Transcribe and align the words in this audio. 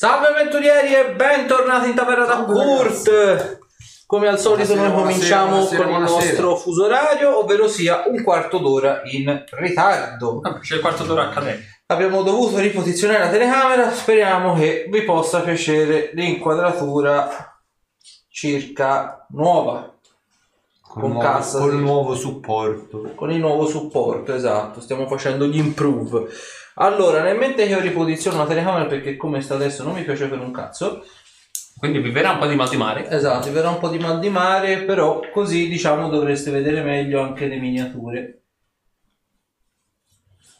Salve 0.00 0.28
avventurieri 0.28 0.94
e 0.94 1.10
bentornati 1.16 1.88
in 1.88 1.96
taverna 1.96 2.24
da 2.24 2.44
Kurt! 2.44 3.58
Come 4.06 4.28
al 4.28 4.38
solito 4.38 4.72
Buonasera, 4.72 4.94
noi 4.94 5.02
cominciamo 5.02 5.50
buonasera, 5.50 5.82
con 5.82 5.90
il 5.90 5.98
buonasera. 5.98 6.24
nostro 6.30 6.56
fuso 6.56 6.84
orario, 6.84 7.38
ovvero 7.40 7.66
sia 7.66 8.04
un 8.06 8.22
quarto 8.22 8.58
d'ora 8.58 9.00
in 9.06 9.44
ritardo. 9.50 10.38
Ah, 10.44 10.60
C'è 10.60 10.76
il 10.76 10.80
quarto 10.82 11.02
d'ora 11.02 11.22
accademico. 11.24 11.64
Abbiamo 11.86 12.22
dovuto 12.22 12.58
riposizionare 12.58 13.24
la 13.24 13.28
telecamera, 13.28 13.90
speriamo 13.90 14.54
che 14.54 14.86
vi 14.88 15.02
possa 15.02 15.40
piacere 15.40 16.12
l'inquadratura 16.14 17.60
circa 18.28 19.26
nuova, 19.30 19.96
Con 20.80 21.10
nuovo, 21.10 21.18
cassa, 21.18 21.58
col 21.58 21.70
sì. 21.72 21.76
nuovo 21.78 22.14
supporto. 22.14 23.14
con 23.16 23.32
il 23.32 23.40
nuovo 23.40 23.66
supporto, 23.66 24.32
esatto, 24.32 24.80
stiamo 24.80 25.08
facendo 25.08 25.44
gli 25.46 25.58
improve. 25.58 26.28
Allora, 26.80 27.22
nel 27.22 27.36
mente 27.36 27.64
che 27.64 27.70
io 27.70 27.80
riposiziono 27.80 28.38
la 28.38 28.46
telecamera 28.46 28.86
perché 28.86 29.16
come 29.16 29.40
sta 29.40 29.54
adesso 29.54 29.82
non 29.82 29.94
mi 29.94 30.04
piace 30.04 30.28
per 30.28 30.38
un 30.38 30.52
cazzo, 30.52 31.04
Quindi 31.76 31.98
vi 32.00 32.10
verrà 32.10 32.30
un 32.32 32.38
po' 32.38 32.46
di 32.46 32.54
mal 32.56 32.68
di 32.68 32.76
mare. 32.76 33.08
Esatto, 33.08 33.46
vi 33.48 33.54
verrà 33.54 33.70
un 33.70 33.78
po' 33.78 33.88
di 33.88 33.98
mal 33.98 34.18
di 34.20 34.28
mare, 34.30 34.82
però 34.84 35.20
così 35.32 35.68
diciamo 35.68 36.08
dovreste 36.08 36.50
vedere 36.50 36.82
meglio 36.82 37.20
anche 37.20 37.46
le 37.46 37.56
miniature. 37.56 38.42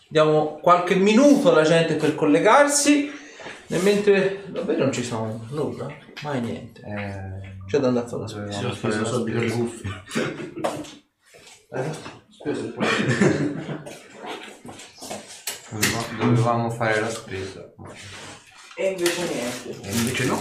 Diamo 0.09 0.59
qualche 0.63 0.95
minuto 0.97 1.51
alla 1.51 1.63
gente 1.65 1.95
per 1.97 2.15
collegarsi, 2.15 3.11
nel 3.69 3.83
mentre 3.83 4.45
davvero 4.47 4.85
non 4.85 4.93
ci 4.93 5.03
sono 5.05 5.45
nulla, 5.51 5.87
mai 6.23 6.41
niente. 6.41 6.81
Eh, 6.81 7.57
C'è 7.67 7.79
da 7.79 7.89
andare 7.89 8.07
a 8.07 8.09
fare 8.09 8.23
la 8.23 8.29
spesa. 8.29 8.61
dovevamo 8.61 8.75
fare 8.75 8.99
la 8.99 9.07
spesa. 9.07 9.57
cuffie. 9.57 9.91
Eh? 11.71 11.91
Scusa, 12.31 12.61
Doveva- 12.63 13.83
Dovevamo 15.71 16.71
fare 16.71 16.99
la 16.99 17.11
spesa. 17.11 17.71
E 18.75 18.91
invece 18.91 19.29
niente. 19.29 19.89
Invece 19.91 20.25
no. 20.25 20.39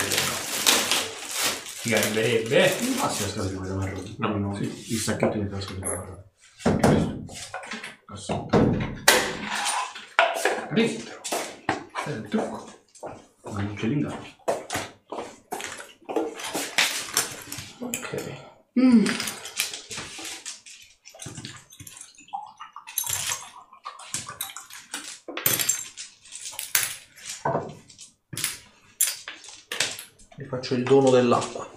Ti 1.82 1.90
gariberebbe. 1.90 2.66
Ah 3.02 3.10
sì, 3.10 3.24
la 3.24 3.28
scatola 3.28 3.50
di 3.50 3.56
quella 3.56 3.76
marrone. 3.76 4.16
No, 4.20 4.38
no. 4.38 4.56
sì. 4.56 4.94
Il 4.94 5.00
sacchetto 5.00 5.38
di 5.38 5.50
tasca 5.50 5.74
di 5.74 5.80
quella 5.80 6.24
marrone. 6.64 7.26
Assolutamente. 8.06 9.04
Dentro. 10.72 11.22
È 12.06 12.10
il 12.10 12.28
trucco. 12.30 12.70
Ma 13.44 13.62
non 13.62 13.74
c'è 13.76 13.88
l'inganno. 13.88 14.26
Ok. 17.80 18.46
Vi 18.74 19.37
faccio 30.48 30.74
il 30.74 30.84
dono 30.84 31.10
dell'acqua. 31.10 31.70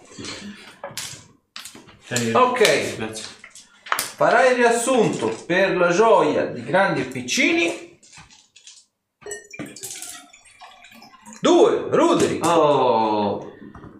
Ok, 2.33 2.97
Grazie. 2.97 3.25
farai 3.93 4.51
il 4.51 4.57
riassunto 4.57 5.29
per 5.47 5.77
la 5.77 5.91
gioia 5.91 6.47
di 6.47 6.63
grandi 6.65 7.03
e 7.03 7.05
piccini. 7.05 7.99
Due, 11.41 11.87
Ruderi. 11.91 12.41
Oh, 12.43 13.53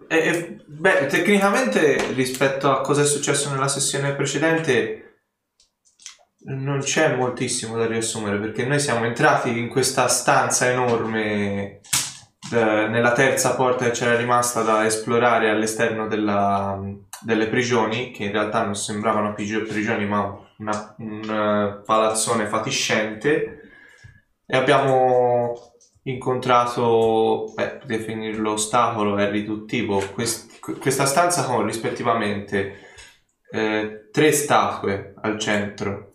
e- 0.07 0.17
e- 0.17 0.63
beh, 0.65 1.05
tecnicamente 1.07 2.11
rispetto 2.13 2.69
a 2.69 2.81
cosa 2.81 3.01
è 3.01 3.05
successo 3.05 3.49
nella 3.49 3.67
sessione 3.67 4.13
precedente 4.13 4.97
non 6.43 6.79
c'è 6.79 7.15
moltissimo 7.15 7.77
da 7.77 7.85
riassumere 7.85 8.39
perché 8.39 8.65
noi 8.65 8.79
siamo 8.79 9.05
entrati 9.05 9.57
in 9.57 9.69
questa 9.69 10.07
stanza 10.07 10.69
enorme 10.69 11.81
nella 12.59 13.11
terza 13.13 13.55
porta 13.55 13.85
che 13.85 13.91
c'era 13.91 14.15
rimasta 14.17 14.61
da 14.61 14.85
esplorare 14.85 15.49
all'esterno 15.49 16.07
della- 16.07 16.79
delle 17.21 17.47
prigioni 17.47 18.11
che 18.11 18.23
in 18.25 18.31
realtà 18.31 18.63
non 18.63 18.75
sembravano 18.75 19.33
prigio- 19.33 19.63
prigioni 19.63 20.05
ma 20.05 20.37
una- 20.57 20.95
un 20.99 21.21
eh, 21.23 21.83
palazzone 21.85 22.45
fatiscente. 22.47 23.57
E 24.45 24.57
abbiamo 24.57 25.53
incontrato, 26.03 27.51
beh, 27.55 27.81
definirlo 27.85 28.53
ostacolo 28.53 29.17
è 29.17 29.29
riduttivo, 29.29 30.01
quest- 30.13 30.59
questa 30.79 31.05
stanza 31.05 31.45
con 31.45 31.65
rispettivamente 31.65 32.87
eh, 33.53 34.09
tre 34.11 34.31
statue 34.31 35.13
al 35.21 35.37
centro, 35.39 36.07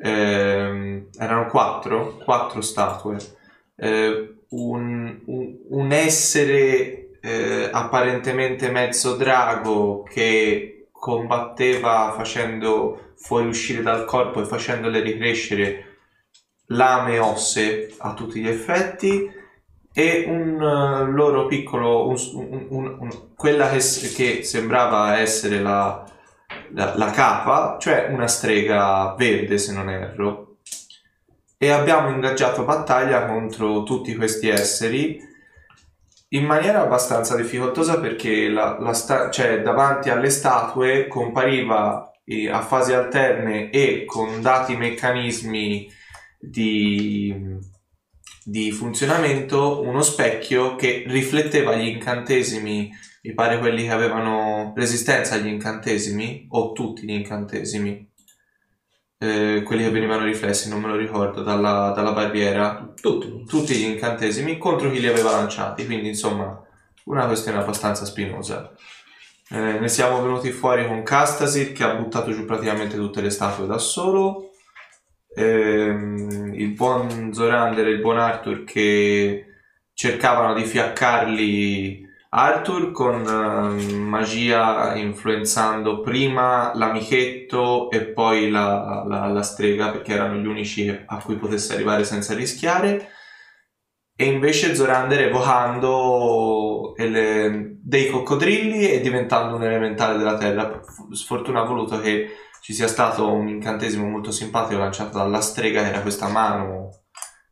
Ehm, 0.00 1.08
erano 1.18 1.46
quattro, 1.46 2.16
quattro 2.24 2.60
statue, 2.60 3.16
Eh, 3.80 4.37
un, 4.50 5.20
un- 5.26 5.56
un 5.70 5.92
essere 5.92 7.10
eh, 7.20 7.68
apparentemente 7.72 8.70
mezzo 8.70 9.16
drago 9.16 10.02
che 10.04 10.88
combatteva 10.92 12.12
facendo 12.16 13.12
fuoriuscire 13.16 13.82
dal 13.82 14.04
corpo 14.04 14.40
e 14.40 14.44
facendole 14.46 15.00
ricrescere 15.00 15.84
lame 16.68 17.14
e 17.14 17.18
osse 17.18 17.94
a 17.98 18.14
tutti 18.14 18.40
gli 18.40 18.48
effetti 18.48 19.30
e 19.92 20.24
un 20.28 20.60
eh, 20.62 21.10
loro 21.10 21.46
piccolo 21.46 22.08
un- 22.08 22.16
un- 22.70 22.96
un- 23.00 23.34
quella 23.34 23.68
che, 23.70 23.78
che 24.14 24.42
sembrava 24.44 25.18
essere 25.18 25.60
la, 25.60 26.04
la, 26.72 26.94
la 26.96 27.10
capa 27.10 27.76
cioè 27.80 28.08
una 28.10 28.26
strega 28.28 29.14
verde 29.16 29.58
se 29.58 29.72
non 29.72 29.88
erro 29.88 30.47
e 31.58 31.70
abbiamo 31.70 32.10
ingaggiato 32.10 32.64
battaglia 32.64 33.26
contro 33.26 33.82
tutti 33.82 34.14
questi 34.14 34.48
esseri 34.48 35.20
in 36.28 36.44
maniera 36.44 36.82
abbastanza 36.82 37.36
difficoltosa 37.36 37.98
perché 38.00 38.48
la, 38.48 38.78
la 38.78 38.92
sta- 38.92 39.30
cioè, 39.30 39.62
davanti 39.62 40.10
alle 40.10 40.30
statue 40.30 41.06
compariva 41.08 42.12
eh, 42.24 42.50
a 42.50 42.60
fasi 42.60 42.92
alterne 42.92 43.70
e 43.70 44.04
con 44.04 44.40
dati 44.42 44.76
meccanismi 44.76 45.90
di, 46.38 47.34
di 48.44 48.70
funzionamento 48.70 49.80
uno 49.80 50.02
specchio 50.02 50.76
che 50.76 51.04
rifletteva 51.06 51.74
gli 51.74 51.86
incantesimi, 51.86 52.90
mi 53.22 53.34
pare 53.34 53.58
quelli 53.58 53.84
che 53.84 53.90
avevano 53.90 54.72
resistenza 54.76 55.34
agli 55.34 55.48
incantesimi, 55.48 56.46
o 56.50 56.72
tutti 56.72 57.06
gli 57.06 57.12
incantesimi, 57.12 58.07
eh, 59.18 59.62
quelli 59.64 59.82
che 59.82 59.90
venivano 59.90 60.24
riflessi, 60.24 60.68
non 60.68 60.80
me 60.80 60.88
lo 60.88 60.96
ricordo, 60.96 61.42
dalla, 61.42 61.92
dalla 61.94 62.12
barriera, 62.12 62.92
Tutti. 63.00 63.44
tutti 63.46 63.74
gli 63.74 63.84
incantesimi 63.84 64.58
contro 64.58 64.90
chi 64.90 65.00
li 65.00 65.08
aveva 65.08 65.32
lanciati, 65.32 65.84
quindi 65.86 66.08
insomma 66.08 66.62
una 67.04 67.26
questione 67.26 67.58
abbastanza 67.58 68.04
spinosa. 68.04 68.72
Eh, 69.50 69.78
ne 69.78 69.88
siamo 69.88 70.20
venuti 70.22 70.50
fuori 70.50 70.86
con 70.86 71.02
Castasir 71.02 71.72
che 71.72 71.82
ha 71.84 71.94
buttato 71.94 72.32
giù 72.32 72.44
praticamente 72.44 72.96
tutte 72.96 73.20
le 73.20 73.30
statue 73.30 73.66
da 73.66 73.78
solo, 73.78 74.48
Ehm, 75.38 76.52
il 76.54 76.70
buon 76.70 77.32
Zorander 77.32 77.86
e 77.86 77.90
il 77.90 78.00
buon 78.00 78.18
Arthur 78.18 78.64
che 78.64 79.46
cercavano 79.92 80.54
di 80.54 80.64
fiaccarli 80.64 82.07
Arthur 82.30 82.90
con 82.92 83.24
eh, 83.26 83.94
magia 83.94 84.94
influenzando 84.96 86.00
prima 86.00 86.72
l'amichetto 86.74 87.90
e 87.90 88.06
poi 88.06 88.50
la, 88.50 89.02
la- 89.06 89.28
la 89.28 89.42
strega 89.42 89.90
perché 89.90 90.12
erano 90.12 90.36
gli 90.36 90.46
unici 90.46 90.88
a 91.06 91.22
cui 91.22 91.36
potesse 91.36 91.74
arrivare 91.74 92.04
senza 92.04 92.34
rischiare. 92.34 93.12
E 94.20 94.24
invece 94.26 94.74
Zorander 94.74 95.20
evocando 95.22 96.94
ele- 96.96 97.76
dei 97.80 98.10
coccodrilli 98.10 98.90
e 98.90 99.00
diventando 99.00 99.54
un 99.56 99.62
elementale 99.62 100.18
della 100.18 100.36
terra. 100.36 100.80
Sfortuna 101.12 101.60
ha 101.60 101.64
voluto 101.64 102.00
che 102.00 102.28
ci 102.60 102.74
sia 102.74 102.88
stato 102.88 103.30
un 103.32 103.48
incantesimo 103.48 104.06
molto 104.06 104.30
simpatico 104.32 104.80
lanciato 104.80 105.18
dalla 105.18 105.40
strega 105.40 105.82
che 105.82 105.88
era 105.88 106.02
questa 106.02 106.28
mano 106.28 107.04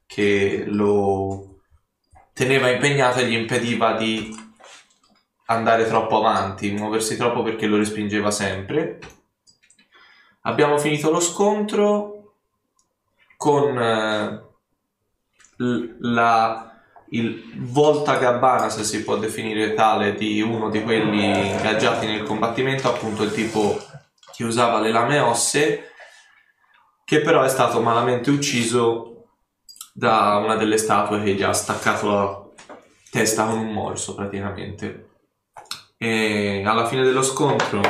che 0.04 0.64
lo 0.66 1.60
teneva 2.32 2.68
impegnato 2.70 3.20
e 3.20 3.26
gli 3.26 3.34
impediva 3.34 3.92
di 3.96 4.34
andare 5.46 5.86
troppo 5.86 6.18
avanti, 6.18 6.72
muoversi 6.72 7.16
troppo 7.16 7.42
perché 7.42 7.66
lo 7.66 7.76
respingeva 7.76 8.30
sempre. 8.30 8.98
Abbiamo 10.42 10.78
finito 10.78 11.10
lo 11.10 11.20
scontro 11.20 12.34
con 13.36 13.78
eh, 13.78 14.44
la, 16.00 16.80
il 17.10 17.52
volta 17.56 18.16
gabbana, 18.16 18.68
se 18.68 18.84
si 18.84 19.02
può 19.02 19.16
definire 19.16 19.74
tale, 19.74 20.14
di 20.14 20.40
uno 20.40 20.70
di 20.70 20.82
quelli 20.82 21.50
ingaggiati 21.50 22.06
nel 22.06 22.22
combattimento, 22.22 22.88
appunto 22.88 23.22
il 23.22 23.32
tipo 23.32 23.78
che 24.32 24.44
usava 24.44 24.80
le 24.80 24.92
lame 24.92 25.18
osse, 25.18 25.92
che 27.04 27.20
però 27.20 27.42
è 27.42 27.48
stato 27.48 27.80
malamente 27.80 28.30
ucciso 28.30 29.12
da 29.92 30.36
una 30.36 30.56
delle 30.56 30.76
statue 30.76 31.22
che 31.22 31.34
gli 31.34 31.42
ha 31.42 31.52
staccato 31.52 32.08
la 32.08 32.44
testa 33.10 33.46
con 33.46 33.58
un 33.58 33.72
morso 33.72 34.14
praticamente. 34.14 35.05
E 36.06 36.62
alla 36.64 36.86
fine 36.86 37.02
dello 37.02 37.22
scontro, 37.22 37.80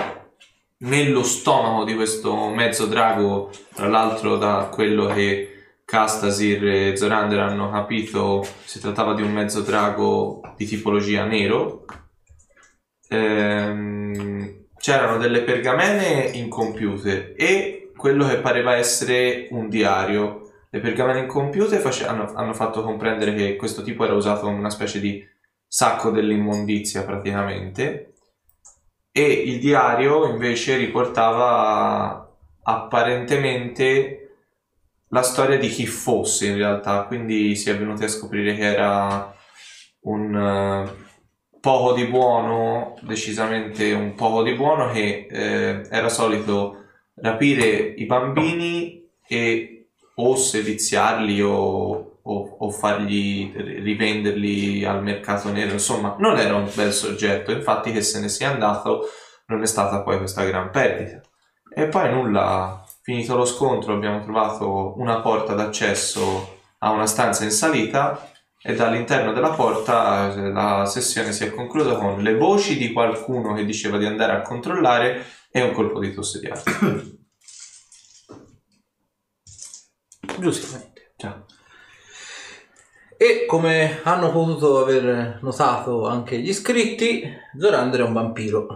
nello 0.79 1.23
stomaco 1.23 1.85
di 1.85 1.95
questo 1.95 2.49
mezzo 2.49 2.87
drago, 2.87 3.51
tra 3.75 3.89
l'altro 3.89 4.39
da 4.39 4.71
quello 4.73 5.05
che 5.09 5.81
Castasir 5.85 6.67
e 6.67 6.97
Zorander 6.97 7.41
hanno 7.41 7.71
capito 7.71 8.43
si 8.65 8.81
trattava 8.81 9.13
di 9.13 9.21
un 9.21 9.33
mezzo 9.33 9.61
drago 9.61 10.41
di 10.57 10.65
tipologia 10.65 11.27
nero. 11.27 11.85
Ehm, 13.11 14.65
c'erano 14.79 15.19
delle 15.19 15.43
pergamene 15.43 16.31
incompiute 16.33 17.35
e 17.35 17.93
quello 17.95 18.27
che 18.29 18.39
pareva 18.39 18.77
essere 18.77 19.49
un 19.51 19.69
diario. 19.69 20.53
Le 20.71 20.81
pergamene 20.81 21.21
incompiute 21.21 21.81
face- 21.81 22.07
hanno, 22.07 22.33
hanno 22.35 22.55
fatto 22.55 22.83
comprendere 22.83 23.35
che 23.35 23.57
questo 23.57 23.83
tipo 23.83 24.05
era 24.05 24.15
usato 24.15 24.47
come 24.47 24.57
una 24.57 24.71
specie 24.71 25.01
di 25.01 25.23
sacco 25.67 26.11
dell'immondizia 26.11 27.05
praticamente. 27.05 28.15
E 29.11 29.23
il 29.23 29.59
diario 29.59 30.27
invece 30.29 30.77
riportava 30.77 32.31
apparentemente 32.63 34.27
la 35.09 35.23
storia 35.23 35.59
di 35.59 35.69
chi 35.69 35.87
fosse 35.87 36.49
in 36.49 36.57
realtà, 36.57 37.05
quindi 37.05 37.55
si 37.57 37.71
è 37.71 37.79
venuti 37.79 38.05
a 38.05 38.09
scoprire 38.09 38.55
che 38.55 38.65
era 38.65 39.35
un 40.01 40.37
eh, 40.37 41.05
poco 41.61 41.95
di 41.95 42.05
buono, 42.07 42.97
decisamente 43.03 43.93
un 43.93 44.15
poco 44.15 44.43
di 44.43 44.55
buono 44.55 44.91
che 44.93 45.27
eh, 45.31 45.87
era 45.91 46.09
solito 46.09 46.85
rapire 47.15 47.95
i 47.97 48.05
bambini 48.05 49.09
e 49.27 49.89
o 50.17 50.37
seviziarli 50.37 51.41
o, 51.43 52.16
o- 52.26 52.56
o 52.58 52.70
fargli 52.70 53.52
rivenderli 53.55 54.84
al 54.84 55.02
mercato 55.02 55.50
nero, 55.50 55.73
insomma 55.73 56.17
non 56.19 56.38
era 56.38 56.56
un 56.56 56.69
bel 56.75 56.93
soggetto, 56.93 57.52
infatti 57.52 57.93
che 57.93 58.02
se 58.02 58.20
ne 58.20 58.28
sia 58.28 58.50
andato 58.50 59.08
non 59.46 59.62
è 59.62 59.67
stata 59.67 60.02
poi 60.02 60.19
questa 60.19 60.44
gran 60.44 60.70
perdita. 60.70 61.20
E 61.73 61.87
poi 61.88 62.11
nulla, 62.11 62.84
finito 63.02 63.37
lo 63.37 63.44
scontro 63.44 63.94
abbiamo 63.94 64.23
trovato 64.23 64.94
una 64.99 65.20
porta 65.20 65.55
d'accesso 65.55 66.58
a 66.78 66.90
una 66.90 67.06
stanza 67.06 67.44
in 67.44 67.50
salita 67.50 68.31
e 68.61 68.75
dall'interno 68.75 69.32
della 69.32 69.50
porta 69.50 70.32
eh, 70.32 70.50
la 70.50 70.84
sessione 70.87 71.32
si 71.32 71.44
è 71.44 71.55
conclusa 71.55 71.94
con 71.94 72.20
le 72.20 72.34
voci 72.34 72.76
di 72.76 72.93
qualcuno 72.93 73.55
che 73.55 73.64
diceva 73.64 73.99
di 73.99 74.06
andare 74.06 74.32
a 74.32 74.43
controllare 74.43 75.25
e 75.50 75.62
un 75.62 75.72
colpo 75.72 76.00
di 76.00 76.12
tosse 76.12 76.40
di 76.40 76.46
arte. 76.46 76.70
E 83.19 83.47
come 83.47 84.01
hanno 84.03 84.31
potuto 84.31 84.79
aver 84.79 85.39
notato 85.43 86.07
anche 86.07 86.39
gli 86.39 86.49
iscritti, 86.49 87.23
Zorander 87.59 88.01
è 88.01 88.05
un 88.05 88.13
vampiro. 88.13 88.67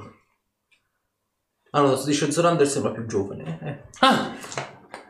Allora, 1.72 2.00
dice 2.02 2.32
Zorander 2.32 2.66
sembra 2.66 2.90
più 2.92 3.04
giovane. 3.06 3.58
eh. 3.62 3.78
Ah! 4.00 4.34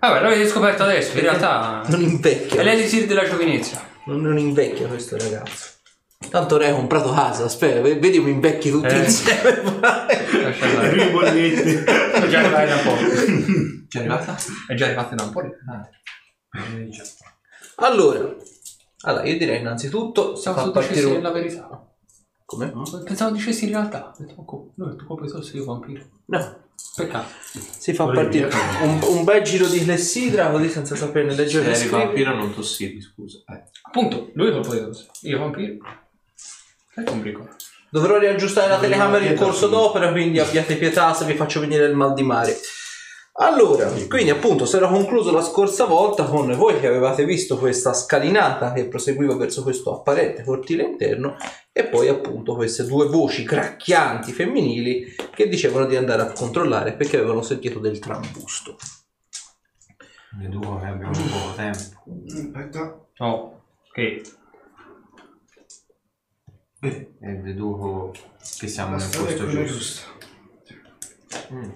Vabbè, 0.01 0.21
l'avete 0.21 0.49
scoperto 0.49 0.83
adesso, 0.83 1.15
in 1.17 1.23
realtà... 1.23 1.83
Non 1.89 2.01
invecchia. 2.03 2.61
È 2.61 2.65
l'elisir 2.65 3.07
della 3.07 3.25
giovinezza. 3.25 3.87
Non, 4.07 4.21
non 4.21 4.37
invecchia 4.39 4.89
questo 4.89 5.17
ragazzo. 5.17 5.69
Tanto 6.29 6.57
Re 6.59 6.69
ha 6.69 6.75
comprato 6.75 7.13
casa, 7.13 7.45
aspetta, 7.45 7.81
ve- 7.81 7.99
vedi 7.99 8.19
come 8.19 8.31
invecchi 8.31 8.71
tutti 8.71 8.87
Eh. 8.95 8.99
insieme. 9.05 9.63
bolletti. 11.13 11.73
È 11.73 12.27
già 12.29 12.41
arrivato 12.41 12.67
da 12.67 12.75
un 12.77 12.83
po'. 12.83 12.97
Ci 13.89 13.97
è 13.97 14.01
arrivata? 14.01 14.37
È 14.67 14.75
già 14.75 14.85
arrivato 14.87 15.15
da 15.15 15.23
un 15.23 15.31
po'. 15.33 15.43
Allora, 17.77 18.35
allora, 19.03 19.25
io 19.27 19.39
direi 19.39 19.61
innanzitutto 19.61 20.37
si 20.37 20.43
fa 20.45 20.51
Pensavo 20.53 20.67
tu 20.67 20.73
partire 20.73 20.95
dicessi 21.01 21.17
un... 21.17 21.23
la 21.23 21.31
verità. 21.31 21.85
Come? 22.45 22.73
Pensavo 23.05 23.31
dicessi 23.35 23.65
in 23.65 23.71
realtà. 23.71 24.09
Ho 24.13 24.23
detto, 24.23 24.35
ma 24.37 24.45
come? 24.45 24.71
No, 24.75 24.97
tu 24.97 25.07
come 25.07 25.29
sei 25.43 25.57
io 25.57 25.65
vampiro. 25.65 26.03
No, 26.27 26.57
Peccato. 26.97 27.29
si 27.79 27.95
fa 27.95 28.05
Volevi 28.05 28.23
partire 28.23 28.49
dire? 28.49 28.85
un, 28.85 29.17
un 29.19 29.25
bel 29.25 29.43
giro 29.43 29.67
di 29.67 29.83
clessidra 29.85 30.51
così 30.51 30.69
senza 30.69 30.97
saperne 30.97 31.31
Se 31.33 31.43
leggere 31.43 31.67
e 31.67 31.69
eri 31.69 31.79
scrivere. 31.79 32.05
vampiro 32.05 32.35
non 32.35 32.53
tossivi, 32.53 33.01
scusa. 33.01 33.39
Eh. 33.47 33.63
Appunto, 33.83 34.31
lui 34.35 34.51
colpo 34.51 34.75
di 34.75 34.81
tosse. 34.81 35.07
Io 35.23 35.39
vampiro. 35.39 35.75
Ecco 36.95 37.13
un. 37.13 37.49
Dovrò 37.89 38.19
riaggiustare 38.19 38.69
la 38.69 38.79
telecamera 38.79 39.25
in 39.25 39.37
corso 39.37 39.67
d'opera, 39.69 40.11
quindi 40.11 40.39
abbiate 40.39 40.77
pietà 40.77 41.13
se 41.15 41.25
vi 41.25 41.35
faccio 41.35 41.61
venire 41.61 41.87
il 41.87 41.95
mal 41.97 42.15
di 42.15 42.23
mare. 42.23 42.57
Allora, 43.43 43.89
quindi 44.07 44.29
appunto 44.29 44.67
si 44.67 44.77
era 44.77 44.87
concluso 44.87 45.33
la 45.33 45.41
scorsa 45.41 45.87
volta 45.87 46.25
con 46.25 46.55
voi 46.57 46.79
che 46.79 46.87
avevate 46.87 47.25
visto 47.25 47.57
questa 47.57 47.95
scalinata 47.95 48.75
che 48.75 48.87
proseguiva 48.87 49.35
verso 49.35 49.63
questo 49.63 49.95
apparente 49.95 50.45
cortile 50.45 50.83
interno 50.83 51.37
e 51.73 51.85
poi 51.85 52.09
appunto 52.09 52.55
queste 52.55 52.85
due 52.85 53.07
voci 53.07 53.45
cracchianti 53.45 54.33
femminili 54.33 55.15
che 55.35 55.49
dicevano 55.49 55.87
di 55.87 55.97
andare 55.97 56.21
a 56.21 56.33
controllare 56.33 56.93
perché 56.93 57.17
avevano 57.17 57.41
sentito 57.41 57.79
del 57.79 57.99
trambusto. 57.99 58.77
Veduto 60.33 60.77
che 60.79 60.87
abbiamo 60.87 61.13
poco 61.13 61.55
tempo. 61.57 62.05
Aspetta. 62.27 63.07
Oh, 63.19 63.63
ok. 63.89 64.21
E 66.83 67.11
veduto 67.21 68.13
che 68.59 68.69
siamo 68.69 68.97
La 68.97 68.99
nel 68.99 69.17
posto 69.17 69.49
giusto. 69.49 69.65
giusta. 69.65 70.09
Mm. 71.53 71.71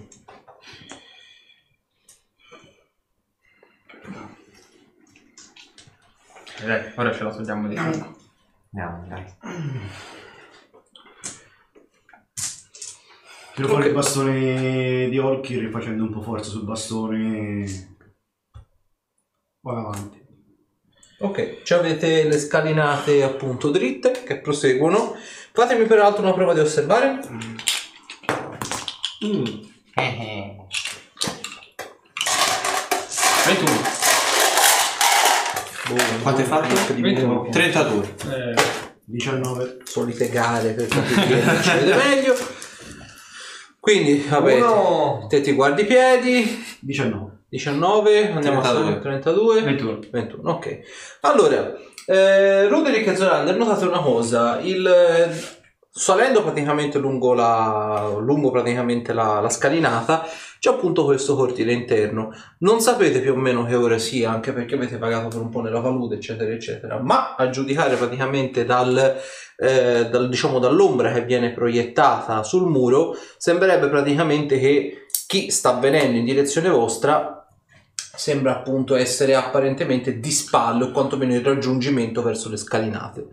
Eh, 6.61 6.65
Dai, 6.65 6.91
ora 6.95 7.13
ce 7.13 7.23
la 7.23 7.33
togliamo 7.33 7.67
di 7.67 7.75
mano. 7.75 8.17
Andiamo, 8.73 9.07
dai. 9.07 9.33
Tiro 13.55 13.67
fuori 13.69 13.87
il 13.87 13.93
bastone 13.93 15.07
di 15.09 15.17
Orchi 15.17 15.57
rifacendo 15.57 16.03
un 16.03 16.11
po' 16.11 16.21
forza 16.21 16.49
sul 16.49 16.65
bastone. 16.65 17.97
Vado 19.61 19.79
avanti. 19.79 20.23
Ok, 21.19 21.63
ci 21.63 21.73
avete 21.73 22.27
le 22.27 22.37
scalinate 22.37 23.23
appunto 23.23 23.71
dritte 23.71 24.23
che 24.25 24.41
proseguono. 24.41 25.15
Fatemi 25.53 25.85
peraltro 25.85 26.21
una 26.21 26.33
prova 26.33 26.53
di 26.53 26.59
osservare. 26.59 27.19
Mm. 29.25 29.45
21. 33.45 33.71
Quanto 36.23 36.41
hai 36.41 36.47
fatto? 36.47 36.73
Incredibile. 36.73 37.49
32. 37.51 38.15
Eh, 38.31 38.55
19. 39.03 39.77
solite 39.83 40.29
gare 40.29 40.71
per 40.71 40.87
capire 40.89 41.41
chi 41.41 41.61
ci 41.61 41.69
vede 41.77 41.93
meglio. 41.93 42.35
Quindi, 43.79 44.25
vabbè, 44.27 44.61
Uno. 44.61 45.27
te 45.29 45.41
ti 45.41 45.51
guardi 45.51 45.83
i 45.83 45.85
piedi, 45.85 46.65
19. 46.79 47.33
19, 47.49 48.31
andiamo 48.31 48.61
32. 48.61 48.93
a 48.93 48.99
32, 48.99 49.61
21. 49.61 49.99
21, 50.11 50.51
ok. 50.51 50.79
Allora, 51.21 51.75
eh, 52.07 52.67
Roderick 52.67 53.05
e 53.05 53.15
Zorander, 53.15 53.55
notate 53.55 53.85
una 53.85 53.99
cosa, 53.99 54.59
il, 54.59 54.83
salendo 55.97 56.43
praticamente 56.43 56.99
lungo, 56.99 57.33
la, 57.33 58.13
lungo 58.19 58.51
praticamente 58.51 59.13
la, 59.13 59.39
la 59.39 59.49
scalinata, 59.49 60.27
c'è 60.59 60.69
appunto 60.69 61.05
questo 61.05 61.37
cortile 61.37 61.71
interno. 61.71 62.33
Non 62.59 62.81
sapete 62.81 63.21
più 63.21 63.31
o 63.31 63.37
meno 63.37 63.63
che 63.63 63.75
ora 63.75 63.97
sia, 63.97 64.29
anche 64.29 64.51
perché 64.51 64.75
avete 64.75 64.97
pagato 64.97 65.29
per 65.29 65.39
un 65.39 65.49
po' 65.49 65.61
nella 65.61 65.79
valuta, 65.79 66.15
eccetera, 66.15 66.51
eccetera, 66.51 66.99
ma 66.99 67.35
a 67.35 67.49
giudicare 67.49 67.95
praticamente 67.95 68.65
dal, 68.65 69.17
eh, 69.57 70.09
dal- 70.09 70.27
diciamo, 70.27 70.59
dall'ombra 70.59 71.13
che 71.13 71.23
viene 71.23 71.53
proiettata 71.53 72.43
sul 72.43 72.69
muro, 72.69 73.15
sembrerebbe 73.37 73.87
praticamente 73.87 74.59
che 74.59 75.05
chi 75.27 75.49
sta 75.49 75.79
venendo 75.79 76.17
in 76.17 76.25
direzione 76.25 76.67
vostra 76.69 77.47
sembra 78.13 78.57
appunto 78.57 78.95
essere 78.95 79.33
apparentemente 79.33 80.19
di 80.19 80.31
spallo 80.31 80.87
o 80.87 80.91
quantomeno 80.91 81.33
in 81.33 81.43
raggiungimento 81.43 82.21
verso 82.21 82.49
le 82.49 82.57
scalinate. 82.57 83.27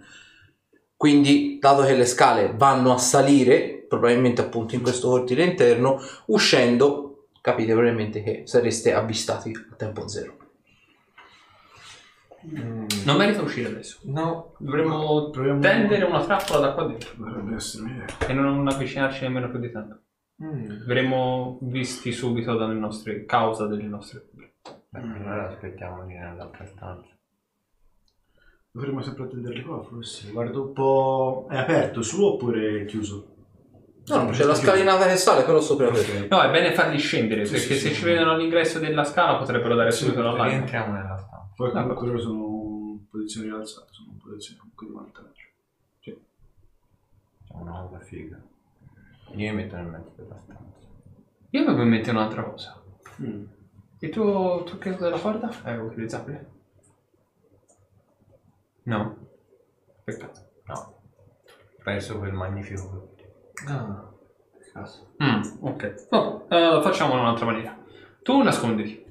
Quindi, 1.03 1.59
dato 1.61 1.83
che 1.83 1.97
le 1.97 2.07
scale 2.07 2.53
vanno 2.57 2.93
a 2.93 2.97
salire, 2.97 3.85
probabilmente 3.89 4.41
appunto 4.41 4.77
in 4.77 4.83
questo 4.83 5.09
cortile 5.09 5.43
interno, 5.43 5.99
uscendo, 6.27 7.27
capite 7.41 7.73
probabilmente 7.73 8.23
che 8.23 8.43
sareste 8.45 8.95
avvistati 8.95 9.51
a 9.73 9.75
tempo 9.75 10.07
zero. 10.07 10.37
Mm. 12.47 12.87
Non 13.05 13.17
merita 13.17 13.43
uscire 13.43 13.69
adesso. 13.71 13.99
No. 14.05 14.55
Dovremmo 14.59 15.31
Proviamo- 15.31 15.59
tendere 15.59 16.05
una 16.05 16.25
trappola 16.25 16.61
da 16.61 16.73
qua 16.73 16.87
dentro 16.87 17.11
Dovrebbe 17.17 17.57
essere 17.57 17.83
un'idea. 17.83 18.07
e 18.29 18.33
non 18.33 18.69
avvicinarci 18.69 19.23
nemmeno 19.25 19.51
più 19.51 19.59
di 19.59 19.73
tanto. 19.73 20.03
Mm. 20.41 20.87
Verremo 20.87 21.59
visti 21.63 22.13
subito 22.13 22.57
dalle 22.57 22.75
nostre 22.75 23.25
causa 23.25 23.67
delle 23.67 23.89
nostre 23.89 24.25
cure. 24.31 24.53
Allora 24.93 25.49
aspettiamo 25.49 26.05
di 26.07 26.15
nell'altra 26.15 26.65
stanza. 26.65 27.12
Dovremmo 28.75 29.03
sempre 29.03 29.25
attenderli 29.25 29.63
qua, 29.63 29.83
forse. 29.83 30.31
Guardo 30.31 30.63
un 30.63 30.73
po'. 30.73 31.47
È 31.51 31.57
aperto 31.59 32.01
su 32.01 32.25
oppure 32.25 32.81
è 32.81 32.85
chiuso? 32.87 33.27
No, 34.07 34.23
no, 34.23 34.31
c'è 34.31 34.45
la 34.45 34.55
scalinata 34.55 35.07
che 35.07 35.17
sale, 35.17 35.45
però 35.45 35.61
sopra 35.61 35.89
Ok. 35.89 36.27
No, 36.31 36.41
è 36.41 36.51
bene 36.51 36.73
farli 36.73 36.99
scendere 36.99 37.45
Sì, 37.45 37.53
perché 37.53 37.75
sì, 37.75 37.81
se 37.81 37.89
sì. 37.91 37.95
ci 37.97 38.05
vedono 38.05 38.33
all'ingresso 38.33 38.79
della 38.79 39.05
scala 39.05 39.37
potrebbero 39.37 39.75
dare 39.75 39.93
Sì, 39.93 40.05
subito 40.05 40.23
l'allarme. 40.23 40.49
Rientriamo 40.55 40.93
nella 40.95 41.19
stanza. 41.19 41.53
Poi 41.55 41.71
comunque 41.71 42.07
loro 42.07 42.19
sono 42.19 42.97
in 42.99 43.09
posizione 43.11 43.47
rialzata, 43.49 43.87
sono 43.91 44.09
in 44.13 44.19
posizione 44.19 44.59
comunque 44.61 44.87
di 44.87 44.93
vantaggio. 44.95 45.47
C'è 46.01 46.17
una 47.53 47.87
cosa 47.87 47.99
figa. 48.01 48.41
Io 49.35 49.51
mi 49.51 49.55
metto 49.55 49.77
nel 49.77 49.87
mezzo 49.87 50.13
della 50.17 50.39
stanza. 50.43 50.79
Io 51.51 51.61
avevo 51.63 51.83
in 51.83 51.89
mente 51.89 52.11
un'altra 52.11 52.43
cosa. 52.43 52.83
Mm. 53.21 53.45
Il 53.99 54.09
tuo 54.11 54.63
trucchetto 54.65 55.05
della 55.05 55.19
corda 55.19 55.51
è 55.63 55.77
utilizzabile? 55.77 56.61
No. 58.85 59.17
Peccato. 60.05 60.41
No. 60.67 61.01
Perso 61.83 62.19
quel 62.19 62.33
magnifico. 62.33 63.15
Ah, 63.69 64.11
caso. 64.73 65.15
Mm, 65.23 65.43
ok. 65.61 66.09
Vabbè, 66.09 66.55
eh, 66.79 66.83
facciamo 66.83 67.15
in 67.15 67.21
un'altra 67.21 67.45
maniera. 67.47 67.77
Tu 68.23 68.43
nasconditi. 68.43 69.05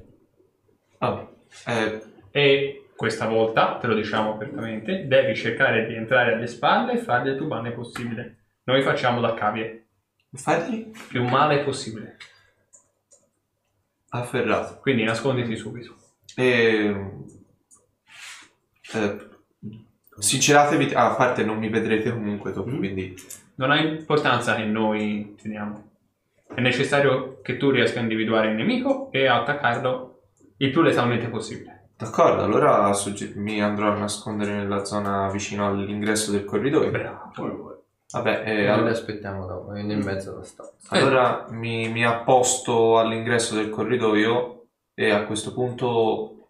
Vabbè. 0.97 1.27
Eh, 1.67 2.01
E 2.33 2.89
questa 2.95 3.27
volta, 3.27 3.77
te 3.77 3.87
lo 3.87 3.93
diciamo 3.95 4.33
apertamente, 4.33 5.05
devi 5.07 5.35
cercare 5.35 5.85
di 5.85 5.95
entrare 5.95 6.33
alle 6.33 6.47
spalle 6.47 6.93
e 6.93 6.97
fargli 6.97 7.27
il 7.29 7.35
più 7.35 7.47
male 7.47 7.71
possibile. 7.71 8.37
Noi 8.63 8.81
facciamo 8.83 9.19
da 9.19 9.33
cavie. 9.33 9.87
fargli 10.33 10.91
Più 11.09 11.23
male 11.27 11.63
possibile. 11.63 12.15
afferrato. 14.09 14.79
Quindi 14.79 15.03
nasconditi 15.03 15.55
subito. 15.57 15.95
E... 16.35 17.23
Eh, 18.93 19.29
sinceratevi, 20.17 20.93
ah, 20.93 21.11
a 21.11 21.15
parte 21.15 21.43
non 21.43 21.57
mi 21.57 21.69
vedrete 21.69 22.11
comunque 22.11 22.51
dopo, 22.53 22.69
Mm. 22.69 22.77
quindi... 22.77 23.15
Non 23.55 23.71
ha 23.71 23.79
importanza 23.79 24.55
che 24.55 24.63
noi 24.63 25.35
teniamo. 25.41 25.89
È 26.53 26.59
necessario 26.61 27.39
che 27.41 27.57
tu 27.57 27.69
riesca 27.69 27.99
a 27.99 28.01
individuare 28.01 28.49
il 28.49 28.55
nemico 28.55 29.09
e 29.11 29.27
attaccarlo 29.27 30.19
il 30.57 30.71
più 30.71 30.81
letalmente 30.81 31.27
possibile. 31.27 31.89
D'accordo, 31.97 32.43
allora 32.43 32.91
sugge- 32.93 33.33
mi 33.35 33.61
andrò 33.61 33.91
a 33.91 33.97
nascondere 33.97 34.53
nella 34.53 34.83
zona 34.85 35.29
vicino 35.29 35.67
all'ingresso 35.67 36.31
del 36.31 36.45
corridoio. 36.45 36.89
Bravo. 36.89 37.83
Vabbè, 38.11 38.43
eh, 38.45 38.67
all- 38.67 38.81
noi 38.81 38.89
aspettiamo 38.89 39.45
dopo, 39.45 39.71
nel 39.71 40.03
mezzo 40.03 40.31
della 40.31 40.43
stanza. 40.43 40.73
allora 40.89 41.45
mi, 41.49 41.87
mi 41.89 42.03
apposto 42.03 42.97
all'ingresso 42.99 43.55
del 43.55 43.69
corridoio 43.69 44.65
e 44.93 45.11
a 45.11 45.23
questo 45.25 45.53
punto 45.53 46.49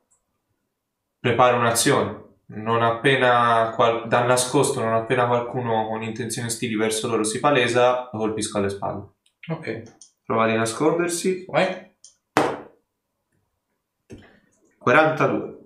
preparo 1.20 1.58
un'azione. 1.58 2.20
Non 2.54 2.82
appena 2.84 3.72
qual- 3.76 4.08
da 4.08 4.26
nascosto, 4.26 4.82
non 4.82 4.94
appena 4.94 5.26
qualcuno 5.28 5.88
con 5.88 6.02
intenzioni 6.04 6.48
ostili 6.50 6.76
verso 6.76 7.08
loro 7.08 7.24
si 7.24 7.40
palesa, 7.40 8.10
lo 8.12 8.20
colpisco 8.20 8.58
alle 8.58 8.70
spalle. 8.70 9.08
Ok. 9.50 9.84
Prova 10.26 10.48
di 10.48 10.56
nascondersi. 10.56 11.46
Vai. 11.48 11.90
42. 14.80 15.58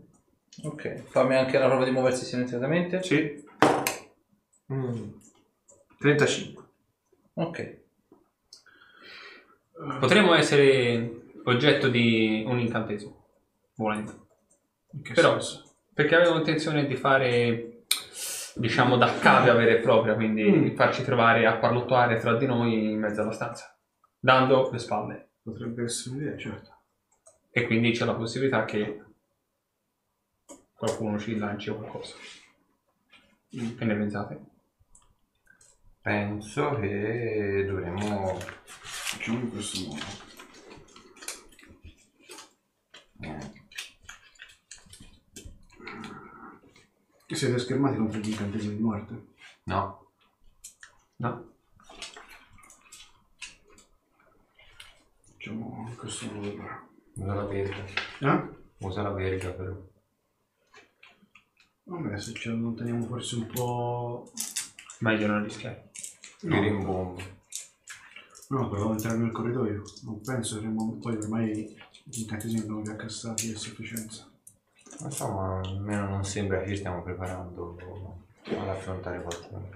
Ok. 0.64 1.04
Fammi 1.10 1.36
anche 1.36 1.58
la 1.58 1.68
prova 1.68 1.86
di 1.86 1.92
muoversi 1.92 2.26
silenzosamente. 2.26 3.02
Sì. 3.04 3.44
Mm. 4.72 5.10
35. 5.98 6.64
Ok. 7.34 7.84
Potremmo 10.00 10.34
essere 10.36 11.22
oggetto 11.46 11.90
di 11.90 12.44
un 12.48 12.60
incantesimo, 12.60 13.26
volendo. 13.76 14.28
In 14.92 15.02
che 15.02 15.14
Però, 15.14 15.32
senso? 15.40 15.65
Perché 15.96 16.14
avevo 16.16 16.38
intenzione 16.38 16.86
di 16.88 16.96
fare, 16.96 17.86
diciamo, 18.56 18.98
da 18.98 19.18
cavia 19.18 19.54
vera 19.54 19.72
e 19.72 19.80
propria, 19.80 20.14
quindi 20.14 20.44
Mm. 20.44 20.76
farci 20.76 21.04
trovare 21.04 21.46
a 21.46 21.56
parlottare 21.56 22.18
tra 22.20 22.36
di 22.36 22.46
noi 22.46 22.92
in 22.92 23.00
mezzo 23.00 23.22
alla 23.22 23.32
stanza, 23.32 23.74
dando 24.20 24.70
le 24.72 24.78
spalle. 24.78 25.30
Potrebbe 25.42 25.84
essere 25.84 26.16
un'idea, 26.16 26.38
certo. 26.38 26.74
E 27.50 27.66
quindi 27.66 27.92
c'è 27.92 28.04
la 28.04 28.16
possibilità 28.16 28.66
che 28.66 29.04
qualcuno 30.74 31.18
ci 31.18 31.38
lanci 31.38 31.70
qualcosa. 31.72 32.16
Mm. 33.56 33.78
Che 33.78 33.86
ne 33.86 33.96
pensate? 33.96 34.40
Penso 36.02 36.78
che 36.80 37.64
dovremmo... 37.66 38.38
Facciamo 38.66 39.40
in 39.40 39.50
questo 39.50 39.80
modo. 39.88 40.04
Siete 47.28 47.58
schermati 47.58 47.98
contro 47.98 48.20
gli 48.20 48.30
incantesimi 48.30 48.76
di 48.76 48.82
morte? 48.84 49.34
No. 49.64 50.12
No? 51.18 51.54
Facciamo 55.32 55.92
questo 55.98 56.32
modo 56.32 56.50
allora. 56.52 56.88
Usa 57.16 57.34
la 57.34 57.46
verga. 57.46 57.86
Eh? 58.20 58.50
Usa 58.78 59.02
la 59.02 59.12
verga 59.12 59.52
però. 59.52 59.76
Vabbè, 61.86 62.20
se 62.20 62.34
ci 62.34 62.50
allontaniamo 62.50 63.06
forse 63.06 63.36
un 63.36 63.48
po'... 63.48 64.32
Meglio 65.00 65.28
non 65.28 65.44
rischiare. 65.44 65.90
Ti 66.40 66.48
rimbombo. 66.48 67.22
No, 68.50 68.70
proviamo 68.70 68.92
entrare 68.92 69.18
nel 69.18 69.32
corridoio. 69.32 69.84
Non 70.04 70.22
penso 70.22 70.60
che 70.60 70.68
poi 70.68 71.16
ormai 71.16 71.76
gli 72.04 72.20
incantesimi 72.22 72.62
abbiamo 72.62 72.84
già 72.84 72.96
cassati 72.96 73.52
a 73.52 73.58
sufficienza. 73.58 74.30
Insomma, 75.04 75.62
almeno 75.64 76.08
non 76.10 76.24
sembra 76.24 76.62
che 76.62 76.70
ci 76.70 76.78
stiamo 76.78 77.02
preparando 77.04 77.78
ad 78.48 78.70
affrontare 78.70 79.22
qualcuno. 79.22 79.70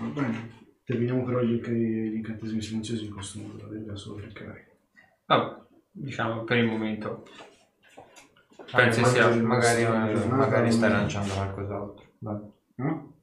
Va 0.00 0.20
bene. 0.20 0.64
Terminiamo 0.84 1.24
però 1.24 1.40
gli, 1.40 1.54
inc- 1.54 1.68
gli 1.68 2.14
incantesimi 2.16 2.62
silenziosi 2.62 3.06
in 3.06 3.12
questo 3.12 3.40
modo, 3.40 3.64
la 3.64 3.68
verità 3.68 3.96
solo 3.96 4.24
carico. 4.32 4.70
Vabbè, 5.26 5.56
diciamo 5.90 6.44
per 6.44 6.58
il 6.58 6.66
momento. 6.66 7.26
Pensi 8.72 9.00
Pensi 9.00 9.04
sia... 9.04 9.28
magari, 9.42 9.84
magari, 9.84 10.28
magari 10.28 10.72
stai 10.72 10.90
non- 10.90 10.98
lanciando 10.98 11.34
qualcos'altro. 11.34 12.04
Dai. 12.18 12.40
No? 12.76 13.14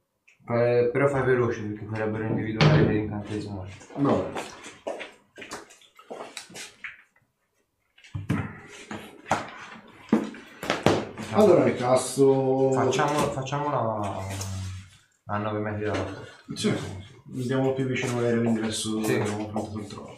Eh, 0.46 0.90
però 0.92 1.08
fai 1.08 1.22
veloce 1.24 1.62
perché 1.62 1.86
farebbero 1.86 2.24
individuare 2.24 2.82
l'incantesimo. 2.82 3.64
Vabbè. 11.34 11.50
Allora 11.50 11.64
ricasso... 11.64 12.70
Facciamo, 12.72 13.18
facciamola 13.18 14.18
a 15.26 15.36
9 15.38 15.58
metri 15.58 15.84
dalla 15.84 16.02
porta. 16.02 16.32
Sì, 16.54 16.72
andiamo 17.32 17.72
più 17.72 17.86
vicino 17.86 18.18
all'aereo 18.18 18.42
d'ingresso 18.42 18.90
dove 18.90 19.06
Sì. 19.06 19.14
abbiamo 19.14 19.72
il 19.74 19.86
trovo. 19.86 20.16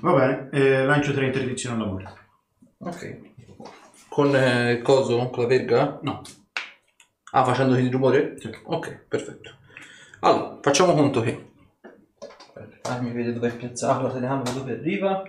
Va 0.00 0.12
bene, 0.12 0.48
eh, 0.52 0.84
lancio 0.84 1.12
3 1.12 1.26
interdizioni 1.26 1.80
all'amore. 1.80 2.12
Ok. 2.78 3.20
Con 4.08 4.36
eh, 4.36 4.72
il 4.72 4.82
coso? 4.82 5.30
Con 5.30 5.42
la 5.42 5.48
verga? 5.48 5.98
No. 6.02 6.22
Ah, 7.32 7.44
facendo 7.44 7.76
il 7.76 7.90
rumore? 7.90 8.36
Sì. 8.38 8.50
Ok, 8.64 9.06
perfetto. 9.08 9.56
Allora, 10.20 10.58
facciamo 10.60 10.94
conto 10.94 11.20
che... 11.20 11.52
Ah, 12.82 13.00
mi 13.00 13.10
vede 13.12 13.32
dove 13.32 13.48
è 13.48 13.56
piazzato 13.56 14.06
la 14.06 14.12
telecamera, 14.12 14.50
dove 14.52 14.72
arriva. 14.72 15.22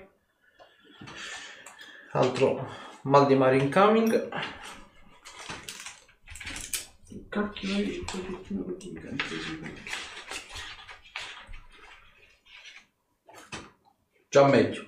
Altro 2.15 2.65
mal 3.01 3.27
di 3.27 3.35
mare 3.35 3.57
incoming. 3.57 4.29
Cacchio, 7.27 7.75
hai. 7.75 8.05
Già 14.29 14.47
meglio. 14.47 14.87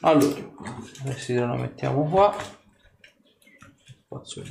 Allora, 0.00 0.42
questi 1.02 1.34
lo 1.36 1.54
mettiamo 1.54 2.06
qua. 2.06 2.36
Spazio. 4.04 4.42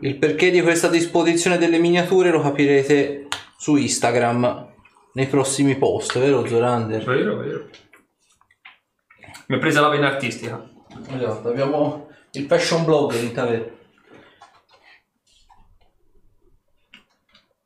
Il 0.00 0.18
perché 0.18 0.50
di 0.50 0.60
questa 0.60 0.88
disposizione 0.88 1.56
delle 1.56 1.78
miniature 1.78 2.30
lo 2.30 2.42
capirete 2.42 3.28
su 3.56 3.76
Instagram 3.76 4.72
nei 5.14 5.26
prossimi 5.26 5.76
post, 5.76 6.18
vero 6.18 6.46
Zorander? 6.46 7.04
Vero, 7.04 7.36
vero. 7.36 7.68
Mi 9.46 9.56
è 9.56 9.58
presa 9.58 9.80
la 9.80 9.88
vena 9.88 10.08
artistica. 10.08 10.68
Esatto, 11.08 11.48
abbiamo 11.48 12.08
il 12.32 12.46
fashion 12.46 12.84
blogger 12.84 13.22
in 13.22 13.32
taverna. 13.32 13.72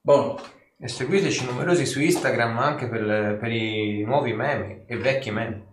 Buono. 0.00 0.40
E 0.80 0.88
seguiteci 0.88 1.44
numerosi 1.44 1.84
su 1.86 2.00
Instagram 2.00 2.58
anche 2.58 2.86
per, 2.88 3.02
le- 3.02 3.36
per 3.40 3.50
i 3.50 4.04
nuovi 4.04 4.32
meme 4.32 4.84
e 4.86 4.96
vecchi 4.96 5.30
meme. 5.30 5.66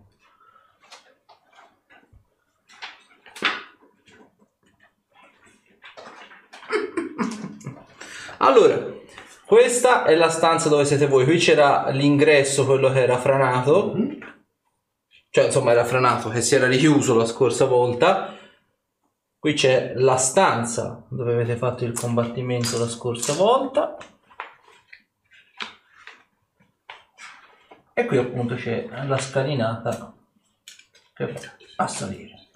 Allora, 8.38 8.94
questa 9.46 10.04
è 10.04 10.16
la 10.16 10.28
stanza 10.28 10.68
dove 10.68 10.84
siete 10.84 11.06
voi. 11.06 11.24
Qui 11.24 11.38
c'era 11.38 11.88
l'ingresso, 11.90 12.66
quello 12.66 12.90
che 12.90 13.02
era 13.02 13.16
franato. 13.16 13.94
Cioè, 15.30 15.44
insomma, 15.44 15.70
era 15.70 15.84
franato, 15.84 16.30
che 16.30 16.40
si 16.40 16.56
era 16.56 16.66
richiuso 16.66 17.14
la 17.14 17.26
scorsa 17.26 17.66
volta. 17.66 18.36
Qui 19.38 19.54
c'è 19.54 19.92
la 19.94 20.16
stanza 20.16 21.04
dove 21.08 21.34
avete 21.34 21.56
fatto 21.56 21.84
il 21.84 21.92
combattimento 21.92 22.76
la 22.76 22.88
scorsa 22.88 23.34
volta. 23.34 23.96
E 27.94 28.04
qui 28.04 28.18
appunto 28.18 28.56
c'è 28.56 28.88
la 29.06 29.18
scalinata 29.18 30.12
che 31.14 31.32
va 31.32 31.84
a 31.84 31.86
salire. 31.86 32.48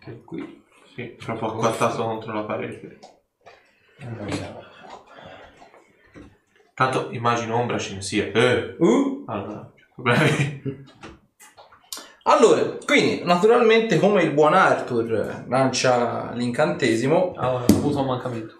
Che 0.00 0.24
qui. 0.24 0.68
Sì, 1.00 1.16
proprio 1.16 1.48
acquattato 1.48 2.04
contro 2.04 2.34
la 2.34 2.42
parete. 2.44 2.98
Tanto 6.74 7.10
immagino 7.12 7.56
ombra 7.56 7.78
ce 7.78 7.94
ne 7.94 8.02
sia. 8.02 8.26
Eh. 8.26 8.76
Uh. 8.78 9.24
Allora, 9.26 9.72
problemi. 9.94 10.84
Allora, 12.24 12.76
quindi 12.84 13.24
naturalmente 13.24 13.98
come 13.98 14.22
il 14.22 14.32
buon 14.32 14.52
Arthur 14.52 15.46
lancia 15.48 16.32
l'incantesimo, 16.32 17.32
Ah, 17.36 17.54
ho 17.54 17.64
avuto 17.64 18.00
un 18.00 18.06
mancamento. 18.06 18.58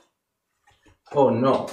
oh 1.12 1.28
no. 1.28 1.66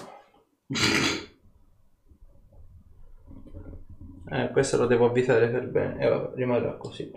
Eh, 4.29 4.49
questo 4.51 4.75
lo 4.75 4.85
devo 4.85 5.05
avvisare 5.05 5.47
per 5.47 5.69
bene. 5.69 6.03
E 6.03 6.09
vabbè, 6.09 6.35
rimarrà 6.35 6.73
così. 6.75 7.09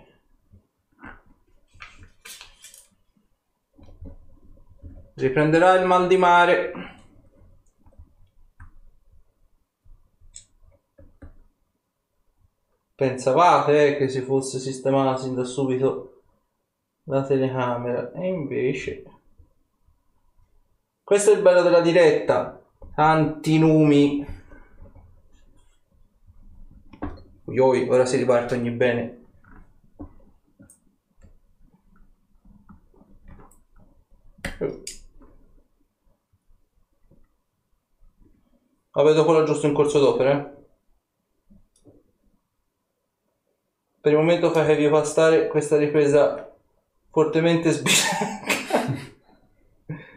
Riprenderà 5.21 5.75
il 5.75 5.85
mal 5.85 6.07
di 6.07 6.17
mare. 6.17 6.71
Pensavate 12.95 13.97
che 13.97 14.09
si 14.09 14.21
fosse 14.21 14.57
sistemata 14.57 15.17
sin 15.21 15.35
da 15.35 15.43
subito 15.43 16.23
la 17.03 17.23
telecamera? 17.23 18.11
E 18.13 18.27
invece 18.27 19.03
questo 21.03 21.31
è 21.31 21.35
il 21.35 21.43
bello 21.43 21.61
della 21.61 21.81
diretta. 21.81 22.59
Tanti 22.95 23.59
numi. 23.59 24.25
Uioi, 27.43 27.87
ora 27.87 28.05
si 28.05 28.17
riparte 28.17 28.55
ogni 28.55 28.71
bene 28.71 29.19
Vabbè, 38.93 39.13
dopo 39.13 39.31
l'aggiusto 39.31 39.67
in 39.67 39.73
corso 39.73 39.99
d'opera. 39.99 40.53
Per 44.01 44.11
il 44.11 44.17
momento 44.17 44.51
fai 44.51 44.65
che 44.65 44.75
vi 44.75 44.89
fa 44.89 45.03
stare 45.03 45.47
questa 45.47 45.77
ripresa 45.77 46.51
fortemente 47.09 47.71
sbilenca. 47.71 48.49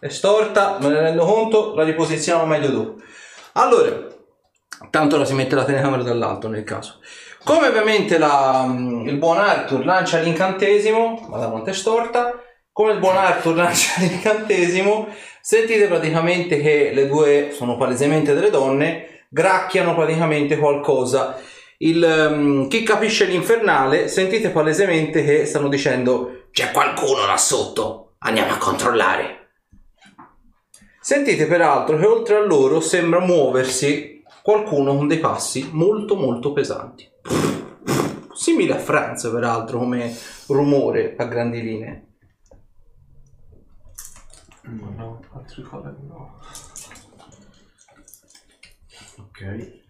È 0.00 0.08
storta, 0.08 0.78
me 0.80 0.88
ne 0.88 1.00
rendo 1.00 1.26
conto, 1.26 1.74
la 1.74 1.84
riposizioniamo 1.84 2.46
meglio 2.46 2.70
dopo. 2.70 3.02
Allora, 3.54 4.06
tanto 4.88 5.16
ora 5.16 5.26
si 5.26 5.34
mette 5.34 5.54
la 5.54 5.64
telecamera 5.64 6.02
dall'alto 6.02 6.48
nel 6.48 6.64
caso. 6.64 7.00
Come 7.44 7.68
ovviamente 7.68 8.16
la- 8.16 8.64
il 8.66 9.16
buon 9.18 9.36
Arthur 9.38 9.84
lancia 9.84 10.20
l'incantesimo, 10.20 11.26
ma 11.28 11.38
da 11.38 11.50
quanto 11.50 11.68
è 11.68 11.74
storta, 11.74 12.42
come 12.72 12.92
il 12.92 12.98
buon 12.98 13.16
Arthur 13.16 13.56
lancia 13.56 14.00
l'incantesimo, 14.00 15.08
sentite 15.50 15.88
praticamente 15.88 16.60
che 16.60 16.92
le 16.94 17.08
due 17.08 17.50
sono 17.50 17.76
palesemente 17.76 18.34
delle 18.34 18.50
donne, 18.50 19.24
gracchiano 19.28 19.96
praticamente 19.96 20.56
qualcosa. 20.56 21.40
Il, 21.78 22.00
ehm, 22.04 22.68
chi 22.68 22.84
capisce 22.84 23.24
l'infernale, 23.24 24.06
sentite 24.06 24.50
palesemente 24.50 25.24
che 25.24 25.46
stanno 25.46 25.66
dicendo 25.66 26.44
c'è 26.52 26.70
qualcuno 26.70 27.26
là 27.26 27.36
sotto, 27.36 28.12
andiamo 28.18 28.52
a 28.52 28.58
controllare. 28.58 29.48
Sentite 31.00 31.46
peraltro 31.46 31.98
che 31.98 32.06
oltre 32.06 32.36
a 32.36 32.46
loro 32.46 32.78
sembra 32.78 33.18
muoversi 33.18 34.22
qualcuno 34.44 34.94
con 34.94 35.08
dei 35.08 35.18
passi 35.18 35.68
molto 35.72 36.14
molto 36.14 36.52
pesanti. 36.52 37.10
Simile 38.32 38.74
a 38.74 38.78
Franz 38.78 39.28
peraltro 39.28 39.78
come 39.78 40.16
rumore 40.46 41.16
a 41.18 41.24
grandi 41.24 41.60
linee. 41.60 42.09
No, 44.62 45.20
altri 45.32 45.62
colori 45.62 46.06
no. 46.06 46.38
Ok. 49.18 49.82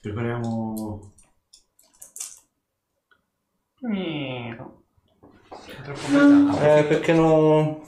Prepariamo... 0.00 1.12
Troppo 5.82 6.00
pesante. 6.00 6.78
Eh, 6.78 6.84
perché 6.84 7.12
non, 7.12 7.80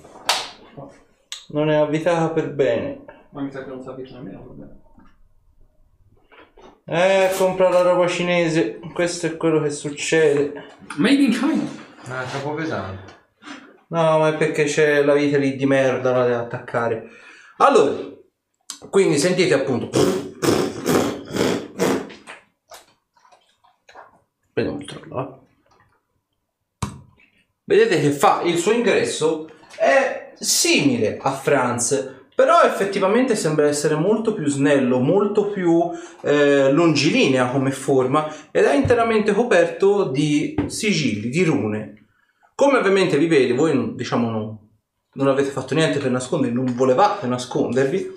non 1.49 1.70
è 1.70 1.77
avvitata 1.77 2.31
per 2.31 2.53
bene. 2.53 3.05
Ma 3.31 3.40
mi 3.42 3.51
sa 3.51 3.64
che 3.64 3.70
non 3.70 3.83
sapete 3.83 4.12
nemmeno. 4.12 4.44
vabbè. 4.44 4.85
Eh, 6.88 7.35
compra 7.37 7.68
la 7.68 7.83
roba 7.83 8.07
cinese, 8.07 8.79
questo 8.92 9.27
è 9.27 9.37
quello 9.37 9.61
che 9.61 9.70
succede. 9.70 10.64
Made 10.96 11.22
in 11.22 11.31
China. 11.33 11.68
Ma 12.07 12.22
è 12.22 12.27
troppo 12.29 12.55
pesante. 12.55 13.15
No, 13.88 14.18
ma 14.18 14.29
è 14.29 14.37
perché 14.37 14.64
c'è 14.64 15.03
la 15.03 15.14
vita 15.14 15.38
lì 15.38 15.55
di 15.55 15.64
merda, 15.64 16.11
la 16.11 16.22
deve 16.25 16.35
attaccare. 16.35 17.09
Allora, 17.59 17.94
quindi 18.90 19.16
sentite 19.16 19.55
appunto. 19.55 19.90
Vediamo 24.53 24.79
il 24.81 24.87
trollo. 24.87 25.46
Vedete 27.64 28.01
che 28.01 28.11
fa 28.11 28.42
il 28.42 28.59
suo 28.59 28.72
ingresso 28.72 29.51
è 29.79 30.33
simile 30.35 31.18
a 31.20 31.33
Franz, 31.33 32.27
però 32.35 32.62
effettivamente 32.62 33.37
sembra 33.37 33.66
essere 33.66 33.94
molto 33.94 34.35
più 34.35 34.46
snello, 34.46 34.99
molto 34.99 35.51
più 35.51 35.90
eh, 36.22 36.72
longilinea 36.72 37.51
come 37.51 37.70
forma 37.70 38.33
ed 38.51 38.64
è 38.64 38.75
interamente 38.75 39.33
coperto 39.33 40.11
di 40.11 40.55
sigilli, 40.66 41.29
di 41.29 41.44
rune. 41.44 41.95
Come 42.57 42.79
ovviamente 42.79 43.19
vi 43.19 43.27
vede, 43.27 43.53
voi 43.53 43.75
non- 43.75 43.95
diciamo 43.95 44.31
non, 44.31 44.59
non 45.12 45.29
avete 45.29 45.51
fatto 45.51 45.75
niente 45.75 45.99
per 45.99 46.11
nascondervi, 46.11 46.55
non 46.55 46.75
volevate 46.75 47.27
nascondervi, 47.27 48.12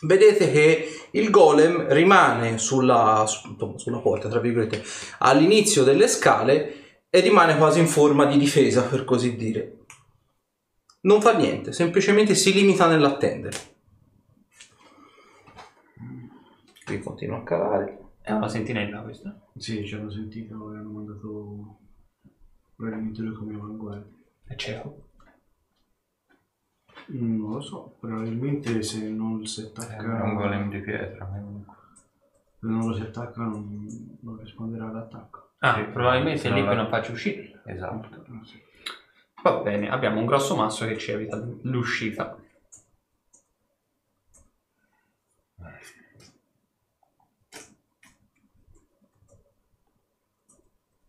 vedete 0.00 0.50
che 0.50 0.88
il 1.12 1.30
golem 1.30 1.86
rimane 1.92 2.58
sulla, 2.58 3.24
sulla 3.24 3.98
porta, 3.98 4.28
tra 4.28 4.40
virgolette, 4.40 4.82
all'inizio 5.18 5.84
delle 5.84 6.08
scale 6.08 7.04
e 7.08 7.20
rimane 7.20 7.56
quasi 7.56 7.78
in 7.78 7.86
forma 7.86 8.24
di 8.24 8.36
difesa, 8.36 8.82
per 8.82 9.04
così 9.04 9.36
dire. 9.36 9.84
Non 11.02 11.20
fa 11.20 11.36
niente, 11.36 11.72
semplicemente 11.72 12.34
si 12.34 12.52
limita 12.52 12.88
nell'attendere. 12.88 13.56
Qui 16.84 16.98
continua 16.98 17.38
a 17.38 17.42
calare. 17.44 17.98
È 18.20 18.32
una 18.32 18.48
sentinella 18.48 19.02
questa. 19.02 19.40
Sì, 19.56 19.86
ci 19.86 19.94
hanno 19.94 20.10
sentito 20.10 20.72
e 20.72 20.78
hanno 20.78 20.90
mandato 20.90 21.78
probabilmente 22.76 23.22
lui 23.22 23.34
come 23.34 23.54
avanguardia. 23.54 24.12
È 24.44 24.54
cieco. 24.54 25.04
Mm, 27.12 27.38
Non 27.40 27.52
lo 27.52 27.60
so, 27.60 27.96
probabilmente 28.00 28.82
se 28.82 29.08
non 29.08 29.44
si 29.46 29.62
È 29.62 29.64
attacca... 29.66 30.22
un 30.24 30.34
golem 30.34 30.68
di 30.70 30.80
pietra. 30.80 31.24
comunque. 31.26 31.74
Se 32.58 32.66
non 32.66 32.86
lo 32.88 32.94
si 32.94 33.02
attacca 33.02 33.42
non, 33.42 34.18
non 34.20 34.38
risponderà 34.38 34.88
all'attacco. 34.88 35.50
Ah, 35.60 35.74
Sì, 35.74 35.82
probabilmente 35.92 36.38
se 36.40 36.48
è 36.48 36.52
lì 36.52 36.60
che 36.62 36.66
la- 36.66 36.74
non 36.74 36.88
faccio 36.88 37.12
uscire. 37.12 37.62
Esatto. 37.64 38.24
Ah, 38.32 38.44
sì. 38.44 38.60
Va 39.42 39.58
bene, 39.60 39.88
abbiamo 39.90 40.18
un 40.18 40.26
grosso 40.26 40.56
masso 40.56 40.86
che 40.86 40.98
ci 40.98 41.12
evita 41.12 41.36
l'uscita. 41.62 42.36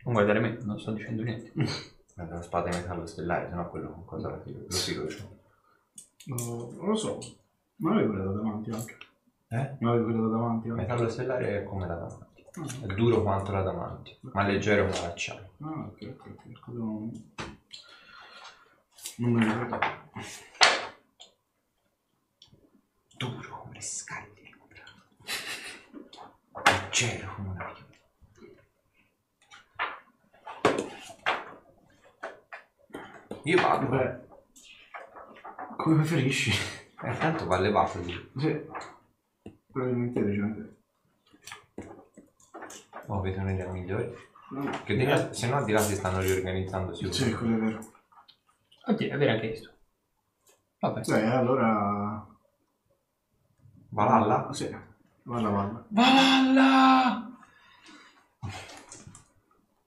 Non 0.07 0.15
guardare 0.15 0.39
me, 0.39 0.57
non 0.63 0.79
sto 0.79 0.93
dicendo 0.93 1.21
niente. 1.21 1.51
Guarda, 2.15 2.35
La 2.39 2.41
spada 2.41 2.69
in 2.69 2.77
metallo 2.77 3.05
stellare, 3.05 3.49
sennò 3.49 3.69
quello 3.69 3.91
con 3.91 4.05
cosa 4.05 4.29
la 4.29 4.39
figo. 4.39 4.59
Lo 4.61 5.07
c'ho. 5.07 5.35
No, 6.27 6.71
non 6.77 6.87
lo 6.87 6.95
so, 6.95 7.19
ma 7.77 7.91
avevo 7.91 8.11
quella 8.13 8.23
da 8.23 8.31
davanti 8.31 8.69
anche. 8.71 8.97
Eh? 9.49 9.75
Ma 9.81 9.89
avevo 9.89 10.05
quella 10.05 10.21
da 10.21 10.27
davanti 10.29 10.69
anche. 10.69 10.81
Metallo 10.81 11.09
stellare 11.09 11.59
è 11.59 11.63
come 11.65 11.87
la 11.87 11.95
davanti. 11.95 12.45
Ah, 12.53 12.85
È 12.85 12.95
duro 12.95 13.21
quanto 13.21 13.51
la 13.51 13.61
davanti, 13.61 14.17
ma 14.21 14.43
leggero 14.47 14.85
come 14.87 15.01
l'acciaio. 15.01 15.51
Ah, 15.59 15.89
ok, 15.91 16.15
ok, 16.17 16.25
ok. 16.37 16.59
Cosa 16.61 16.77
non... 16.77 17.11
Non 19.17 19.31
me 19.31 19.45
ne 19.45 19.59
ricordo. 19.61 19.87
Duro 23.17 23.59
come 23.61 23.73
le 23.73 23.81
scaglie. 23.81 24.35
Leggero 26.63 27.33
come 27.35 27.49
una 27.49 27.65
pietra. 27.65 27.86
Io 33.47 33.61
vado, 33.61 33.85
eh. 33.85 33.87
Beh, 33.87 34.25
come 35.77 35.95
preferisci? 35.97 36.51
Eh, 37.01 37.17
tanto 37.17 37.45
va 37.45 37.57
levato 37.59 37.99
lì. 38.01 38.31
Sì. 38.35 38.61
Probabilmente 39.71 40.21
decisamente. 40.23 40.75
Oh, 43.05 43.21
vedo 43.21 43.39
un'idea 43.39 43.71
migliore. 43.71 44.17
No. 44.49 44.69
Che 44.83 44.95
di 44.95 45.05
là- 45.05 45.31
se 45.31 45.47
no 45.47 45.63
di 45.63 45.71
là 45.71 45.79
si 45.79 45.95
stanno 45.95 46.19
riorganizzando 46.19 46.93
Sì, 46.93 47.09
sicuro. 47.11 47.37
quello 47.37 47.55
è 47.55 47.59
vero. 47.59 47.79
Oddio, 48.87 49.13
è 49.13 49.17
vero 49.17 49.31
anche 49.31 49.47
questo. 49.47 49.71
Vabbè. 50.79 51.01
Beh, 51.05 51.25
allora... 51.27 52.27
Valhalla? 53.89 54.51
Sì, 54.51 54.75
valla, 55.23 55.49
valla. 55.49 55.85
Valhalla! 55.87 57.31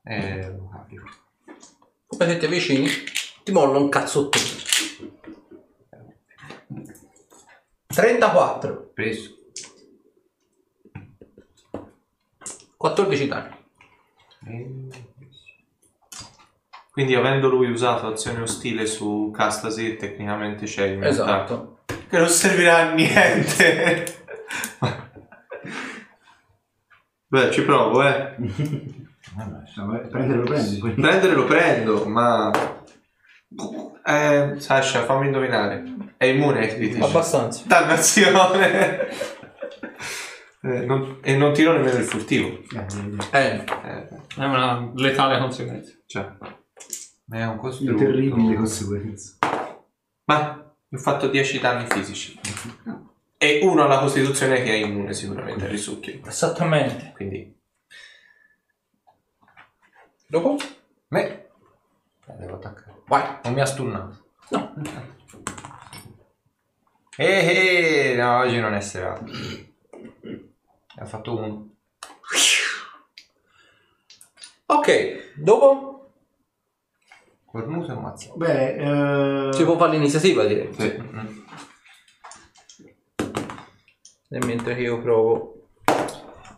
Eh. 0.02 0.56
Come 2.06 2.24
siete 2.26 2.48
vicini, 2.48 2.86
ti 3.50 3.52
molla 3.52 3.78
un 3.78 3.88
cazzottino. 3.88 4.58
34. 7.86 8.90
Preso. 8.94 9.34
14 12.76 13.26
danni. 13.26 13.58
Quindi 16.92 17.14
avendo 17.14 17.48
lui 17.48 17.70
usato 17.70 18.06
azione 18.06 18.42
ostile 18.42 18.86
su 18.86 19.32
Castasir, 19.34 19.96
tecnicamente 19.96 20.66
c'è 20.66 20.86
il. 20.86 21.04
Esatto. 21.04 21.80
Che 21.86 22.18
non 22.18 22.28
servirà 22.28 22.90
a 22.90 22.92
niente. 22.92 24.24
Beh, 27.26 27.50
ci 27.52 27.62
provo, 27.62 28.02
eh. 28.02 28.36
Vabbè, 29.34 30.08
prendere 30.08 30.38
lo 30.38 30.44
prendi. 30.44 30.78
Prendere 30.78 31.34
lo 31.34 31.44
prendo, 31.44 32.04
ma... 32.06 32.50
Eh, 34.04 34.54
Sasha, 34.58 35.04
fammi 35.04 35.26
indovinare. 35.26 35.82
È 36.16 36.24
immune 36.26 36.60
ai 36.60 36.68
critici. 36.68 37.00
Abbastanza. 37.02 37.64
Dannazione. 37.66 39.08
Eh, 40.62 40.84
non- 40.84 41.18
e 41.22 41.36
non 41.36 41.52
tiro 41.52 41.72
nemmeno 41.72 41.96
il 41.98 42.04
furtivo. 42.04 42.48
Eh. 42.48 42.86
Eh, 43.32 43.64
È 44.36 44.44
una 44.44 44.92
letale 44.94 45.38
conseguenza. 45.38 45.92
cioè. 46.06 46.22
È 46.24 47.42
un 47.42 47.48
Una 47.48 47.56
costrutto. 47.56 47.94
terribile 47.96 48.54
conseguenza. 48.56 49.36
Ma 50.24 50.74
ho 50.90 50.98
fatto 50.98 51.28
10 51.28 51.58
danni 51.60 51.86
fisici. 51.88 52.38
E 53.38 53.60
uno 53.62 53.84
alla 53.84 54.00
costituzione 54.00 54.62
che 54.62 54.70
è 54.70 54.76
immune 54.76 55.12
sicuramente 55.14 55.64
al 55.64 55.70
risucchio. 55.70 56.20
esattamente. 56.26 57.12
Quindi 57.14 57.56
Dopo? 60.26 60.56
Me. 61.08 61.48
Eh, 62.26 62.32
devo 62.38 62.54
attaccare. 62.56 62.99
Vai. 63.10 63.40
Non 63.42 63.54
mi 63.54 63.60
ha 63.60 63.66
stunnato. 63.66 64.24
No. 64.50 64.72
Eh, 67.16 68.12
eh, 68.12 68.14
no, 68.14 68.38
oggi 68.38 68.60
non 68.60 68.72
è 68.72 68.80
serata. 68.80 69.24
Ha 70.94 71.04
fatto 71.04 71.36
uno. 71.36 71.74
Ok, 74.66 75.34
dopo 75.34 76.12
Cornuto 77.46 77.90
e 77.90 77.94
ammazzato. 77.96 78.36
Beh, 78.36 79.48
eh, 79.48 79.52
si 79.54 79.64
può 79.64 79.76
fare 79.76 79.90
l'iniziativa 79.90 80.44
direi. 80.44 80.72
sì. 80.72 81.08
E 84.28 84.38
mentre 84.46 84.76
che 84.76 84.82
io 84.82 85.00
provo. 85.00 85.66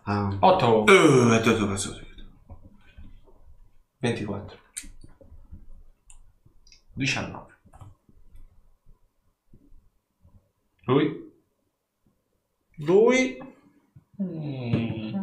ah, 0.03 0.37
8. 0.39 0.83
Uh, 0.83 1.31
è 1.31 1.41
tutto 1.41 1.67
passato. 1.67 2.01
24. 4.01 4.62
19. 6.95 7.47
Lui? 10.87 11.31
Lui 12.77 13.39
Mm. 14.21 15.15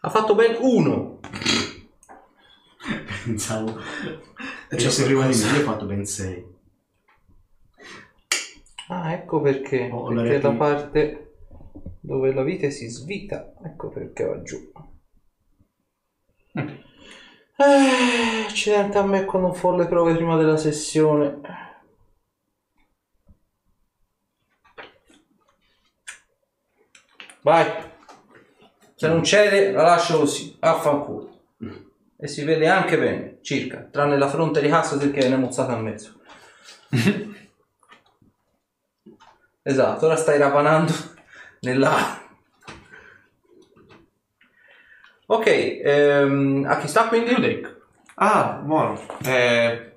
ha 0.00 0.08
fatto 0.08 0.34
ben 0.34 0.56
uno. 0.60 1.20
pensavo. 3.24 3.78
Facesse 4.68 5.04
prima 5.04 5.28
di 5.28 5.36
me, 5.36 5.52
io 5.52 5.60
ho 5.60 5.64
fatto 5.64 5.86
ben 5.86 6.04
6. 6.04 6.44
Ah, 8.88 9.12
ecco 9.12 9.40
perché. 9.40 9.88
Ho 9.92 10.08
perché 10.08 10.22
letto 10.22 10.50
la 10.50 10.56
parte 10.56 11.34
dove 12.00 12.32
la 12.32 12.42
vite 12.42 12.70
si 12.70 12.88
svita. 12.88 13.52
Ecco 13.62 13.88
perché 13.90 14.24
va 14.24 14.42
giù. 14.42 14.72
Eh, 17.60 18.44
accidente 18.46 18.98
a 18.98 19.02
me 19.02 19.24
quando 19.24 19.52
non 19.52 19.76
le 19.76 19.86
prove 19.86 20.14
prima 20.14 20.36
della 20.36 20.56
sessione. 20.56 21.40
Vai. 27.42 27.66
Se 28.94 29.08
non 29.08 29.24
cede, 29.24 29.72
la 29.72 29.82
lascio 29.82 30.18
così. 30.20 30.56
Affanculo. 30.60 31.40
E 32.16 32.28
si 32.28 32.44
vede 32.44 32.68
anche 32.68 32.98
bene, 32.98 33.38
circa, 33.42 33.88
tranne 33.90 34.18
la 34.18 34.28
fronte 34.28 34.60
di 34.60 34.68
perché 34.96 35.20
viene 35.20 35.36
mozzata 35.36 35.72
a 35.72 35.78
mezzo. 35.78 36.20
esatto, 39.62 40.06
ora 40.06 40.16
stai 40.16 40.38
rapanando 40.38 40.92
nella... 41.60 42.27
Ok, 45.30 45.46
ehm, 45.46 46.64
a 46.66 46.78
chi 46.78 46.88
sta 46.88 47.08
quindi? 47.08 47.34
Luderick. 47.34 47.76
Ah, 48.14 48.60
buono. 48.64 48.98
Eh, 49.24 49.92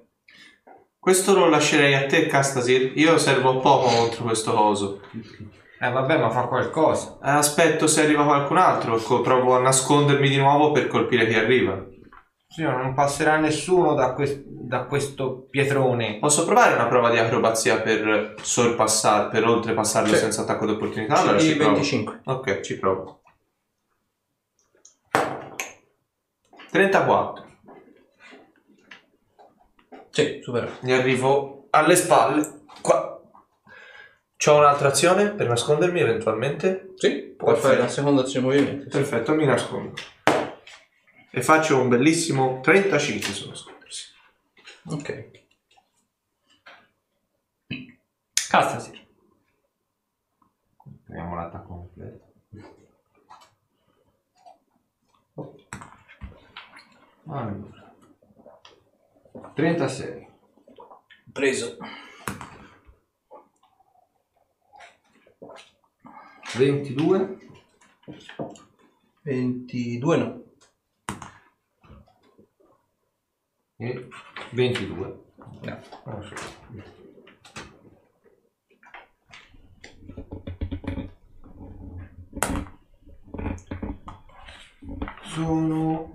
questo 0.99 1.33
lo 1.33 1.47
lascerei 1.47 1.93
a 1.95 2.05
te, 2.05 2.27
Castasir. 2.27 2.91
Io 2.95 3.17
servo 3.17 3.59
poco 3.59 3.87
contro 3.87 4.23
questo 4.23 4.51
coso. 4.53 5.01
Eh 5.79 5.89
vabbè, 5.89 6.17
ma 6.17 6.29
fa 6.29 6.41
qualcosa. 6.47 7.17
Eh, 7.23 7.29
Aspetto 7.29 7.87
se 7.87 8.03
arriva 8.03 8.25
qualcun 8.25 8.57
altro. 8.57 8.97
co- 8.97 9.21
Provo 9.21 9.55
a 9.55 9.61
nascondermi 9.61 10.27
di 10.29 10.37
nuovo 10.37 10.71
per 10.71 10.87
colpire 10.87 11.25
chi 11.27 11.33
arriva. 11.35 11.81
Sì, 12.47 12.63
non 12.63 12.93
passerà 12.93 13.37
nessuno 13.37 13.93
da, 13.93 14.11
quest- 14.13 14.43
da 14.45 14.83
questo 14.83 15.47
pietrone. 15.49 16.19
Posso 16.19 16.43
provare 16.43 16.73
una 16.73 16.87
prova 16.87 17.09
di 17.09 17.17
acrobazia 17.17 17.79
per 17.79 18.35
sorpassare, 18.41 19.29
per 19.29 19.47
oltrepassarlo 19.47 20.09
Sì. 20.13 20.17
senza 20.17 20.41
attacco 20.41 20.65
d'opportunità? 20.65 21.15
Allora 21.15 21.39
ci 21.39 21.55
provo. 21.55 21.71
25. 21.71 22.21
Ok, 22.25 22.59
ci 22.59 22.77
provo. 22.77 23.20
34. 26.71 27.49
Sì, 30.09 30.39
superato. 30.41 30.85
Gli 30.85 30.91
arrivo 30.91 31.67
alle 31.69 31.95
spalle. 31.95 32.63
Qua. 32.81 33.21
C'ho 34.37 34.55
un'altra 34.55 34.87
azione 34.87 35.31
per 35.31 35.47
nascondermi 35.47 35.99
eventualmente. 35.99 36.93
Sì, 36.95 37.33
puoi 37.37 37.55
fare 37.57 37.77
la 37.77 37.87
seconda 37.87 38.21
azione 38.21 38.47
di 38.47 38.61
movimento. 38.61 38.83
sì. 38.89 38.97
Perfetto, 38.97 39.33
mi 39.33 39.45
nascondo. 39.45 39.93
E 41.29 41.41
faccio 41.41 41.79
un 41.79 41.89
bellissimo 41.89 42.59
35 42.61 43.33
su 43.33 43.49
nascondersi. 43.49 44.09
Ok. 44.85 45.29
Castasir. 48.49 48.99
Proviamo 51.05 51.35
l'attacco 51.35 51.67
completo. 51.67 52.30
Allora. 57.27 57.95
36. 59.55 60.27
Preso. 61.33 61.77
22 66.57 67.37
22 69.23 70.17
no. 70.17 70.43
e 73.77 74.09
22. 74.51 75.19
No. 75.61 75.81
Non 76.05 76.23
so. 76.23 76.35
Sono 85.23 86.11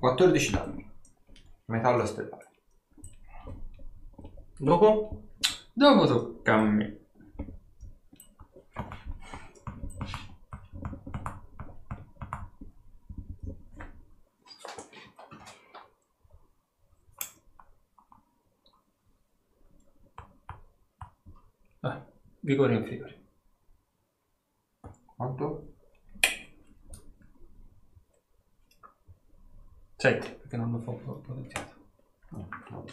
14 0.00 0.50
danni. 0.50 0.90
Metallo 1.66 2.06
stellare. 2.06 2.48
Dopo? 4.56 5.24
Dopo 5.74 6.06
tocca 6.06 6.54
a 6.54 6.62
me. 6.62 6.98
Ah, 21.80 22.06
vigore 22.40 22.74
inferiore. 22.76 23.22
Quanto? 25.14 25.79
7, 30.00 30.30
perché 30.40 30.56
non 30.56 30.70
lo 30.72 30.78
fa 30.80 30.92
potenziato. 30.92 31.74
No, 32.30 32.48
no. 32.70 32.84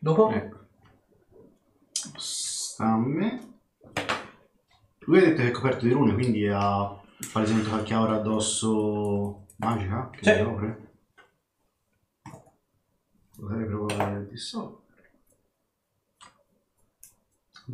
Dopo? 0.00 0.30
Ecco. 0.32 0.66
sta 2.16 2.84
a 2.84 2.96
me. 2.98 3.60
Lui 5.06 5.18
ha 5.18 5.20
detto 5.20 5.42
che 5.42 5.48
è 5.48 5.50
coperto 5.52 5.84
di 5.86 5.92
rune, 5.92 6.14
quindi 6.14 6.48
ha 6.48 7.00
palesemente 7.32 7.68
qualche 7.68 7.94
aura 7.94 8.16
addosso 8.16 9.46
magica 9.58 10.10
che 10.10 10.18
Sì. 10.24 10.32
si 10.32 10.40
apre. 10.40 10.92
Potrei 13.36 13.66
provare 13.66 14.16
a 14.16 14.20
dissolvere. 14.20 14.82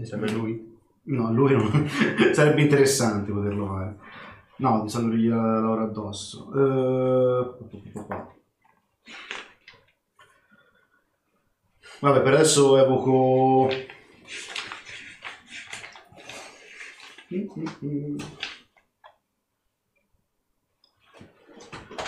Sembra 0.02 0.30
lui. 0.30 0.78
No, 1.04 1.32
lui 1.32 1.52
non... 1.52 1.88
sarebbe 2.34 2.60
interessante 2.62 3.32
poterlo 3.32 3.66
fare. 3.66 3.98
No, 4.60 4.82
di 4.82 4.90
salurgli 4.90 5.26
la 5.26 5.58
Laura 5.58 5.84
addosso. 5.84 6.52
Eh, 6.52 7.54
Vabbè, 12.00 12.20
per 12.22 12.34
adesso 12.34 12.76
evoco... 12.76 13.68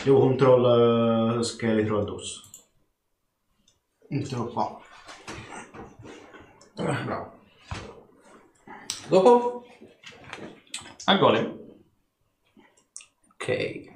Devo 0.05 0.19
control 0.19 1.39
eh, 1.39 1.43
scheletro 1.43 2.01
addosso. 2.01 2.51
Entro 4.09 4.47
qua. 4.49 4.79
Eh, 6.77 7.05
Bravo. 7.05 7.33
Dopo? 9.09 9.65
Al 11.05 11.19
golem. 11.19 11.62
Ok. 13.43 13.91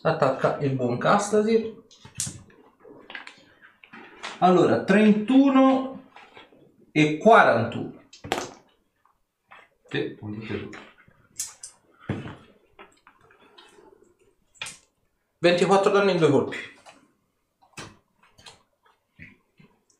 Attacca 0.00 0.56
il 0.60 0.74
buon 0.76 0.96
Castasir. 0.96 1.74
Allora, 4.38 4.82
31 4.82 6.12
e 6.90 7.18
41. 7.18 8.02
Sì, 9.90 10.14
punti 10.14 10.46
più. 10.46 10.70
24 15.40 15.90
danni 15.90 16.12
in 16.12 16.18
due 16.18 16.30
colpi. 16.30 16.56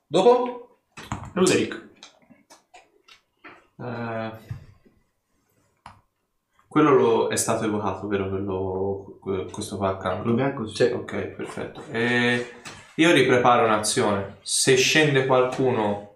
Dopo? 0.06 0.78
Ruderick. 1.34 1.88
Eh, 3.80 4.47
quello 6.68 6.94
lo- 6.94 7.28
è 7.28 7.36
stato 7.36 7.64
evocato, 7.64 8.06
vero? 8.06 8.28
Quello, 8.28 9.18
que- 9.20 9.50
questo 9.50 9.76
qua 9.76 9.90
accanto. 9.90 10.22
Quello 10.22 10.36
bianco 10.36 10.66
sì. 10.66 10.74
Sì. 10.76 10.82
Ok, 10.92 11.26
perfetto. 11.28 11.82
E 11.90 12.52
io 12.96 13.12
ripreparo 13.12 13.64
un'azione. 13.64 14.36
Se 14.42 14.76
scende 14.76 15.26
qualcuno 15.26 16.12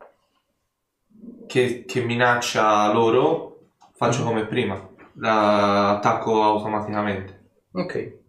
che, 1.47 1.85
che 1.87 2.03
minaccia 2.03 2.93
loro, 2.93 3.69
faccio 3.93 4.25
come 4.25 4.47
prima. 4.47 4.89
La 5.15 5.91
attacco 5.97 6.43
automaticamente. 6.43 7.41
Ok. 7.73 8.21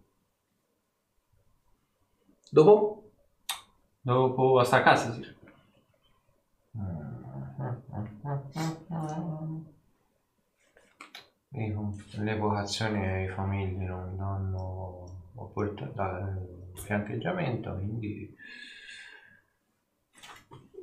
Dopo? 2.50 3.10
Dopo 4.00 4.62
sta 4.64 4.76
a 4.78 4.82
casa, 4.82 5.12
sì. 5.12 5.32
Dico, 6.72 7.02
le 11.56 12.36
vocazioni 12.36 13.06
ai 13.06 13.28
famigli 13.28 13.84
non 13.84 14.16
danno 14.16 15.30
opportunità 15.36 16.36
fiancheggiamento, 16.74 17.72
quindi 17.74 18.34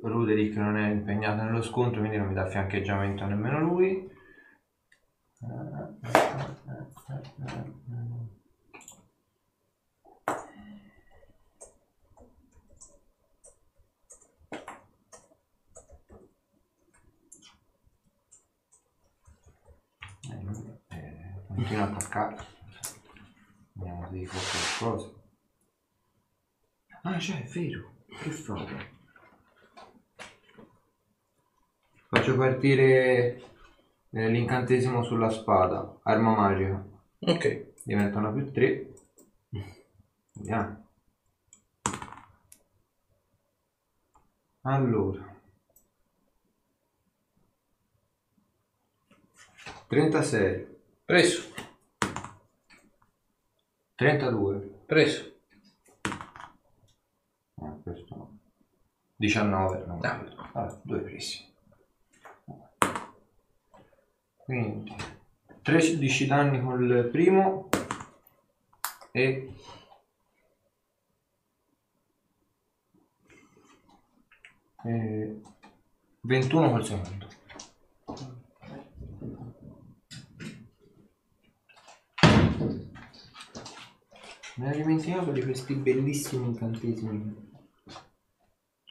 Ruderick 0.02 0.56
non 0.56 0.76
è 0.76 0.90
impegnato 0.90 1.42
nello 1.42 1.62
scontro, 1.62 2.00
quindi 2.00 2.16
non 2.16 2.28
mi 2.28 2.34
dà 2.34 2.46
fiancheggiamento 2.46 3.24
nemmeno 3.26 3.60
lui. 3.60 4.10
Eh, 5.40 5.46
eh, 20.88 21.51
continua 21.62 21.84
a 21.84 21.88
attaccare. 21.88 22.36
Vediamo 23.72 24.08
se 24.08 24.16
gli 24.16 24.26
fa 24.26 24.80
qualcosa. 24.80 25.12
Ah, 27.02 27.16
c'è, 27.16 27.44
è 27.44 27.48
vero. 27.48 27.92
Che 28.06 28.30
fate? 28.30 28.90
Faccio 32.08 32.36
partire 32.36 33.42
eh, 34.10 34.28
l'incantesimo 34.28 35.02
sulla 35.04 35.30
spada, 35.30 36.00
arma 36.02 36.34
magica. 36.34 36.84
Ok. 37.20 37.72
Diventa 37.84 38.18
una 38.18 38.32
più 38.32 38.50
3. 38.50 38.92
Vediamo. 40.32 40.86
Allora. 44.62 45.30
36. 49.88 50.71
Preso. 51.04 51.52
32. 53.96 54.84
Preso. 54.86 55.32
Ah, 57.60 57.76
questo 57.82 58.16
no. 58.16 58.38
19. 59.16 59.84
No. 59.86 59.98
Ah. 60.02 60.30
Vabbè, 60.52 60.80
due 60.82 61.00
presi. 61.00 61.50
Quindi 64.36 64.94
13 65.62 66.26
danni 66.26 66.60
col 66.60 67.08
primo 67.10 67.68
e 69.12 69.54
e 74.84 75.40
21 76.22 76.70
col 76.70 76.84
secondo. 76.84 77.28
Mi 84.56 84.66
ero 84.66 84.76
dimenticato 84.76 85.30
di 85.30 85.42
questi 85.42 85.74
bellissimi 85.74 86.46
incantesimi. 86.46 87.50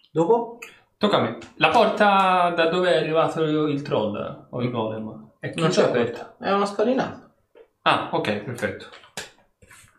Dopo? 0.09 0.57
Tocca 0.97 1.17
a 1.17 1.21
me. 1.21 1.37
La 1.57 1.69
porta 1.69 2.49
da 2.49 2.67
dove 2.67 2.91
è 2.91 2.97
arrivato 2.97 3.43
il 3.43 3.81
troll 3.83 4.47
o 4.49 4.61
il 4.61 4.71
golem? 4.71 5.33
È 5.39 5.53
Non 5.55 5.69
c'è 5.69 5.83
aperta. 5.83 6.35
È 6.39 6.51
una 6.51 6.65
scalinata. 6.65 7.31
Ah, 7.83 8.09
ok, 8.11 8.37
perfetto. 8.39 8.87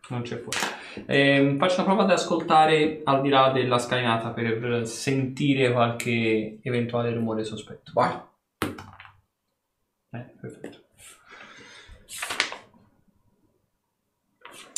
Non 0.09 0.21
c'è 0.23 0.37
fuori. 0.37 0.57
Ehm, 1.05 1.57
faccio 1.57 1.75
una 1.75 1.85
prova 1.85 2.03
ad 2.03 2.11
ascoltare 2.11 3.01
al 3.05 3.21
di 3.21 3.29
là 3.29 3.51
della 3.51 3.79
scalinata 3.79 4.31
per 4.31 4.85
sentire 4.85 5.71
qualche 5.71 6.59
eventuale 6.61 7.13
rumore 7.13 7.45
sospetto. 7.45 7.91
Vai. 7.93 8.19
Eh, 10.11 10.33
perfetto. 10.39 10.81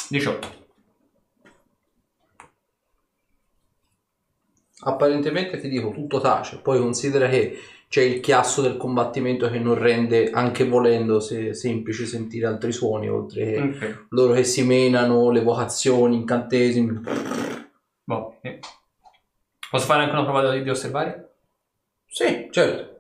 18. 0.09 0.64
Apparentemente 4.87 5.59
ti 5.59 5.67
dico 5.67 5.89
tutto 5.91 6.19
tace, 6.19 6.59
poi 6.61 6.79
considera 6.79 7.27
che 7.27 7.57
c'è 7.87 8.01
il 8.03 8.19
chiasso 8.19 8.61
del 8.61 8.77
combattimento 8.77 9.49
che 9.49 9.57
non 9.57 9.73
rende, 9.75 10.29
anche 10.29 10.67
volendo, 10.67 11.19
se- 11.19 11.55
semplice 11.55 12.05
sentire 12.05 12.45
altri 12.45 12.71
suoni, 12.71 13.09
oltre 13.09 13.45
che 13.51 13.61
Ok. 13.61 14.05
loro 14.09 14.33
che 14.33 14.43
si 14.43 14.63
menano, 14.63 15.31
le 15.31 15.41
vocazioni, 15.41 16.15
incantesimi. 16.17 17.01
Boh, 18.03 18.37
eh. 18.41 18.59
Posso 19.71 19.85
fare 19.85 20.03
anche 20.03 20.13
una 20.15 20.23
prova 20.23 20.53
di, 20.53 20.61
di 20.61 20.69
osservare? 20.69 21.33
Sì, 22.05 22.47
certo. 22.51 22.93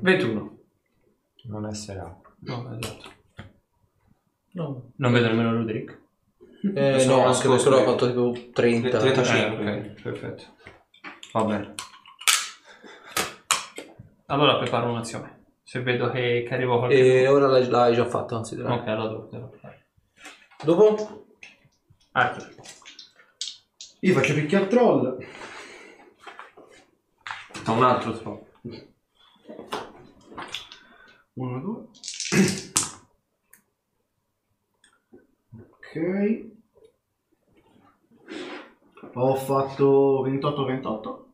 21. 0.00 0.58
Non 1.44 1.66
essere 1.66 2.00
No, 2.40 2.76
esatto. 2.78 3.10
No, 4.52 4.90
Non 4.96 5.12
vedo 5.12 5.26
nemmeno 5.28 5.52
Ruderick. 5.52 6.04
Eh, 6.74 7.04
no 7.06 7.24
anche 7.26 7.48
perché 7.48 7.68
l'ho 7.68 7.78
io. 7.78 7.84
fatto 7.84 8.06
tipo 8.08 8.50
30. 8.52 8.98
35. 8.98 9.40
Eh, 9.40 9.78
ok, 9.78 10.02
perfetto. 10.02 10.44
Va 11.32 11.44
bene. 11.44 11.74
Allora 14.26 14.56
preparo 14.58 14.90
un'azione. 14.90 15.44
Se 15.62 15.80
vedo 15.82 16.10
che, 16.10 16.44
che 16.46 16.54
arrivo 16.54 16.78
qualche... 16.78 17.22
E 17.22 17.28
ora 17.28 17.46
l'hai, 17.46 17.68
l'hai 17.68 17.94
già 17.94 18.06
fatto, 18.06 18.34
considera. 18.36 18.72
Ok, 18.74 18.86
allora 18.88 19.08
devo, 19.08 19.28
devo 19.30 19.52
fare. 19.60 19.86
Dopo? 20.62 21.26
Arthur. 22.12 22.54
Io 24.00 24.14
faccio 24.14 24.34
picchiare 24.34 24.68
troll. 24.68 25.18
Fa 27.52 27.72
un 27.72 27.82
altro 27.84 28.12
troll. 28.16 28.44
Uno, 31.34 31.60
due. 31.60 31.84
Ok. 35.96 36.55
Ho 39.18 39.34
fatto 39.34 40.22
28-28. 40.26 41.24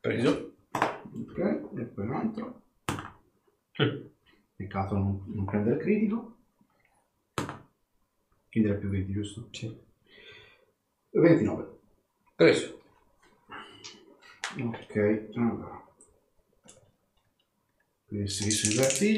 Preso. 0.00 0.54
Ok, 0.72 1.38
e 1.76 1.82
poi 1.84 2.04
un 2.04 2.12
altro. 2.12 2.62
Peccato 4.56 4.94
non, 4.96 5.22
non 5.26 5.44
prendere 5.44 5.76
il 5.76 5.80
critico. 5.80 6.36
Quindi 8.50 8.70
era 8.70 8.78
più 8.78 8.88
20, 8.88 9.12
giusto? 9.12 9.48
Sì. 9.52 9.72
29. 11.10 11.78
Preso. 12.34 12.80
Ok, 14.60 15.28
allora. 15.36 15.86
Questi 18.04 18.50
sono 18.50 18.84
i. 18.84 19.16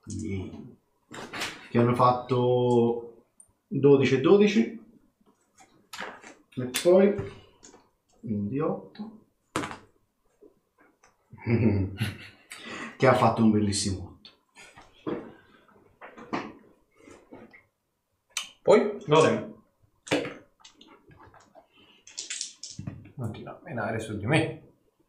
Quindi, 0.00 0.76
Che 1.70 1.78
hanno 1.78 1.94
fatto 1.94 3.26
12 3.68 4.14
e 4.16 4.20
12. 4.20 4.81
E 6.54 6.70
poi 6.82 7.14
un 8.20 8.48
di 8.48 8.58
8. 8.60 9.18
che 12.98 13.06
ha 13.06 13.14
fatto 13.14 13.42
un 13.42 13.50
bellissimo 13.50 14.18
8. 14.20 14.30
Poi? 18.62 18.98
Golem. 19.06 19.50
Continua 23.16 23.52
a 23.52 23.60
menare 23.64 23.98
su 23.98 24.16
di 24.16 24.26
me. 24.26 24.60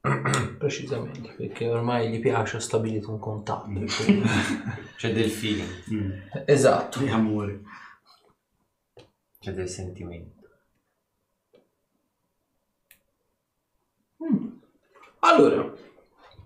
Precisamente, 0.58 1.34
perché 1.34 1.68
ormai 1.70 2.10
gli 2.10 2.20
piace, 2.20 2.58
ha 2.58 2.60
stabilito 2.60 3.12
un 3.12 3.20
contatto. 3.20 3.70
C'è 4.98 5.14
del 5.14 5.30
feeling, 5.30 5.70
Mm. 5.94 6.12
esatto. 6.46 7.00
Di 7.00 7.10
amore. 7.10 7.62
c'è 9.40 9.52
del 9.52 9.68
sentimento. 9.68 10.43
Allora, 15.26 15.74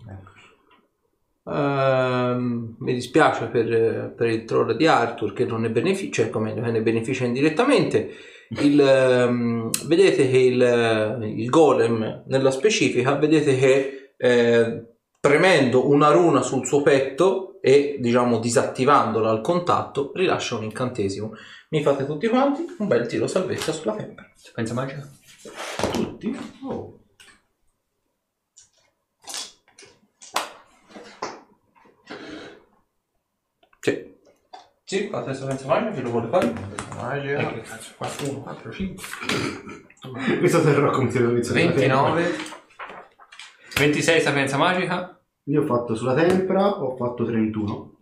Ecco. 0.09 1.51
ehm, 1.51 2.75
mi 2.79 2.93
dispiace 2.93 3.47
per, 3.47 4.13
per 4.15 4.27
il 4.29 4.45
troll 4.45 4.73
di 4.73 4.85
Arthur 4.85 5.33
che 5.33 5.45
non 5.45 5.61
ne 5.61 5.71
beneficia, 5.71 6.21
cioè 6.21 6.29
come 6.29 6.53
ne 6.53 6.81
beneficia 6.81 7.25
indirettamente. 7.25 8.11
Il, 8.49 8.79
ehm, 8.79 9.69
vedete 9.87 10.29
che 10.29 10.37
il, 10.37 11.33
il 11.35 11.49
golem 11.49 12.23
nella 12.27 12.51
specifica, 12.51 13.15
vedete 13.15 13.57
che 13.57 14.13
eh, 14.15 14.85
premendo 15.19 15.89
una 15.89 16.11
runa 16.11 16.41
sul 16.41 16.65
suo 16.65 16.81
petto 16.83 17.59
e 17.61 17.97
diciamo 17.99 18.37
disattivandola 18.39 19.29
al 19.29 19.41
contatto 19.41 20.11
rilascia 20.13 20.55
un 20.55 20.63
incantesimo. 20.65 21.33
Mi 21.69 21.81
fate 21.81 22.05
tutti 22.05 22.27
quanti 22.27 22.63
un 22.77 22.87
bel 22.87 23.07
tiro 23.07 23.25
salvezza 23.27 23.71
sulla 23.71 23.95
tempra. 23.95 24.25
Pensa 24.53 24.73
magica? 24.75 25.09
Tutti? 25.91 26.37
Oh. 26.63 26.99
Sì. 33.91 34.15
Sì, 34.83 35.07
fate 35.09 35.33
salvezza 35.33 35.67
magica, 35.67 35.91
chi 35.91 36.01
lo 36.01 36.09
vuole 36.11 36.27
fare? 36.27 36.53
Magica. 36.95 37.39
Eh, 37.39 37.53
che 37.53 37.61
cazzo, 37.61 37.91
4, 37.97 38.29
1, 38.31 38.41
4, 38.41 38.71
5. 38.71 39.03
Questo 40.39 40.61
terrò 40.61 40.91
come 40.91 41.09
tiro 41.09 41.29
iniziale. 41.31 41.61
29. 41.67 42.31
26 43.77 44.21
sapienza 44.21 44.57
magica. 44.57 45.19
Io 45.45 45.61
ho 45.61 45.65
fatto 45.65 45.95
sulla 45.95 46.13
tempra, 46.13 46.81
ho 46.81 46.95
fatto 46.95 47.25
31. 47.25 47.93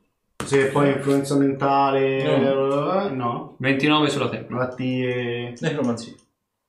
Se 0.43 0.67
poi 0.67 0.91
influenza 0.91 1.35
mentale... 1.35 2.17
eh, 2.17 3.09
No. 3.09 3.55
29 3.59 4.09
sulla 4.09 4.29
tempra. 4.29 4.55
Malattie... 4.55 5.53
Necromanzia. 5.59 6.13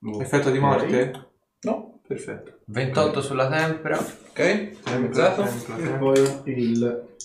no. 0.01 0.21
Effetto 0.21 0.51
di 0.51 0.59
morte? 0.59 1.29
No? 1.63 2.01
Perfetto. 2.07 2.59
28 2.67 3.21
sulla 3.21 3.49
tempera. 3.49 3.99
Ok? 3.99 4.71
Mezzato? 4.99 5.45
E 5.45 5.89
poi 5.99 6.41
il... 6.45 7.16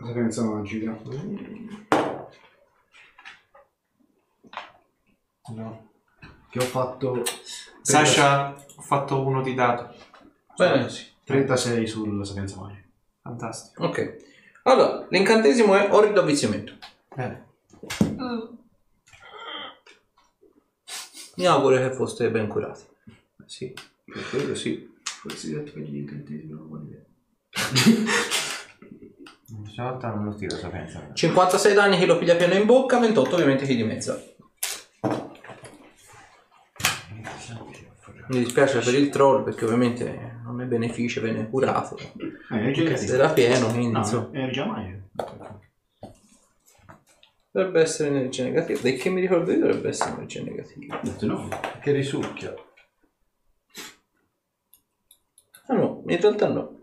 La 0.00 0.06
sapienza 0.06 0.44
magica. 0.44 0.96
No. 5.48 5.90
Che 6.50 6.58
ho 6.58 6.62
fatto... 6.62 7.22
Sasha, 7.82 8.54
ho 8.54 8.82
fatto 8.82 9.26
uno 9.26 9.42
di 9.42 9.54
dato. 9.54 9.92
Bene, 10.56 10.88
sì. 10.88 11.04
36 11.24 11.86
sulla 11.88 12.24
sapienza 12.24 12.60
magica. 12.60 12.86
Fantastico. 13.22 13.86
Ok. 13.86 14.16
Allora, 14.62 15.04
l'incantesimo 15.10 15.74
è 15.74 15.92
orrido 15.92 16.20
avvicinamento. 16.20 16.74
Bene. 17.14 17.46
Mi 21.36 21.46
auguro 21.46 21.76
che 21.76 21.92
foste 21.92 22.30
ben 22.30 22.46
curati. 22.46 22.84
Sì, 23.46 23.74
per 24.04 24.28
quello 24.30 24.54
sì. 24.54 24.94
Forse 25.02 25.50
detto 25.50 25.72
che 25.72 25.80
gli 25.80 25.96
incantesimi 25.96 26.52
non 26.52 26.68
buona 26.68 26.86
idea. 29.48 29.70
Stavolta 29.70 30.14
non 30.14 30.24
lo 30.24 30.34
tiro 30.34 30.56
sapienza. 30.56 31.10
56 31.12 31.74
danni 31.74 31.98
chi 31.98 32.06
lo 32.06 32.18
piglia 32.18 32.36
pieno 32.36 32.54
in 32.54 32.66
bocca, 32.66 32.98
28 32.98 33.34
ovviamente 33.34 33.64
chi 33.64 33.76
di 33.76 33.84
mezza. 33.84 34.20
Mi 38.28 38.40
dispiace 38.40 38.80
per 38.80 38.94
il 38.94 39.08
troll 39.08 39.42
perché 39.42 39.64
ovviamente 39.64 40.40
non 40.44 40.56
ne 40.56 40.66
beneficia, 40.66 41.20
viene 41.20 41.48
curato. 41.48 41.96
Eh, 41.96 42.56
energia 42.56 42.92
Che 42.92 43.12
era 43.12 43.30
pieno, 43.30 43.68
quindi 43.68 43.98
insomma. 43.98 44.28
No, 44.30 44.38
energia 44.38 44.66
magica. 44.66 44.96
Dovrebbe 47.50 47.80
essere 47.80 48.10
energia 48.10 48.44
negativa. 48.44 48.80
Dai 48.80 48.96
che 48.96 49.08
mi 49.08 49.22
ricordo 49.22 49.50
io 49.50 49.58
dovrebbe 49.60 49.88
essere 49.88 50.10
energia 50.12 50.42
negativa. 50.42 51.00
Detto 51.02 51.26
no. 51.26 51.48
Che 51.80 51.92
risucchia. 51.92 52.54
Ah 55.68 55.74
no, 55.74 56.02
in 56.06 56.20
realtà 56.20 56.48
no. 56.48 56.77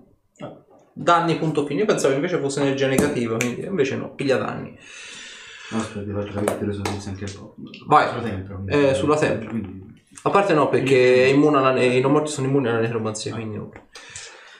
Danni 0.97 1.38
punto 1.38 1.65
fine. 1.65 1.81
Io 1.81 1.86
pensavo 1.86 2.13
invece 2.13 2.39
fosse 2.39 2.62
energia 2.62 2.88
negativa, 2.88 3.36
quindi 3.36 3.65
invece 3.65 3.97
no, 3.97 4.13
piglia 4.15 4.38
danni. 4.38 4.77
No, 5.71 5.77
aspetta, 5.79 6.05
ti 6.05 6.12
faccio 6.12 6.34
capire 6.41 6.67
le 6.67 6.73
sorprese 6.73 7.10
anche 7.10 7.25
un 7.25 7.34
po'. 7.36 7.55
Vai. 7.88 8.08
Sulla 8.08 8.21
tempra. 8.21 8.55
quindi- 8.55 8.71
Eh, 8.73 8.93
sulla 8.93 9.17
tempra. 9.17 9.49
Quindi... 9.49 9.84
A 10.23 10.29
parte 10.29 10.53
no, 10.53 10.69
perché 10.69 11.36
alla, 11.38 11.84
i 11.84 11.99
non 11.99 12.12
morti 12.13 12.31
sono 12.31 12.47
immuni 12.47 12.69
alla 12.69 12.79
necromanzia, 12.79 13.34
quindi 13.34 13.58
no. 13.58 13.71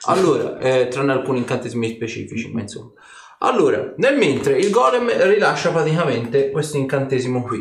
Allora, 0.08 0.58
eh, 0.58 0.88
tranne 0.88 1.12
alcuni 1.12 1.38
incantesimi 1.38 1.88
specifici, 1.94 2.52
ma 2.52 2.60
insomma. 2.60 2.90
Allora, 3.38 3.94
nel 3.96 4.18
mentre 4.18 4.58
il 4.58 4.70
golem 4.70 5.10
rilascia 5.28 5.70
praticamente 5.70 6.50
questo 6.50 6.76
incantesimo 6.76 7.42
qui. 7.42 7.60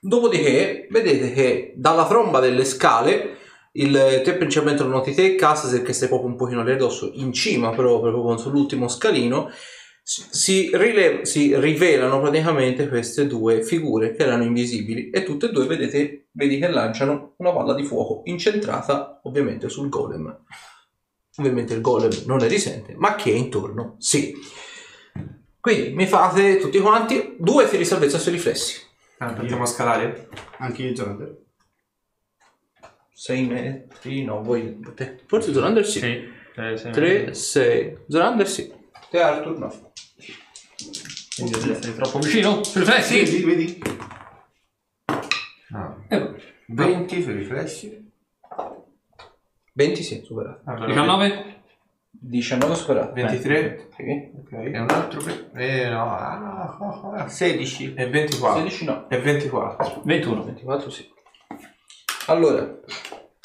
Dopodiché, 0.00 0.88
vedete 0.90 1.32
che 1.32 1.74
dalla 1.76 2.06
tromba 2.08 2.40
delle 2.40 2.64
scale, 2.64 3.36
il, 3.72 4.20
te 4.24 4.34
principalmente 4.34 4.82
lo 4.82 4.88
noti 4.90 5.14
te, 5.14 5.34
Cassel, 5.34 5.82
che 5.82 5.92
stai 5.92 6.08
proprio 6.08 6.28
un 6.28 6.36
pochino 6.36 6.60
alle 6.60 6.76
dosso, 6.76 7.10
in 7.14 7.32
cima 7.32 7.70
proprio, 7.70 8.10
proprio 8.10 8.36
sull'ultimo 8.36 8.88
scalino, 8.88 9.50
si, 10.04 10.70
rile- 10.74 11.24
si 11.24 11.58
rivelano 11.58 12.20
praticamente 12.20 12.88
queste 12.88 13.26
due 13.26 13.62
figure 13.62 14.14
che 14.14 14.24
erano 14.24 14.42
invisibili 14.42 15.10
e 15.10 15.22
tutte 15.22 15.46
e 15.46 15.52
due 15.52 15.66
vedete, 15.66 16.26
vedi 16.32 16.58
che 16.58 16.68
lanciano 16.68 17.34
una 17.36 17.52
palla 17.52 17.74
di 17.74 17.84
fuoco 17.84 18.22
incentrata 18.24 19.20
ovviamente 19.24 19.68
sul 19.68 19.88
golem. 19.88 20.44
Ovviamente 21.36 21.72
il 21.72 21.80
golem 21.80 22.10
non 22.26 22.38
ne 22.38 22.48
risente, 22.48 22.94
ma 22.96 23.14
chi 23.14 23.30
è 23.30 23.34
intorno 23.34 23.94
sì. 23.98 24.34
Quindi 25.60 25.94
mi 25.94 26.06
fate 26.06 26.58
tutti 26.58 26.78
quanti 26.80 27.36
due 27.38 27.66
tiri 27.66 27.78
di 27.78 27.84
salvezza 27.84 28.18
sui 28.18 28.32
riflessi. 28.32 28.80
Ah, 29.18 29.32
partiamo 29.32 29.62
a 29.62 29.66
scalare? 29.66 30.28
Anche 30.58 30.82
io 30.82 30.96
Zonander. 30.96 31.41
6 33.22 33.46
metri, 33.46 34.24
no, 34.24 34.42
voi 34.42 34.80
te. 34.96 35.20
Forse 35.26 35.52
Zorander 35.52 35.86
sì. 35.86 36.00
Sì. 36.00 36.28
Eh, 36.56 36.76
se- 36.76 36.90
3, 36.90 37.32
6. 37.32 37.98
Zorander 38.08 38.48
sì. 38.48 38.72
Te 39.10 39.20
Arthur 39.20 39.58
no. 39.60 39.92
Quindi 41.36 41.54
sei 41.80 41.94
troppo 41.94 42.18
vicino. 42.18 42.56
Riflessi. 42.56 43.20
Vedi, 43.22 43.44
vedi? 43.44 43.82
Eh, 46.08 46.34
20 46.66 47.22
sui 47.22 47.32
riflessi. 47.32 48.10
20 49.72 50.02
sì, 50.02 50.22
superato. 50.24 50.62
Allora, 50.64 50.86
19. 50.86 51.60
19 52.10 52.74
superato. 52.74 53.12
23. 53.12 53.88
Sì. 53.94 54.02
E 54.02 54.32
Ok. 54.36 54.50
un 54.52 54.86
altro 54.90 55.20
che... 55.20 55.48
Eh 55.54 55.88
no, 55.88 56.10
ah, 56.10 56.76
no, 56.80 57.12
no, 57.16 57.28
16. 57.28 57.94
E 57.94 58.08
24. 58.08 58.62
16 58.62 58.84
no. 58.84 59.08
E 59.08 59.20
24. 59.20 60.02
21. 60.04 60.42
24 60.42 60.90
sì. 60.90 61.08
Allora, 62.26 62.78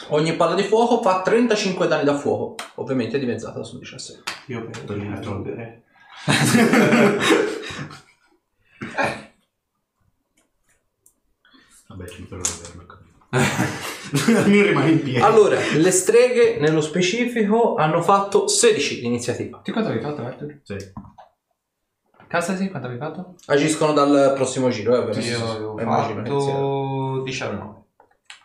ogni 0.09 0.35
palla 0.35 0.55
di 0.55 0.63
fuoco 0.63 1.01
fa 1.01 1.21
35 1.21 1.87
danni 1.87 2.03
da 2.03 2.15
fuoco. 2.17 2.55
Ovviamente 2.75 3.19
dimezzata 3.19 3.63
su 3.63 3.77
17. 3.79 4.23
Io 4.47 4.65
per 4.65 4.79
Togliere 4.79 5.13
il 5.13 5.19
troll. 5.19 5.41
bere. 5.41 5.83
Vabbè, 11.87 12.07
ci 12.07 12.23
però 12.23 12.41
Mi 14.45 14.61
rimane 14.61 14.89
in 14.91 15.01
piedi. 15.01 15.19
Allora, 15.19 15.57
le 15.75 15.91
streghe 15.91 16.57
nello 16.59 16.81
specifico 16.81 17.75
hanno 17.75 18.01
fatto 18.01 18.47
16 18.47 18.99
di 18.99 19.05
iniziativa. 19.05 19.59
Ti 19.63 19.71
quanto 19.71 19.89
avevi 19.89 20.03
fatto, 20.03 20.21
Arthur? 20.21 20.59
Sì. 20.63 20.75
Cassasi, 22.27 22.69
quanto 22.69 22.87
avevi 22.87 23.01
fatto? 23.01 23.35
Agiscono 23.45 23.93
dal 23.93 24.33
prossimo 24.35 24.69
giro, 24.69 24.95
eh, 24.95 24.97
ovviamente. 24.99 25.27
Io 25.29 25.49
avevo 25.49 25.79
Eh, 25.79 25.83
fatto 25.85 27.21
19. 27.23 27.75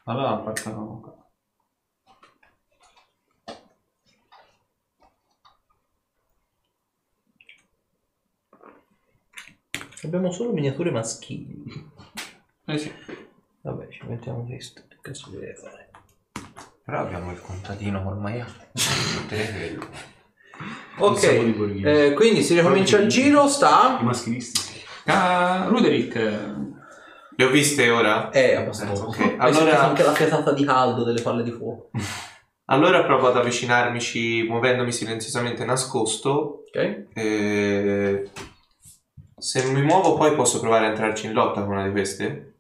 Allora 0.05 0.36
partono. 0.36 1.22
Abbiamo 10.05 10.30
solo 10.32 10.53
miniature 10.53 10.90
maschili. 10.90 11.62
Eh 12.66 12.78
sì. 12.78 12.92
Vabbè, 13.62 13.88
ci 13.88 14.00
mettiamo 14.07 14.44
questo. 14.44 14.82
Che 14.88 14.96
cazzo 15.00 15.30
deve 15.30 15.55
fare? 15.55 15.90
Però 16.84 16.98
abbiamo 17.00 17.30
il 17.30 17.40
contadino 17.40 18.03
col 18.03 18.18
maiale. 18.18 18.70
Ok, 20.98 21.22
Il 21.22 21.44
di 21.44 21.50
borghese. 21.59 22.07
eh, 22.07 22.12
quindi 22.14 22.42
si 22.42 22.55
ricomincia 22.55 22.98
il 22.98 23.09
giro, 23.09 23.44
I 23.44 23.48
sta... 23.48 23.98
maschilisti, 24.03 24.61
sì. 24.61 24.80
Ah, 25.07 25.66
Ruderick, 25.68 26.14
Le 27.34 27.44
ho 27.44 27.48
viste 27.50 27.88
ora? 27.90 28.30
Eh, 28.30 28.55
abbastanza. 28.57 29.05
Ok, 29.05 29.18
Hai 29.18 29.53
sentito 29.53 29.59
allora- 29.61 29.82
anche 29.88 30.03
la 30.03 30.12
fiatata 30.12 30.53
di 30.53 30.64
caldo 30.64 31.03
delle 31.05 31.22
palle 31.22 31.42
di 31.42 31.50
fuoco. 31.50 31.90
Allora 32.66 33.05
provo 33.05 33.28
ad 33.28 33.36
avvicinarmici 33.36 34.44
muovendomi 34.44 34.92
silenziosamente 34.92 35.64
nascosto. 35.64 36.62
Ok? 36.68 37.07
Eh, 37.12 38.30
se 39.43 39.64
mi 39.72 39.82
muovo 39.82 40.14
poi 40.14 40.34
posso 40.36 40.61
provare 40.61 40.86
a 40.86 40.88
entrarci 40.90 41.26
in 41.26 41.32
lotta 41.32 41.62
con 41.62 41.72
una 41.72 41.84
di 41.84 41.90
queste? 41.90 42.55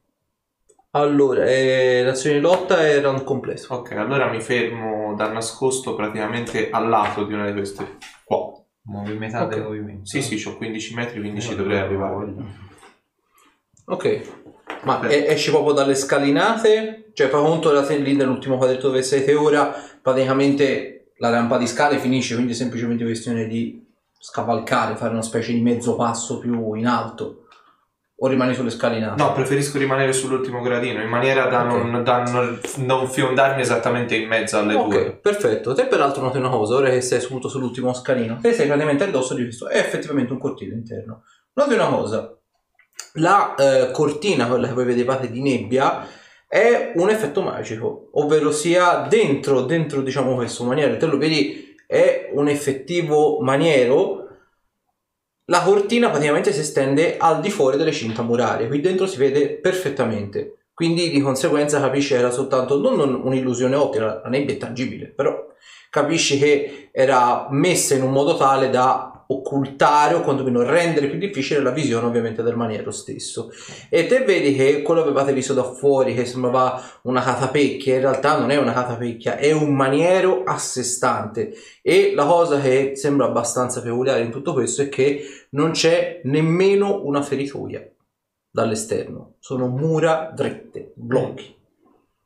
Allora, 0.90 1.46
eh, 1.46 2.02
l'azione 2.04 2.36
di 2.36 2.42
lotta 2.42 2.86
era 2.86 3.08
un 3.08 3.24
complesso. 3.24 3.72
Ok, 3.72 3.92
allora 3.92 4.28
mi 4.28 4.40
fermo 4.40 5.14
da 5.14 5.28
nascosto 5.30 5.94
praticamente 5.94 6.68
al 6.70 6.88
lato 6.88 7.24
di 7.24 7.32
una 7.32 7.46
di 7.46 7.52
queste. 7.52 7.98
Qua. 8.24 8.52
Muovi 8.84 9.16
metà 9.16 9.44
Ok. 9.44 9.54
del 9.54 9.62
movimento. 9.62 10.06
Sì, 10.06 10.20
sì, 10.20 10.42
ho 10.46 10.56
15 10.56 10.94
metri, 10.94 11.20
quindi 11.20 11.40
ci 11.40 11.54
dovrei 11.54 11.78
arrivare. 11.78 12.34
Ok. 13.86 14.20
Ma 14.82 15.06
e- 15.08 15.26
esci 15.28 15.50
proprio 15.50 15.72
dalle 15.72 15.94
scalinate? 15.94 17.10
Cioè, 17.14 17.28
fa 17.28 17.38
conto 17.38 17.70
da 17.70 17.84
te 17.86 17.96
lì 17.98 18.14
nell'ultimo 18.16 18.56
quadretto 18.56 18.88
dove 18.88 19.02
siete 19.02 19.34
ora, 19.34 19.72
praticamente 20.02 21.12
la 21.18 21.30
rampa 21.30 21.58
di 21.58 21.66
scale 21.68 21.98
finisce, 21.98 22.34
quindi 22.34 22.52
è 22.52 22.56
semplicemente 22.56 23.04
questione 23.04 23.46
di 23.46 23.86
scavalcare, 24.24 24.94
fare 24.94 25.12
una 25.12 25.22
specie 25.22 25.52
di 25.52 25.60
mezzo 25.60 25.96
passo 25.96 26.38
più 26.38 26.74
in 26.74 26.86
alto. 26.86 27.38
O 28.18 28.28
rimani 28.28 28.54
sulle 28.54 28.70
scalinate? 28.70 29.20
No, 29.20 29.32
preferisco 29.32 29.78
rimanere 29.78 30.12
sull'ultimo 30.12 30.60
gradino 30.60 31.02
in 31.02 31.08
maniera 31.08 31.46
da, 31.46 31.64
Ok. 31.66 31.82
non, 31.82 32.04
da 32.04 32.22
non- 32.22 32.60
non 32.76 33.08
fiondarmi 33.08 33.60
esattamente 33.62 34.14
in 34.14 34.28
mezzo 34.28 34.58
alle 34.58 34.74
Ok, 34.74 34.88
due. 34.88 35.10
perfetto. 35.20 35.74
Te 35.74 35.86
peraltro 35.86 36.22
noti 36.22 36.36
una 36.36 36.48
cosa, 36.50 36.76
ora 36.76 36.88
che 36.88 37.00
sei 37.00 37.20
seduto 37.20 37.48
sull'ultimo 37.48 37.92
scalino, 37.92 38.38
te 38.40 38.52
sei 38.52 38.66
praticamente 38.68 39.02
a 39.02 39.06
ridosso 39.06 39.34
di 39.34 39.42
questo, 39.42 39.66
è 39.68 39.76
effettivamente 39.78 40.32
un 40.32 40.38
cortile 40.38 40.74
interno. 40.74 41.24
Noti 41.54 41.74
una 41.74 41.88
cosa, 41.88 42.32
la 43.14 43.56
eh, 43.56 43.90
cortina, 43.90 44.46
quella 44.46 44.68
che 44.68 44.74
voi 44.74 44.84
vedevate 44.84 45.28
di 45.28 45.42
nebbia, 45.42 46.06
è 46.46 46.92
un 46.94 47.08
effetto 47.10 47.42
magico, 47.42 48.10
ovvero 48.12 48.52
sia 48.52 49.06
dentro, 49.08 49.62
dentro 49.62 50.00
diciamo 50.00 50.36
questo 50.36 50.62
maniero, 50.62 50.96
te 50.96 51.06
lo 51.06 51.18
vedi, 51.18 51.71
è 51.92 52.30
un 52.32 52.48
effettivo 52.48 53.40
maniero, 53.42 54.26
la 55.46 55.60
cortina 55.60 56.08
praticamente 56.08 56.50
si 56.50 56.60
estende 56.60 57.18
al 57.18 57.40
di 57.40 57.50
fuori 57.50 57.76
delle 57.76 57.92
cinta 57.92 58.22
murarie, 58.22 58.66
qui 58.66 58.80
dentro 58.80 59.06
si 59.06 59.18
vede 59.18 59.58
perfettamente. 59.58 60.68
Quindi 60.72 61.10
di 61.10 61.20
conseguenza 61.20 61.80
capisci 61.80 62.14
che 62.14 62.18
era 62.18 62.30
soltanto 62.30 62.80
non 62.80 62.98
un- 62.98 63.20
un'illusione 63.22 63.76
ottica, 63.76 64.22
la 64.22 64.28
nebbia 64.30 64.54
è 64.54 64.56
tangibile, 64.56 65.08
però 65.08 65.48
capisci 65.90 66.38
che 66.38 66.88
era 66.92 67.48
messa 67.50 67.94
in 67.94 68.02
un 68.02 68.10
modo 68.10 68.36
tale 68.38 68.70
da 68.70 69.11
occultare 69.36 70.14
o 70.14 70.20
quantomeno 70.20 70.62
rendere 70.62 71.08
più 71.08 71.18
difficile 71.18 71.60
la 71.60 71.70
visione 71.70 72.06
ovviamente 72.06 72.42
del 72.42 72.56
maniero 72.56 72.90
stesso. 72.90 73.50
E 73.88 74.06
te 74.06 74.24
vedi 74.24 74.54
che 74.54 74.82
quello 74.82 75.02
che 75.02 75.08
avevate 75.08 75.32
visto 75.32 75.54
da 75.54 75.64
fuori 75.64 76.14
che 76.14 76.24
sembrava 76.24 76.82
una 77.02 77.22
catapecchia, 77.22 77.94
in 77.94 78.00
realtà 78.00 78.38
non 78.38 78.50
è 78.50 78.56
una 78.56 78.72
catapecchia, 78.72 79.36
è 79.36 79.52
un 79.52 79.74
maniero 79.74 80.42
a 80.44 80.58
sé 80.58 80.82
stante. 80.82 81.52
E 81.82 82.12
la 82.14 82.24
cosa 82.24 82.60
che 82.60 82.92
sembra 82.94 83.26
abbastanza 83.26 83.82
peculiare 83.82 84.22
in 84.22 84.30
tutto 84.30 84.52
questo 84.52 84.82
è 84.82 84.88
che 84.88 85.22
non 85.50 85.72
c'è 85.72 86.20
nemmeno 86.24 87.02
una 87.04 87.22
feritoia 87.22 87.86
dall'esterno, 88.50 89.36
sono 89.38 89.66
mura 89.68 90.30
dritte, 90.34 90.92
blocchi. 90.94 91.56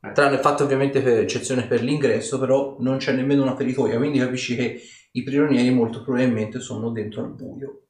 Eh. 0.01 0.11
Tranne 0.11 0.35
il 0.35 0.41
fatto 0.41 0.63
ovviamente 0.63 1.01
per 1.01 1.19
eccezione 1.19 1.65
per 1.65 1.81
l'ingresso, 1.81 2.37
però 2.37 2.75
non 2.79 2.97
c'è 2.97 3.13
nemmeno 3.13 3.41
una 3.41 3.55
feritoia, 3.55 3.97
quindi 3.97 4.19
capisci 4.19 4.55
che 4.55 4.81
i 5.17 5.23
prigionieri 5.23 5.69
molto 5.71 6.03
probabilmente 6.03 6.59
sono 6.59 6.89
dentro 6.89 7.21
al 7.21 7.29
buio. 7.31 7.81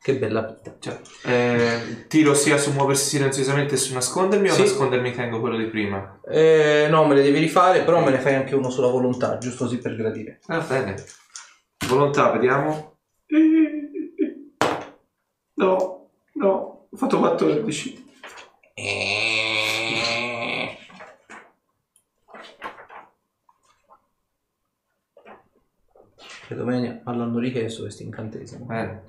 Che 0.00 0.16
bella 0.16 0.42
vita. 0.42 0.76
Cioè, 0.78 1.00
eh, 1.24 2.06
tiro 2.08 2.32
sia 2.34 2.56
su 2.56 2.72
muoversi 2.72 3.08
silenziosamente 3.08 3.74
e 3.74 3.78
su 3.78 3.92
nascondermi 3.92 4.48
Sì. 4.48 4.60
o 4.60 4.64
nascondermi 4.64 5.12
tengo 5.12 5.40
quello 5.40 5.56
di 5.56 5.66
prima? 5.66 6.20
Eh, 6.28 6.86
no, 6.88 7.04
me 7.06 7.14
le 7.14 7.22
devi 7.22 7.38
rifare, 7.38 7.82
però 7.82 8.02
me 8.02 8.10
ne 8.10 8.18
fai 8.18 8.34
anche 8.34 8.54
uno 8.54 8.70
sulla 8.70 8.88
volontà, 8.88 9.38
giusto 9.38 9.64
così 9.64 9.78
per 9.78 9.96
gradire. 9.96 10.40
Va 10.46 10.60
bene. 10.60 10.94
Volontà, 11.88 12.30
vediamo. 12.32 12.96
No, 15.54 16.10
no, 16.34 16.86
ho 16.90 16.96
fatto 16.96 17.18
14. 17.18 18.06
Credo 26.48 26.64
bene 26.64 27.02
all'hanno 27.04 27.38
richiesto 27.40 27.82
questo 27.82 28.02
incantesimo. 28.04 28.64
Bene. 28.64 29.02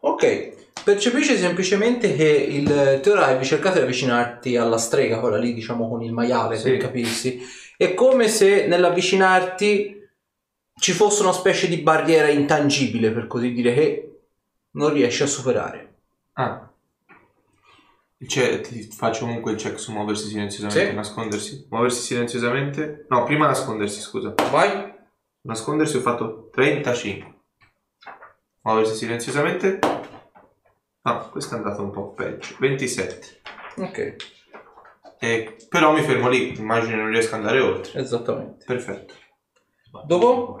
Ok, 0.00 0.54
percepisci 0.82 1.36
semplicemente 1.36 2.16
che 2.16 2.24
il 2.24 3.00
te 3.02 3.10
ora 3.10 3.26
hai 3.26 3.44
cercato 3.44 3.76
di 3.76 3.84
avvicinarti 3.84 4.56
alla 4.56 4.78
strega, 4.78 5.20
quella 5.20 5.36
lì 5.36 5.52
diciamo 5.52 5.86
con 5.86 6.02
il 6.02 6.12
maiale 6.12 6.56
Sì. 6.56 6.70
per 6.70 6.76
capirsi. 6.78 7.40
È 7.76 7.92
come 7.92 8.28
se 8.28 8.66
nell'avvicinarti 8.66 10.00
ci 10.80 10.92
fosse 10.92 11.20
una 11.20 11.32
specie 11.32 11.68
di 11.68 11.76
barriera 11.76 12.28
intangibile, 12.30 13.10
per 13.10 13.26
così 13.26 13.52
dire, 13.52 13.74
che 13.74 14.11
non 14.72 14.92
riesci 14.92 15.22
a 15.22 15.26
superare. 15.26 15.94
Ah. 16.34 16.68
Cioè, 18.24 18.60
ti 18.60 18.82
faccio 18.84 19.24
comunque 19.24 19.50
il 19.52 19.58
check 19.58 19.78
su 19.80 19.90
muoversi 19.92 20.28
silenziosamente, 20.28 20.88
Sì. 20.90 20.94
nascondersi. 20.94 21.66
Muoversi 21.70 22.00
silenziosamente? 22.02 23.06
No, 23.08 23.24
prima 23.24 23.46
nascondersi, 23.46 24.00
scusa. 24.00 24.32
Vai. 24.50 24.94
Nascondersi 25.42 25.96
ho 25.96 26.00
fatto 26.00 26.48
35. 26.52 27.34
Muoversi 28.62 28.94
silenziosamente? 28.94 29.80
Ah, 31.02 31.16
questo 31.30 31.54
è 31.54 31.58
andato 31.58 31.82
un 31.82 31.90
po' 31.90 32.12
peggio. 32.12 32.54
27. 32.60 33.40
Ok, 33.78 34.16
E, 35.18 35.56
però 35.68 35.92
mi 35.92 36.02
fermo 36.02 36.28
lì, 36.28 36.56
immagino 36.56 36.96
non 36.98 37.08
riesco 37.10 37.34
ad 37.34 37.40
andare 37.40 37.58
oltre. 37.60 38.00
esattamente. 38.00 38.64
Perfetto. 38.64 39.14
Dopo? 40.06 40.60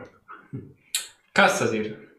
Cassasir. 1.30 2.11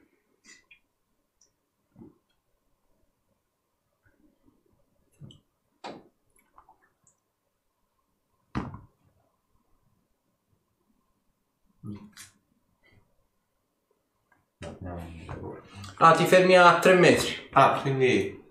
Ah, 15.98 16.14
ti 16.14 16.26
fermi 16.26 16.58
a 16.58 16.80
3 16.80 16.96
metri. 16.96 17.50
Ah, 17.52 17.80
quindi... 17.82 18.42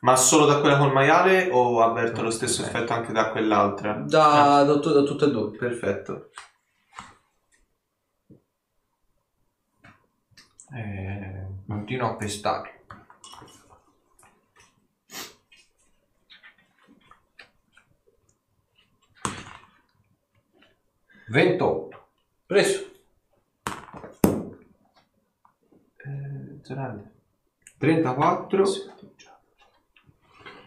Ma 0.00 0.16
solo 0.16 0.46
da 0.46 0.60
quella 0.60 0.78
col 0.78 0.92
maiale 0.92 1.50
o 1.50 1.82
avverto 1.82 2.22
lo 2.22 2.30
stesso 2.30 2.62
effetto 2.62 2.92
anche 2.92 3.12
da 3.12 3.30
quell'altra? 3.30 3.92
Da, 3.92 4.62
da, 4.62 4.74
da 4.76 5.02
tutte 5.02 5.24
e 5.26 5.30
due. 5.30 5.50
Perfetto. 5.50 6.30
Eh, 10.72 11.46
continuo 11.66 12.10
a 12.10 12.14
pestare. 12.14 12.84
Ventotto. 21.28 22.08
Preso. 22.46 22.89
Gerardo. 26.70 27.02
34. 27.78 28.64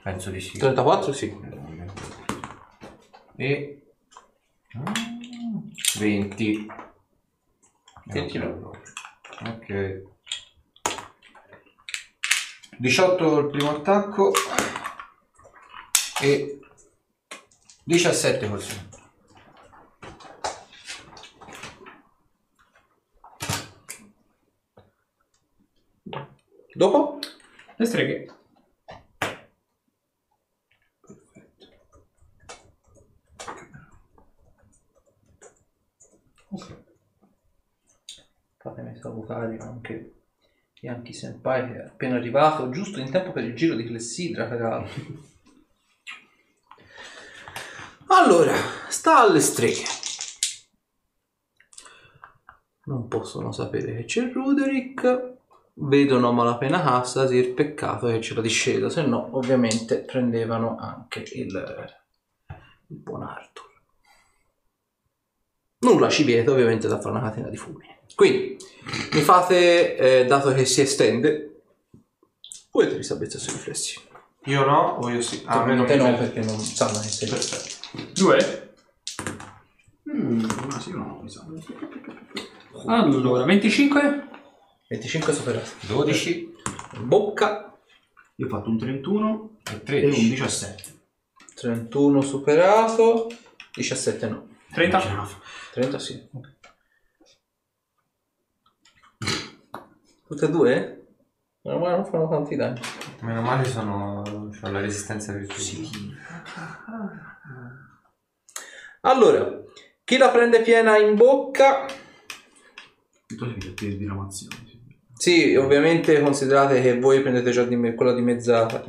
Penso 0.04 0.32
di 0.32 0.42
sì. 0.42 0.58
34 0.58 1.14
sì. 1.14 1.40
E 3.38 3.82
20. 5.98 6.68
29. 8.08 8.80
Ok. 9.46 10.04
18 12.80 13.40
il 13.40 13.50
primo 13.50 13.70
attacco 13.70 14.34
e 16.22 16.60
17 17.86 18.50
col 18.50 18.62
secondo. 18.62 18.93
Dopo? 26.84 27.18
Le 27.78 27.86
streghe. 27.86 28.34
Fatemi 38.58 38.98
salutare 38.98 39.58
anche 39.60 40.24
Yankee 40.82 41.14
Senpai 41.14 41.72
che 41.72 41.78
è 41.78 41.86
appena 41.86 42.16
arrivato, 42.16 42.70
giusto 42.70 43.00
in 43.00 43.10
tempo 43.10 43.32
per 43.32 43.46
il 43.46 43.56
giro 43.56 43.76
di 43.76 43.86
Clessidra, 43.86 44.48
peraltro. 44.48 45.04
Allora, 48.08 48.56
sta 48.90 49.20
alle 49.20 49.40
streghe. 49.40 49.86
Non 52.88 53.08
possono 53.08 53.54
sapere 53.54 53.96
che 53.96 54.04
c'è 54.04 54.30
Ruderick. 54.30 55.43
Vedono 55.76 56.30
a 56.30 56.32
malapena 56.32 56.84
Hastasir, 56.84 57.54
peccato 57.54 58.08
che 58.08 58.22
ce 58.22 58.36
la 58.36 58.42
discesa, 58.42 58.90
se 58.90 59.02
no 59.02 59.30
ovviamente 59.36 60.00
prendevano 60.02 60.78
anche 60.78 61.22
il, 61.34 61.48
il 62.88 62.98
buon 62.98 63.24
Arthur. 63.24 63.72
Nulla 65.80 66.10
ci 66.10 66.24
vieta 66.24 66.52
ovviamente 66.52 66.88
da 66.88 67.00
fare 67.00 67.16
una 67.18 67.24
catena 67.28 67.50
di 67.50 67.58
fulmini. 67.58 67.94
Quindi, 68.16 68.56
mi 69.14 69.22
fate, 69.22 69.96
eh, 69.98 70.26
dato 70.26 70.54
che 70.54 70.64
si 70.66 70.82
estende, 70.82 71.62
potete 72.70 72.96
risabbezza 72.98 73.40
sui 73.40 73.54
riflessi. 73.54 74.00
Io 74.46 74.66
no, 74.66 74.98
o 75.02 75.10
io 75.10 75.22
sì? 75.22 75.42
Ah, 75.46 75.66
me 75.66 75.76
Te 75.86 75.96
mi 75.96 75.98
no, 75.98 76.06
piace. 76.06 76.24
perché 76.24 76.40
non 76.42 76.60
sanno 76.60 77.00
che 77.00 77.08
sei 77.08 77.30
Perfetto. 77.30 78.12
Due? 78.14 78.74
Mm, 80.10 80.40
ma 80.70 80.80
sì 80.80 80.92
no, 80.92 81.20
mi 81.22 81.30
sa. 81.30 81.46
Allora, 82.88 83.44
25? 83.46 84.28
25 84.94 85.34
superato. 85.34 85.70
12 85.88 86.56
In 86.94 87.08
bocca, 87.08 87.76
Io 88.36 88.46
ho 88.46 88.50
fatto 88.50 88.70
un 88.70 88.78
31 88.78 89.58
e 89.64 89.72
e 89.72 89.74
un 89.74 89.84
13. 89.84 90.30
17. 90.30 91.02
31 91.56 92.22
superato, 92.22 93.28
17 93.74 94.28
no. 94.28 94.48
30? 94.72 95.00
Ce 95.00 95.16
la 95.16 95.26
fa. 95.26 95.40
30 95.72 96.00
sì. 96.00 96.30
Tutte 100.28 100.46
e 100.46 100.50
due? 100.50 101.06
Meno 101.62 101.80
male 101.80 101.96
non 101.96 102.06
fanno 102.06 102.30
tanti 102.30 102.56
danni. 102.56 102.80
Meno 103.22 103.42
male 103.42 103.66
sono... 103.66 104.22
ho 104.22 104.70
la 104.70 104.80
resistenza 104.80 105.34
virtuosa. 105.34 105.78
Allora, 109.02 109.60
chi 110.04 110.18
la 110.18 110.30
prende 110.30 110.62
piena 110.62 110.98
in 110.98 111.16
bocca? 111.16 111.88
Tu 113.26 113.36
sei 113.38 113.70
a 113.70 113.74
te 113.74 113.88
di 113.88 113.98
diramazione. 113.98 114.63
Sì. 115.24 115.32
Sì, 115.32 115.56
ovviamente 115.56 116.22
considerate 116.22 116.82
che 116.82 117.00
voi 117.00 117.22
prendete 117.22 117.52
già 117.52 117.64
di 117.64 117.76
me- 117.76 117.94
quella 117.96 118.14
dimezzata. 118.14 118.84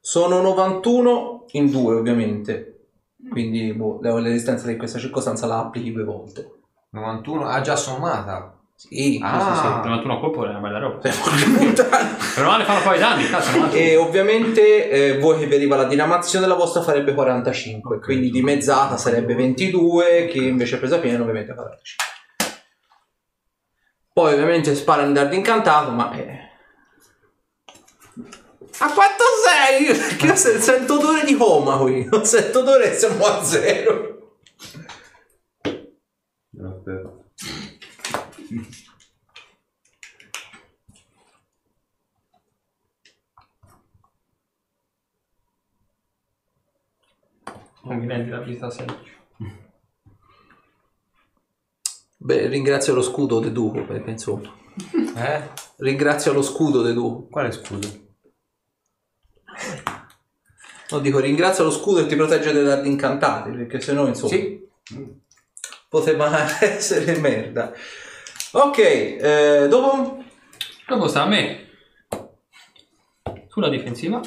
Sono 0.00 0.40
91 0.40 1.44
in 1.52 1.70
due, 1.70 1.94
ovviamente. 1.96 2.66
Quindi 3.30 3.72
boh, 3.74 3.98
la 4.00 4.18
resistenza 4.20 4.66
di 4.66 4.76
questa 4.76 4.98
circostanza 4.98 5.46
la 5.46 5.58
applichi 5.58 5.92
due 5.92 6.04
volte. 6.04 6.50
91. 6.90 7.46
Ah, 7.46 7.60
già 7.60 7.76
sommata. 7.76 8.54
Sì, 8.74 9.20
Ah. 9.22 9.82
91 9.84 10.14
a 10.14 10.20
colpo 10.20 10.46
è 10.46 10.48
una 10.48 10.58
bella 10.58 10.78
roba. 10.78 11.10
sì, 11.10 11.10
sì. 11.12 11.72
Però 12.34 12.48
male 12.48 12.64
fanno 12.64 12.80
poi 12.82 12.96
i 12.96 12.98
danni, 12.98 13.24
cazzo, 13.28 13.70
E 13.72 13.96
ovviamente 13.96 14.88
eh, 14.90 15.18
voi 15.18 15.38
che 15.38 15.46
vi 15.46 15.56
arriva 15.56 15.76
la 15.76 15.84
diramazione 15.84 16.46
la 16.46 16.54
vostra 16.54 16.80
farebbe 16.80 17.12
45, 17.12 18.00
quindi 18.00 18.30
dimezzata 18.30 18.96
sarebbe 18.96 19.34
22, 19.34 20.28
chi 20.30 20.46
invece 20.46 20.76
è 20.76 20.78
presa 20.78 20.98
piena 20.98 21.20
ovviamente 21.20 21.52
45. 21.52 22.04
Poi 24.20 24.34
ovviamente 24.34 24.74
spara 24.74 25.00
in 25.04 25.14
dardo 25.14 25.34
incantato, 25.34 25.92
ma... 25.92 26.12
eh. 26.12 26.50
A 28.80 28.92
quanto 28.92 29.24
sei? 29.46 29.96
Perché 29.96 30.26
io 30.26 30.36
se- 30.36 30.60
sento 30.60 30.98
odore 30.98 31.24
di 31.24 31.34
coma 31.34 31.78
qui, 31.78 32.04
non 32.12 32.26
sento 32.26 32.58
odore 32.58 32.92
e 32.92 32.98
siamo 32.98 33.24
a 33.24 33.42
zero. 33.42 34.36
Aspetta. 36.62 37.10
Non 47.84 47.96
mi 47.96 48.06
rendi 48.06 48.28
la 48.30 48.40
vita 48.40 48.68
semplice. 48.70 49.19
Beh, 52.22 52.48
ringrazio 52.48 52.92
lo 52.94 53.00
scudo 53.02 53.40
de 53.40 53.50
Duco, 53.50 53.84
perché 53.84 54.10
insomma... 54.10 54.52
Eh? 55.16 55.42
Ringrazio 55.78 56.32
lo 56.32 56.42
scudo 56.42 56.82
de 56.82 56.92
Duco. 56.92 57.26
Quale 57.28 57.50
scudo? 57.50 57.88
No, 60.90 60.98
dico 60.98 61.18
ringrazio 61.18 61.64
lo 61.64 61.70
scudo 61.70 62.00
e 62.00 62.06
ti 62.06 62.16
protegge 62.16 62.52
dai 62.52 62.64
dardi 62.64 62.88
incantati, 62.88 63.50
perché 63.50 63.80
sennò 63.80 64.06
insomma... 64.06 64.32
Sì. 64.32 64.68
poteva 65.88 66.30
essere 66.60 67.18
merda. 67.18 67.72
Ok, 68.52 68.78
eh, 68.78 69.66
dopo 69.68 70.22
Dopo 70.86 71.08
sta 71.08 71.22
a 71.22 71.26
me. 71.26 71.68
Sulla 73.46 73.68
difensiva, 73.68 74.20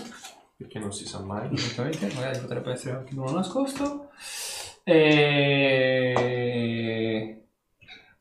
Perché 0.55 0.79
non 0.79 0.93
si 0.93 1.05
sa 1.05 1.19
mai. 1.19 1.49
esattamente, 1.53 2.09
magari 2.15 2.39
potrebbe 2.39 2.71
essere 2.71 2.95
anche 2.95 3.13
uno 3.13 3.31
nascosto. 3.31 4.09
E... 4.85 6.13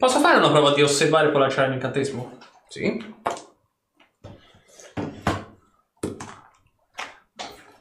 Posso 0.03 0.19
fare 0.19 0.39
una 0.39 0.51
prova 0.51 0.75
di 0.75 0.83
osservare 0.83 1.29
e 1.29 1.31
poi 1.31 1.43
lanciare 1.43 1.69
l'incantesimo? 1.69 2.37
sì. 2.67 3.15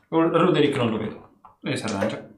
Roderick 0.07 0.77
non 0.77 0.91
lo 0.91 0.97
vedo. 0.99 1.31
E 1.63 1.75
si 1.75 1.83
arrangia. 1.83 2.29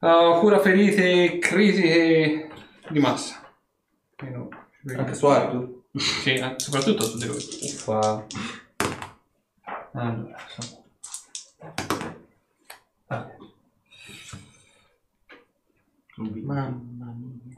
Uh, 0.00 0.40
cura 0.40 0.58
ferite 0.58 1.38
critiche 1.38 2.50
di 2.88 2.98
massa. 2.98 3.48
Meno- 4.24 4.48
Anche 4.96 5.14
su 5.14 5.26
Arthur. 5.26 5.82
Sì, 5.94 6.32
eh, 6.32 6.54
soprattutto 6.56 7.04
su 7.04 7.16
di 7.16 7.26
lui. 7.26 7.36
Uffa. 7.36 8.26
Allora, 9.92 10.36
sono... 10.48 10.84
Ah. 13.06 13.30
Mamma 16.16 17.14
mia. 17.14 17.57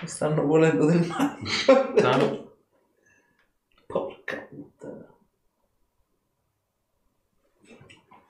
Mi 0.00 0.08
stanno 0.08 0.44
volendo 0.44 0.84
del 0.86 1.06
male. 1.06 1.40
Porca 3.86 4.36
puttana. 4.36 5.14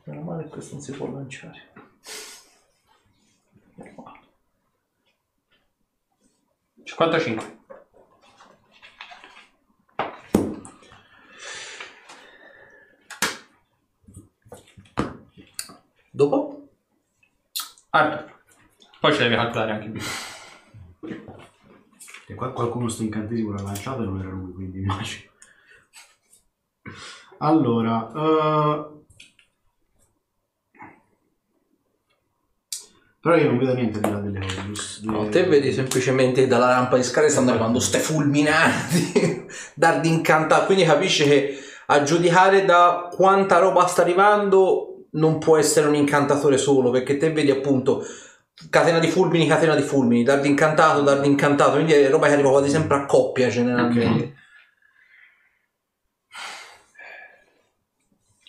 Meno 0.04 0.20
male 0.22 0.44
che 0.44 0.50
questo 0.50 0.74
non 0.74 0.82
si 0.82 0.92
può 0.92 1.10
lanciare. 1.10 1.72
Meno 3.74 4.02
male. 4.02 4.20
55. 6.84 7.58
Dopo? 16.10 16.68
Arthur. 17.90 18.40
Poi 19.00 19.12
ci 19.12 19.18
devi 19.18 19.34
calcolare 19.34 19.72
anche 19.72 19.86
il 19.86 19.92
vita. 19.92 20.25
Qua 22.36 22.52
qualcuno 22.52 22.88
sto 22.88 23.02
incantesimo 23.02 23.52
l'ha 23.52 23.62
lanciato 23.62 24.02
e 24.02 24.06
non 24.06 24.20
era 24.20 24.30
lui, 24.30 24.52
quindi 24.52 24.78
immagino. 24.78 25.30
Allora, 27.38 28.12
eh, 28.14 28.96
però 33.20 33.36
io 33.36 33.46
non 33.46 33.58
vedo 33.58 33.74
niente 33.74 33.98
di 33.98 34.08
là 34.08 34.18
delle 34.20 34.46
giusto? 34.66 35.10
No, 35.10 35.28
te 35.28 35.42
vedi 35.42 35.72
semplicemente 35.72 36.46
dalla 36.46 36.68
rampa 36.68 36.96
di 36.96 37.02
scale 37.02 37.28
stanno 37.28 37.50
arrivando 37.50 37.80
ste 37.80 37.98
fulminanti, 37.98 39.46
dardi 39.74 40.08
incantati, 40.08 40.66
quindi 40.66 40.84
capisci 40.84 41.24
che 41.24 41.58
a 41.86 42.04
giudicare 42.04 42.64
da 42.64 43.08
quanta 43.10 43.58
roba 43.58 43.86
sta 43.86 44.02
arrivando 44.02 45.06
non 45.12 45.38
può 45.38 45.56
essere 45.56 45.88
un 45.88 45.94
incantatore 45.96 46.56
solo, 46.56 46.90
perché 46.90 47.16
te 47.16 47.32
vedi 47.32 47.50
appunto 47.50 48.04
catena 48.70 48.98
di 48.98 49.08
fulmini, 49.08 49.46
catena 49.46 49.74
di 49.74 49.82
fulmini, 49.82 50.22
dardi 50.22 50.48
incantato, 50.48 51.02
dardi 51.02 51.26
incantato, 51.28 51.72
quindi 51.72 51.92
è 51.92 52.10
roba 52.10 52.26
che 52.26 52.32
arriva 52.34 52.50
quasi 52.50 52.70
sempre 52.70 52.96
a 52.96 53.06
coppia 53.06 53.48
generalmente. 53.48 54.34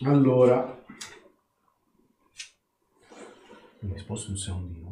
Allora, 0.05 0.83
mi 3.79 3.97
sposto 3.97 4.31
un 4.31 4.37
secondino. 4.37 4.85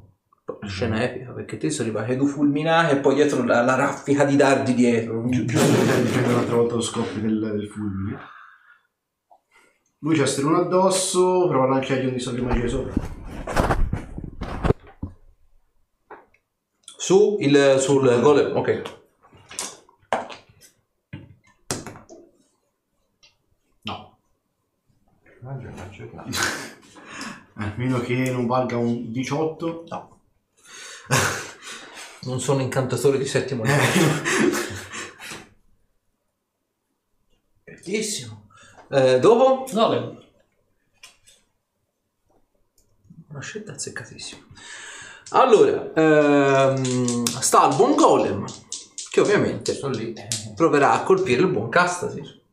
Scena 0.66 1.04
epica, 1.04 1.32
perché 1.32 1.58
te 1.58 1.70
sono 1.70 1.90
arrivati 1.90 2.16
due 2.16 2.28
fulminati 2.28 2.94
e 2.94 2.98
poi 2.98 3.16
dietro 3.16 3.44
la, 3.44 3.62
la 3.62 3.76
raffica 3.76 4.26
di 4.26 4.36
dardi 4.36 4.74
dietro. 4.74 5.22
Prendere 5.22 6.24
un'altra 6.28 6.56
volta 6.56 6.76
lo 6.76 6.82
scoppio 6.82 7.22
del, 7.22 7.40
del 7.40 7.68
fulmine. 7.68 8.20
Lui 10.00 10.18
c'ha 10.18 10.46
uno 10.46 10.58
addosso, 10.58 11.48
prova 11.48 11.66
a 11.66 11.70
lanciargli 11.70 12.06
un 12.06 12.14
dissolvi 12.14 12.42
magia 12.42 12.68
sopra. 12.68 13.25
Su 17.06 17.38
il 17.40 17.78
sul 17.80 18.20
golem, 18.20 18.56
ok. 18.56 18.82
No. 23.84 24.18
A 27.54 27.74
meno 27.76 28.00
che 28.02 28.32
non 28.32 28.48
valga 28.48 28.78
un 28.78 29.12
18. 29.12 29.84
No. 29.88 30.20
Non 32.26 32.42
sono 32.42 32.62
incantatore 32.62 33.20
di 33.20 33.28
settimo 33.28 33.62
livello. 33.66 34.24
Bellissimo. 37.66 38.48
Eh, 38.90 39.20
dopo? 39.20 39.72
Golem. 39.72 40.24
Una 43.28 43.42
scelta 43.42 43.74
azzeccatissima. 43.74 44.44
Allora, 45.32 45.92
ehm, 45.94 47.24
sta 47.26 47.68
il 47.68 47.76
buon 47.76 47.96
golem, 47.96 48.46
che 49.10 49.22
ovviamente 49.22 49.78
lì. 49.90 50.14
proverà 50.56 50.92
a 50.94 51.04
colpire 51.04 51.42
il 51.42 51.48
buon 51.50 51.70
Castasir. 51.70 52.44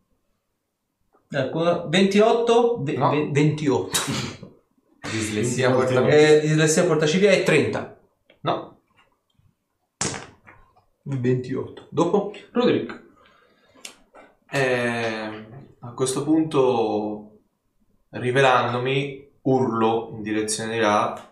Ecco, 1.29 1.89
28, 1.89 2.83
ve- 2.83 2.97
No. 2.97 3.11
ve- 3.11 3.31
28. 3.31 3.91
Dislessia 5.11 5.71
porta 5.73 6.07
Eh, 6.07 6.41
dislessia 6.41 6.85
portacivia 6.85 7.31
è 7.31 7.43
30. 7.43 7.99
No. 8.43 8.81
28. 11.05 11.89
Dopo? 11.91 12.33
Roderick. 12.53 13.03
Eh, 14.51 15.47
a 15.81 15.93
questo 15.95 16.23
punto, 16.23 17.39
rivelandomi, 18.11 19.31
urlo 19.43 20.11
in 20.15 20.23
direzione 20.23 20.75
di 20.75 20.79
là. 20.79 21.31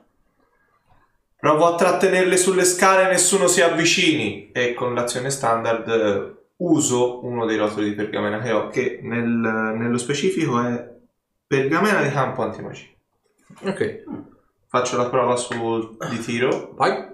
Provo 1.40 1.66
a 1.66 1.74
trattenerle 1.74 2.36
sulle 2.36 2.64
scale, 2.64 3.08
nessuno 3.10 3.46
si 3.46 3.62
avvicini. 3.62 4.50
E 4.52 4.74
con 4.74 4.94
l'azione 4.94 5.30
standard 5.30 5.88
eh, 5.88 6.38
uso 6.58 7.24
uno 7.24 7.46
dei 7.46 7.56
rotoli 7.56 7.88
di 7.90 7.94
pergamena 7.94 8.40
che 8.40 8.52
ho, 8.52 8.68
che 8.68 9.00
nel- 9.02 9.74
nello 9.76 9.96
specifico 9.98 10.60
è 10.60 10.86
pergamena 11.46 12.02
di 12.02 12.10
campo 12.10 12.42
antimagia. 12.42 12.86
Ok. 13.62 14.04
Faccio 14.68 14.96
la 14.98 15.08
prova 15.08 15.34
sul 15.36 15.96
di 16.10 16.18
tiro. 16.18 16.72
Vai. 16.74 17.08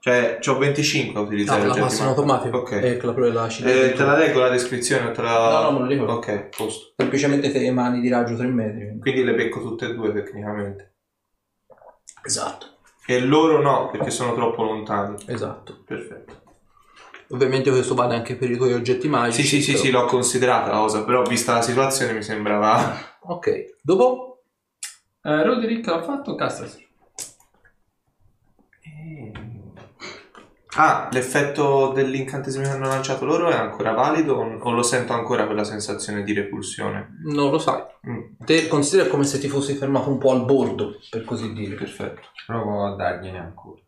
Cioè, 0.00 0.38
ho 0.46 0.58
25 0.58 1.12
a 1.18 1.22
No, 1.22 1.26
utilizzare 1.26 1.60
la 1.60 1.66
oggetti 1.66 1.80
passa 1.80 2.02
in 2.02 2.08
magici. 2.08 2.20
automatico. 2.20 2.56
Ok. 2.58 2.72
Eh, 2.72 2.96
che 2.98 3.06
la 3.06 3.12
la 3.32 3.46
Eh, 3.48 3.92
te 3.92 4.04
la 4.04 4.16
leggo 4.16 4.40
la 4.40 4.48
descrizione 4.50 5.12
te 5.12 5.22
la... 5.22 5.60
No, 5.62 5.70
no, 5.70 5.72
me 5.72 5.78
lo 5.80 5.86
ricordo. 5.86 6.12
Ok, 6.14 6.48
posto. 6.56 6.92
Semplicemente 6.96 7.50
te 7.52 7.70
mani 7.70 8.00
di 8.00 8.08
raggio 8.08 8.36
3 8.36 8.46
metri. 8.48 8.98
Quindi 9.00 9.22
le 9.24 9.34
becco 9.34 9.60
tutte 9.60 9.86
e 9.86 9.94
due 9.94 10.12
tecnicamente. 10.12 10.94
Esatto. 12.22 12.66
E 13.06 13.20
loro 13.20 13.60
no, 13.60 13.90
perché 13.90 14.10
sono 14.10 14.34
troppo 14.34 14.62
lontani. 14.62 15.16
Esatto. 15.26 15.82
Perfetto. 15.84 16.42
Ovviamente 17.30 17.70
questo 17.70 17.94
vale 17.94 18.14
anche 18.14 18.36
per 18.36 18.50
i 18.50 18.56
tuoi 18.56 18.72
oggetti 18.74 19.08
magici. 19.08 19.42
Sì, 19.42 19.56
sì, 19.56 19.62
sì, 19.62 19.70
però- 19.72 19.84
sì, 19.84 19.90
l'ho 19.90 20.04
considerata 20.06 20.70
la 20.70 20.78
cosa, 20.78 21.04
però 21.04 21.22
vista 21.22 21.54
la 21.54 21.62
situazione 21.62 22.12
mi 22.12 22.22
sembrava... 22.22 22.96
Ok. 23.22 23.76
Dopo? 23.82 24.42
Eh, 25.22 25.42
Roderick 25.42 25.86
l'ha 25.86 26.02
fatto, 26.02 26.34
Castas. 26.34 26.78
Ah, 30.76 31.08
l'effetto 31.12 31.92
dell'incantesimo 31.92 32.64
che 32.64 32.70
hanno 32.70 32.88
lanciato 32.88 33.24
loro 33.24 33.48
è 33.48 33.54
ancora 33.54 33.92
valido 33.92 34.34
o 34.60 34.70
lo 34.72 34.82
sento 34.82 35.12
ancora 35.12 35.46
quella 35.46 35.62
sensazione 35.62 36.24
di 36.24 36.32
repulsione? 36.32 37.16
Non 37.24 37.50
lo 37.50 37.58
sai. 37.58 37.80
Mm, 38.08 38.20
Te 38.44 38.66
considera 38.66 39.08
come 39.08 39.24
se 39.24 39.38
ti 39.38 39.48
fossi 39.48 39.74
fermato 39.74 40.10
un 40.10 40.18
po' 40.18 40.32
al 40.32 40.44
bordo, 40.44 40.98
per 41.10 41.24
così 41.24 41.52
dire. 41.52 41.76
perfetto. 41.76 42.22
Provo 42.46 42.86
a 42.86 42.96
dargliene 42.96 43.38
ancora. 43.38 43.80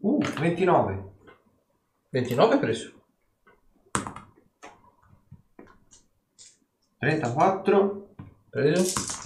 Uh, 0.00 0.18
29. 0.40 1.04
29 2.10 2.58
preso. 2.58 2.92
34. 6.98 8.14
Preso. 8.50 9.21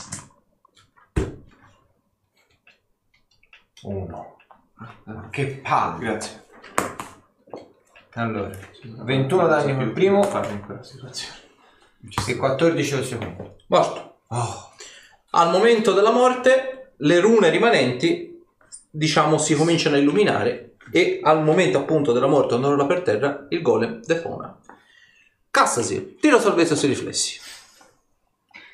1. 3.86 4.36
Che 5.30 5.46
palle. 5.62 5.98
Grazie. 6.04 6.44
Allora, 8.14 8.50
21 8.82 9.46
danni 9.46 9.74
col 9.76 9.92
primo 9.92 10.22
Fare 10.22 10.50
in 10.52 10.60
quella 10.64 10.82
situazione. 10.82 11.34
e 12.26 12.36
14 12.36 12.94
al 12.94 13.04
secondo. 13.04 13.56
Basta. 13.66 14.16
Oh, 14.28 14.72
Al 15.30 15.50
momento 15.50 15.92
della 15.92 16.10
morte, 16.10 16.94
le 16.96 17.20
rune 17.20 17.50
rimanenti, 17.50 18.42
diciamo, 18.90 19.38
si 19.38 19.54
cominciano 19.54 19.96
a 19.96 19.98
illuminare 19.98 20.76
e 20.90 21.20
al 21.22 21.44
momento 21.44 21.78
appunto 21.78 22.12
della 22.12 22.26
morte, 22.26 22.48
quando 22.50 22.70
rolla 22.70 22.86
per 22.86 23.02
terra, 23.02 23.46
il 23.50 23.60
golem 23.62 24.00
defona. 24.02 24.58
Cassasi, 25.50 26.16
tiro 26.16 26.40
salvezza 26.40 26.74
sui 26.74 26.88
riflessi. 26.88 27.38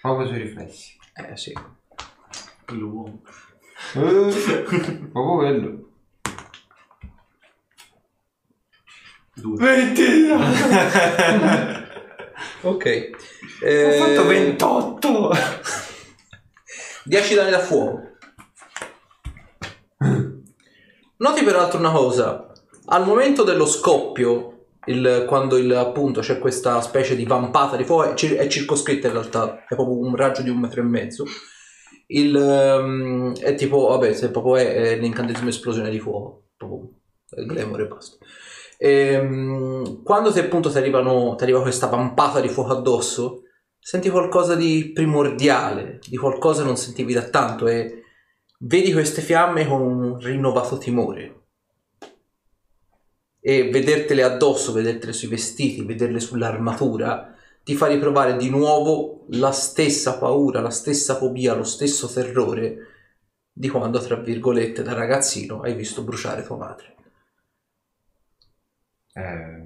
poco 0.00 0.26
sui 0.26 0.38
riflessi. 0.38 0.96
Eh 1.14 1.36
sì. 1.36 1.52
L'uomo. 2.66 3.22
Eh, 3.94 4.62
proprio 5.12 5.36
quello. 5.36 5.80
20! 9.34 10.30
Ok. 12.62 13.10
Ho 13.62 13.66
Eh, 13.66 13.92
fatto 13.98 14.26
28. 14.26 15.30
10 17.04 17.34
danni 17.34 17.50
da 17.50 17.58
fuoco. 17.58 18.00
Noti 21.16 21.44
peraltro 21.44 21.78
una 21.78 21.90
cosa, 21.92 22.52
al 22.86 23.04
momento 23.04 23.42
dello 23.44 23.66
scoppio, 23.66 24.66
il- 24.86 25.24
quando 25.28 25.56
il- 25.56 25.72
appunto 25.74 26.20
c'è 26.20 26.38
questa 26.40 26.80
specie 26.80 27.14
di 27.14 27.24
vampata 27.24 27.76
di 27.76 27.84
fuoco, 27.84 28.10
è, 28.10 28.14
cir- 28.14 28.36
è 28.36 28.46
circoscritta 28.48 29.06
in 29.08 29.12
realtà, 29.12 29.64
è 29.68 29.74
proprio 29.74 29.98
un 29.98 30.16
raggio 30.16 30.42
di 30.42 30.50
un 30.50 30.58
metro 30.58 30.80
e 30.80 30.84
mezzo. 30.84 31.24
Il, 32.14 32.36
ehm, 32.36 33.36
è 33.38 33.54
tipo, 33.54 33.88
vabbè, 33.88 34.12
se 34.12 34.30
proprio 34.30 34.56
è, 34.56 34.74
è 34.74 34.96
l'incantesimo 34.96 35.48
esplosione 35.48 35.90
di 35.90 35.98
fuoco, 35.98 36.48
proprio 36.56 36.90
il 37.36 37.46
glamour 37.46 37.80
e 37.80 37.86
basta. 37.86 38.16
Ehm, 38.78 40.02
quando 40.02 40.32
ti 40.32 40.38
appunto 40.40 40.70
ti 40.70 40.78
arriva 40.78 41.62
questa 41.62 41.86
vampata 41.86 42.40
di 42.40 42.48
fuoco 42.48 42.72
addosso, 42.72 43.42
senti 43.78 44.10
qualcosa 44.10 44.54
di 44.54 44.90
primordiale, 44.92 45.98
di 46.08 46.16
qualcosa 46.16 46.60
che 46.60 46.66
non 46.66 46.76
sentivi 46.76 47.12
da 47.12 47.22
tanto 47.22 47.66
e 47.66 48.02
vedi 48.60 48.92
queste 48.92 49.22
fiamme 49.22 49.66
con 49.66 49.80
un 49.80 50.18
rinnovato 50.18 50.78
timore. 50.78 51.40
E 53.40 53.70
vedertele 53.70 54.22
addosso, 54.22 54.72
vedertele 54.72 55.12
sui 55.12 55.28
vestiti, 55.28 55.84
vederle 55.84 56.20
sull'armatura, 56.20 57.31
ti 57.64 57.74
fa 57.74 57.86
riprovare 57.86 58.36
di 58.36 58.50
nuovo 58.50 59.24
la 59.30 59.52
stessa 59.52 60.18
paura, 60.18 60.60
la 60.60 60.70
stessa 60.70 61.16
fobia, 61.16 61.54
lo 61.54 61.64
stesso 61.64 62.08
terrore 62.08 62.88
di 63.52 63.68
quando, 63.68 64.00
tra 64.00 64.16
virgolette, 64.16 64.82
da 64.82 64.94
ragazzino 64.94 65.60
hai 65.60 65.74
visto 65.74 66.02
bruciare 66.02 66.42
tua 66.42 66.56
madre. 66.56 66.94
Eh, 69.14 69.62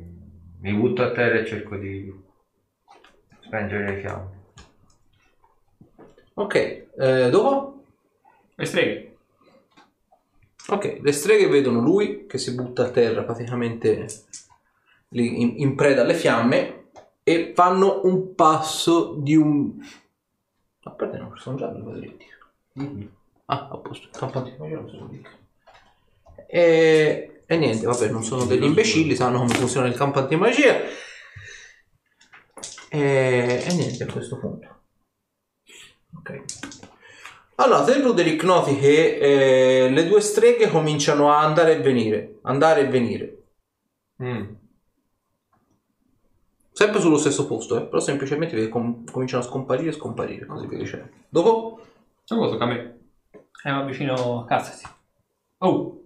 mi 0.61 0.75
butto 0.75 1.03
a 1.03 1.13
terra 1.13 1.39
e 1.39 1.47
cerco 1.47 1.77
di 1.77 2.13
spengere 3.41 3.95
le 3.95 4.01
fiamme. 4.01 4.35
Ok, 6.35 6.55
eh, 6.55 7.31
dopo? 7.31 7.85
Le 8.57 8.65
streghe. 8.65 9.17
Ok, 10.69 10.99
le 11.01 11.13
streghe 11.13 11.47
vedono 11.47 11.81
lui 11.81 12.27
che 12.27 12.39
si 12.39 12.53
butta 12.55 12.87
a 12.87 12.91
terra 12.91 13.23
praticamente 13.23 14.07
lì 15.11 15.41
in, 15.41 15.55
in 15.59 15.77
preda 15.77 16.03
alle 16.03 16.15
fiamme 16.15 16.86
e 17.29 17.53
fanno 17.57 18.03
un 18.05 18.37
passo 18.37 19.17
di 19.19 19.35
un... 19.35 19.85
A 20.85 20.91
parte 20.93 21.19
no, 21.19 21.37
sono 21.37 21.57
già 21.57 21.67
due 21.67 21.83
quadretti. 21.83 22.25
Ah, 23.47 23.69
a 23.69 23.79
posto. 23.79 24.09
E, 26.47 27.43
e 27.45 27.57
niente, 27.57 27.85
vabbè, 27.85 28.11
non 28.11 28.23
sono 28.23 28.45
degli 28.45 28.63
imbecilli, 28.63 29.17
sanno 29.17 29.39
come 29.39 29.55
funziona 29.55 29.89
il 29.89 29.97
campo 29.97 30.21
antimagia. 30.21 30.83
E, 32.91 33.65
e 33.69 33.75
niente 33.75 34.05
a 34.05 34.13
questo 34.13 34.39
punto. 34.39 34.83
Ok. 36.19 36.45
Allora, 37.57 37.83
te 37.83 38.01
Ruderick 38.01 38.45
noti 38.45 38.79
che 38.79 39.19
eh, 39.19 39.91
le 39.91 40.07
due 40.07 40.21
streghe 40.21 40.69
cominciano 40.69 41.33
a 41.33 41.41
andare 41.41 41.73
e 41.73 41.81
venire, 41.81 42.39
andare 42.43 42.83
e 42.83 42.89
venire. 42.89 43.43
Mm. 44.23 44.65
Sempre 46.79 47.01
sullo 47.01 47.17
stesso 47.17 47.47
posto, 47.47 47.79
eh, 47.79 47.87
però 47.87 48.01
semplicemente 48.01 48.55
vedi 48.55 48.69
com- 48.69 49.03
cominciano 49.11 49.43
a 49.43 49.47
scomparire 49.47 49.89
e 49.89 49.93
scomparire, 49.95 50.45
così 50.45 50.67
via 50.67 50.77
dicendo. 50.77 51.09
Dopo? 51.31 51.81
Dopo 52.27 52.51
tocca 52.51 52.65
a 52.65 52.67
me. 52.67 52.99
Eh, 53.65 53.71
ma 53.73 53.83
vicino 53.85 54.41
a 54.41 54.45
casa, 54.45 54.73
sì. 54.73 54.87
Oh, 55.61 56.03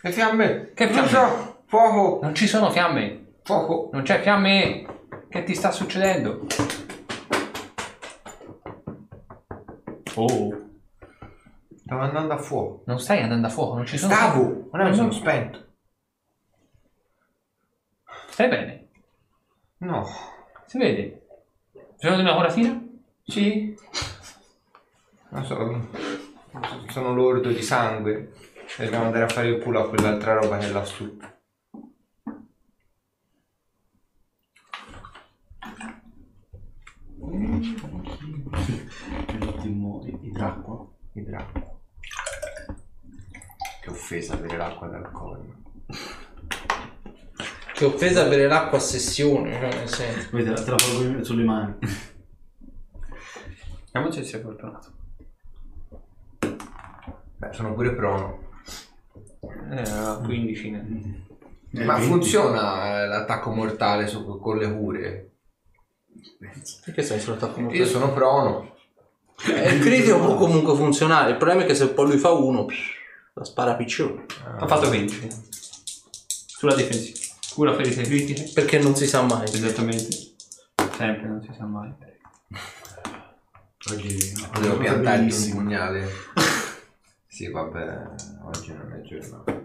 Le 0.00 0.10
fiamme! 0.12 0.72
Che 0.72 0.86
fiamme? 0.86 1.00
Brucia! 1.02 1.28
Fuoco! 1.66 2.20
non 2.22 2.34
ci 2.34 2.46
sono 2.46 2.70
fiamme. 2.70 3.34
Fuoco! 3.42 3.90
Non 3.92 4.00
c'è 4.00 4.22
fiamme. 4.22 4.86
Che 5.28 5.42
ti 5.44 5.54
sta 5.54 5.70
succedendo? 5.70 6.46
Oh, 10.14 10.56
Stavo 11.84 12.00
andando 12.00 12.32
a 12.32 12.38
fuoco. 12.38 12.82
non 12.86 12.98
stai 12.98 13.20
andando 13.20 13.46
a 13.46 13.50
fuoco, 13.50 13.74
non 13.74 13.84
ci 13.84 13.98
sono 13.98 14.14
fiamme. 14.14 14.30
Stavo! 14.30 14.68
Ma 14.72 14.78
non 14.78 14.88
mi 14.88 14.94
sono 14.96 15.10
spento. 15.10 15.66
Stai 18.30 18.48
bene? 18.48 18.83
No. 19.78 20.06
Si 20.66 20.78
vede? 20.78 21.26
Bisogno 21.96 22.16
di 22.16 22.22
una 22.22 22.34
coratina? 22.34 22.82
Sì. 23.24 23.76
Non 25.30 25.44
so. 25.44 25.88
Sono 26.88 27.14
lordo 27.14 27.50
di 27.50 27.62
sangue. 27.62 28.32
E 28.78 28.84
dobbiamo 28.84 29.06
andare 29.06 29.24
a 29.24 29.28
fare 29.28 29.48
il 29.48 29.62
culo 29.62 29.80
a 29.80 29.88
quell'altra 29.88 30.34
roba 30.34 30.58
che 30.58 30.66
è 30.66 30.70
lassù. 30.70 31.16
L'ultimo 39.38 40.04
idracqua. 40.22 40.88
Idracqua. 41.12 41.80
Che 43.80 43.90
offesa 43.90 44.34
avere 44.34 44.56
l'acqua 44.56 44.86
dal 44.88 45.10
corno. 45.10 45.62
Che 47.74 47.84
offesa 47.84 48.24
bere 48.28 48.46
l'acqua 48.46 48.78
a 48.78 48.80
sessione, 48.80 49.52
cioè 49.52 49.74
nel 49.78 49.88
senso. 49.88 50.28
Poi 50.30 50.44
te 50.44 50.50
la, 50.50 50.62
porgo 50.76 51.24
sulle 51.24 51.42
mani. 51.44 51.74
Vediamo 53.92 54.12
se 54.12 54.22
sei 54.22 54.40
fortunato. 54.40 54.92
Beh, 57.36 57.52
sono 57.52 57.74
pure 57.74 57.92
prono. 57.94 58.42
Eh, 59.72 59.80
a 59.90 60.20
15 60.24 60.70
ne- 60.70 61.22
Eh, 61.76 61.84
Ma 61.84 61.94
venti. 61.94 62.08
funziona 62.08 63.02
eh, 63.02 63.06
l'attacco 63.08 63.50
mortale 63.50 64.06
su- 64.06 64.38
con 64.38 64.56
le 64.58 64.72
cure? 64.72 65.30
Perché 66.84 67.02
sei 67.02 67.18
sull'attacco 67.18 67.58
mortale? 67.60 67.82
Io 67.82 67.86
sono 67.88 68.12
prono. 68.12 68.76
Eh, 69.52 69.74
il 69.74 69.80
critico 69.82 70.18
può 70.20 70.36
comunque 70.36 70.76
funzionare. 70.76 71.32
Il 71.32 71.36
problema 71.38 71.62
è 71.64 71.66
che 71.66 71.74
se 71.74 71.88
poi 71.88 72.06
lui 72.06 72.18
fa 72.18 72.30
uno, 72.30 72.66
pff, 72.66 72.78
la 73.34 73.42
spara 73.44 73.74
piccione. 73.74 74.26
Ha 74.58 74.66
fatto 74.68 74.88
20. 74.88 75.28
Sulla 76.46 76.76
difensiva. 76.76 77.22
Cura 77.54 77.74
ferite 77.74 78.02
critiche. 78.02 78.50
Perché 78.52 78.78
non 78.80 78.94
si 78.96 79.06
sa 79.06 79.22
mai. 79.22 79.44
Esattamente. 79.44 80.08
Sempre, 80.96 81.28
non 81.28 81.42
si 81.42 81.52
sa 81.56 81.64
mai. 81.64 81.92
Oggi 83.90 84.32
no, 84.40 84.60
Devo 84.60 84.76
piantargli 84.78 85.20
un 85.20 85.26
bellissimo. 85.26 85.60
pugnale. 85.60 86.08
Sì, 87.26 87.50
vabbè, 87.50 88.02
oggi 88.44 88.72
non 88.72 88.92
è 88.92 89.00
giornata. 89.02 89.62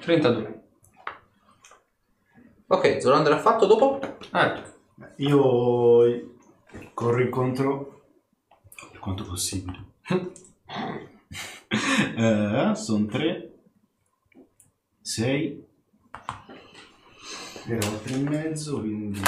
32. 0.00 0.62
Ok, 2.68 3.00
Zolander 3.00 3.32
ha 3.32 3.38
fatto 3.38 3.66
dopo? 3.66 3.98
Ah, 4.30 4.62
Io 5.18 6.36
corro 6.94 7.20
incontro 7.22 8.06
per 8.90 8.98
quanto 8.98 9.24
possibile. 9.24 9.92
eh, 12.16 12.72
sono 12.74 13.06
tre, 13.06 13.60
sei, 15.00 15.64
era 17.66 17.88
tre 17.88 18.14
e 18.14 18.18
mezzo, 18.18 18.80
quindi... 18.80 19.20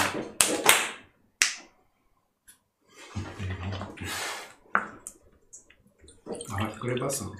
Quello 6.78 6.94
è 6.94 6.98
basta? 6.98 7.30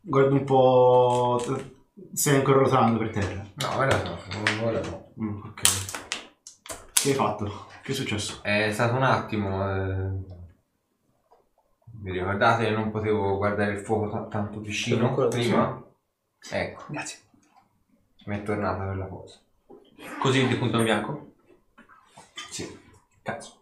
Guarda 0.00 0.34
un 0.34 0.44
po'... 0.44 1.76
Stai 2.12 2.36
ancora 2.36 2.58
rotando 2.60 2.98
per 2.98 3.10
terra? 3.10 3.44
No, 3.54 3.76
ora 3.76 4.02
no, 4.02 4.18
ora 4.64 4.80
no. 4.80 5.12
Mm, 5.20 5.42
ok. 5.42 5.60
Che 6.92 7.08
hai 7.10 7.14
fatto? 7.14 7.66
Che 7.82 7.92
è 7.92 7.94
successo? 7.94 8.42
È 8.42 8.70
stato 8.72 8.94
un 8.94 9.02
attimo. 9.02 9.68
eh. 9.70 10.36
Vi 12.00 12.12
ricordate 12.12 12.64
che 12.64 12.70
non 12.70 12.90
potevo 12.90 13.36
guardare 13.36 13.72
il 13.72 13.78
fuoco 13.80 14.10
ta- 14.10 14.26
tanto 14.28 14.52
Sono 14.54 14.64
vicino 14.64 15.08
ancora 15.08 15.28
prima? 15.28 15.82
Ecco, 16.50 16.84
grazie. 16.88 17.18
mi 18.26 18.38
è 18.38 18.42
tornata 18.42 18.84
quella 18.84 19.06
cosa. 19.06 19.38
Così 20.20 20.46
di 20.46 20.54
punto 20.56 20.78
in 20.78 20.84
bianco? 20.84 21.32
Sì. 22.50 22.78
Cazzo. 23.22 23.56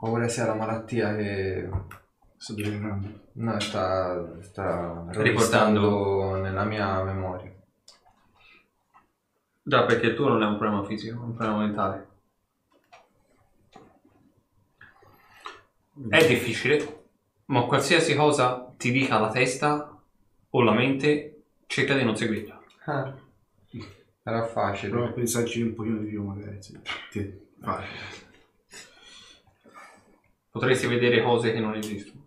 Ho 0.00 0.10
ora 0.10 0.28
sia 0.28 0.46
la 0.46 0.54
malattia 0.54 1.14
che 1.16 1.68
Sto 2.42 2.54
deliberando. 2.54 3.08
no, 3.32 3.60
sta, 3.60 4.42
sta 4.42 5.04
Riportando. 5.10 5.22
riportando 5.22 6.34
nella 6.40 6.64
mia 6.64 7.02
memoria. 7.02 7.52
Già, 9.62 9.84
perché 9.84 10.06
il 10.06 10.14
tuo 10.14 10.28
non 10.28 10.42
è 10.42 10.46
un 10.46 10.56
problema 10.56 10.82
fisico, 10.84 11.20
è 11.20 11.22
un 11.22 11.34
problema 11.34 11.58
mentale. 11.58 12.08
È 16.08 16.26
difficile, 16.26 17.02
ma 17.46 17.64
qualsiasi 17.66 18.14
cosa 18.14 18.72
ti 18.78 18.90
dica 18.90 19.18
la 19.18 19.30
testa 19.30 20.00
o 20.48 20.62
la 20.62 20.72
mente, 20.72 21.42
cerca 21.66 21.94
di 21.94 22.04
non 22.04 22.16
seguirla. 22.16 22.58
Ah, 22.86 23.14
era 24.22 24.46
facile. 24.46 24.90
Prova 24.92 25.08
a 25.08 25.12
pensarci 25.12 25.60
un 25.60 25.74
pochino 25.74 25.98
di 25.98 26.06
più 26.08 26.24
magari. 26.24 26.62
Sì. 26.62 26.80
Ti- 27.10 27.38
vai. 27.58 27.84
Potresti 30.50 30.86
vedere 30.86 31.22
cose 31.22 31.52
che 31.52 31.60
non 31.60 31.74
esistono. 31.74 32.19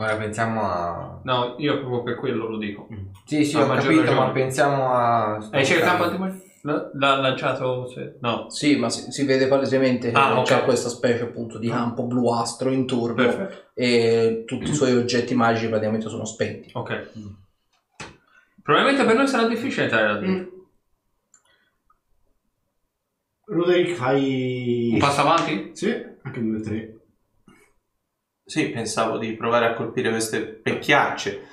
Ora 0.00 0.14
pensiamo 0.16 0.62
a... 0.62 1.20
No, 1.24 1.56
io 1.58 1.78
proprio 1.80 2.02
per 2.04 2.14
quello 2.14 2.46
lo 2.48 2.56
dico. 2.56 2.86
Sì, 3.24 3.44
sì, 3.44 3.56
A 3.56 3.64
ho 3.64 3.66
maggior 3.66 3.82
capito, 3.86 4.02
ragione. 4.02 4.26
ma 4.26 4.30
pensiamo 4.30 4.92
a... 4.94 5.48
Hai 5.50 5.64
cercato 5.66 6.04
antimorfo? 6.04 6.46
L'ha 6.62 6.90
l'ha 6.94 7.16
lanciato? 7.16 7.86
se- 7.88 8.16
No. 8.20 8.48
Sì, 8.48 8.76
ma 8.76 8.90
si, 8.90 9.10
si 9.10 9.24
vede 9.24 9.48
palesemente 9.48 10.10
che 10.10 10.16
Ah, 10.16 10.38
ok. 10.38 10.44
c'è 10.46 10.62
questa 10.64 10.88
specie 10.88 11.24
appunto 11.24 11.58
di 11.58 11.68
campo 11.68 12.04
bluastro 12.04 12.70
intorno 12.70 13.14
Perfetto. 13.14 13.70
e 13.74 14.44
tutti 14.46 14.70
i 14.70 14.74
suoi 14.74 14.94
oggetti 14.94 15.34
magici 15.34 15.68
praticamente 15.68 16.08
sono 16.08 16.24
spenti. 16.24 16.70
Ok. 16.74 17.10
Probabilmente 18.62 19.04
per 19.04 19.16
noi 19.16 19.26
sarà 19.26 19.48
difficile 19.48 19.84
entrare 19.84 20.06
da 20.12 20.18
dentro. 20.18 20.56
Roderick, 23.46 23.94
fai... 23.96 24.90
Un 24.92 24.98
passo 24.98 25.20
avanti? 25.22 25.70
Sì, 25.72 25.92
anche 26.22 26.40
due, 26.42 26.60
tre. 26.60 26.97
Sì, 28.48 28.70
pensavo 28.70 29.18
di 29.18 29.34
provare 29.34 29.66
a 29.66 29.74
colpire 29.74 30.08
queste 30.08 30.40
pecchiacce. 30.40 31.46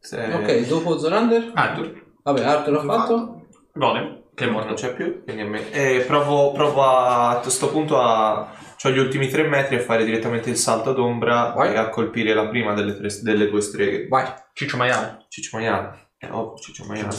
Se... 0.00 0.32
Ok, 0.32 0.66
dopo 0.66 0.98
Zolander? 0.98 1.52
Arthur. 1.54 2.04
Vabbè, 2.24 2.42
Arthur 2.42 2.72
l'ha 2.72 2.82
fatto? 2.92 3.46
Golem. 3.72 4.22
Che 4.34 4.42
è 4.44 4.46
Non 4.48 4.56
morto. 4.56 4.74
c'è 4.74 4.94
più, 4.94 5.22
quindi 5.22 5.42
a 5.42 5.46
me. 5.46 5.70
E 5.70 6.00
provo, 6.08 6.50
provo 6.50 6.82
a 6.82 7.38
questo 7.40 7.70
punto 7.70 8.00
a. 8.00 8.52
Ho 8.82 8.90
gli 8.90 8.98
ultimi 8.98 9.28
tre 9.28 9.44
metri 9.44 9.76
a 9.76 9.80
fare 9.80 10.04
direttamente 10.04 10.50
il 10.50 10.56
salto 10.56 10.92
d'ombra 10.92 11.52
Vai. 11.56 11.72
e 11.72 11.76
a 11.76 11.88
colpire 11.88 12.34
la 12.34 12.48
prima 12.48 12.74
delle, 12.74 12.96
tre- 12.96 13.20
delle 13.22 13.48
due 13.48 13.60
streghe. 13.60 14.08
Vai. 14.08 14.26
Ciccio 14.52 14.76
maiale. 14.76 15.24
Ciccio 15.28 15.56
Maiale. 15.56 16.08
Eh, 16.18 16.28
oh, 16.30 16.56
Ciccio 16.58 16.84
Maiale. 16.84 17.10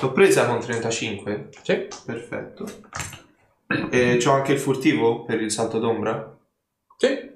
L'ho 0.00 0.12
presa 0.12 0.46
con 0.46 0.60
35. 0.60 1.48
Sì. 1.62 1.88
Perfetto. 2.04 2.66
E 3.90 4.16
c'ho 4.18 4.32
anche 4.32 4.52
il 4.52 4.58
furtivo 4.58 5.24
per 5.24 5.40
il 5.40 5.50
salto 5.50 5.78
d'ombra. 5.78 6.36
Sì. 6.96 7.30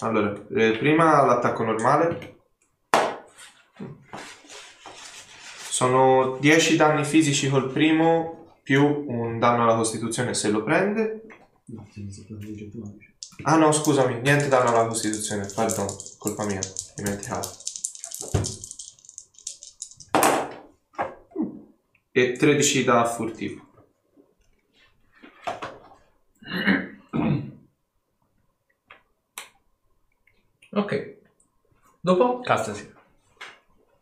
Allora, 0.00 0.32
eh, 0.54 0.76
prima 0.78 1.24
l'attacco 1.24 1.64
normale. 1.64 2.36
Sono 5.68 6.36
10 6.40 6.76
danni 6.76 7.04
fisici 7.04 7.48
col 7.48 7.70
primo, 7.70 8.54
più 8.62 9.04
un 9.08 9.38
danno 9.38 9.62
alla 9.62 9.76
costituzione 9.76 10.34
se 10.34 10.50
lo 10.50 10.62
prende. 10.62 11.22
No, 11.66 11.86
magico. 11.94 13.16
Ah 13.42 13.56
no, 13.56 13.70
scusami, 13.72 14.20
niente 14.20 14.48
danno 14.48 14.70
alla 14.70 14.86
costituzione, 14.86 15.48
pardon, 15.54 15.86
colpa 16.18 16.44
mia, 16.44 16.60
dimenticato. 16.96 17.48
E 22.18 22.32
13 22.32 22.82
da 22.82 23.04
furtivo. 23.04 23.64
Ok. 30.72 31.16
Dopo? 32.00 32.40
Castasi. 32.40 32.92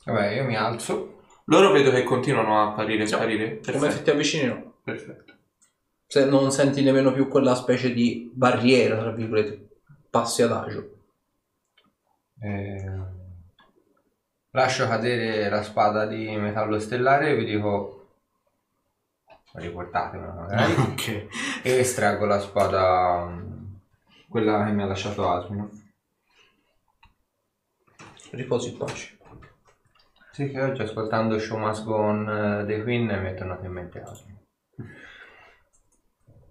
Vabbè, 0.06 0.30
io 0.30 0.44
mi 0.44 0.56
alzo. 0.56 1.24
Loro 1.44 1.72
vedo 1.72 1.90
che 1.90 2.04
continuano 2.04 2.58
a 2.58 2.70
apparire 2.70 3.02
e 3.02 3.06
sparire. 3.06 3.60
Come 3.60 3.60
se 3.60 3.78
Perfetto. 3.78 4.02
ti 4.04 4.10
avvicini 4.10 4.46
no. 4.46 4.78
Perfetto. 4.82 5.34
Se 6.06 6.24
non 6.24 6.50
senti 6.50 6.82
nemmeno 6.82 7.12
più 7.12 7.28
quella 7.28 7.54
specie 7.54 7.92
di 7.92 8.30
barriera, 8.32 8.96
tra 8.96 9.10
virgolette, 9.10 9.80
passi 10.08 10.40
adagio. 10.40 11.00
Eh, 12.40 12.98
lascio 14.52 14.88
cadere 14.88 15.50
la 15.50 15.62
spada 15.62 16.06
di 16.06 16.34
metallo 16.38 16.78
stellare 16.78 17.28
e 17.28 17.36
vi 17.36 17.44
dico... 17.44 18.00
Riportatemela 19.56 20.32
magari. 20.34 20.72
ok. 20.72 21.08
e 21.62 21.70
estraggo 21.78 22.26
la 22.26 22.40
spada... 22.40 23.24
mm, 23.26 23.74
Quella 24.28 24.64
che 24.64 24.72
mi 24.72 24.82
ha 24.82 24.86
lasciato 24.86 25.28
Asmino. 25.28 25.70
Riposi 28.30 28.70
in 28.72 28.76
pace. 28.76 29.18
Sì, 30.32 30.50
che 30.50 30.60
oggi 30.60 30.82
ascoltando 30.82 31.38
Show 31.38 31.56
Must 31.58 31.84
Go 31.84 31.96
On 31.96 32.28
eh, 32.60 32.64
dei 32.66 32.82
Queen 32.82 33.06
mi 33.06 33.30
è 33.30 33.34
tornato 33.34 33.64
in 33.64 33.72
mente 33.72 34.00
altro. 34.02 34.24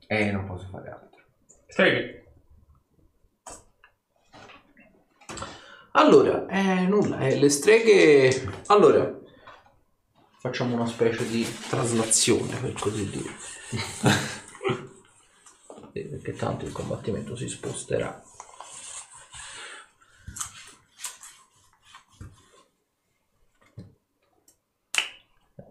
E 0.08 0.32
non 0.32 0.46
posso 0.48 0.68
fare 0.70 0.90
altro. 0.90 1.22
Streghe. 1.68 2.24
Allora, 5.92 6.46
eh, 6.48 6.86
nulla, 6.88 7.20
eh, 7.20 7.38
le 7.40 7.50
streghe... 7.50 8.30
Allora, 8.68 9.18
facciamo 10.46 10.76
una 10.76 10.86
specie 10.86 11.28
di 11.28 11.44
traslazione, 11.70 12.56
per 12.60 12.74
così 12.74 13.10
dire. 13.10 13.32
Sì, 15.92 16.04
Perché 16.06 16.34
tanto 16.34 16.66
il 16.66 16.72
combattimento 16.72 17.36
si 17.36 17.48
sposterà. 17.48 18.22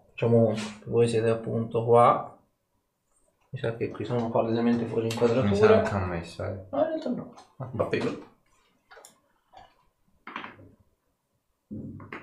Facciamo, 0.09 0.53
voi 0.87 1.07
siete 1.07 1.29
appunto 1.29 1.85
qua. 1.85 2.37
Mi 3.51 3.59
sa 3.59 3.77
che 3.77 3.89
qui 3.89 4.03
sono 4.03 4.29
palesemente 4.29 4.85
fuori 4.87 5.05
Mi 5.05 5.11
sa 5.11 5.23
inquadratura. 5.23 5.81
che 5.83 5.95
ho 5.95 6.05
messo, 6.05 6.43
eh. 6.43 6.65
No, 6.69 6.79
in 6.79 6.87
realtà 6.87 7.09
no. 7.09 7.33
Va 7.55 7.85
bene. 7.85 8.19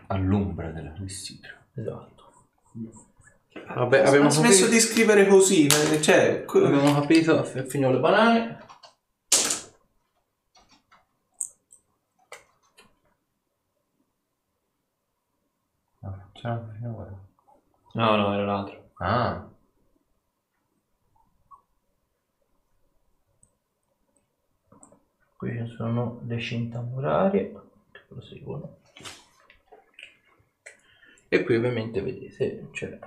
All'ombra 0.08 0.70
della 0.70 0.92
clessidra. 0.92 1.66
Esatto. 1.74 2.11
Vabbè, 3.74 4.00
abbiamo 4.00 4.26
Ha 4.26 4.30
smesso 4.30 4.64
capito, 4.64 4.70
di 4.70 4.80
scrivere 4.80 5.26
così, 5.26 5.68
cioè... 6.00 6.44
abbiamo 6.46 6.94
capito, 7.00 7.44
finiamo 7.44 7.94
le 7.94 8.00
banane. 8.00 8.60
No, 17.94 18.16
no, 18.16 18.34
era 18.34 18.44
l'altro. 18.44 18.90
Ah, 18.98 19.46
Qui 25.42 25.58
ci 25.58 25.74
sono 25.74 26.20
le 26.24 26.38
cinta 26.38 26.80
murarie 26.80 27.52
che 27.90 28.00
proseguono. 28.06 28.81
E 31.32 31.44
qui 31.44 31.56
ovviamente 31.56 32.02
vedete 32.02 32.68
c'è 32.72 32.98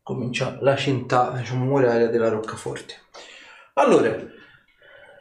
comincia 0.00 0.58
la 0.60 0.76
cinta 0.76 1.32
diciamo, 1.36 1.64
muraria 1.64 2.06
della 2.06 2.28
roccaforte. 2.28 2.94
Allora, 3.74 4.16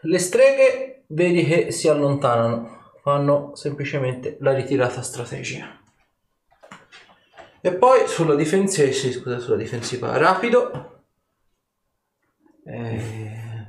le 0.01 0.20
streghe 0.20 1.05
vedi 1.07 1.43
che 1.45 1.72
si 1.72 1.88
allontanano, 1.88 2.91
fanno 3.01 3.55
semplicemente 3.55 4.38
la 4.41 4.53
ritirata 4.53 5.01
strategica. 5.01 5.82
E 7.60 7.74
poi 7.74 8.07
sulla 8.07 8.36
difensiva, 8.36 8.91
sì, 8.91 9.12
scusa, 9.12 9.39
sulla 9.39 9.57
difensiva 9.57 10.16
rapido. 10.16 11.05
Eh, 12.66 13.68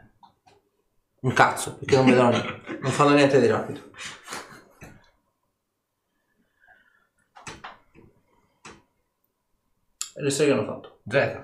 un 1.21 1.33
cazzo, 1.33 1.79
perché 1.79 1.97
non 1.97 2.05
vedono 2.05 2.29
niente. 2.29 2.79
Non 2.83 2.93
fanno 2.93 3.15
niente 3.15 3.41
di 3.41 3.47
rapido. 3.47 3.81
E 10.21 10.23
le 10.23 10.31
streghe 10.31 10.53
hanno 10.53 10.67
fatto. 10.67 11.01
Z. 11.09 11.41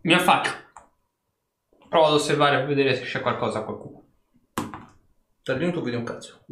Mi 0.00 0.14
affaccio. 0.14 0.50
Provo 1.90 2.06
ad 2.06 2.14
osservare 2.14 2.56
a 2.56 2.64
vedere 2.64 2.96
se 2.96 3.02
c'è 3.02 3.20
qualcosa 3.20 3.58
a 3.58 3.64
qualcuno. 3.64 4.02
Da 5.42 5.54
lì 5.54 5.64
non 5.64 5.74
tu 5.74 5.82
vedi 5.82 5.96
un 5.96 6.04
cazzo. 6.04 6.46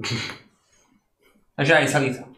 Ma 1.55 1.65
già 1.65 1.79
è 1.79 1.81
in 1.81 1.89
salita. 1.89 2.29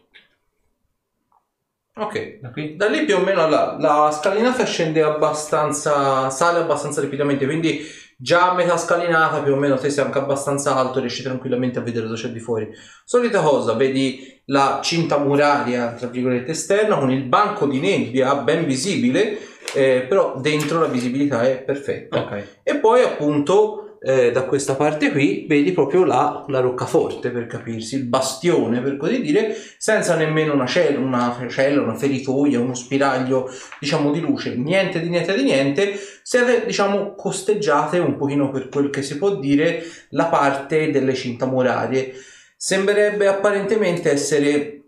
Ok. 1.95 2.39
Da 2.39 2.51
qui? 2.51 2.77
Da 2.77 2.87
lì 2.87 3.03
più 3.03 3.17
o 3.17 3.19
meno 3.19 3.45
la, 3.49 3.75
la 3.77 4.09
scalinata 4.09 4.63
scende 4.63 5.03
abbastanza, 5.03 6.29
sale 6.29 6.59
abbastanza 6.59 7.01
rapidamente, 7.01 7.43
quindi 7.45 7.81
già 8.21 8.51
a 8.51 8.53
metà 8.53 8.77
scalinata 8.77 9.41
più 9.41 9.53
o 9.53 9.55
meno 9.55 9.77
te 9.77 9.89
sei 9.89 10.05
anche 10.05 10.19
abbastanza 10.19 10.75
alto, 10.75 10.99
riesci 10.99 11.23
tranquillamente 11.23 11.79
a 11.79 11.81
vedere 11.81 12.07
cosa 12.07 12.27
c'è 12.27 12.31
di 12.31 12.39
fuori. 12.39 12.69
Solita 13.03 13.41
cosa, 13.41 13.73
vedi 13.73 14.41
la 14.45 14.79
cinta 14.83 15.17
muraria, 15.17 15.93
tra 15.93 16.07
virgolette, 16.07 16.51
esterna 16.51 16.97
con 16.97 17.09
il 17.09 17.23
banco 17.23 17.65
di 17.65 17.79
nebbia 17.79 18.35
ben 18.35 18.65
visibile, 18.65 19.39
eh, 19.73 20.05
però 20.07 20.39
dentro 20.39 20.79
la 20.79 20.87
visibilità 20.87 21.41
è 21.41 21.63
perfetta. 21.63 22.19
Ok. 22.19 22.59
E 22.61 22.75
poi 22.75 23.01
appunto 23.01 23.97
eh, 24.03 24.31
da 24.31 24.45
questa 24.45 24.73
parte 24.73 25.11
qui 25.11 25.45
vedi 25.47 25.71
proprio 25.73 26.03
la, 26.03 26.43
la 26.47 26.59
roccaforte 26.59 27.29
per 27.29 27.45
capirsi, 27.45 27.95
il 27.95 28.05
bastione 28.05 28.81
per 28.81 28.97
così 28.97 29.21
dire, 29.21 29.55
senza 29.77 30.15
nemmeno 30.15 30.53
una 30.53 30.65
cella, 30.65 30.99
una 30.99 31.37
cella, 31.49 31.81
una 31.81 31.95
feritoia, 31.95 32.59
uno 32.59 32.73
spiraglio 32.73 33.47
diciamo 33.79 34.11
di 34.11 34.19
luce, 34.19 34.55
niente 34.55 35.01
di 35.01 35.09
niente 35.09 35.35
di 35.35 35.43
niente, 35.43 35.93
siete 36.31 36.65
diciamo 36.65 37.13
costeggiate 37.13 37.99
un 37.99 38.15
pochino 38.15 38.51
per 38.51 38.69
quel 38.69 38.89
che 38.89 39.01
si 39.01 39.17
può 39.17 39.35
dire 39.35 39.83
la 40.11 40.27
parte 40.27 40.89
delle 40.89 41.13
cinta 41.13 41.45
murarie. 41.45 42.13
Sembrerebbe 42.55 43.27
apparentemente 43.27 44.09
essere 44.09 44.83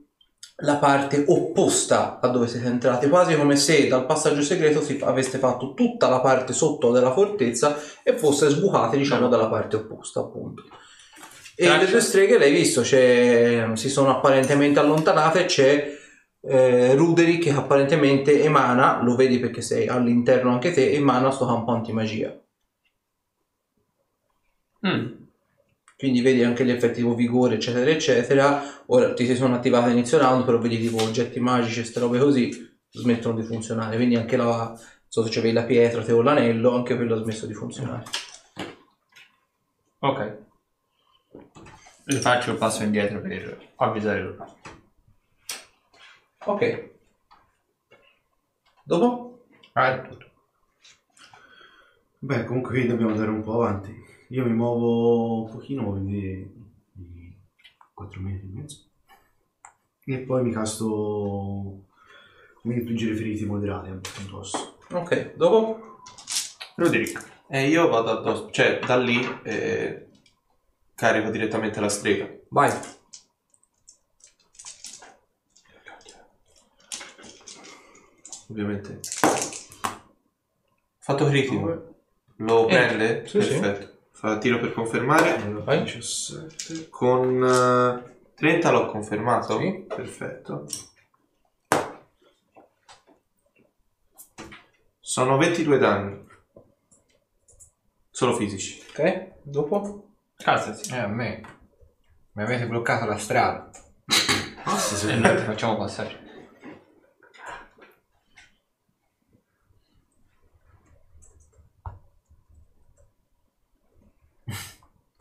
la 0.57 0.77
parte 0.77 1.25
opposta 1.27 2.19
a 2.21 2.29
dove 2.29 2.47
siete 2.47 2.67
entrati, 2.67 3.09
quasi 3.09 3.35
come 3.35 3.57
se 3.57 3.89
dal 3.89 4.05
passaggio 4.05 4.41
segreto 4.41 4.81
si 4.81 4.97
aveste 5.03 5.37
fatto 5.37 5.73
tutta 5.73 6.07
la 6.07 6.21
parte 6.21 6.53
sotto 6.53 6.93
della 6.93 7.11
fortezza 7.11 7.77
e 8.03 8.17
fosse 8.17 8.47
sbucate, 8.47 8.95
diciamo, 8.95 9.27
dalla 9.27 9.47
parte 9.47 9.75
opposta, 9.75 10.21
appunto. 10.21 10.63
E 11.57 11.65
Traccia. 11.65 11.83
le 11.83 11.91
due 11.91 11.99
streghe, 11.99 12.37
l'hai 12.37 12.53
visto, 12.53 12.85
si 12.85 13.89
sono 13.89 14.11
apparentemente 14.11 14.79
allontanate, 14.79 15.43
c'è 15.43 16.02
eh, 16.45 16.95
Ruderi 16.95 17.37
che 17.37 17.51
apparentemente 17.51 18.43
emana, 18.43 19.01
lo 19.01 19.15
vedi 19.15 19.39
perché 19.39 19.61
sei 19.61 19.87
all'interno 19.87 20.51
anche 20.51 20.71
te, 20.73 20.91
emana 20.91 21.31
sto 21.31 21.45
campo 21.45 21.71
antimagia. 21.71 22.37
Mm. 24.85 25.21
Quindi 25.97 26.21
vedi 26.21 26.43
anche 26.43 26.65
gli 26.65 26.71
effetti 26.71 26.95
tipo 26.95 27.15
vigore, 27.15 27.55
eccetera, 27.55 27.89
eccetera. 27.89 28.61
Ora 28.87 29.13
ti 29.13 29.25
si 29.25 29.35
sono 29.35 29.55
attivate 29.55 29.89
a 29.89 29.91
inizio 29.91 30.17
round, 30.17 30.43
però 30.43 30.57
vedi 30.57 30.77
tipo 30.79 31.01
oggetti 31.01 31.39
magici 31.39 31.79
e 31.79 31.81
queste 31.81 31.99
robe 32.01 32.19
così 32.19 32.77
smettono 32.89 33.39
di 33.39 33.43
funzionare. 33.43 33.95
Quindi 33.95 34.17
anche 34.17 34.35
la, 34.35 34.67
non 34.67 34.77
so 35.07 35.23
se 35.23 35.29
c'avevi 35.29 35.53
la 35.53 35.63
pietra 35.63 36.03
te 36.03 36.11
o 36.11 36.21
l'anello, 36.21 36.75
anche 36.75 36.95
quello 36.97 37.15
ha 37.15 37.21
smesso 37.21 37.45
di 37.45 37.53
funzionare. 37.53 38.03
Ok. 39.99 40.37
Rifaccio 42.05 42.51
il 42.51 42.57
passo 42.57 42.83
indietro 42.83 43.21
per 43.21 43.71
avvisare 43.77 44.21
loro. 44.21 44.57
Ok. 46.45 46.91
Dopo? 48.83 49.45
Ah, 49.73 49.95
è 49.95 50.07
tutto. 50.07 50.31
Beh, 52.19 52.43
comunque 52.45 52.71
qui 52.71 52.87
dobbiamo 52.87 53.11
andare 53.11 53.29
un 53.31 53.41
po' 53.41 53.53
avanti. 53.53 53.93
Io 54.29 54.45
mi 54.45 54.53
muovo 54.53 55.43
un 55.43 55.51
pochino, 55.51 55.89
quindi 55.91 56.51
di 56.91 57.33
4 57.93 58.19
minuti 58.21 58.45
e 58.45 58.49
mezzo. 58.49 58.77
E 60.05 60.17
poi 60.19 60.43
mi 60.43 60.51
casto 60.51 61.85
come 62.61 62.75
infliggere 62.75 63.15
feriti 63.15 63.45
moderati 63.45 63.89
a 63.89 63.99
addosso. 64.19 64.77
Ok. 64.91 65.35
Dopo? 65.35 66.01
Roderick. 66.75 67.31
E 67.47 67.67
io 67.67 67.87
vado 67.87 68.11
addosso, 68.11 68.51
cioè 68.51 68.79
da 68.79 68.97
lì 68.97 69.19
eh, 69.43 70.07
carico 70.95 71.29
direttamente 71.29 71.79
la 71.79 71.89
strega. 71.89 72.29
Vai. 72.49 72.71
Ovviamente. 78.53 78.99
Fatto 80.99 81.25
critico. 81.25 81.95
Lo 82.37 82.65
prende? 82.65 83.27
sì, 83.27 83.41
sì. 83.41 83.59
Perfetto. 83.59 83.91
Fa 84.11 84.37
tiro 84.37 84.59
per 84.59 84.73
confermare. 84.73 85.41
Allora, 85.41 85.63
Vai. 85.63 85.83
17. 85.83 86.89
Con 86.89 87.43
eh, 87.43 88.31
30 88.35 88.71
l'ho 88.71 88.85
confermato. 88.85 89.57
Sì. 89.57 89.85
Perfetto. 89.87 90.65
Sono 94.99 95.37
22 95.37 95.77
danni. 95.79 96.25
Solo 98.11 98.35
fisici. 98.35 98.83
Ok. 98.89 99.31
Dopo? 99.41 100.13
Calzati. 100.35 100.93
Eh, 100.93 100.97
a 100.99 101.07
me. 101.07 101.41
Mi 102.33 102.43
avete 102.43 102.67
bloccato 102.67 103.05
la 103.05 103.17
strada. 103.17 103.71
E 104.65 105.35
ti 105.35 105.43
facciamo 105.43 105.75
passare. 105.75 106.22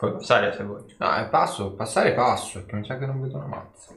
Puoi 0.03 0.15
passare 0.15 0.53
se 0.53 0.65
vuoi. 0.65 0.83
No, 0.99 1.15
è 1.15 1.29
passo, 1.29 1.75
passare 1.75 2.13
passo, 2.13 2.59
perché 2.59 2.75
mi 2.75 2.85
sa 2.85 2.99
che 2.99 3.07
non 3.07 3.21
vedo 3.23 3.37
una 3.37 3.47
mazza. 3.47 3.95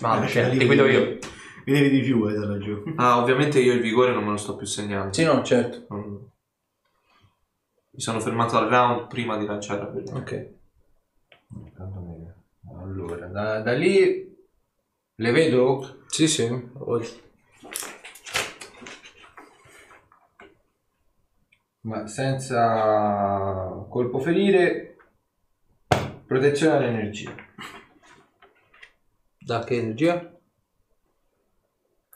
Ma 0.00 0.24
Eh, 0.24 0.28
cioè, 0.28 0.48
lì 0.48 0.58
ti 0.58 0.66
guido 0.66 0.86
io. 0.88 1.18
Vedevi 1.64 1.88
di 1.88 2.00
più, 2.00 2.28
eh, 2.28 2.34
da 2.34 2.46
laggiù. 2.46 2.82
Ah, 2.96 3.18
ovviamente 3.22 3.60
io 3.60 3.74
il 3.74 3.80
vigore 3.80 4.12
non 4.12 4.24
me 4.24 4.30
lo 4.30 4.36
sto 4.36 4.56
più 4.56 4.66
segnando. 4.66 5.12
Sì, 5.12 5.22
no, 5.22 5.40
certo. 5.44 5.84
Non- 5.90 6.30
Mi 7.90 8.00
sono 8.00 8.18
fermato 8.18 8.56
al 8.58 8.68
round 8.68 9.06
prima 9.06 9.36
di 9.36 9.46
lanciare 9.46 9.82
la 9.82 9.86
bellezza. 9.86 10.16
Ok. 10.16 10.50
Tanto 11.76 12.00
meglio. 12.00 12.34
Allora, 12.82 13.26
da, 13.26 13.60
da 13.60 13.72
lì 13.74 14.36
le 15.14 15.30
vedo? 15.30 16.02
Sì, 16.08 16.26
sì. 16.26 16.70
Ma 21.84 22.06
senza 22.06 23.84
colpo 23.88 24.20
ferire, 24.20 24.96
protezione 26.26 26.76
all'energia. 26.76 27.34
Da 29.38 29.64
che 29.64 29.76
energia? 29.78 30.30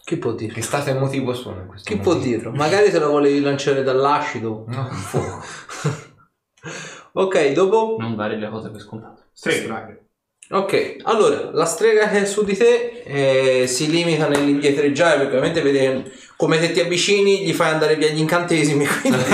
Chi 0.05 0.17
può 0.19 0.33
dirlo? 0.35 0.55
Che 0.55 0.63
stato 0.63 0.91
emotivo 0.91 1.35
sono 1.35 1.63
in 1.63 1.67
questo 1.67 1.91
Chi 1.91 1.99
può 1.99 2.13
momento? 2.13 2.29
dirlo? 2.31 2.51
Magari 2.53 2.91
se 2.91 3.01
la 3.01 3.09
volevi 3.09 3.41
lanciare 3.41 3.83
dall'acido. 3.83 4.65
No, 4.69 4.85
fuoco. 4.85 5.45
Ok, 7.19 7.53
dopo? 7.53 7.97
Non 7.99 8.15
dare 8.15 8.37
le 8.37 8.51
cose 8.51 8.69
per 8.71 8.79
scontate. 8.79 9.29
Strega. 9.33 9.97
Ok, 10.51 10.97
allora, 11.05 11.51
la 11.51 11.65
strega 11.65 12.09
che 12.11 12.21
è 12.21 12.25
su 12.27 12.45
di 12.45 12.55
te 12.55 13.03
eh, 13.63 13.67
si 13.67 13.89
limita 13.89 14.29
nell'indietreggiare 14.29 15.17
perché 15.17 15.29
ovviamente 15.37 15.63
vede 15.63 16.13
come 16.37 16.61
se 16.61 16.73
ti 16.73 16.81
avvicini 16.81 17.45
gli 17.45 17.53
fai 17.53 17.73
andare 17.73 17.97
via 17.97 18.09
gli 18.09 18.19
incantesimi, 18.19 18.87
quindi 19.01 19.19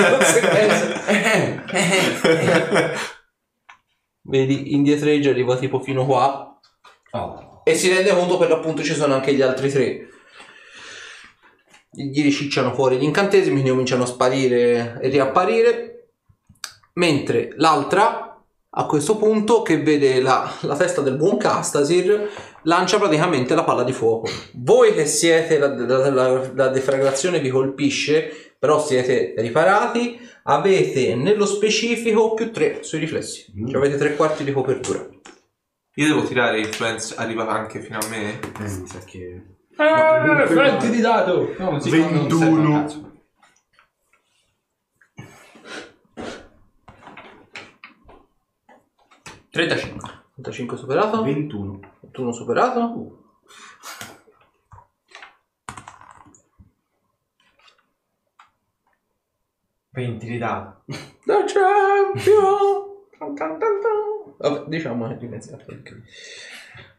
vedi 4.24 4.74
indietreggia, 4.74 5.30
arriva 5.30 5.56
tipo 5.56 5.80
fino 5.80 6.06
qua 6.06 6.46
Oh. 7.14 7.60
e 7.64 7.74
si 7.74 7.92
rende 7.92 8.14
conto 8.14 8.38
per 8.38 8.48
l'appunto 8.48 8.82
ci 8.82 8.94
sono 8.94 9.12
anche 9.14 9.34
gli 9.34 9.42
altri 9.42 9.70
tre. 9.70 10.08
Gli 11.90 12.22
ricicciano 12.22 12.72
fuori 12.72 12.96
gli 12.96 13.02
incantesimi, 13.02 13.52
quindi 13.52 13.68
cominciano 13.68 14.04
a 14.04 14.06
sparire 14.06 14.98
e 15.02 15.08
riapparire. 15.08 16.08
Mentre 16.94 17.52
l'altra, 17.56 18.31
a 18.74 18.86
questo 18.86 19.16
punto, 19.16 19.62
che 19.62 19.82
vede 19.82 20.20
la, 20.20 20.50
la 20.62 20.76
testa 20.76 21.02
del 21.02 21.16
buon 21.16 21.36
Castasir, 21.36 22.28
lancia 22.62 22.98
praticamente 22.98 23.54
la 23.54 23.64
palla 23.64 23.82
di 23.82 23.92
fuoco. 23.92 24.28
Voi 24.54 24.94
che 24.94 25.04
siete, 25.06 25.58
la, 25.58 25.68
la- 25.76 26.10
la- 26.10 26.50
la 26.54 26.68
deflagrazione 26.68 27.40
vi 27.40 27.50
colpisce, 27.50 28.54
però 28.58 28.80
siete 28.80 29.34
riparati, 29.36 30.18
avete 30.44 31.14
nello 31.14 31.44
specifico 31.46 32.32
più 32.34 32.50
3 32.50 32.78
sui 32.82 32.98
riflessi. 32.98 33.52
Cioè 33.68 33.76
avete 33.76 33.96
tre 33.98 34.16
quarti 34.16 34.42
di 34.44 34.52
copertura. 34.52 35.06
Io 35.96 36.06
devo 36.06 36.22
tirare 36.24 36.58
influence, 36.60 37.14
arriva 37.18 37.46
anche 37.48 37.80
fino 37.80 37.98
a 37.98 38.08
me. 38.08 38.38
Eh, 38.40 38.78
mi 38.80 38.86
sa 38.86 38.98
che... 39.04 39.42
Ah, 39.76 40.46
freddi 40.46 40.88
di 40.90 41.00
dato! 41.00 41.54
No, 41.58 41.78
si 41.80 41.90
fa- 41.90 41.96
non 42.08 42.28
serve 42.30 42.44
un 42.44 42.62
21. 42.62 42.72
cazzo. 42.80 43.11
Trentacinque. 49.52 50.08
35 50.36 50.78
superato, 50.78 51.22
21. 51.22 51.80
21 52.00 52.32
superato. 52.32 53.18
Venti 59.90 60.26
di 60.26 60.38
dato. 60.38 60.84
The 60.86 61.44
champion! 61.46 63.04
Tan 63.18 63.34
tan 63.34 63.58
tan 63.58 63.80
tan. 63.82 64.34
Vabbè, 64.38 64.68
diciamo 64.68 65.10
è 65.10 65.16
dimezzato. 65.16 65.66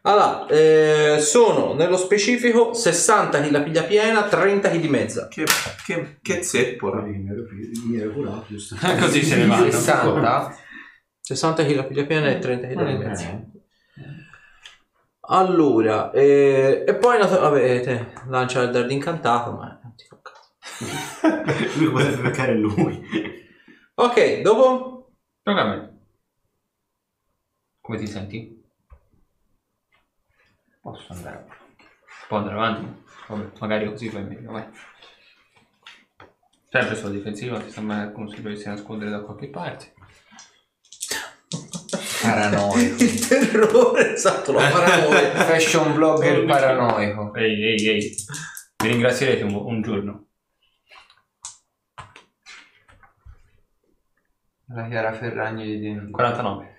Allora, 0.02 0.46
eh, 0.46 1.18
sono 1.18 1.74
nello 1.74 1.96
specifico 1.96 2.72
60 2.72 3.42
chi 3.42 3.50
la 3.50 3.62
piglia 3.62 3.82
piena, 3.82 4.28
30 4.28 4.70
chi 4.70 4.78
di 4.78 4.88
mezza. 4.88 5.26
Che, 5.26 5.44
che, 5.84 6.18
che 6.22 6.42
zeppora. 6.44 7.00
Mi 7.00 7.98
ero 7.98 8.12
curato, 8.12 8.44
giusto? 8.46 8.76
Così 9.00 9.24
se 9.24 9.38
ne 9.38 9.46
vanno. 9.46 9.68
60? 9.72 10.62
60 11.24 11.64
chi 11.64 11.74
la 11.74 11.84
piglia 11.84 12.04
piena 12.04 12.28
e 12.28 12.38
30 12.38 12.66
chi 12.66 12.74
la 12.74 12.84
di 12.84 12.96
mezza. 12.98 13.42
Allora, 15.20 16.10
eh, 16.10 16.84
e 16.86 16.94
poi 16.96 17.18
nat- 17.18 17.32
avete 17.32 18.12
lancia 18.26 18.60
il 18.60 18.70
dardo 18.70 18.92
incantato, 18.92 19.52
ma 19.52 19.80
non 19.82 19.94
ti 19.96 20.04
fa 20.06 20.20
caso. 20.20 21.78
lui 21.80 21.90
potrebbe 21.90 22.20
beccare 22.28 22.52
lui. 22.54 23.02
Ok, 23.94 24.42
dopo? 24.42 25.12
Tocca 25.42 25.62
a 25.62 25.64
me. 25.64 25.98
Come 27.80 27.96
ti 27.96 28.06
senti? 28.06 28.62
Posso 30.82 31.10
andare. 31.14 31.46
Può 32.28 32.36
andare 32.36 32.54
avanti? 32.54 33.02
Vabbè, 33.28 33.58
magari 33.60 33.86
così 33.86 34.10
fai 34.10 34.24
meglio, 34.24 34.52
vai. 34.52 34.68
Sempre 36.68 36.96
sulla 36.96 37.12
difensiva, 37.12 37.58
ti 37.60 37.70
sembra 37.70 38.10
come 38.10 38.28
se 38.28 38.42
dovessi 38.42 38.68
nascondere 38.68 39.10
da 39.10 39.20
qualche 39.20 39.48
parte. 39.48 39.93
Paranoico. 42.24 43.02
Il 43.04 43.28
terrore, 43.28 44.14
esatto, 44.14 44.52
la 44.52 44.68
paranoia. 44.70 45.30
Fashion 45.44 45.94
blogger 45.94 46.44
paranoico. 46.46 47.34
Ehi, 47.34 47.62
ehi, 47.62 47.88
ehi. 47.88 48.14
Mi 48.82 48.88
ringrazierete 48.88 49.44
un, 49.44 49.54
un 49.54 49.82
giorno. 49.82 50.26
La 54.68 54.88
Chiara 54.88 55.12
Ferragni 55.12 55.66
di 55.66 55.80
dentro. 55.80 56.10
49. 56.10 56.72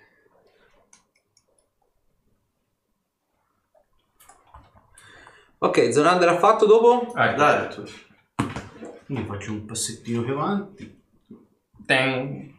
Ok, 5.59 5.91
Zorander 5.93 6.29
ha 6.29 6.37
fatto 6.37 6.65
dopo? 6.65 7.11
Vai. 7.13 7.35
Dai, 7.35 7.69
tu. 7.69 7.83
Quindi 9.05 9.25
faccio 9.25 9.51
un 9.51 9.65
passettino 9.65 10.23
più 10.23 10.33
avanti. 10.33 11.03
Ten. 11.85 12.54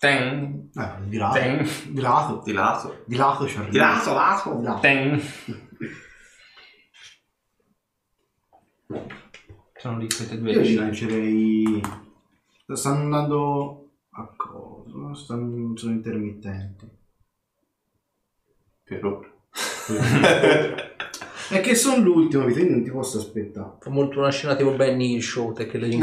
Ten. 0.00 0.70
Eh, 0.74 1.08
di 1.08 1.18
lato. 1.18 1.38
Ten. 1.38 1.68
Di 1.90 2.00
lato. 2.00 2.40
Di 2.42 2.52
lato. 2.52 3.04
Di 3.04 3.16
lato 3.16 3.46
ci 3.46 3.56
arrivo. 3.58 3.70
Di 3.70 3.78
lato, 3.78 4.14
lato. 4.14 4.54
Di 4.54 4.62
lato. 4.62 4.80
Ten. 4.80 5.22
Sono 9.76 9.98
lì 9.98 10.06
queste 10.06 10.38
due 10.38 10.52
Io 10.52 10.64
ci 10.64 10.74
lancerei... 10.76 11.82
Stanno 12.72 13.02
andando 13.02 13.90
a 14.12 14.32
cosa? 14.34 15.14
Stanno... 15.14 15.76
Sono 15.76 15.92
intermittenti. 15.92 16.90
Per 18.84 19.04
ora. 19.04 19.28
È 21.50 21.60
che 21.60 21.74
sono 21.74 22.00
l'ultimo, 22.00 22.44
quindi 22.44 22.70
non 22.70 22.84
ti 22.84 22.90
posso 22.90 23.18
aspettare. 23.18 23.72
Fa 23.80 23.90
molto 23.90 24.20
una 24.20 24.30
scena 24.30 24.54
tipo 24.54 24.70
Benny 24.70 25.14
Hill 25.14 25.20
Show, 25.20 25.52
te 25.52 25.66
che 25.66 25.78
le 25.78 25.88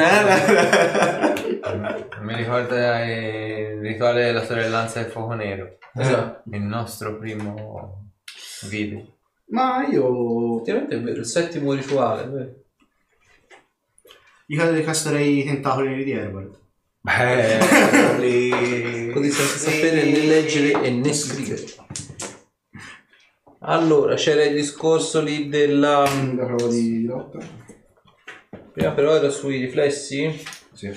Mi 2.22 2.36
ricorda 2.36 3.02
eh, 3.06 3.76
il 3.76 3.80
rituale 3.80 4.26
della 4.26 4.44
sorellanza 4.44 5.02
del 5.02 5.10
fuoco 5.10 5.36
nero. 5.36 5.78
Esatto. 5.96 6.50
Il 6.52 6.62
nostro 6.64 7.18
primo 7.18 8.12
video. 8.70 9.06
Ma 9.46 9.88
io... 9.88 10.56
Effettivamente 10.56 10.96
è 10.96 11.02
vero, 11.02 11.20
il 11.20 11.26
settimo 11.26 11.72
rituale. 11.72 12.24
è 12.24 12.28
vero. 12.28 12.56
Gli 14.46 14.84
casterei 14.84 15.40
i 15.40 15.46
tentacoli 15.46 16.04
di 16.04 16.12
Herbert. 16.12 16.60
Belli. 17.00 18.50
Così 19.14 19.32
senza 19.32 19.70
sapere 19.70 20.04
né 20.04 20.26
leggere 20.26 20.84
e 20.84 20.90
né 20.90 21.14
scrivere. 21.14 21.64
Allora, 23.70 24.16
c'era 24.16 24.46
il 24.46 24.56
discorso 24.56 25.22
lì 25.22 25.50
della... 25.50 26.04
La 26.36 26.46
prova 26.46 26.68
di 26.68 27.04
lotta? 27.04 27.38
Prima 28.72 28.92
però 28.92 29.16
era 29.16 29.30
sui 29.30 29.60
riflessi. 29.60 30.34
Sì. 30.72 30.90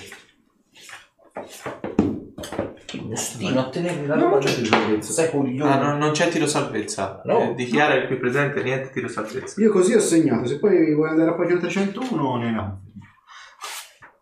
Che 2.85 3.01
mostino 3.01 3.59
a 3.59 3.69
tenere 3.69 4.05
la 4.07 4.15
No, 4.15 4.29
roba. 4.29 4.37
c'è 4.37 4.63
salvezza. 4.63 5.11
Sei 5.11 5.29
coglione. 5.29 5.69
Ah, 5.69 5.81
no, 5.81 5.97
non 5.97 6.11
c'è 6.11 6.29
tiro 6.29 6.47
salvezza. 6.47 7.21
No. 7.25 7.49
Eh, 7.51 7.55
dichiara 7.55 7.95
il 7.95 8.07
qui 8.07 8.15
presente 8.15 8.63
niente 8.63 8.91
tiro 8.91 9.09
salvezza. 9.09 9.59
Io 9.59 9.69
così 9.69 9.93
ho 9.93 9.99
segnato, 9.99 10.47
se 10.47 10.57
poi 10.57 10.93
vuoi 10.93 11.09
andare 11.09 11.31
a 11.31 11.33
pagina 11.33 11.59
301 11.59 12.37
ne 12.37 12.57
ho. 12.57 12.81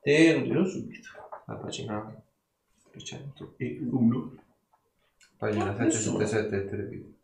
Te 0.02 0.34
lo 0.36 0.42
dirò 0.42 0.66
subito. 0.66 1.10
La 1.46 1.54
pagina 1.54 1.98
1. 3.92 4.34
Pagina 5.38 5.76
777 5.76 6.56
e 6.56 6.66
3 6.66 6.84
video. 6.84 7.18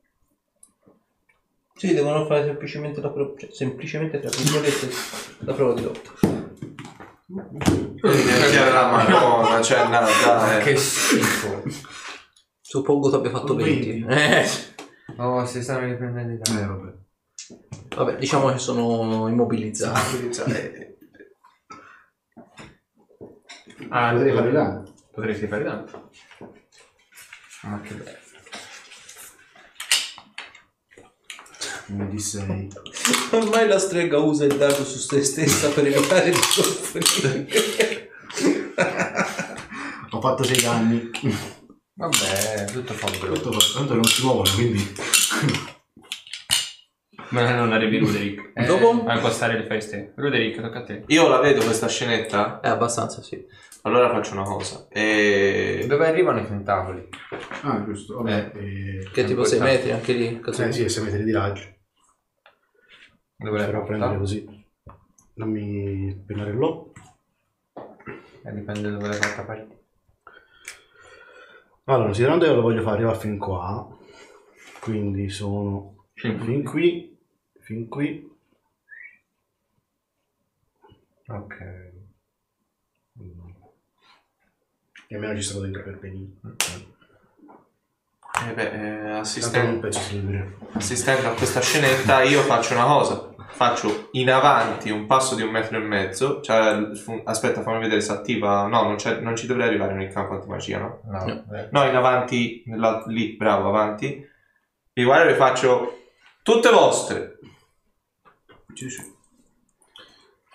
Sì, 1.78 1.94
devono 1.94 2.26
fare 2.26 2.46
semplicemente 2.46 3.02
la 3.02 3.10
prova, 3.10 3.34
cioè, 3.38 3.52
semplicemente 3.52 4.20
tra 4.20 4.30
virgolette 4.30 4.90
la 5.40 5.54
prova 5.54 5.74
di 5.74 5.82
lotta. 5.84 6.12
Dichiara 7.26 8.72
la 8.72 8.92
madonna, 8.92 9.62
cioè 9.62 9.84
no, 9.88 10.00
dai. 10.24 10.64
Che 10.64 10.76
schifo. 10.78 11.64
Suppongo 12.62 13.10
tu 13.10 13.16
abbia 13.16 13.32
fatto 13.32 13.56
20. 13.56 14.04
20. 14.04 14.14
Eh. 14.14 14.46
Oh, 15.18 15.46
si 15.46 15.62
stanno 15.62 15.86
riprendendo 15.86 16.34
i 16.34 16.38
danni. 16.38 16.62
Eh 16.62 16.66
vabbè. 16.66 16.94
Vabbè, 17.96 18.16
diciamo 18.18 18.52
che 18.52 18.58
sono 18.58 19.28
immobilizzati. 19.28 20.32
Cioè, 20.34 20.84
Ah, 23.90 24.12
Potrei 24.14 24.34
fare 24.34 24.52
danno. 24.52 24.94
Potresti 25.12 25.48
fare 25.48 25.64
tanto. 25.64 26.10
Ma 27.64 27.82
che 27.82 27.94
bello. 27.94 28.18
Un 31.88 32.10
di 32.10 32.20
6. 32.20 32.70
Ormai 33.32 33.68
la 33.68 33.78
strega 33.80 34.18
usa 34.18 34.46
il 34.46 34.56
dardo 34.58 34.84
su 34.84 34.98
se 34.98 35.24
stessa 35.24 35.70
per 35.70 35.86
evitare 35.86 36.30
di 36.32 36.38
soffrire. 36.42 37.48
Ho 40.12 40.22
fatto 40.22 40.44
6 40.44 40.62
danni. 40.62 41.12
Vabbè, 41.94 42.66
tutto 42.72 42.94
fa 42.94 43.06
un 43.08 43.34
Tutto 43.34 43.52
fa- 43.52 43.78
Tanto 43.80 43.94
non 43.94 44.04
si 44.04 44.24
muovono, 44.24 44.50
quindi... 44.56 44.94
Ma 47.30 47.54
non 47.56 47.72
arrivi 47.74 47.98
Ruderick. 48.00 48.52
Eh, 48.54 48.66
Dopo? 48.66 49.04
A 49.08 49.16
impostare 49.16 49.58
le 49.58 49.66
feste. 49.66 50.14
Ruderick, 50.16 50.62
tocca 50.62 50.80
a 50.80 50.84
te. 50.84 51.04
Io 51.08 51.28
la 51.28 51.40
vedo 51.40 51.64
questa 51.64 51.88
scenetta, 51.88 52.60
È 52.62 52.68
abbastanza, 52.68 53.22
sì. 53.22 53.44
allora 53.84 54.10
faccio 54.10 54.34
una 54.34 54.44
cosa. 54.44 54.88
E... 54.90 55.86
Dove 55.88 56.08
arrivano 56.08 56.40
i 56.40 56.46
tentacoli? 56.48 57.08
Ah, 57.62 57.84
giusto. 57.86 58.16
Vabbè. 58.22 58.52
eh, 58.56 59.10
Che 59.12 59.24
tipo 59.24 59.44
6 59.44 59.60
metri 59.60 59.92
anche 59.92 60.14
lì? 60.14 60.40
Cazzo. 60.40 60.64
Eh 60.64 60.72
sì, 60.72 60.88
6 60.88 61.04
metri 61.04 61.24
di 61.24 61.32
raggio. 61.32 61.74
Dove 63.38 63.58
le 63.60 63.66
Però 63.66 63.80
porta? 63.80 63.86
prendere 63.86 64.18
così. 64.18 64.66
Dammi 65.34 66.24
pennarello. 66.26 66.94
Eh, 68.44 68.52
dipende 68.54 68.90
dove 68.92 69.08
le 69.08 69.18
porta 69.18 69.44
partire. 69.44 69.84
Allora, 71.86 72.12
che 72.48 72.54
lo 72.56 72.62
voglio 72.62 72.82
fare 72.82 72.96
arrivare 72.96 73.20
fin 73.20 73.38
qua, 73.38 73.88
quindi 74.80 75.30
sono 75.30 76.08
fin 76.14 76.64
qui, 76.64 77.18
fin 77.60 77.88
qui. 77.88 78.34
Ok. 81.28 81.94
E 85.08 85.16
almeno 85.16 85.36
ci 85.36 85.44
sto 85.44 85.60
dentro 85.62 85.84
per 85.84 86.00
benino. 86.00 86.40
Eh 88.48 88.54
beh, 88.54 88.72
eh, 88.72 89.10
assistente, 89.12 89.90
liberi. 90.12 90.56
assistente 90.74 91.26
a 91.26 91.32
questa 91.32 91.62
scenetta, 91.62 92.22
io 92.24 92.42
faccio 92.42 92.74
una 92.74 92.84
cosa. 92.86 93.30
Faccio 93.48 94.10
in 94.12 94.30
avanti 94.30 94.90
un 94.90 95.06
passo 95.06 95.34
di 95.36 95.42
un 95.42 95.50
metro 95.50 95.78
e 95.78 95.80
mezzo. 95.82 96.42
Cioè, 96.42 96.94
fu- 96.96 97.22
aspetta, 97.24 97.62
fammi 97.62 97.80
vedere 97.80 98.02
se 98.02 98.12
attiva. 98.12 98.68
No, 98.68 98.84
non, 98.84 98.96
c'è- 98.98 99.20
non 99.20 99.36
ci 99.36 99.48
dovrei 99.48 99.68
arrivare 99.68 99.94
nel 99.94 100.12
campo 100.12 100.34
antimagia, 100.34 100.78
no? 100.80 101.00
No. 101.06 101.24
No. 101.26 101.56
eh. 101.56 101.70
No, 101.72 101.86
in 101.86 101.96
avanti, 101.96 102.64
nella- 102.66 103.04
lì, 103.08 103.36
bravo, 103.38 103.70
avanti. 103.70 104.28
E 104.94 105.04
guarda, 105.04 105.24
le 105.26 105.36
faccio 105.36 106.00
tutte 106.44 106.70
vostre. 106.70 107.40
Che 108.74 108.88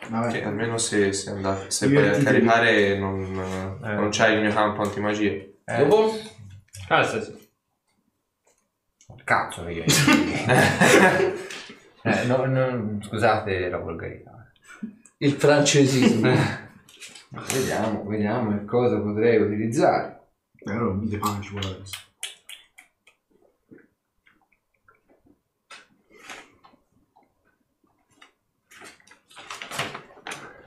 Vabbè, 0.09 0.43
almeno 0.43 0.76
se, 0.78 1.12
se, 1.12 1.30
andate, 1.30 1.70
se 1.70 1.88
vai 1.88 2.09
a 2.09 2.22
caricare 2.22 2.99
non, 2.99 3.78
Eh. 3.82 3.95
non 3.95 4.09
c'è 4.11 4.28
il 4.28 4.41
mio 4.43 4.53
campo 4.53 4.82
antimagia. 4.82 5.30
Eh, 5.64 5.86
Dopo? 5.86 6.12
Calza, 6.86 7.20
sì. 7.22 7.39
Cazzo 9.31 9.64
che 9.64 9.70
io. 9.70 9.85
eh, 12.03 12.24
no, 12.24 12.47
no, 12.47 12.99
scusate 13.01 13.68
la 13.68 13.78
volgarità. 13.78 14.51
Il 15.18 15.35
francesismo. 15.35 16.35
Vediamo, 17.53 18.05
vediamo 18.07 18.59
che 18.59 18.64
cosa 18.64 18.99
potrei 18.99 19.41
utilizzare. 19.41 20.31
però 20.64 20.95
mi 20.95 21.16
punch 21.16 21.53
quella 21.53 21.68
adesso. 21.68 21.99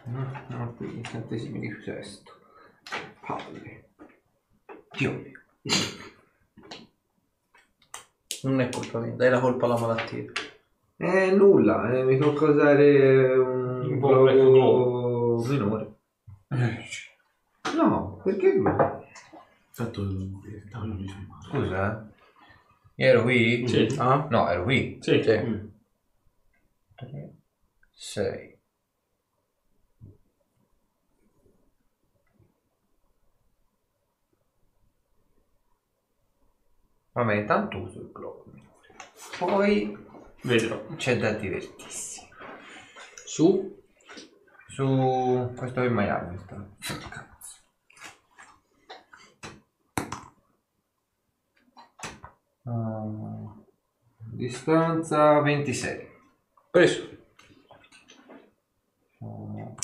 No, 0.06 0.46
no, 0.48 0.74
qui 0.78 0.96
incantesimi 0.96 1.60
di 1.60 1.82
gesto. 1.84 2.32
Palle. 3.20 3.90
Dio 4.96 5.12
mio. 5.12 5.42
Non 8.44 8.62
è 8.62 8.70
colpa 8.70 9.00
mia, 9.00 9.14
dai 9.14 9.30
la 9.30 9.40
colpa 9.40 9.66
alla 9.66 9.78
malattia. 9.80 10.24
Eh, 10.98 11.32
nulla, 11.32 11.92
eh, 11.92 12.04
mi 12.04 12.18
tocca 12.18 12.46
usare 12.46 13.34
un, 13.38 13.92
Un 13.92 14.00
po' 14.00 14.24
globo 14.24 15.44
minore. 15.48 15.92
No, 17.76 18.22
perché 18.24 18.54
no? 18.54 19.04
Eh, 20.46 20.70
non 20.72 20.98
mi 20.98 21.08
sono 21.08 21.26
male. 21.28 21.48
Scusa, 21.50 22.10
eh. 22.10 22.12
Io 23.04 23.08
ero 23.08 23.24
qui? 23.24 23.68
Sì. 23.68 23.96
Ah? 23.98 24.28
No, 24.30 24.50
ero 24.50 24.64
qui. 24.64 24.98
Sì. 25.02 25.24
Sì. 25.24 25.32
Mm. 25.32 25.68
6. 27.92 28.53
Vabbè, 37.14 37.34
intanto 37.36 37.78
uso 37.78 38.00
il 38.02 38.12
globo. 38.12 38.46
Poi 39.38 39.96
Vedrò. 40.42 40.86
c'è 40.96 41.18
da 41.18 41.32
divertirsi. 41.34 42.28
Su? 43.26 43.82
Su 44.68 45.54
questo 45.56 45.82
è 45.82 45.90
Miami. 45.90 46.38
sta. 46.40 46.68
Cazzo. 46.80 47.62
Ah, 52.66 53.54
distanza 54.34 55.40
26. 55.42 56.08
Preso. 56.72 57.10
1, 59.20 59.76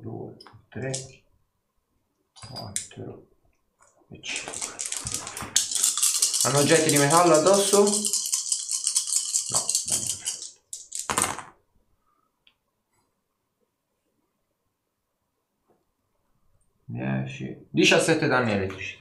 2, 0.00 0.36
3, 0.68 0.90
4 2.32 3.26
e 4.10 4.20
5. 4.20 4.59
Hanno 6.42 6.58
oggetti 6.58 6.88
di 6.88 6.96
metallo 6.96 7.34
addosso? 7.34 7.82
No. 7.82 7.90
bene. 9.86 10.04
Dieci. 16.84 17.66
17 17.68 18.26
danni 18.26 18.52
elettrici. 18.52 18.98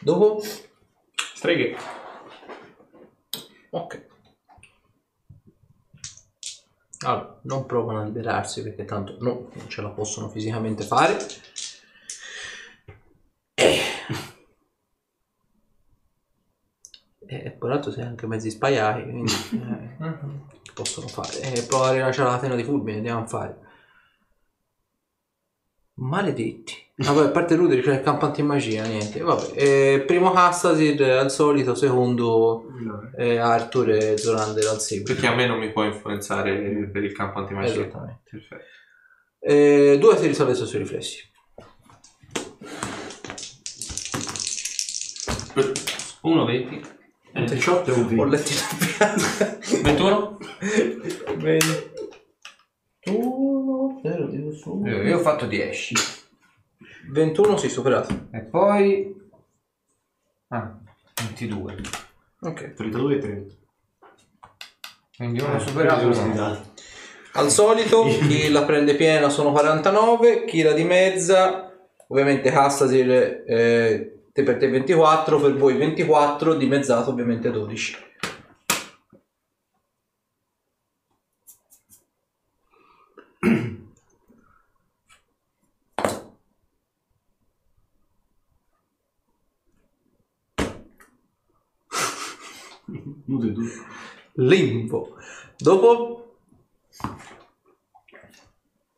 Dopo? 0.00 0.42
Streghe. 1.34 1.76
Ok. 3.70 4.06
Allora, 7.04 7.38
non 7.42 7.66
provano 7.66 8.00
a 8.00 8.04
liberarsi 8.04 8.62
perché 8.62 8.84
tanto 8.84 9.16
no, 9.20 9.48
non 9.52 9.68
ce 9.68 9.80
la 9.80 9.90
possono 9.90 10.28
fisicamente 10.28 10.82
fare. 10.84 11.16
E 17.42 17.50
poi 17.50 17.70
l'altro 17.70 17.90
sei 17.90 18.04
anche 18.04 18.26
mezzi 18.26 18.50
spaiati, 18.50 19.02
quindi 19.02 19.32
eh, 19.52 20.72
possono 20.72 21.08
fare. 21.08 21.40
E 21.40 21.62
prova 21.62 21.88
a 21.88 21.92
rilasciare 21.92 22.30
la 22.30 22.38
tena 22.38 22.54
di 22.54 22.64
fulmine, 22.64 22.98
andiamo 22.98 23.22
a 23.22 23.26
fare. 23.26 23.58
Maledetti. 25.94 26.82
Vabbè, 26.96 27.26
a 27.26 27.30
parte 27.30 27.56
Rudy 27.56 27.80
c'è 27.80 27.94
il 27.94 28.02
campo 28.02 28.26
antimagia, 28.26 28.84
niente. 28.84 29.20
Vabbè, 29.20 29.52
eh, 29.54 30.04
primo 30.06 30.32
Castasir 30.32 31.02
al 31.02 31.30
solito, 31.30 31.74
secondo 31.74 32.66
eh, 33.16 33.38
Arthur 33.38 33.90
e 33.90 34.18
Zorander 34.18 34.66
al 34.66 34.80
seguito. 34.80 35.12
Perché 35.12 35.26
a 35.26 35.34
me 35.34 35.46
non 35.46 35.58
mi 35.58 35.72
può 35.72 35.84
influenzare 35.84 36.88
per 36.92 37.02
il 37.02 37.12
campo 37.12 37.40
antimagia. 37.40 37.72
Esattamente. 37.72 38.22
Perfetto. 38.30 38.64
Eh, 39.40 39.98
due 40.00 40.16
si 40.16 40.26
risalvezza 40.26 40.64
sui 40.64 40.78
riflessi. 40.78 41.32
1, 46.22 46.44
20. 46.44 46.93
Un 47.34 47.46
18 47.46 47.90
e 47.90 47.94
un 47.94 48.18
Ho 48.18 48.28
20. 48.28 48.30
letto 48.30 48.50
in 49.74 49.82
21. 49.82 50.38
Bene. 51.36 51.92
Tu, 53.00 54.00
zero, 54.02 54.26
dico 54.28 54.52
su. 54.52 54.82
Io, 54.84 55.02
io 55.02 55.18
ho 55.18 55.20
fatto 55.20 55.46
10. 55.46 55.94
21 57.10 57.56
si 57.56 57.68
superato. 57.68 58.28
E 58.30 58.40
poi... 58.40 59.14
Ah, 60.48 60.78
22. 61.16 61.76
Ok. 62.40 62.74
32 62.74 63.14
e 63.14 63.18
30. 63.18 63.54
Quindi 65.16 65.40
uno 65.42 65.58
superato 65.58 66.06
uno. 66.06 66.72
Al 67.32 67.50
solito, 67.50 68.04
chi 68.28 68.48
la 68.50 68.62
prende 68.64 68.94
piena 68.94 69.28
sono 69.28 69.50
49, 69.50 70.44
chi 70.44 70.62
la 70.62 70.72
dimezza, 70.72 71.72
ovviamente 72.08 72.50
Castasir 72.50 73.44
eh, 73.46 74.13
te 74.34 74.42
per 74.42 74.56
te 74.58 74.68
24, 74.68 75.40
per 75.40 75.56
voi 75.56 75.76
24, 75.76 76.54
dimezzato 76.54 77.10
ovviamente 77.10 77.52
12. 77.52 77.96
Nude 93.26 93.52
tu. 93.52 93.62
Limbo. 94.34 95.16
Dopo, 95.56 96.38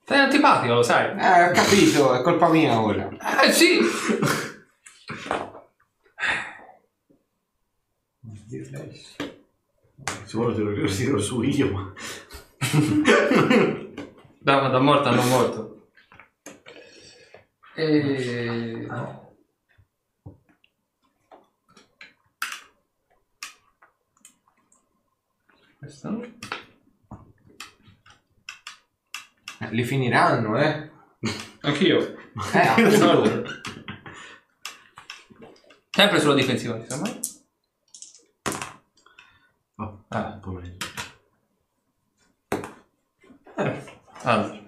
Sei 0.02 0.18
antipatico, 0.18 0.74
lo 0.74 0.82
sai. 0.82 1.18
Eh, 1.18 1.48
ho 1.48 1.52
capito, 1.52 2.14
è 2.14 2.22
colpa 2.22 2.48
mia 2.48 2.80
ora. 2.80 3.08
Eh 3.42 3.52
sì. 3.52 3.80
Se 8.48 10.36
vuole 10.36 10.54
te 10.54 10.60
lo 10.60 10.86
tiro 10.88 11.18
su 11.18 11.42
io, 11.42 11.72
ma... 11.72 11.92
Da, 14.38 14.68
da 14.68 14.78
morto 14.78 15.08
hanno 15.08 15.22
morto. 15.24 15.88
E... 17.74 18.86
no. 18.88 19.34
Questo 25.78 26.10
no. 26.10 26.22
Eh, 29.58 29.70
li 29.70 29.82
finiranno, 29.82 30.56
eh. 30.56 30.90
Anch'io. 31.62 32.16
Eh. 32.54 32.74
Sempre 35.90 36.20
sulla 36.20 36.34
difensiva, 36.34 36.76
insomma. 36.76 37.08
Ah. 40.08 40.32
un 40.34 40.40
po' 40.40 40.50
meglio. 40.52 40.76
Allora. 44.22 44.64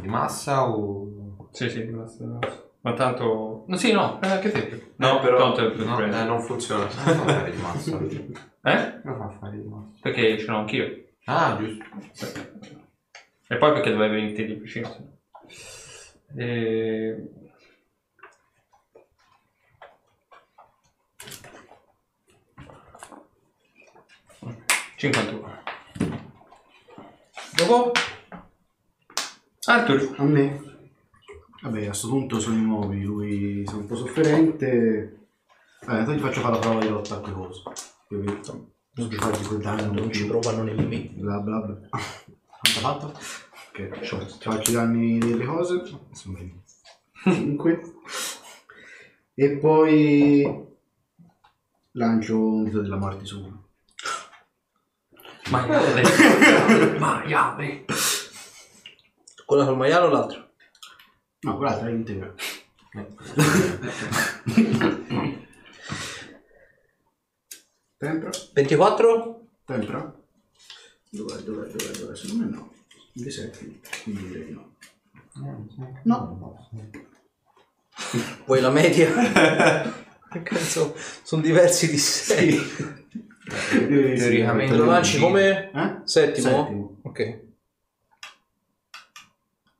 Di 0.00 0.08
massa 0.08 0.68
o... 0.68 1.48
Sì, 1.52 1.68
sì, 1.68 1.82
basta, 1.82 2.24
basta. 2.24 2.68
Ma 2.82 2.94
tanto... 2.94 3.64
No, 3.66 3.76
sì, 3.76 3.92
no, 3.92 4.20
eh, 4.22 4.28
anche 4.28 4.50
te. 4.50 4.92
No, 4.96 5.20
però 5.20 5.36
Tanto 5.36 5.66
è 5.66 5.72
più 5.72 5.84
no, 5.84 6.00
eh, 6.00 6.24
non 6.24 6.40
funziona. 6.40 6.84
Non 6.84 6.90
fa 6.90 7.14
fare 7.14 7.50
di 7.50 7.60
massa. 7.60 7.98
Eh? 8.62 9.00
fa 9.02 9.36
fare 9.40 9.56
di 9.56 9.66
massa? 9.66 9.98
Perché 10.02 10.38
ce 10.38 10.46
l'ho 10.46 10.58
anch'io. 10.58 11.04
Ah, 11.24 11.56
giusto. 11.58 11.84
E 13.48 13.56
poi 13.56 13.72
perché 13.72 13.90
dovevi 13.90 14.14
venire 14.14 14.46
di 14.46 14.54
vicino. 14.54 15.18
E... 16.36 17.30
...51. 25.00 25.62
Dopo? 27.56 27.92
Arthur. 29.64 30.14
A 30.18 30.24
me. 30.24 30.62
Vabbè, 31.62 31.84
a 31.84 31.86
questo 31.86 32.08
punto 32.08 32.38
sono 32.38 32.56
i 32.56 32.60
nuovi, 32.60 33.02
lui 33.02 33.64
sta 33.66 33.76
un 33.76 33.86
po' 33.86 33.96
sofferente. 33.96 35.28
Vabbè, 35.86 36.04
poi 36.04 36.16
ti 36.16 36.20
faccio 36.20 36.40
fare 36.42 36.52
la 36.54 36.60
prova 36.60 36.80
dell'attacco 36.80 37.30
e 37.30 37.32
cosa. 37.32 37.62
Quindi, 38.06 38.32
insomma, 38.32 38.66
Non 38.92 39.10
ci 39.10 39.16
fai 39.16 39.46
quel 39.46 39.60
danno. 39.60 39.92
Non 39.92 40.12
ci 40.12 40.26
provano 40.26 40.64
nemmeno. 40.64 41.10
Bla 41.14 41.38
bla 41.40 41.60
bla. 41.60 41.78
Quanto 41.88 42.78
ha 42.78 42.80
fatto? 42.80 43.06
Ok, 43.70 44.00
ti 44.00 44.48
faccio 44.48 44.70
i 44.70 44.74
danni 44.74 45.18
delle 45.18 45.46
cose. 45.46 45.82
Sono 46.12 46.38
5. 47.22 47.82
E 49.32 49.56
poi 49.56 50.66
lancio 51.92 52.38
un 52.38 52.64
dito 52.64 52.82
della 52.82 52.96
morte 52.96 53.24
su 53.24 53.42
uno. 53.42 53.68
Maiale. 55.52 56.98
Maiale. 56.98 57.84
Quella 59.44 59.64
col 59.64 59.76
maiale 59.76 60.06
o 60.06 60.08
l'altro? 60.10 60.50
No, 61.40 61.56
quell'altra 61.56 61.88
è 61.88 61.90
integra. 61.90 62.32
Tempra? 67.98 68.30
24? 68.52 69.46
Tempra? 69.64 70.14
Dov'è, 71.10 71.36
dov'è, 71.38 71.66
dov'è, 71.66 71.98
dov'è? 71.98 72.16
Secondo 72.16 72.44
me 72.44 72.50
no. 72.50 72.72
Di 73.12 73.30
7, 73.30 73.80
quindi 74.04 74.28
direi 74.28 74.44
di 74.46 74.52
no. 74.52 74.76
No. 76.04 76.68
Vuoi 78.46 78.60
la 78.60 78.70
media? 78.70 79.98
Che 80.30 80.42
cazzo, 80.44 80.94
sono 81.24 81.42
diversi 81.42 81.90
di 81.90 81.98
6. 81.98 82.60
Teoricamente 83.68 84.76
Lo 84.76 84.84
lanci 84.84 85.18
come 85.18 85.70
Eh? 85.72 86.00
settimo? 86.04 86.48
Settimo. 86.64 87.00
Ok. 87.02 87.40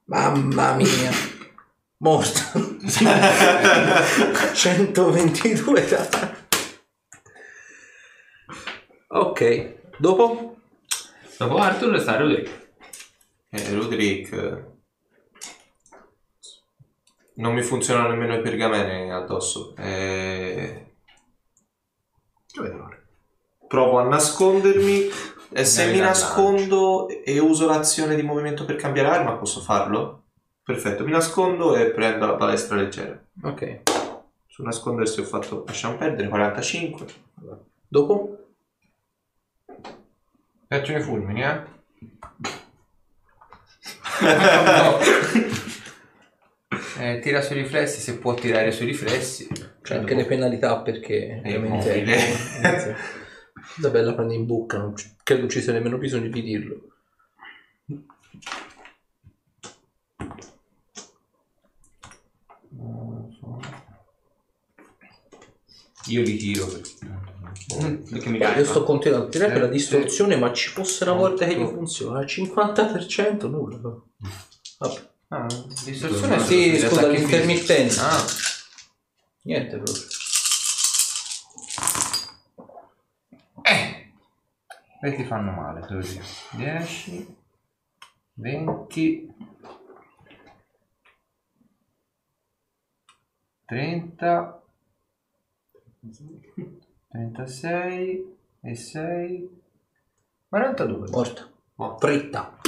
Mamma 0.06 0.74
mia. 0.74 1.10
Morto. 1.98 2.78
122 4.54 5.86
da... 5.88 6.08
Ok. 9.08 9.74
Dopo? 9.98 10.56
Dopo 11.38 11.56
Arthur 11.58 12.00
sta 12.00 12.16
Roderick. 12.16 12.68
Eh, 13.50 13.74
Roderick. 13.74 14.32
eh, 14.32 14.64
Non 17.34 17.54
mi 17.54 17.62
funzionano 17.62 18.08
nemmeno 18.08 18.34
i 18.34 18.40
pergamene 18.42 19.12
addosso. 19.12 19.74
Eh, 19.76 20.94
Che 22.46 22.60
vedo 22.60 22.82
ora? 22.84 22.99
Provo 23.70 24.00
a 24.00 24.02
nascondermi. 24.02 25.08
E 25.52 25.64
se 25.64 25.90
mi 25.92 25.98
nascondo 25.98 27.08
e 27.08 27.38
uso 27.38 27.66
l'azione 27.66 28.16
di 28.16 28.22
movimento 28.22 28.64
per 28.64 28.74
cambiare 28.74 29.08
arma, 29.08 29.36
posso 29.36 29.60
farlo? 29.60 30.24
Perfetto, 30.62 31.04
mi 31.04 31.12
nascondo 31.12 31.76
e 31.76 31.90
prendo 31.90 32.26
la 32.26 32.34
palestra 32.34 32.76
leggera. 32.76 33.20
Ok. 33.44 33.82
Su 34.46 34.62
nascondersi 34.62 35.20
ho 35.20 35.24
fatto, 35.24 35.64
lasciamo 35.66 35.96
perdere, 35.96 36.28
45. 36.28 37.06
Dopo? 37.86 38.38
Faccio 40.68 40.92
i 40.92 41.00
fulmini, 41.00 41.42
eh? 41.42 41.78
Eh, 47.00 47.18
tira 47.20 47.40
sui 47.40 47.56
riflessi, 47.56 47.98
se 47.98 48.18
può 48.18 48.34
tirare 48.34 48.72
sui 48.72 48.84
riflessi. 48.84 49.48
C'è 49.80 49.96
anche 49.96 50.14
le 50.14 50.26
penalità 50.26 50.82
perché 50.82 51.40
È 51.42 51.56
ovviamente 51.56 52.04
immobile. 53.60 53.78
Isabella 53.78 54.14
prende 54.14 54.34
in 54.34 54.46
bocca, 54.46 54.78
non 54.78 54.96
ci- 54.96 55.14
credo 55.22 55.48
ci 55.48 55.60
sia 55.60 55.72
nemmeno 55.72 55.98
bisogno 55.98 56.28
di 56.28 56.42
dirlo. 56.42 56.80
Io 66.06 66.22
li 66.22 66.36
tiro. 66.36 66.66
Perché 68.08 68.28
mi 68.30 68.38
Io 68.38 68.64
sto 68.64 68.82
continuando 68.82 69.26
a 69.26 69.30
tirare 69.30 69.52
per 69.52 69.60
la 69.62 69.66
Sì, 69.68 69.72
distorsione, 69.74 70.36
ma 70.36 70.52
ci 70.52 70.68
fosse 70.70 71.04
una 71.04 71.12
volta 71.12 71.46
che 71.46 71.56
gli 71.56 71.66
funziona 71.66 72.18
al 72.20 72.26
50% 72.26 73.48
nulla. 73.48 73.78
Vabbè. 74.78 75.08
Ah, 75.28 75.46
distorsione 75.84 76.40
Sì, 76.40 76.78
scusa, 76.78 77.06
l'intermittenza. 77.06 78.08
fisici. 78.10 78.48
Niente 79.42 79.76
proprio. 79.76 80.04
Questi 85.00 85.24
fanno 85.24 85.52
male, 85.52 85.80
dico. 85.80 86.26
10, 86.58 87.36
20, 88.34 89.34
30, 93.64 94.62
36 97.08 98.36
e 98.60 98.74
6, 98.74 99.62
42. 100.50 101.08
Morta. 101.08 101.50
Oh. 101.76 101.96
Fritta. 101.96 102.58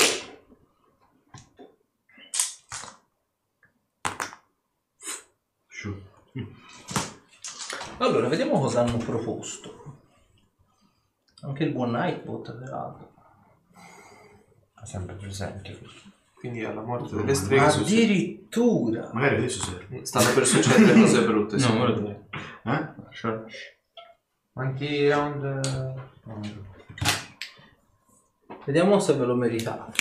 Allora, 7.99 8.29
vediamo 8.29 8.59
cosa 8.59 8.81
hanno 8.81 8.97
proposto. 8.97 9.82
Anche 11.43 11.65
il 11.65 11.73
buon 11.73 11.91
Nightbot, 11.91 12.57
peraltro. 12.57 13.11
Sempre 14.85 15.15
presente. 15.15 15.79
Quindi 16.35 16.65
alla 16.65 16.83
morte 16.83 17.15
delle 17.15 17.35
streghe 17.35 17.71
su- 17.71 17.83
Addirittura. 17.83 19.11
Magari 19.13 19.37
adesso 19.37 19.63
serve. 19.65 20.05
stanno 20.05 20.33
per 20.35 20.47
succedere 20.47 20.93
cose 21.01 21.25
brutte. 21.25 21.57
No, 21.63 21.73
me 21.75 21.87
lo 21.87 21.99
dire. 22.01 22.29
Eh? 22.65 22.89
Sure. 23.11 23.45
Quanti 24.53 25.09
round? 25.09 25.45
eh, 25.65 26.61
Vediamo 28.65 28.99
se 28.99 29.15
ve 29.15 29.25
lo 29.25 29.35
meritate. 29.37 29.93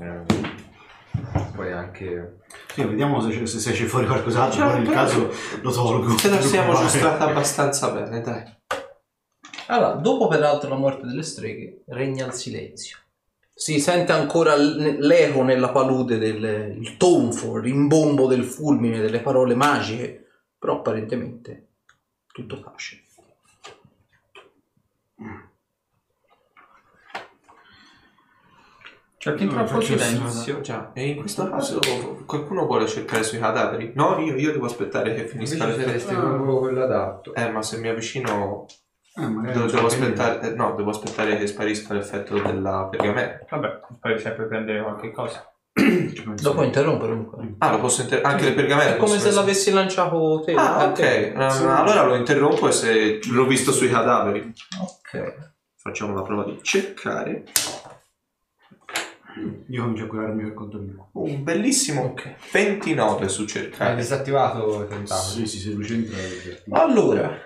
Eh, 0.00 0.24
poi 1.54 1.72
anche... 1.72 2.38
Sì, 2.78 2.84
vediamo 2.84 3.20
se, 3.20 3.30
c'è- 3.30 3.46
se, 3.46 3.58
se 3.58 3.72
c'è 3.72 3.84
fuori 3.86 4.06
qualcos'altro, 4.06 4.60
Cioè, 4.60 4.70
poi 4.70 4.82
nel 4.84 4.92
caso 4.92 5.32
lo 5.62 5.70
tolgo. 5.72 6.14
Ce 6.16 6.28
la 6.30 6.40
siamo 6.40 6.72
Vai. 6.72 6.82
giostrata 6.82 7.24
abbastanza 7.24 7.90
bene, 7.90 8.20
dai. 8.20 8.56
Allora, 9.66 9.94
dopo 9.94 10.28
peraltro 10.28 10.68
la 10.70 10.76
morte 10.76 11.06
delle 11.06 11.24
streghe, 11.24 11.82
regna 11.88 12.26
il 12.26 12.32
silenzio. 12.32 12.98
Si 13.52 13.80
sente 13.80 14.12
ancora 14.12 14.54
l'eco 14.54 15.42
nella 15.42 15.70
palude 15.70 16.18
del 16.18 16.76
il 16.80 16.96
tonfo, 16.96 17.56
il 17.56 17.64
rimbombo 17.64 18.28
del 18.28 18.44
fulmine, 18.44 19.00
delle 19.00 19.18
parole 19.20 19.56
magiche, 19.56 20.26
però 20.56 20.74
apparentemente 20.76 21.66
tutto 22.32 22.60
tace. 22.60 23.02
C'è 29.18 29.32
il 29.32 29.48
troppo 29.48 29.80
silenzio. 29.80 30.60
Già, 30.60 30.90
e 30.94 31.08
in 31.08 31.16
questo 31.16 31.48
caso 31.50 31.80
qualcuno 32.24 32.66
vuole 32.66 32.86
cercare 32.86 33.24
sui 33.24 33.38
cadaveri? 33.40 33.90
No, 33.96 34.16
io, 34.20 34.36
io 34.36 34.52
devo 34.52 34.66
aspettare 34.66 35.12
che 35.14 35.26
finisca 35.26 35.66
l'effetto. 35.66 35.86
saresti 35.88 36.14
proprio 36.14 36.58
quello 36.58 36.84
adatto. 36.84 37.34
Eh, 37.34 37.50
ma 37.50 37.60
se 37.62 37.78
mi 37.78 37.88
avvicino 37.88 38.66
Eh, 39.16 39.26
magari 39.26 39.54
Devo, 39.54 39.64
non 39.64 39.74
devo 39.74 39.86
aspettare, 39.88 40.40
eh, 40.52 40.54
no, 40.54 40.74
devo 40.76 40.90
aspettare 40.90 41.36
che 41.36 41.46
sparisca 41.48 41.92
l'effetto 41.94 42.38
della 42.38 42.86
pergamena. 42.88 43.40
Vabbè, 43.50 43.80
puoi 44.00 44.18
sempre 44.20 44.46
prendere 44.46 44.80
qualche 44.82 45.10
cosa. 45.10 45.52
Lo 46.42 46.54
puoi 46.54 46.66
interrompere 46.66 47.10
comunque. 47.10 47.54
Ah, 47.58 47.72
lo 47.72 47.80
posso 47.80 48.02
inter- 48.02 48.24
anche 48.24 48.44
le 48.44 48.52
pergamene? 48.52 48.94
È 48.94 48.96
come 48.96 49.10
se 49.10 49.16
essere- 49.16 49.34
l'avessi 49.34 49.72
lanciato 49.72 50.42
te. 50.44 50.54
Ah, 50.54 50.76
a 50.76 50.84
ok. 50.86 50.92
te. 50.92 51.32
Eh, 51.32 51.50
Sì. 51.50 51.64
allora 51.64 52.04
lo 52.04 52.14
interrompo 52.14 52.68
e 52.68 52.72
se 52.72 53.18
l'ho 53.32 53.46
visto 53.46 53.72
sui 53.72 53.88
cadaveri. 53.90 54.52
Ok. 54.80 55.34
Facciamo 55.76 56.14
la 56.14 56.22
prova 56.22 56.44
di 56.44 56.58
cercare. 56.62 57.42
Io 59.68 59.82
comincio 59.82 60.04
a 60.04 60.06
curarmi 60.08 60.42
per 60.42 60.54
conto 60.54 60.78
mio. 60.78 61.08
Un 61.12 61.44
bellissimo 61.44 62.02
Ok. 62.06 62.34
29 62.52 63.28
su 63.28 63.42
Hai 63.42 63.46
cercare. 63.48 63.94
disattivato 63.94 64.80
il 64.82 64.88
tentacolo. 64.88 65.28
Sì, 65.28 65.46
sì, 65.46 65.58
se 65.58 65.70
lui 65.70 65.84
c'entra. 65.84 66.16
Allora, 66.70 67.38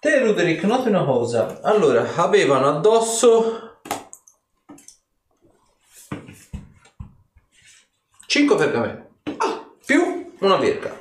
te 0.00 0.18
Ruderick, 0.24 0.64
noti 0.64 0.88
una 0.88 1.04
cosa. 1.04 1.60
Allora, 1.62 2.14
avevano 2.16 2.68
addosso 2.68 3.80
5 8.26 8.56
pergamene. 8.56 9.06
Più 9.86 10.32
una 10.40 10.56
verga. 10.56 10.96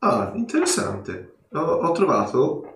Ah, 0.00 0.32
interessante. 0.34 1.36
Ho, 1.52 1.58
ho 1.60 1.92
trovato 1.92 2.75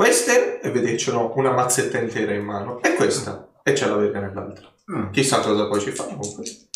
queste 0.00 0.60
e 0.60 0.70
vedete 0.70 0.96
ce 0.96 1.10
l'ho 1.10 1.30
una 1.36 1.52
mazzetta 1.52 1.98
intera 1.98 2.32
in 2.32 2.42
mano. 2.44 2.80
E 2.80 2.94
questa. 2.94 3.48
E 3.62 3.72
c'è 3.74 3.86
la 3.86 3.96
verga 3.96 4.20
nell'altra. 4.20 4.66
Ah, 4.86 5.10
Chissà 5.10 5.40
cosa 5.40 5.68
poi 5.68 5.78
ci 5.80 5.90
fanno 5.90 6.16
con 6.16 6.34
questo. 6.34 6.68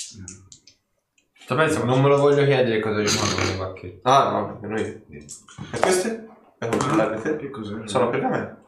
Sto 1.40 1.54
pensando, 1.54 1.86
Non 1.86 2.02
me 2.02 2.08
lo 2.08 2.18
voglio 2.18 2.44
chiedere 2.44 2.80
cosa 2.80 3.02
ci 3.04 3.16
fanno 3.16 3.34
con 3.34 3.44
le 3.46 3.56
bacchette. 3.56 4.00
Ah, 4.02 4.30
no, 4.30 4.46
perché 4.58 4.66
noi... 4.66 5.04
E 5.72 5.78
queste? 5.80 6.26
Per 6.58 6.68
controllare 6.68 7.20
te? 7.22 7.36
che 7.36 7.48
cos'è? 7.50 7.76
Sono 7.86 8.10
pergamene. 8.10 8.62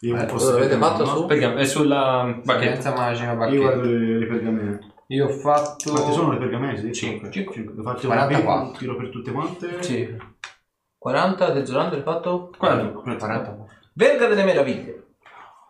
Io 0.00 0.14
non 0.16 0.24
Eh, 0.24 0.26
posso 0.26 0.46
cosa 0.46 0.56
avete 0.56 0.74
vedere, 0.74 0.80
fatto 0.80 1.06
su? 1.06 1.26
perché 1.26 1.54
è 1.54 1.64
sulla 1.64 2.40
bacchetta. 2.44 2.94
Magica 2.94 3.30
Io 3.30 3.36
bacchetta. 3.36 3.60
guardo 3.60 3.82
le, 3.82 4.18
le 4.18 4.26
pergamene. 4.26 4.78
Io 5.06 5.26
ho 5.26 5.30
fatto... 5.30 5.90
Quante 5.92 6.12
sono 6.12 6.32
le 6.32 6.38
pergamene? 6.38 6.78
Sì? 6.78 6.92
Cinque. 6.92 7.30
Cinque. 7.30 7.54
Devo 7.64 7.82
farti 7.82 8.06
44. 8.06 8.66
un 8.66 8.76
tiro 8.76 8.96
per 8.96 9.08
tutte 9.10 9.30
quante? 9.32 9.82
Sì. 9.82 10.16
40, 11.00 11.52
te 11.52 11.64
Zolando 11.64 11.96
hai 11.96 12.02
fatto? 12.02 12.52
40. 12.58 13.16
40. 13.16 13.56
Verga 13.94 14.26
delle 14.26 14.44
meraviglie. 14.44 15.04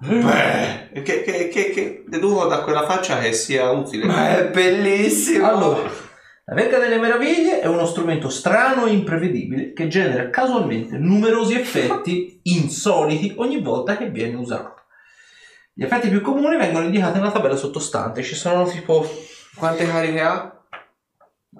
Beh, 0.01 1.03
che, 1.03 1.23
che, 1.23 1.49
che, 1.49 1.71
che 1.71 2.05
deduco 2.09 2.47
da 2.47 2.63
quella 2.63 2.85
faccia 2.85 3.21
che 3.21 3.33
sia 3.33 3.71
utile. 3.71 4.07
Ma 4.07 4.37
è 4.37 4.49
bellissimo! 4.49 5.47
Allora, 5.47 5.83
la 5.83 6.55
Verga 6.55 6.79
delle 6.79 6.99
Meraviglie 6.99 7.61
è 7.61 7.67
uno 7.67 7.87
strumento 7.87 8.29
strano 8.29 8.87
e 8.87 8.91
imprevedibile 8.91 9.73
che 9.73 9.87
genera 9.87 10.31
casualmente 10.31 10.99
numerosi 10.99 11.55
effetti 11.55 12.41
insoliti 12.43 13.35
ogni 13.37 13.61
volta 13.61 13.97
che 13.97 14.11
viene 14.11 14.35
usato. 14.35 14.75
Gli 15.73 15.85
effetti 15.85 16.09
più 16.09 16.23
comuni 16.23 16.57
vengono 16.57 16.87
indicati 16.87 17.19
nella 17.19 17.31
tabella 17.31 17.57
sottostante, 17.57 18.25
ci 18.25 18.35
sono 18.35 18.65
tipo... 18.65 19.07
Quante 19.55 19.87
cariche 19.87 20.21
ha? 20.21 20.61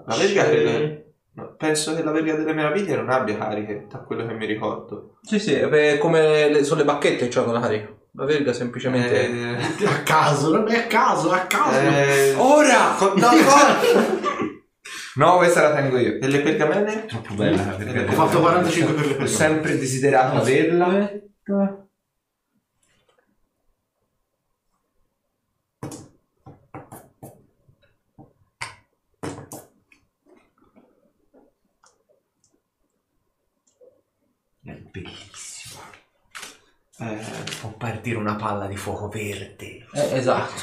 La 0.05 0.15
verga 0.15 0.43
credo- 0.43 1.10
Penso 1.57 1.95
che 1.95 2.03
la 2.03 2.11
verga 2.11 2.35
delle 2.35 2.53
meraviglie 2.53 2.95
non 2.95 3.09
abbia 3.09 3.37
cariche, 3.37 3.87
da 3.89 3.99
quello 3.99 4.25
che 4.25 4.33
mi 4.33 4.45
ricordo. 4.45 5.17
Sì, 5.21 5.39
sì, 5.39 5.53
è 5.53 5.97
come 5.97 6.49
le, 6.49 6.63
sono 6.63 6.79
le 6.81 6.85
bacchette 6.85 7.27
che 7.27 7.39
hanno 7.39 7.51
la 7.53 7.59
carica. 7.61 7.87
La 8.13 8.25
verga 8.25 8.51
semplicemente... 8.51 9.29
Eh, 9.29 9.85
A 9.85 10.03
caso, 10.03 10.51
non 10.51 10.67
è 10.69 10.77
a 10.79 10.87
caso, 10.87 11.31
a 11.31 11.39
caso. 11.39 11.79
eh, 11.79 12.33
Ora! 12.37 12.95
co- 12.97 13.13
no, 13.15 13.29
No, 15.15 15.37
questa 15.37 15.61
la 15.61 15.75
tengo 15.75 15.97
io. 15.97 16.19
E 16.21 16.27
le 16.27 16.39
pergamene? 16.41 17.05
Troppo 17.05 17.33
bella. 17.33 17.75
Ho 18.07 18.11
fatto 18.11 18.39
45 18.39 18.93
per 18.93 19.05
le 19.05 19.11
Ho 19.11 19.15
pergamene. 19.17 19.27
sempre 19.27 19.77
desiderato 19.77 20.37
averla. 20.37 21.11
Bellissimo. 34.91 35.81
Eh, 36.99 37.25
Può 37.59 37.71
partire 37.71 38.17
una 38.17 38.35
palla 38.35 38.67
di 38.67 38.75
fuoco 38.77 39.07
verde. 39.07 39.87
Eh, 39.93 40.17
esatto. 40.17 40.61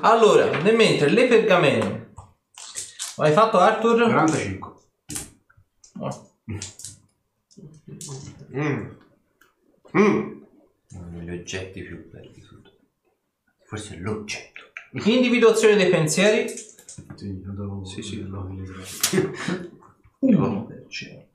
Allora, 0.00 0.50
nel 0.60 0.74
mentre 0.74 1.08
le 1.10 1.26
pergamene... 1.28 2.12
Hai 3.16 3.32
fatto 3.32 3.58
Arthur? 3.58 4.02
45. 4.02 4.72
No. 5.94 6.30
Mm. 8.54 8.90
Mm. 9.96 10.42
Uno 10.90 11.10
degli 11.10 11.30
oggetti 11.30 11.82
più 11.82 12.08
belli 12.08 12.30
di 12.32 12.42
tutto. 12.42 12.70
Forse 13.64 13.96
è 13.96 13.98
l'oggetto. 13.98 14.62
Individuazione 14.92 15.76
dei 15.76 15.90
pensieri. 15.90 16.48
Sì. 16.48 16.66
Sì, 17.14 17.42
vedere. 18.44 18.84
1%. 20.22 21.27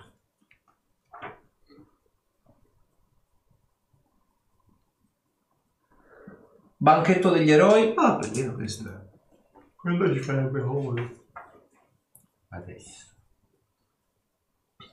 Banchetto 6.83 7.29
degli 7.29 7.49
eroi. 7.49 7.93
Ah, 7.95 8.17
bellino 8.17 8.55
questo. 8.55 9.11
Quello 9.73 10.13
ci 10.13 10.19
farebbe 10.19 10.61
comodo. 10.61 11.27
Adesso. 12.49 13.15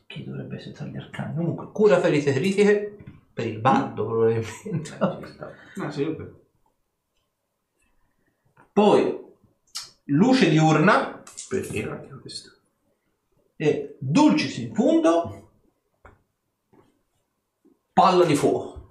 Chi 0.06 0.22
dovrebbe 0.22 0.54
essere 0.54 0.88
gli 0.88 0.96
arcani? 0.96 1.34
Comunque, 1.34 1.72
cura 1.72 1.98
ferite 1.98 2.32
critiche. 2.32 2.96
Per 3.32 3.44
il 3.44 3.58
bardo, 3.58 4.06
probabilmente. 4.06 4.96
Ah, 5.00 5.90
sì, 5.90 6.04
vabbè. 6.04 6.30
Poi, 8.72 9.24
luce 10.04 10.48
diurna. 10.48 11.24
Bellino 11.48 11.90
anche 11.90 12.20
questo. 12.20 12.50
E 13.56 13.96
dulcis 13.98 14.58
in 14.58 14.72
fondo. 14.76 15.50
Palla 17.92 18.24
di 18.24 18.36
fuoco. 18.36 18.86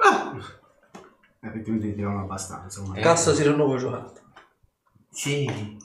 Effettivamente 1.41 1.87
ne 1.87 1.93
tirano 1.95 2.21
abbastanza. 2.21 2.81
ma- 2.81 2.95
Eh. 2.95 3.01
Cassa 3.01 3.33
si 3.33 3.43
rinnova 3.43 3.77
giocata. 3.77 4.21
Sì. 5.11 5.77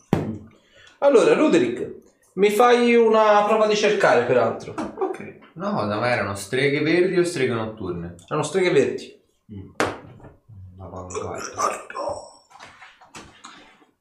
Allora, 0.99 1.35
Ruderick, 1.35 2.03
mi 2.35 2.51
fai 2.51 2.95
una 2.97 3.45
prova 3.45 3.67
di 3.67 3.77
cercare, 3.77 4.25
peraltro. 4.25 4.75
Ok. 4.99 5.39
No, 5.55 5.87
da 5.87 5.99
me 6.01 6.09
erano 6.09 6.35
streghe 6.35 6.81
verdi 6.81 7.19
o 7.19 7.25
streghe 7.25 7.53
notturne? 7.55 8.17
Hanno 8.29 8.43
streghe 8.43 8.71
verdi. 8.71 9.23
L'avanguardia. 10.77 11.53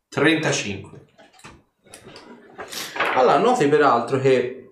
35. 0.09 1.05
Allora, 3.15 3.37
noti 3.37 3.67
peraltro 3.67 4.19
che 4.19 4.62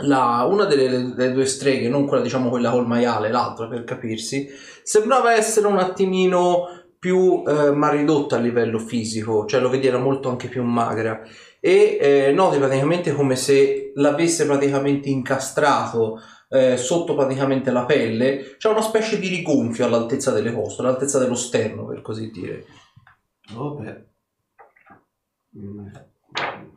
la- 0.00 0.46
una 0.50 0.64
delle, 0.64 1.14
delle 1.14 1.32
due 1.32 1.46
streghe, 1.46 1.88
non 1.88 2.06
quella 2.06 2.22
diciamo 2.22 2.48
quella 2.48 2.70
col 2.70 2.86
maiale, 2.86 3.30
l'altra 3.30 3.66
per 3.68 3.84
capirsi, 3.84 4.48
sembrava 4.82 5.34
essere 5.34 5.66
un 5.66 5.78
attimino 5.78 6.66
più 6.98 7.42
eh, 7.46 7.70
ma 7.70 7.88
ridotta 7.90 8.36
a 8.36 8.40
livello 8.40 8.78
fisico, 8.78 9.46
cioè 9.46 9.60
lo 9.60 9.70
vedi 9.70 9.86
era 9.86 9.98
molto 9.98 10.28
anche 10.28 10.48
più 10.48 10.62
magra 10.62 11.22
e 11.58 11.98
eh, 12.00 12.32
noti 12.32 12.58
praticamente 12.58 13.14
come 13.14 13.36
se 13.36 13.92
l'avesse 13.94 14.46
praticamente 14.46 15.08
incastrato 15.08 16.20
eh, 16.50 16.76
sotto 16.76 17.14
praticamente 17.14 17.70
la 17.70 17.84
pelle, 17.84 18.56
c'è 18.58 18.68
una 18.68 18.82
specie 18.82 19.18
di 19.18 19.28
rigonfio 19.28 19.86
all'altezza 19.86 20.32
delle 20.32 20.52
costole, 20.52 20.88
all'altezza 20.88 21.18
dello 21.18 21.34
sterno 21.34 21.86
per 21.86 22.02
così 22.02 22.30
dire. 22.30 22.64
Vabbè. 23.52 24.04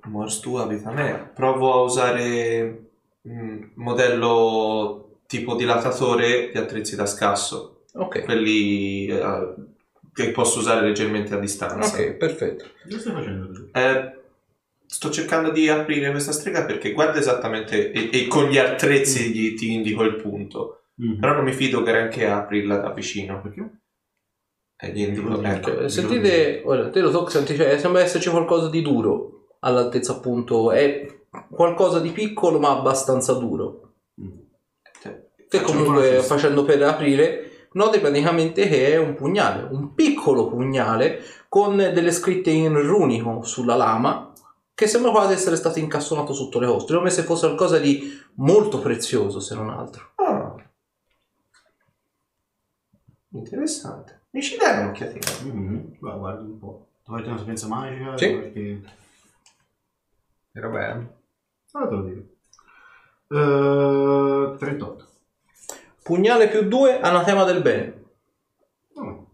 Mors 0.06 0.40
tua, 0.40 0.68
vita 0.68 0.92
mea. 0.92 1.18
Provo 1.18 1.74
a 1.74 1.82
usare 1.82 2.93
mm, 3.28 3.64
modello 3.76 5.20
tipo 5.28 5.56
dilatatore 5.56 6.50
di 6.52 6.58
attrezzi 6.58 6.96
da 6.96 7.06
scasso. 7.06 7.86
Ok, 7.96 8.24
Quelli 8.24 9.08
eh, 9.08 9.54
che 10.14 10.32
posso 10.32 10.60
usare 10.60 10.86
leggermente 10.86 11.34
a 11.34 11.40
distanza. 11.40 11.96
ok, 11.96 12.14
perfetto. 12.14 12.66
Cosa 12.84 13.00
stai 13.00 13.14
facendo 13.14 13.52
tu? 13.52 13.70
Eh, 13.72 14.22
sto 14.86 15.10
cercando 15.10 15.52
di 15.52 15.70
aprire 15.70 16.12
questa 16.12 16.32
strega 16.32 16.66
perché 16.66 16.92
guarda 16.92 17.20
esattamente 17.20 17.92
e, 17.92 18.10
e 18.12 18.28
con 18.28 18.48
gli 18.48 18.58
attrezzi 18.58 19.32
gli- 19.32 19.56
ti 19.56 19.72
indico 19.74 20.04
il 20.04 20.16
punto. 20.16 20.84
Mm. 21.04 21.20
Però 21.20 21.34
non 21.34 21.44
mi 21.44 21.54
fido 21.54 21.82
granché 21.82 22.28
a 22.28 22.38
aprirla 22.38 22.78
da 22.78 22.92
vicino. 22.92 23.42
Perché? 23.42 23.70
E 24.78 24.92
gli 24.92 25.00
indico, 25.02 25.42
ecco. 25.42 25.88
Sentite, 25.88 26.62
ora, 26.66 26.90
te 26.90 27.00
lo 27.00 27.10
so, 27.10 27.28
senti, 27.30 27.56
cioè, 27.56 27.78
sembra 27.80 28.02
esserci 28.02 28.30
qualcosa 28.30 28.70
di 28.70 28.82
duro 28.82 29.48
all'altezza 29.62 30.14
appunto, 30.14 30.72
è 30.72 31.08
qualcosa 31.50 32.00
di 32.00 32.12
piccolo 32.12 32.60
ma 32.60 32.72
abbastanza 32.72 33.34
duro. 33.34 33.94
Mm. 34.22 34.40
Che 35.00 35.60
faccio 35.60 35.64
comunque 35.64 36.22
facendo 36.22 36.64
per 36.64 36.82
aprire 36.84 37.68
noti 37.74 38.00
praticamente 38.00 38.68
che 38.68 38.94
è 38.94 38.98
un 38.98 39.14
pugnale, 39.16 39.68
un 39.70 39.94
piccolo 39.94 40.48
pugnale 40.48 41.22
con 41.50 41.76
delle 41.76 42.12
scritte 42.12 42.50
in 42.50 42.80
runico 42.82 43.44
sulla 43.44 43.76
lama 43.76 44.34
che 44.76 44.88
sembra 44.88 45.12
quasi 45.12 45.34
essere 45.34 45.56
stato 45.56 45.80
incassonato 45.80 46.34
sotto 46.34 46.60
le 46.60 46.66
costre, 46.66 46.98
come 46.98 47.12
se 47.12 47.22
fosse 47.24 47.46
qualcosa 47.46 47.78
di 47.78 48.20
molto 48.36 48.80
prezioso, 48.80 49.40
se 49.40 49.54
non 49.54 49.70
altro. 49.70 50.12
Ah. 50.16 50.56
Interessante. 53.30 54.22
Mi 54.32 54.42
ci 54.42 54.58
dai 54.58 54.82
un'occhiatina? 54.82 55.54
Mhm. 55.54 55.98
Va, 56.00 56.14
guardi 56.14 56.46
un 56.46 56.58
po'. 56.58 56.88
Trovate 57.04 57.28
una 57.28 57.38
sapienza 57.38 57.68
magica? 57.68 58.18
Sì. 58.18 58.32
Perché... 58.32 58.82
Che 60.52 60.60
roba 60.60 61.22
è? 61.74 61.78
Ah, 61.78 61.88
te 61.88 61.96
lo 61.96 62.04
dico. 62.04 62.22
Eh, 64.54 64.58
38. 64.58 65.08
Pugnale 66.04 66.50
più 66.50 66.68
2, 66.68 67.00
anatema 67.00 67.44
del 67.46 67.62
bene. 67.62 68.04
Oh, 68.96 69.28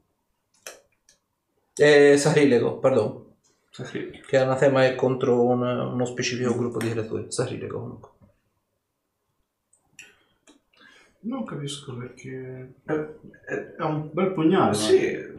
Eh, 1.76 2.18
sacrilego, 2.18 2.78
pardon. 2.80 3.26
Sacrificio. 3.70 4.26
Che 4.28 4.38
anatema 4.38 4.86
è 4.86 4.96
contro 4.96 5.44
un- 5.44 5.62
uno 5.62 6.06
specifico 6.06 6.56
gruppo 6.56 6.78
di 6.80 6.90
creature. 6.92 7.32
Sacrilego 7.32 7.80
comunque. 7.80 8.10
non 11.22 11.44
capisco 11.44 11.96
perché... 11.98 12.76
Eh, 12.86 12.94
eh, 13.48 13.76
È 13.76 13.82
un 13.84 14.10
bel 14.14 14.32
pugnale. 14.32 14.74
sì. 14.74 15.38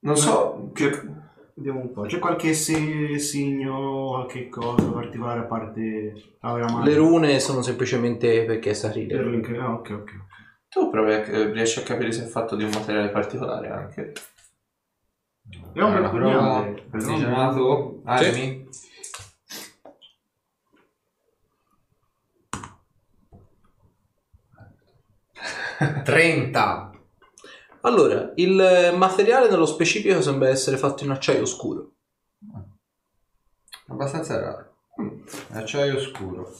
Non 0.00 0.16
so 0.16 0.70
che... 0.72 0.90
Vediamo 1.60 1.80
un 1.80 1.92
po'. 1.92 2.02
C'è 2.04 2.18
qualche 2.18 2.54
se- 2.54 3.18
segno, 3.18 4.06
qualche 4.08 4.48
cosa 4.48 4.90
particolare 4.90 5.40
a 5.40 5.42
parte 5.42 6.34
avere 6.40 6.64
la 6.64 6.72
mano? 6.72 6.84
Le 6.86 6.94
rune 6.94 7.38
sono 7.38 7.60
semplicemente 7.60 8.46
perché 8.46 8.70
è 8.70 8.74
Per 9.18 9.26
l'inc- 9.26 9.50
Ah, 9.58 9.74
ok, 9.74 9.90
ok. 9.90 10.10
Tu 10.70 10.88
provi 10.88 11.12
a, 11.12 11.16
eh, 11.18 11.52
riesci 11.52 11.78
a 11.78 11.82
capire 11.82 12.12
se 12.12 12.24
è 12.24 12.26
fatto 12.28 12.56
di 12.56 12.64
un 12.64 12.70
materiale 12.70 13.10
particolare 13.10 13.68
anche. 13.68 14.12
È 15.74 15.80
un 15.82 15.92
bel 15.92 15.98
Una 16.00 16.08
prova, 16.08 16.60
pugnale. 16.62 16.82
però- 16.90 16.96
artigianato, 16.96 18.00
armi. 18.04 18.68
Trenta. 26.04 26.89
Allora, 27.82 28.32
il 28.36 28.94
materiale 28.96 29.48
nello 29.48 29.66
specifico 29.66 30.20
sembra 30.20 30.48
essere 30.48 30.76
fatto 30.76 31.04
in 31.04 31.10
acciaio 31.10 31.44
scuro. 31.46 31.92
Abbastanza 33.88 34.38
raro. 34.40 34.66
Acciaio 35.52 35.98
scuro. 36.00 36.50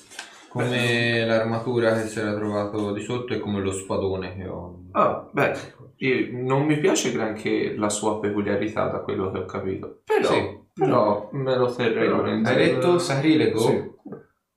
Come 0.48 1.24
l'armatura 1.24 1.94
che 1.94 2.08
si 2.08 2.18
era 2.18 2.34
trovato 2.34 2.92
di 2.92 3.02
sotto 3.02 3.34
e 3.34 3.38
come 3.38 3.60
lo 3.60 3.70
spadone 3.72 4.34
che 4.34 4.48
ho. 4.48 4.80
Ah, 4.92 5.28
beh, 5.30 5.52
io- 5.96 6.28
non 6.32 6.64
mi 6.64 6.78
piace 6.80 7.12
granché 7.12 7.74
la 7.76 7.88
sua 7.88 8.18
peculiarità 8.18 8.88
da 8.88 9.00
quello 9.00 9.30
che 9.30 9.38
ho 9.38 9.44
capito. 9.44 10.00
Però, 10.04 10.28
Sì. 10.28 10.58
però 10.74 11.28
me 11.32 11.56
lo 11.56 11.72
terrei 11.72 12.06
Però, 12.08 12.16
volentieri. 12.16 12.62
Hai 12.64 12.70
detto 12.70 12.98
sacrilego? 12.98 13.58
Sì. 13.60 13.90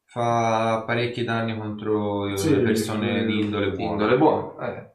Fa 0.06 0.84
parecchi 0.86 1.24
danni 1.24 1.56
contro 1.58 2.28
eh, 2.28 2.38
Sì, 2.38 2.56
le 2.56 2.62
persone 2.62 3.26
di 3.26 3.42
indole 3.42 3.72
buona. 3.72 3.92
Indole 3.92 4.18
buono. 4.18 4.60
Eh. 4.62 4.92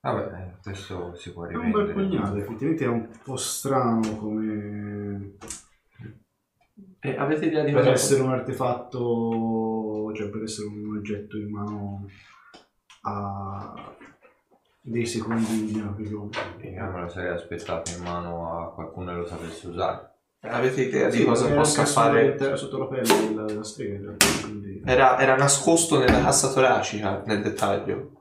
Vabbè, 0.00 0.43
eh, 0.64 0.70
questo 0.70 1.14
si 1.14 1.32
può 1.32 1.44
È 1.44 1.54
un 1.54 1.70
bel 1.70 1.86
rivendere. 1.86 2.08
pugnale, 2.20 2.40
effettivamente 2.40 2.84
è 2.84 2.88
un 2.88 3.08
po' 3.22 3.36
strano 3.36 4.16
come... 4.16 5.32
E 7.00 7.16
avete 7.16 7.46
idea 7.46 7.62
di 7.62 7.70
Per 7.72 7.80
cosa 7.82 7.92
essere 7.92 8.22
un 8.22 8.30
artefatto, 8.30 10.12
cioè 10.14 10.28
per 10.30 10.42
essere 10.42 10.68
un 10.68 10.96
oggetto 10.96 11.36
in 11.36 11.50
mano 11.50 12.06
a 13.02 13.74
dei 14.80 15.06
secondi 15.06 15.78
proprio... 15.78 16.28
Io 16.62 16.90
me 16.90 17.00
lo 17.02 17.08
sarei 17.08 17.32
aspettato 17.32 17.90
in 17.96 18.02
mano 18.02 18.58
a 18.58 18.72
qualcuno 18.72 19.12
che 19.12 19.18
lo 19.18 19.26
sapesse 19.26 19.68
usare. 19.68 20.12
Avete 20.40 20.82
idea 20.82 21.08
di 21.08 21.18
Sì, 21.18 21.24
cosa 21.24 21.46
era 21.46 21.56
possa 21.56 21.84
fare? 21.86 22.20
all'interno- 22.20 22.56
sotto 22.56 22.78
la 22.78 22.86
pelle 22.86 23.28
della, 23.28 23.44
della 23.44 23.64
strega, 23.64 23.94
in 23.94 24.02
realtà, 24.02 24.26
quindi... 24.42 24.82
Era, 24.84 25.18
era 25.18 25.36
nascosto 25.36 25.98
nella 25.98 26.20
cassa 26.20 26.52
toracica 26.52 27.22
nel 27.26 27.40
dettaglio. 27.42 28.12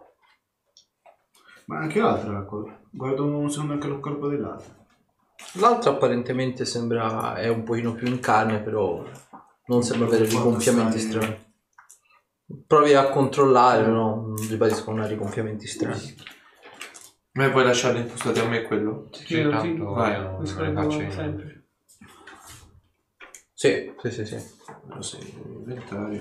Ma 1.65 1.79
anche 1.79 1.99
l'altra, 1.99 2.39
ecco. 2.39 2.79
guardo 2.89 3.25
un 3.25 3.49
secondo 3.49 3.73
anche 3.73 3.87
il 3.87 3.99
corpo 3.99 4.27
dell'altra. 4.27 4.81
L'altro 5.53 5.91
apparentemente 5.91 6.65
sembra 6.65 7.35
è 7.35 7.47
un 7.47 7.63
pochino 7.63 7.93
più 7.93 8.07
in 8.07 8.19
carne, 8.19 8.59
però 8.59 9.03
non 9.65 9.83
sembra 9.83 10.07
avere 10.07 10.25
rigonfiamenti 10.25 10.99
strani. 10.99 11.51
Provi 12.67 12.93
a 12.93 13.09
controllare, 13.09 13.87
no? 13.87 14.27
Non 14.27 14.47
ribadiscono 14.47 15.05
rigonfiamenti 15.05 15.67
strani. 15.67 16.15
Ma 17.33 17.49
vuoi 17.49 17.63
lasciarlo 17.63 17.99
impostati 17.99 18.39
a 18.39 18.47
me 18.47 18.61
quello? 18.63 19.07
Sì, 19.11 19.41
tanto 19.49 19.91
vai, 19.91 20.11
io 20.11 20.21
non 20.21 20.41
mi 20.41 20.53
le 20.55 20.73
faccio 20.73 21.11
sempre. 21.11 21.67
Sì, 23.53 23.93
sì, 24.01 24.11
sì, 24.11 24.25
sì. 24.25 24.37
Lo 24.87 25.01
sei, 25.01 25.33
inventario. 25.37 26.19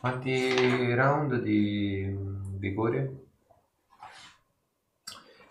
Quanti 0.00 0.94
round 0.94 1.40
di 1.42 2.04
mm, 2.06 2.56
vigore? 2.58 3.27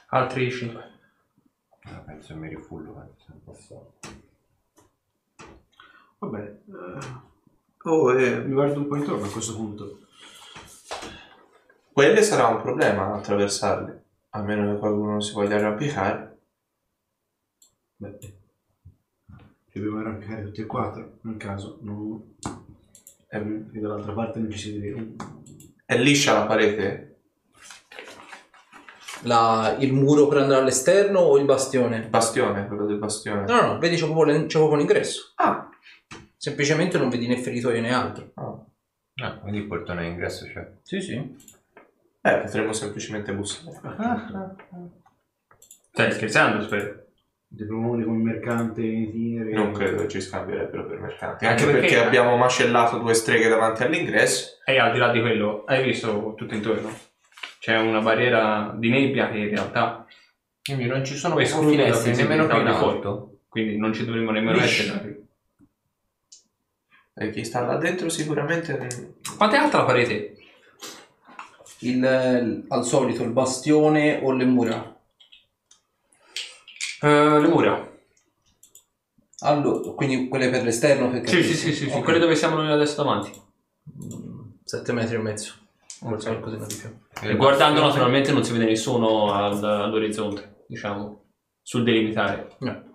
Altri 0.10 0.50
5. 0.52 0.84
Ah, 1.84 2.00
penso 2.00 2.34
che 2.34 2.40
mi 2.40 2.48
rifullo, 2.48 2.94
penso 2.94 3.16
sia 3.26 3.34
passato. 3.44 3.94
Vabbè, 6.20 6.60
eh, 6.66 7.26
Oh, 7.84 8.12
eh, 8.20 8.40
mi 8.44 8.54
guardo 8.54 8.80
un 8.80 8.88
po' 8.88 8.98
intorno 8.98 9.26
a 9.26 9.30
questo 9.30 9.56
punto. 9.56 10.00
quelle 11.94 12.22
sarà 12.22 12.48
un 12.48 12.62
problema 12.62 13.14
attraversarle. 13.16 14.04
A 14.32 14.42
meno 14.42 14.74
che 14.74 14.80
qualcuno 14.80 15.12
non 15.12 15.22
si 15.22 15.34
voglia 15.34 15.56
arrampicare. 15.56 16.38
Beh, 17.96 18.18
ci 18.20 19.80
dobbiamo 19.80 20.00
arrampicare 20.00 20.44
tutti 20.44 20.62
e 20.62 20.66
quattro, 20.66 21.20
nel 21.22 21.38
caso. 21.38 21.80
Non... 21.82 22.36
È, 23.28 23.38
E 23.38 23.80
dall'altra 23.80 24.12
parte 24.14 24.40
non 24.40 24.52
ci 24.52 24.58
si 24.58 24.80
deve... 24.80 25.16
è 25.86 25.98
liscia 25.98 26.34
la 26.34 26.46
parete? 26.46 27.07
La- 29.28 29.76
il 29.80 29.94
muro 29.94 30.28
per 30.28 30.40
andare 30.40 30.62
all'esterno 30.62 31.20
o 31.20 31.38
il 31.38 31.46
bastione? 31.46 31.98
Il 31.98 32.08
bastione, 32.10 32.68
quello 32.68 32.86
del 32.86 32.98
bastione. 32.98 33.44
No, 33.46 33.62
no, 33.62 33.78
vedi 33.80 33.96
c'è 33.96 34.06
proprio, 34.06 34.34
c'è 34.46 34.58
proprio 34.58 34.74
un 34.76 34.80
ingresso. 34.82 35.32
Ah, 35.36 35.70
Semplicemente 36.40 36.98
non 36.98 37.10
vedi 37.10 37.28
né 37.28 37.38
feritoio 37.38 37.82
né 37.82 37.94
altro. 37.94 38.32
ah. 38.36 38.56
Ah, 39.20 39.34
quindi 39.40 39.58
il 39.60 39.66
portone 39.66 40.04
d'ingresso 40.04 40.46
c'è. 40.46 40.68
Sì, 40.84 41.02
sì. 41.02 41.36
Eh, 42.22 42.38
potremmo 42.38 42.72
semplicemente 42.74 43.34
bussare. 43.34 43.80
Stai 45.92 46.12
scherzando, 46.12 46.62
spero. 46.64 47.06
Ti 47.50 47.66
proponi 47.66 48.04
come 48.04 48.22
mercante 48.22 48.82
in 48.84 49.04
itinere. 49.04 49.54
Non 49.54 49.72
credo 49.72 50.02
che 50.04 50.08
ci 50.10 50.22
scambierebbero 50.22 50.86
per 50.86 51.00
mercanti. 51.00 51.46
Anche 51.46 51.64
Anche 51.64 51.78
perché, 51.80 51.94
perché- 51.96 52.06
abbiamo 52.06 52.36
macellato 52.38 52.98
due 53.00 53.14
streghe 53.16 53.48
davanti 53.48 53.82
all'ingresso. 53.84 54.58
E 54.66 54.78
al 54.78 54.92
di 54.92 55.00
là 55.00 55.10
di 55.12 55.22
quello, 55.22 55.64
hai 55.66 55.84
visto 55.84 56.34
tutto 56.36 56.54
intorno? 56.54 56.92
C'è 57.68 57.78
una 57.78 58.00
barriera 58.00 58.74
di 58.78 58.88
nebbia 58.88 59.30
che 59.30 59.40
in 59.40 59.50
realtà 59.50 60.06
Quindi 60.64 60.86
non 60.86 61.04
ci 61.04 61.18
sono 61.18 61.36
proprio 61.36 61.54
esclude 61.54 61.90
la 61.90 61.94
finestre, 61.98 62.24
nemmeno 62.24 62.48
più 62.48 62.56
in 62.56 62.64
visibilità 62.64 62.90
di 62.90 62.96
alto. 62.96 63.40
quindi 63.50 63.78
non 63.78 63.92
ci 63.94 64.06
dovremmo 64.06 64.32
nemmeno 64.32 64.58
Lisci. 64.58 64.84
essere. 64.84 64.98
da 64.98 65.02
qui. 65.02 65.26
E 67.26 67.30
chi 67.32 67.44
sta 67.44 67.66
là 67.66 67.76
dentro 67.76 68.08
sicuramente... 68.08 68.78
mm, 68.78 69.36
Quanto 69.36 69.56
è 69.58 69.60
alta 69.60 69.80
la 69.80 69.84
parete? 69.84 70.38
Il, 71.80 72.66
al 72.70 72.86
solito 72.86 73.24
il 73.24 73.32
bastione 73.32 74.22
o 74.24 74.32
le 74.32 74.46
mura. 74.46 74.98
Eh, 77.02 77.40
le 77.42 77.48
mura. 77.50 78.00
Allora, 79.40 79.92
quindi 79.92 80.30
quelle 80.30 80.50
per 80.50 80.64
l'esterno? 80.64 81.10
Per 81.10 81.28
Sì, 81.28 81.44
sì, 81.44 81.54
sì, 81.54 81.74
sì, 81.74 81.90
sì, 81.90 82.02
quelle 82.02 82.20
dove 82.20 82.36
siamo 82.38 82.56
noi 82.56 82.72
adesso 82.72 83.04
davanti. 83.04 83.30
7 84.64 84.94
metri 84.94 85.16
e 85.16 85.18
mezzo. 85.18 85.66
Forse 86.00 86.30
qualcosina 86.30 86.66
di 86.66 86.76
più. 86.76 87.28
E 87.30 87.36
guardando 87.36 87.82
naturalmente 87.82 88.32
non 88.32 88.44
si 88.44 88.52
vede 88.54 88.66
nessuno 88.66 89.34
al- 89.34 89.64
all'orizzonte, 89.64 90.64
diciamo, 90.68 91.26
sul 91.62 91.84
delimitare. 91.84 92.50
No. 92.60 92.86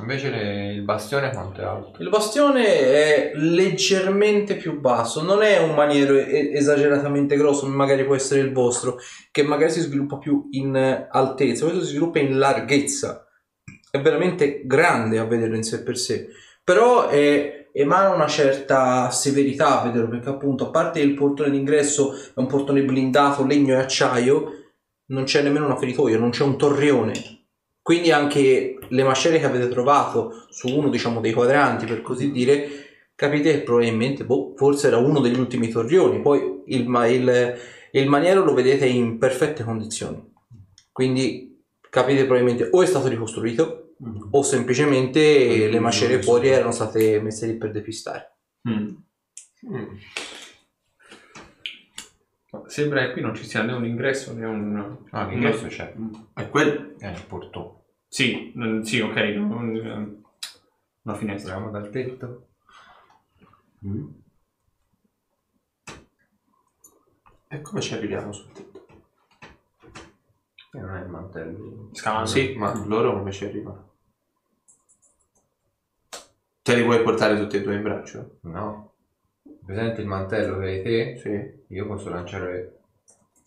Invece 0.00 0.30
le- 0.30 0.72
il 0.72 0.82
bastione 0.82 1.30
quanto 1.32 1.60
è 1.60 1.64
alto? 1.64 2.00
Il 2.00 2.08
bastione 2.08 2.64
è 2.64 3.32
leggermente 3.34 4.54
più 4.56 4.78
basso, 4.80 5.22
non 5.22 5.42
è 5.42 5.58
un 5.58 5.74
maniero 5.74 6.14
e- 6.16 6.52
esageratamente 6.54 7.36
grosso, 7.36 7.62
come 7.62 7.74
magari 7.74 8.04
può 8.04 8.14
essere 8.14 8.40
il 8.40 8.52
vostro, 8.52 8.98
che 9.32 9.42
magari 9.42 9.70
si 9.72 9.80
sviluppa 9.80 10.18
più 10.18 10.46
in 10.52 10.76
eh, 10.76 11.08
altezza, 11.10 11.64
questo 11.64 11.82
si 11.82 11.90
sviluppa 11.90 12.20
in 12.20 12.38
larghezza. 12.38 13.26
È 13.90 14.00
veramente 14.00 14.62
grande 14.64 15.18
a 15.18 15.24
vederlo 15.24 15.56
in 15.56 15.64
sé 15.64 15.82
per 15.82 15.98
sé, 15.98 16.28
però 16.62 17.08
è- 17.08 17.59
emana 17.72 18.10
una 18.14 18.26
certa 18.26 19.10
severità 19.10 19.80
a 19.80 19.84
vederlo, 19.84 20.08
perché 20.08 20.28
appunto 20.28 20.66
a 20.66 20.70
parte 20.70 21.00
il 21.00 21.14
portone 21.14 21.50
d'ingresso 21.50 22.14
è 22.14 22.32
un 22.34 22.46
portone 22.46 22.82
blindato, 22.82 23.44
legno 23.44 23.74
e 23.74 23.78
acciaio, 23.78 24.52
non 25.06 25.24
c'è 25.24 25.42
nemmeno 25.42 25.66
una 25.66 25.76
feritoia, 25.76 26.18
non 26.18 26.30
c'è 26.30 26.44
un 26.44 26.56
torrione. 26.56 27.12
Quindi 27.82 28.12
anche 28.12 28.78
le 28.88 29.02
macerie 29.02 29.38
che 29.40 29.46
avete 29.46 29.68
trovato 29.68 30.46
su 30.50 30.68
uno 30.68 30.88
diciamo 30.88 31.20
dei 31.20 31.32
quadranti 31.32 31.86
per 31.86 32.02
così 32.02 32.30
dire 32.30 32.68
capite 33.14 33.52
che 33.52 33.60
probabilmente 33.62 34.24
boh, 34.24 34.54
forse 34.56 34.86
era 34.88 34.98
uno 34.98 35.20
degli 35.20 35.38
ultimi 35.38 35.68
torrioni 35.68 36.20
poi 36.20 36.62
il, 36.66 36.80
il- 36.82 37.54
il 37.92 38.08
maniero 38.08 38.44
lo 38.44 38.54
vedete 38.54 38.86
in 38.86 39.18
perfette 39.18 39.62
condizioni 39.64 40.22
quindi 40.92 41.62
capite 41.90 42.24
probabilmente 42.24 42.68
o 42.70 42.82
è 42.82 42.86
stato 42.86 43.08
ricostruito 43.08 43.89
o 44.30 44.42
semplicemente 44.42 45.68
le 45.68 45.78
macerie 45.78 46.22
fuori 46.22 46.48
erano 46.48 46.70
state 46.70 47.20
messe 47.20 47.46
lì 47.46 47.56
per 47.56 47.70
depistare. 47.70 48.36
Mm. 48.68 48.94
Mm. 49.68 49.96
Sembra 52.66 53.06
che 53.06 53.12
qui 53.12 53.20
non 53.20 53.34
ci 53.34 53.44
sia 53.44 53.62
né 53.62 53.72
un 53.72 53.84
ingresso 53.84 54.32
né 54.32 54.44
un... 54.46 54.98
Ah, 55.10 55.26
l'ingresso 55.26 55.66
c'è. 55.66 55.94
È 56.34 56.48
quello. 56.48 56.98
È 56.98 57.08
il 57.08 57.24
portone. 57.26 57.78
Sì, 58.08 58.52
mm, 58.56 58.80
sì, 58.82 59.00
ok, 59.00 59.16
non- 59.36 60.22
una 61.02 61.14
finestra. 61.14 61.54
Entriamo 61.54 61.70
dal 61.70 61.90
tetto. 61.90 62.48
E 67.48 67.60
come 67.62 67.80
ci 67.80 67.94
arriviamo 67.94 68.32
sul 68.32 68.52
tetto? 68.52 68.86
E 70.72 70.78
non 70.78 70.96
è 70.96 71.02
il 71.02 71.08
mantello. 71.08 71.90
Scalando. 71.92 72.28
Sì, 72.28 72.54
ma 72.56 72.72
loro 72.86 73.12
come 73.16 73.32
ci 73.32 73.44
arrivano? 73.44 73.89
Te 76.62 76.74
li 76.74 76.82
vuoi 76.82 77.02
portare 77.02 77.36
tutti 77.38 77.56
e 77.56 77.62
due 77.62 77.74
in 77.76 77.82
braccio? 77.82 78.38
No. 78.42 78.92
Presente 79.64 80.00
il 80.00 80.06
mantello 80.06 80.58
che 80.58 80.66
hai 80.66 80.82
te? 80.82 81.16
Sì. 81.18 81.74
Io 81.74 81.86
posso 81.86 82.08
lanciare 82.10 82.78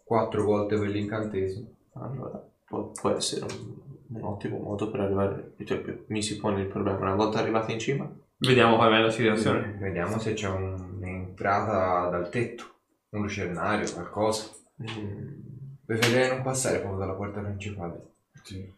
quattro 0.03 0.44
volte 0.44 0.77
quell'incantesimo. 0.77 1.68
Allora, 1.94 2.44
può, 2.65 2.91
può 2.91 3.10
essere 3.11 3.45
un, 3.45 3.76
un 4.18 4.23
ottimo 4.23 4.60
modo 4.60 4.90
per 4.90 5.02
arrivare. 5.02 5.53
Cioè, 5.64 5.81
mi 6.07 6.22
si 6.23 6.38
pone 6.40 6.61
il 6.61 6.68
problema. 6.68 6.98
Una 6.99 7.15
volta 7.15 7.40
arrivati 7.40 7.72
in 7.73 7.80
cima, 7.80 8.11
Vediamo 8.38 8.76
com'è 8.76 8.99
la 8.99 9.10
situazione. 9.10 9.77
Vediamo 9.80 10.19
se 10.19 10.34
c'è 10.34 10.49
un'entrata 10.49 12.10
dal 12.10 12.30
tetto, 12.30 12.64
un 13.11 13.22
lucernario, 13.22 13.90
qualcosa. 13.94 14.49
mm, 14.81 15.41
Preferirei 15.85 16.30
non 16.30 16.41
passare 16.41 16.80
proprio 16.80 16.99
dalla 16.99 17.14
porta 17.14 17.40
principale. 17.41 18.02
Sì. 18.44 18.69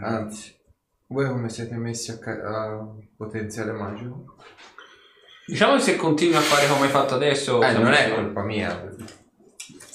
Anzi, 0.00 0.55
voi 1.08 1.28
come 1.28 1.48
siete 1.48 1.76
messi 1.76 2.10
a, 2.10 2.18
ca- 2.18 2.42
a 2.42 2.86
potenziale 3.16 3.72
magico? 3.72 4.36
Diciamo 5.46 5.74
che 5.76 5.82
se 5.82 5.96
continui 5.96 6.34
a 6.34 6.40
fare 6.40 6.66
come 6.66 6.86
hai 6.86 6.90
fatto 6.90 7.14
adesso... 7.14 7.62
Eh, 7.62 7.72
non 7.72 7.92
è 7.92 8.12
colpa 8.12 8.42
mia. 8.42 8.94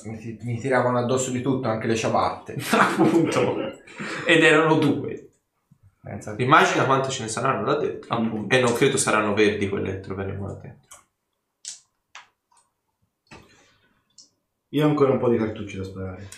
Mi, 0.03 0.17
ti- 0.17 0.37
mi 0.41 0.59
tiravano 0.59 0.97
addosso 0.97 1.29
di 1.31 1.41
tutto, 1.41 1.67
anche 1.67 1.87
le 1.87 1.95
ciabatte. 1.95 2.55
Appunto. 2.71 3.57
Ed 4.25 4.43
erano 4.43 4.75
due. 4.75 5.27
Pensa 6.01 6.33
immagina 6.37 6.85
quante 6.85 7.09
ce 7.09 7.23
ne 7.23 7.29
saranno 7.29 7.63
là 7.65 7.75
dentro. 7.75 8.15
Appunto. 8.15 8.55
E 8.55 8.59
non 8.61 8.73
credo 8.73 8.97
saranno 8.97 9.33
verdi 9.33 9.69
quelle 9.69 9.91
che 9.91 9.99
troveremo 9.99 10.47
là 10.47 10.53
dentro. 10.53 10.89
Io 14.69 14.85
ho 14.85 14.89
ancora 14.89 15.11
un 15.11 15.19
po' 15.19 15.29
di 15.29 15.37
cartucci 15.37 15.77
da 15.77 15.83
sparare. 15.83 16.29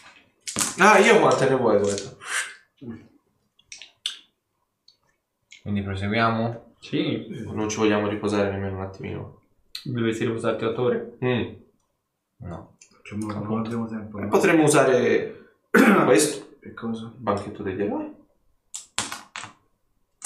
Ah, 0.79 0.97
io 0.97 1.19
quante 1.19 1.47
ne 1.47 1.55
vuoi, 1.55 1.79
guarda? 1.79 2.17
Quindi 5.63 5.81
proseguiamo? 5.81 6.73
Sì, 6.79 7.25
Non 7.53 7.69
ci 7.69 7.77
vogliamo 7.77 8.09
riposare 8.09 8.51
nemmeno 8.51 8.75
un 8.75 8.81
attimino. 8.83 9.39
dovresti 9.85 10.25
riposarti 10.25 10.65
8 10.65 10.81
ore. 10.81 11.17
Mm. 11.23 11.53
No. 12.39 12.75
Facciamo 12.97 13.31
non 13.31 13.59
abbiamo 13.65 13.87
tempo. 13.87 14.19
E 14.19 14.23
no? 14.23 14.27
Potremmo 14.27 14.63
usare 14.63 15.53
questo, 16.03 16.57
Che 16.59 16.73
cosa? 16.73 17.05
il 17.05 17.11
banchetto 17.21 17.63
degli 17.63 17.81
eroi. 17.81 18.13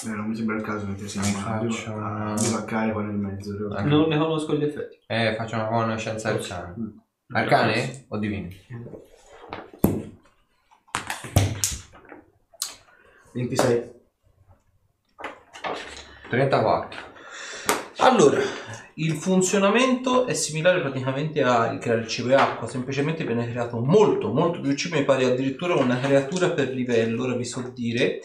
Eh, 0.06 0.10
non 0.10 0.26
mi 0.28 0.36
sembra 0.36 0.56
il 0.56 0.64
caso 0.64 0.88
mentre 0.88 1.08
siamo 1.08 1.28
Mi 1.28 1.34
faccio 1.34 1.92
una- 1.92 2.34
a 2.34 2.34
bivaccare 2.34 2.92
qua 2.92 3.02
nel 3.04 3.16
mezzo. 3.16 3.52
Ah. 3.76 3.84
Non 3.84 4.10
ne 4.10 4.18
conosco 4.18 4.56
gli 4.56 4.64
effetti. 4.64 4.98
Eh, 5.06 5.36
faccio 5.38 5.54
una 5.56 5.68
conoscenza 5.68 6.30
arcana. 6.30 6.74
Mm. 6.80 6.88
Arcane 7.30 8.06
o 8.08 8.18
divini? 8.18 8.56
26. 13.34 13.96
34. 16.30 17.00
Allora, 17.98 18.42
il 18.96 19.14
funzionamento 19.14 20.26
è 20.26 20.34
similare 20.34 20.82
praticamente 20.82 21.42
a 21.44 21.78
creare 21.78 22.02
il 22.02 22.08
cibo 22.08 22.30
e 22.30 22.36
acqua, 22.36 22.68
semplicemente 22.68 23.24
viene 23.26 23.50
creato 23.50 23.80
molto, 23.80 24.32
molto 24.32 24.60
più 24.60 24.74
cibo, 24.76 24.98
mi 24.98 25.04
pare 25.04 25.26
addirittura 25.26 25.76
una 25.76 26.00
creatura 26.00 26.50
per 26.50 26.70
livello, 26.70 27.24
ora 27.24 27.36
vi 27.36 27.46
so 27.46 27.72
dire. 27.74 28.20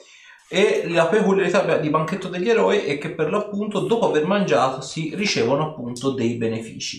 E 0.48 0.84
la 0.88 1.06
peculiarità 1.06 1.78
di 1.78 1.88
Banchetto 1.88 2.28
degli 2.28 2.48
Eroi 2.48 2.80
è 2.80 2.98
che 2.98 3.10
per 3.10 3.30
l'appunto 3.30 3.80
dopo 3.80 4.08
aver 4.08 4.26
mangiato 4.26 4.82
si 4.82 5.14
ricevono 5.14 5.70
appunto 5.70 6.10
dei 6.10 6.34
benefici. 6.34 6.98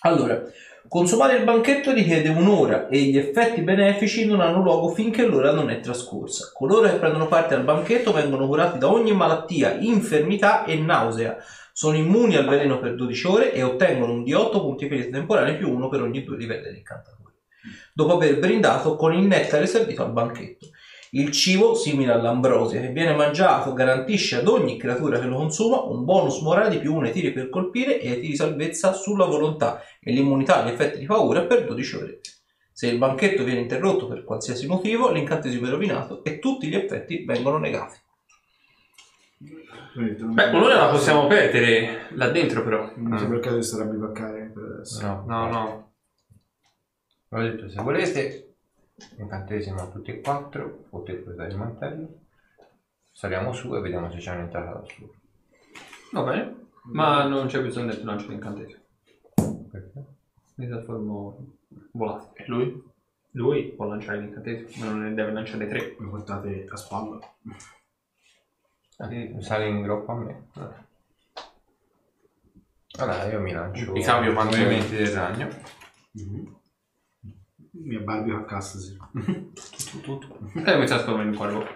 Allora, 0.00 0.42
consumare 0.88 1.36
il 1.36 1.44
banchetto 1.44 1.92
richiede 1.92 2.28
un'ora 2.28 2.88
e 2.88 2.98
gli 3.00 3.16
effetti 3.16 3.62
benefici 3.62 4.26
non 4.26 4.40
hanno 4.40 4.62
luogo 4.62 4.90
finché 4.90 5.26
l'ora 5.26 5.52
non 5.52 5.70
è 5.70 5.80
trascorsa. 5.80 6.50
Coloro 6.52 6.88
che 6.88 6.96
prendono 6.96 7.26
parte 7.26 7.54
al 7.54 7.64
banchetto 7.64 8.12
vengono 8.12 8.46
curati 8.46 8.78
da 8.78 8.90
ogni 8.90 9.12
malattia, 9.12 9.76
infermità 9.78 10.64
e 10.64 10.76
nausea. 10.76 11.36
Sono 11.72 11.96
immuni 11.96 12.36
al 12.36 12.46
veleno 12.46 12.78
per 12.78 12.94
12 12.94 13.26
ore 13.26 13.52
e 13.52 13.62
ottengono 13.62 14.12
un 14.12 14.22
D8 14.22 14.50
punti 14.60 14.88
ferita 14.88 15.16
temporale 15.16 15.56
più 15.56 15.72
uno 15.72 15.88
per 15.88 16.02
ogni 16.02 16.22
due 16.22 16.36
livelli 16.36 16.70
di 16.70 16.78
incantatore. 16.78 17.32
Dopo 17.92 18.12
aver 18.12 18.38
brindato 18.38 18.96
con 18.96 19.12
il 19.12 19.24
nettare 19.24 19.66
servito 19.66 20.04
al 20.04 20.12
banchetto. 20.12 20.68
Il 21.16 21.30
cibo, 21.30 21.74
simile 21.74 22.10
all'ambrosia, 22.10 22.80
che 22.80 22.88
viene 22.88 23.14
mangiato, 23.14 23.72
garantisce 23.72 24.38
ad 24.38 24.48
ogni 24.48 24.76
creatura 24.76 25.20
che 25.20 25.26
lo 25.26 25.36
consuma 25.36 25.80
un 25.80 26.04
bonus 26.04 26.40
morale 26.40 26.70
di 26.70 26.78
più 26.78 26.92
1 26.92 27.06
ai 27.06 27.12
tiri 27.12 27.32
per 27.32 27.50
colpire 27.50 28.00
e 28.00 28.10
ai 28.10 28.20
tiri 28.20 28.34
salvezza 28.34 28.92
sulla 28.92 29.24
volontà 29.24 29.80
e 30.00 30.10
l'immunità 30.10 30.62
agli 30.62 30.72
effetti 30.72 30.98
di 30.98 31.06
paura 31.06 31.42
per 31.42 31.66
12 31.66 31.96
ore. 31.96 32.20
Se 32.72 32.88
il 32.88 32.98
banchetto 32.98 33.44
viene 33.44 33.60
interrotto 33.60 34.08
per 34.08 34.24
qualsiasi 34.24 34.66
motivo, 34.66 35.12
l'incantesimo 35.12 35.68
è 35.68 35.70
rovinato 35.70 36.24
e 36.24 36.40
tutti 36.40 36.66
gli 36.66 36.74
effetti 36.74 37.24
vengono 37.24 37.58
negati. 37.58 37.96
Beh, 39.38 40.46
un'ora 40.46 40.74
la 40.74 40.88
possiamo 40.88 41.28
perdere 41.28 42.08
là 42.14 42.28
dentro 42.30 42.64
però. 42.64 42.90
Non 42.96 43.32
il 43.32 43.38
caso 43.38 43.56
di 43.56 43.62
stare 43.62 43.84
a 43.84 43.86
bivaccare 43.86 44.50
per 44.52 44.64
adesso. 44.64 45.06
No, 45.06 45.24
No, 45.28 45.48
no. 45.48 45.92
Ho 47.28 47.40
detto, 47.40 47.68
se 47.68 47.82
volete, 47.82 48.43
incantesimo 49.16 49.80
a 49.80 49.88
tutti 49.88 50.10
e 50.10 50.20
quattro, 50.20 50.84
potete 50.88 51.28
usare 51.28 51.50
il 51.50 51.56
mantello. 51.56 52.18
Saliamo 53.12 53.52
su 53.52 53.74
e 53.74 53.80
vediamo 53.80 54.10
se 54.10 54.18
c'è 54.18 54.32
un'entrata 54.32 54.72
da 54.72 54.84
su. 54.84 55.10
Va 56.12 56.22
bene. 56.22 56.62
Ma 56.92 57.26
non 57.26 57.46
c'è 57.46 57.62
bisogno 57.62 57.92
del 57.92 58.04
lancio 58.04 58.28
di 58.28 58.34
incantesimo. 58.34 58.82
Perché? 59.70 60.04
Mi 60.56 60.68
trasformo 60.68 61.56
volato. 61.92 62.34
E 62.34 62.44
lui? 62.46 62.92
Lui 63.32 63.72
può 63.72 63.86
lanciare 63.86 64.20
l'incantesimo, 64.20 64.84
ma 64.84 64.90
non 64.90 65.02
ne 65.02 65.14
deve 65.14 65.32
lanciare 65.32 65.66
tre. 65.66 65.96
Mi 65.98 66.08
portate 66.08 66.66
a 66.68 66.76
spalla. 66.76 67.18
Eh, 69.10 69.36
sali 69.40 69.68
in 69.68 69.82
gruppo 69.82 70.12
a 70.12 70.14
me. 70.14 70.48
Allora, 72.96 73.24
io 73.24 73.40
mi 73.40 73.52
lancio 73.52 73.90
Mi 73.90 74.02
cambio 74.02 74.30
i 74.30 74.34
movimenti 74.34 74.94
del 74.94 75.08
ragno. 75.08 75.48
Mi 77.76 77.96
abbarbio 77.96 78.36
a 78.36 78.44
cassa, 78.44 78.78
sì. 78.78 78.96
E 80.64 80.76
mi 80.76 80.86
trasformo 80.86 81.22
in 81.22 81.28
un 81.28 81.34
corvo. 81.34 81.66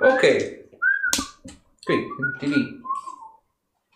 Ok. 0.00 0.60
Qui, 1.84 2.06
metti 2.18 2.48
lì. 2.48 2.80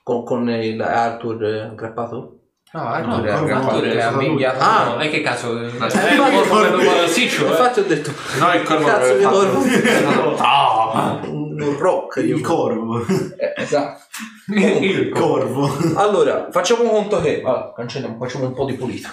Con, 0.05 0.23
con 0.25 0.49
il 0.51 0.81
Arthur 0.81 1.45
eh, 1.45 1.61
aggrappato? 1.63 2.39
No, 2.73 2.81
Arthur 2.81 3.25
è 3.25 3.33
no, 3.33 3.39
aggrappato, 3.39 3.69
Arthur 3.71 3.89
è 3.89 3.95
è 3.97 4.03
avvinghiato. 4.03 4.59
Ah. 4.61 4.85
No, 4.85 5.01
e 5.01 5.09
che 5.09 5.23
caso? 5.23 5.61
Eh, 5.61 5.69
infatti- 5.69 6.17
come 6.17 7.09
Siccio, 7.09 7.47
eh. 7.47 7.51
Infatti 7.51 7.81
ho 7.81 7.85
detto, 7.85 8.13
No, 8.39 8.55
il 8.55 8.63
corvo 8.63 8.85
cazzo 8.85 9.17
di 9.17 9.25
avrebbe 9.25 9.51
corvo. 9.51 10.37
Ah! 10.45 11.21
Un 11.25 11.77
rock. 11.77 12.17
Il 12.19 12.41
corvo. 12.41 13.05
Eh, 13.05 13.53
esatto. 13.57 14.03
Il 14.49 15.09
corvo. 15.11 15.69
Allora, 15.97 16.49
facciamo 16.51 16.89
conto 16.89 17.21
che... 17.21 17.41
Allora, 17.43 17.73
cancelliamo, 17.75 18.17
facciamo 18.19 18.47
un 18.47 18.55
po' 18.55 18.65
di 18.65 18.75
pulito. 18.75 19.09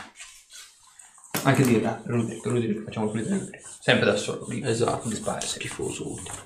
Anche 1.43 1.63
dire, 1.63 2.01
Rudy, 2.05 2.39
Rudy, 2.43 2.83
facciamo 2.83 3.09
pulire 3.09 3.29
Rudy. 3.29 3.59
Sempre 3.79 4.05
da 4.05 4.15
solo. 4.15 4.45
lì. 4.47 4.61
Esatto. 4.63 5.09
Di 5.09 5.15
spare, 5.15 5.41
sì. 5.41 5.47
Schifoso 5.55 6.09
ultimo. 6.11 6.37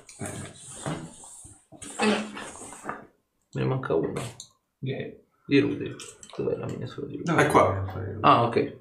Me 1.94 3.62
ne 3.62 3.64
manca 3.64 3.94
uno. 3.94 4.20
Ok. 4.20 5.16
Di 5.46 5.58
Rudy. 5.60 5.94
Dov'è 6.36 6.56
la 6.56 6.66
miniatura 6.66 7.06
di 7.06 7.16
Rudy? 7.24 7.34
È 7.42 7.46
qua. 7.46 7.84
Ah, 8.20 8.42
ok. 8.44 8.76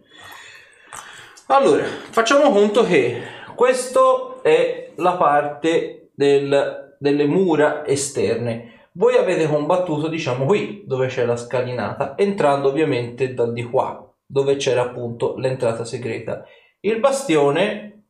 Allora, 1.48 1.86
facciamo 2.10 2.52
conto 2.52 2.84
che 2.84 3.22
questo 3.56 4.42
è 4.44 4.92
la 4.96 5.16
parte 5.18 6.10
del- 6.14 6.96
delle 7.00 7.26
mura 7.26 7.86
esterne. 7.86 8.77
Voi 8.98 9.16
avete 9.16 9.48
combattuto, 9.48 10.08
diciamo, 10.08 10.46
qui 10.46 10.82
dove 10.88 11.06
c'è 11.06 11.24
la 11.24 11.38
scalinata, 11.38 12.18
entrando 12.18 12.70
ovviamente 12.70 13.36
da 13.36 13.46
di 13.46 13.62
qua, 13.62 14.12
dove 14.26 14.56
c'era 14.56 14.82
appunto 14.82 15.38
l'entrata 15.38 15.86
segreta. 15.86 16.44
Il 16.80 17.00
bastione 17.00 18.06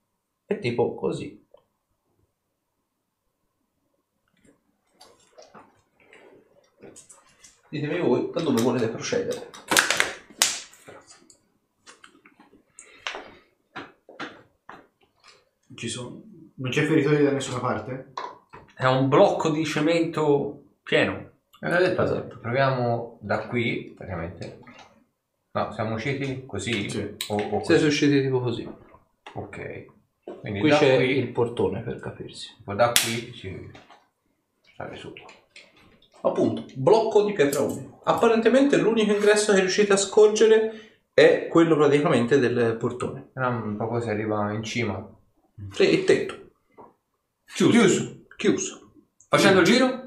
è 0.45 0.57
tipo 0.59 0.95
così. 0.95 1.45
Ditemi 7.67 7.99
voi 7.99 8.29
da 8.31 8.41
dove 8.41 8.61
volete 8.61 8.87
procedere. 8.87 9.49
Ci 15.75 15.87
sono... 15.89 16.21
Non 16.53 16.71
c'è 16.71 16.85
feritoio 16.85 17.25
da 17.25 17.31
nessuna 17.31 17.59
parte? 17.59 18.13
È 18.73 18.85
un 18.85 19.09
blocco 19.09 19.49
di 19.49 19.65
cemento 19.65 20.61
pieno. 20.87 21.31
Avevo 21.59 21.79
detto, 21.83 22.01
Esatto. 22.03 22.39
proviamo 22.39 23.17
da 23.21 23.47
qui, 23.47 23.93
praticamente. 23.95 24.59
No, 25.51 25.71
siamo 25.73 25.95
usciti 25.95 26.45
così? 26.45 26.89
Sì. 26.89 27.15
O, 27.29 27.35
o 27.35 27.39
Siete 27.63 27.73
così? 27.73 27.85
usciti 27.85 28.21
tipo 28.21 28.39
così. 28.39 28.67
Ok. 29.33 29.85
Quindi 30.39 30.59
Qui 30.59 30.69
da 30.69 30.77
c'è 30.77 30.95
qui, 30.97 31.17
il 31.17 31.29
portone 31.31 31.81
per 31.81 31.99
capirsi. 31.99 32.55
da 32.63 32.91
qui 32.91 33.33
ci 33.33 33.71
sale 34.75 34.95
su. 34.95 35.11
Appunto, 36.21 36.65
blocco 36.75 37.23
di 37.23 37.33
pietra 37.33 37.61
unico. 37.61 38.01
Apparentemente 38.03 38.77
l'unico 38.77 39.11
ingresso 39.13 39.53
che 39.53 39.59
riuscite 39.61 39.93
a 39.93 39.97
scorgere 39.97 41.01
è 41.13 41.47
quello 41.49 41.75
praticamente 41.75 42.37
del 42.39 42.75
portone. 42.77 43.29
Però 43.33 43.73
proprio 43.75 43.99
si 44.01 44.09
arriva 44.09 44.51
in 44.51 44.63
cima. 44.63 45.05
Sì, 45.71 45.91
il 45.93 46.03
tetto. 46.03 46.35
Chiuso. 47.45 48.25
Chiuso. 48.35 48.91
Facendo 49.29 49.61
il 49.61 49.65
giro? 49.65 50.06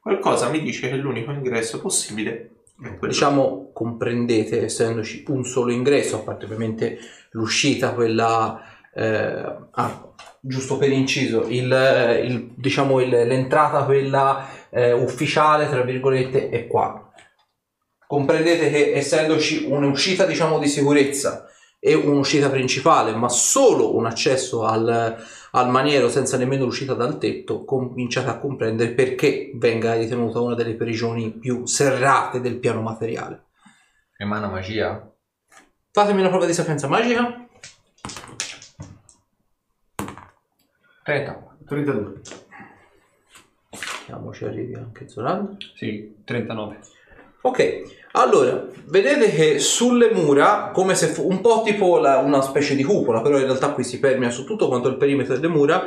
Qualcosa 0.00 0.48
mi 0.50 0.60
dice 0.60 0.88
che 0.88 0.96
l'unico 0.96 1.30
ingresso 1.30 1.80
possibile 1.80 2.50
è 2.82 2.96
quello. 2.98 3.12
Diciamo, 3.12 3.70
comprendete, 3.72 4.64
essendoci 4.64 5.24
un 5.28 5.44
solo 5.44 5.72
ingresso, 5.72 6.16
a 6.16 6.20
parte 6.20 6.44
ovviamente 6.44 6.98
l'uscita, 7.30 7.92
quella... 7.94 8.60
eh, 8.92 9.56
ah, 9.70 10.08
giusto 10.40 10.76
per 10.76 10.90
inciso, 10.92 11.46
il, 11.48 12.20
il- 12.24 12.50
diciamo 12.54 13.00
il- 13.00 13.08
l'entrata, 13.08 13.84
quella 13.84 14.46
eh, 14.70 14.92
ufficiale, 14.92 15.68
tra 15.70 15.82
virgolette, 15.82 16.50
è 16.50 16.66
qua. 16.66 17.10
Comprendete 18.06 18.70
che 18.70 18.92
essendoci 18.94 19.64
un'uscita, 19.68 20.26
diciamo, 20.26 20.58
di 20.58 20.68
sicurezza 20.68 21.46
e 21.80 21.94
un'uscita 21.94 22.50
principale, 22.50 23.12
ma 23.14 23.28
solo 23.28 23.96
un 23.96 24.06
accesso 24.06 24.64
al, 24.64 25.16
al 25.56 25.70
maniero 25.70 26.08
senza 26.08 26.36
nemmeno 26.36 26.64
l'uscita 26.64 26.94
dal 26.94 27.18
tetto, 27.18 27.64
cominciate 27.64 28.28
a 28.28 28.38
comprendere 28.38 28.92
perché 28.92 29.52
venga 29.54 29.94
ritenuta 29.94 30.40
una 30.40 30.54
delle 30.54 30.74
prigioni 30.74 31.30
più 31.30 31.64
serrate 31.64 32.40
del 32.40 32.58
piano 32.58 32.80
materiale. 32.82 33.44
Emana 34.16 34.48
magia? 34.48 35.08
Fatemi 35.92 36.20
una 36.20 36.28
prova 36.28 36.46
di 36.46 36.52
sapienza 36.52 36.88
magica. 36.88 37.46
30. 41.04 41.56
32. 41.66 42.20
Vediamo 44.00 44.32
ci 44.32 44.44
arrivi 44.44 44.74
anche 44.74 45.08
Zoran. 45.08 45.56
Sì, 45.76 46.16
39. 46.24 46.80
Ok, 47.46 47.82
allora, 48.12 48.66
vedete 48.86 49.30
che 49.30 49.58
sulle 49.58 50.12
mura, 50.12 50.70
come 50.72 50.94
se 50.94 51.08
fu 51.08 51.28
un 51.28 51.42
po' 51.42 51.60
tipo 51.62 51.98
la- 51.98 52.16
una 52.18 52.40
specie 52.40 52.74
di 52.74 52.82
cupola, 52.82 53.20
però 53.20 53.36
in 53.38 53.44
realtà 53.44 53.72
qui 53.72 53.84
si 53.84 53.98
permea 53.98 54.30
su 54.30 54.44
tutto 54.44 54.66
quanto 54.66 54.88
il 54.88 54.96
perimetro 54.96 55.34
delle 55.34 55.48
mura, 55.48 55.84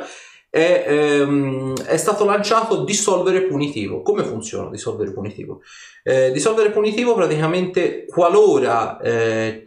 è, 0.48 0.84
ehm, 0.86 1.76
è 1.82 1.96
stato 1.96 2.24
lanciato 2.24 2.84
dissolvere 2.84 3.42
punitivo. 3.42 4.02
Come 4.02 4.22
funziona 4.22 4.70
dissolvere 4.70 5.12
punitivo? 5.12 5.62
Eh, 6.04 6.30
dissolvere 6.30 6.70
punitivo 6.70 7.14
praticamente 7.14 8.04
qualora 8.06 8.96
eh, 9.00 9.66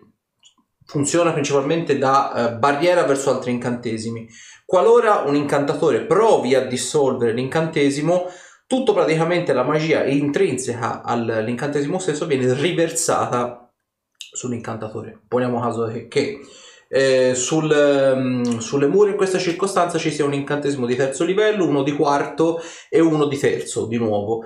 funziona 0.86 1.34
principalmente 1.34 1.98
da 1.98 2.54
eh, 2.54 2.56
barriera 2.56 3.04
verso 3.04 3.32
altri 3.32 3.52
incantesimi. 3.52 4.30
Qualora 4.66 5.24
un 5.26 5.36
incantatore 5.36 6.06
provi 6.06 6.56
a 6.56 6.66
dissolvere 6.66 7.34
l'incantesimo, 7.34 8.28
tutto 8.72 8.94
praticamente 8.94 9.52
la 9.52 9.64
magia 9.64 10.06
intrinseca 10.06 11.02
all'incantesimo 11.04 12.00
stesso 12.00 12.26
viene 12.26 12.54
riversata 12.54 13.70
sull'incantatore. 14.16 15.24
Poniamo 15.28 15.60
caso 15.60 15.88
che, 15.88 16.08
che, 16.08 16.40
eh, 16.88 17.36
sul, 17.36 17.70
ehm, 17.70 18.60
sulle 18.60 18.88
mura 18.88 19.10
in 19.10 19.18
questa 19.18 19.40
circostanza 19.40 19.98
ci 19.98 20.10
sia 20.10 20.24
un 20.24 20.34
incantesimo 20.34 20.86
di 20.86 20.96
terzo 20.96 21.26
livello, 21.26 21.68
uno 21.68 21.84
di 21.84 21.92
quarto 21.92 22.62
e 22.88 23.02
uno 23.02 23.26
di 23.26 23.38
terzo 23.38 23.88
di 23.88 23.98
nuovo. 23.98 24.46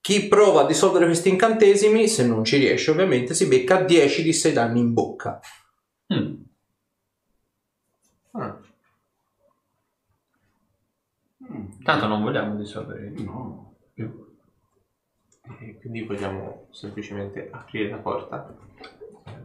Chi 0.00 0.28
prova 0.28 0.60
a 0.60 0.66
dissolvere 0.66 1.06
questi 1.06 1.30
incantesimi, 1.30 2.06
se 2.06 2.24
non 2.24 2.44
ci 2.44 2.58
riesce 2.58 2.92
ovviamente, 2.92 3.34
si 3.34 3.48
becca 3.48 3.82
10 3.82 4.22
di 4.22 4.32
6 4.32 4.52
danni 4.52 4.78
in 4.78 4.92
bocca. 4.92 5.40
Mm. 6.14 6.34
Ah, 8.34 8.56
Mm, 11.50 11.82
Tanto 11.82 12.06
non 12.06 12.22
vogliamo 12.22 12.56
dissolvere. 12.56 13.10
No. 13.10 13.63
E 15.60 15.78
quindi 15.78 16.02
vogliamo 16.02 16.66
semplicemente 16.70 17.48
aprire 17.50 17.90
la 17.90 17.98
porta. 17.98 18.54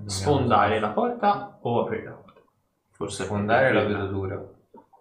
Sfondare 0.06 0.80
la 0.80 0.90
porta 0.90 1.58
o 1.62 1.82
aprire 1.82 2.04
la 2.06 2.12
porta? 2.12 2.42
Forse 2.92 3.24
Fondare 3.26 3.72
la 3.74 3.84
vedo 3.84 4.08
dura. 4.08 4.44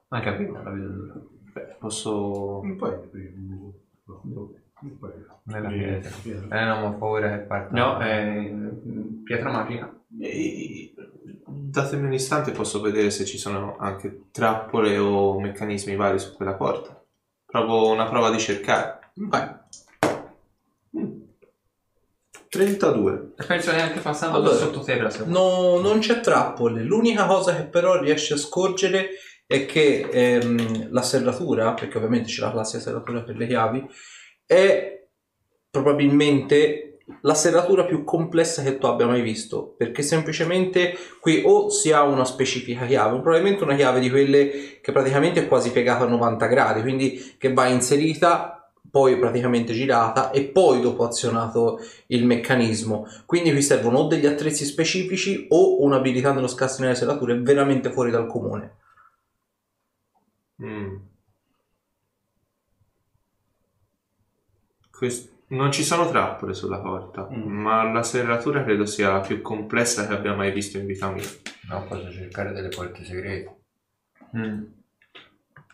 Anche 0.08 0.28
aprirla 0.28 0.62
la 0.62 0.70
vedo 0.70 0.88
dura. 0.88 1.14
Beh, 1.52 1.76
posso... 1.78 2.60
Non 2.62 2.76
puoi 2.76 2.94
aprire 2.94 3.32
un 3.36 3.46
buco. 3.46 4.20
No. 4.24 4.52
Nella 5.44 5.66
Aprire 5.68 5.98
pietra. 5.98 6.16
pietra. 6.22 6.60
Eh 6.60 6.64
no, 6.66 6.80
ma 6.80 6.86
ho 6.88 6.94
paura 6.98 7.30
che 7.36 7.44
parta. 7.44 7.76
No, 7.76 7.98
è 7.98 8.50
mm, 8.50 9.22
pietra 9.24 9.50
magica. 9.50 9.92
E- 10.20 10.92
Datemi 11.50 12.06
un 12.06 12.12
istante 12.12 12.52
posso 12.52 12.80
vedere 12.80 13.10
se 13.10 13.24
ci 13.24 13.38
sono 13.38 13.76
anche 13.78 14.28
trappole 14.30 14.96
o 14.98 15.38
meccanismi 15.40 15.96
vari 15.96 16.18
su 16.18 16.34
quella 16.34 16.54
porta. 16.54 17.02
Provo 17.44 17.90
una 17.90 18.06
prova 18.08 18.30
di 18.30 18.38
cercare. 18.38 19.10
Vai. 19.14 19.48
32. 22.59 23.32
E 23.39 23.44
penso 23.44 23.70
che 23.70 23.80
anche 23.80 24.01
passando 24.01 24.39
Allora, 24.39 24.55
da 24.55 24.59
sottoterra. 24.59 25.10
Se 25.10 25.24
No, 25.26 25.78
non 25.80 26.01
c'è 26.01 26.20
trappole. 26.20 26.82
L'unica 26.82 27.26
cosa 27.26 27.55
che 27.55 27.64
però 27.64 28.01
riesce 28.01 28.35
a 28.35 28.36
scorgere 28.36 29.10
è 29.47 29.64
che 29.64 30.09
ehm, 30.10 30.89
la 30.90 31.02
serratura, 31.02 31.72
perché 31.72 31.97
ovviamente 31.97 32.28
c'è 32.28 32.43
la 32.43 32.51
classica 32.51 32.82
serratura 32.82 33.22
per 33.22 33.36
le 33.36 33.47
chiavi, 33.47 33.86
è 34.44 35.06
probabilmente 35.70 36.89
la 37.22 37.35
serratura 37.35 37.85
più 37.85 38.05
complessa 38.05 38.62
che 38.62 38.76
tu 38.78 38.86
abbia 38.86 39.06
mai 39.06 39.22
visto. 39.22 39.74
Perché 39.76 40.02
semplicemente 40.02 40.97
qui 41.20 41.43
o 41.44 41.70
si 41.70 41.93
ha 41.93 42.02
una 42.02 42.24
specifica 42.24 42.86
chiave, 42.86 43.20
probabilmente 43.20 43.64
una 43.64 43.76
chiave 43.76 44.01
di 44.01 44.10
quelle 44.10 44.80
che 44.80 44.93
praticamente 44.93 45.40
è 45.40 45.48
quasi 45.48 45.70
piegata 45.70 46.05
a 46.05 46.09
90 46.09 46.47
gradi, 46.47 46.82
quindi 46.82 47.36
che 47.39 47.52
va 47.52 47.66
inserita. 47.66 48.57
Poi 48.90 49.19
praticamente 49.19 49.73
girata 49.74 50.31
e 50.31 50.44
poi 50.44 50.81
dopo 50.81 51.05
azionato 51.06 51.78
il 52.09 52.24
meccanismo. 52.24 53.06
Quindi 53.27 53.51
qui 53.52 53.60
servono 53.62 53.98
o 53.98 54.06
degli 54.06 54.27
attrezzi 54.27 54.65
specifici 54.65 55.47
o 55.51 55.82
un'abilità 55.82 56.32
nello 56.32 56.47
scassinare 56.48 56.94
serrature 56.94 57.39
veramente 57.40 57.90
fuori 57.93 58.10
dal 58.10 58.27
comune. 58.27 58.77
Mm. 60.62 60.97
Quest- 64.90 65.36
Non 65.51 65.73
ci 65.73 65.82
sono 65.82 66.09
trappole 66.10 66.52
sulla 66.52 66.78
porta, 66.78 67.27
Mm. 67.31 67.47
ma 67.60 67.82
la 67.90 68.02
serratura 68.02 68.62
credo 68.65 68.85
sia 68.85 69.10
la 69.12 69.20
più 69.20 69.40
complessa 69.40 70.06
che 70.06 70.12
abbia 70.12 70.35
mai 70.35 70.52
visto 70.52 70.77
in 70.77 70.85
vita 70.85 71.10
mia. 71.10 71.24
No, 71.70 71.85
posso 71.86 72.10
cercare 72.12 72.52
delle 72.52 72.69
porte 72.69 73.02
segrete. 73.05 73.56
Mm. 74.36 74.65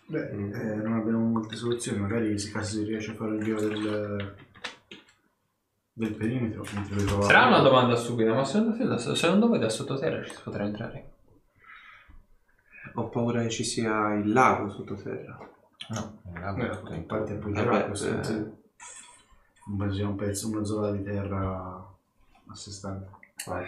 Beh, 0.06 0.32
Mm. 0.32 0.54
eh, 0.54 0.74
non 0.76 0.92
abbiamo 0.94 1.24
molte 1.24 1.56
soluzioni. 1.56 1.98
Magari 1.98 2.38
se 2.38 2.50
caso 2.50 2.76
si 2.76 2.84
riesce 2.84 3.12
a 3.12 3.14
fare 3.14 3.36
il 3.36 3.42
giro 3.42 3.60
del, 3.60 4.34
del 5.92 6.14
perimetro. 6.14 6.64
Sarà 7.22 7.46
una 7.46 7.60
domanda 7.60 7.96
stupida, 7.96 8.34
ma 8.34 8.44
secondo 8.44 8.76
te 8.76 8.84
da, 8.84 8.98
secondo 8.98 9.48
voi 9.48 9.58
da 9.58 9.68
sottoterra 9.68 10.22
ci 10.24 10.34
si 10.34 10.40
potrà 10.42 10.64
entrare? 10.64 11.12
Ho 12.96 13.08
paura 13.08 13.42
che 13.42 13.50
ci 13.50 13.64
sia 13.64 14.14
il 14.14 14.30
lago 14.32 14.68
sottoterra. 14.68 15.38
No, 15.90 16.20
il 16.32 16.40
lago 16.40 16.62
Eh, 16.62 16.66
è 16.70 16.70
tutto 16.78 16.92
in 16.94 17.06
parte 17.06 17.32
intorno. 17.32 17.58
appoggerà 17.60 17.84
questo. 17.86 18.08
eh. 18.20 19.92
sia 19.92 20.06
un 20.08 20.16
pezzo, 20.16 20.48
una 20.50 20.64
zona 20.64 20.90
di 20.92 21.02
terra 21.02 21.48
a 22.46 22.54
sé 22.54 22.70
stante. 22.70 23.08
Vai. 23.46 23.66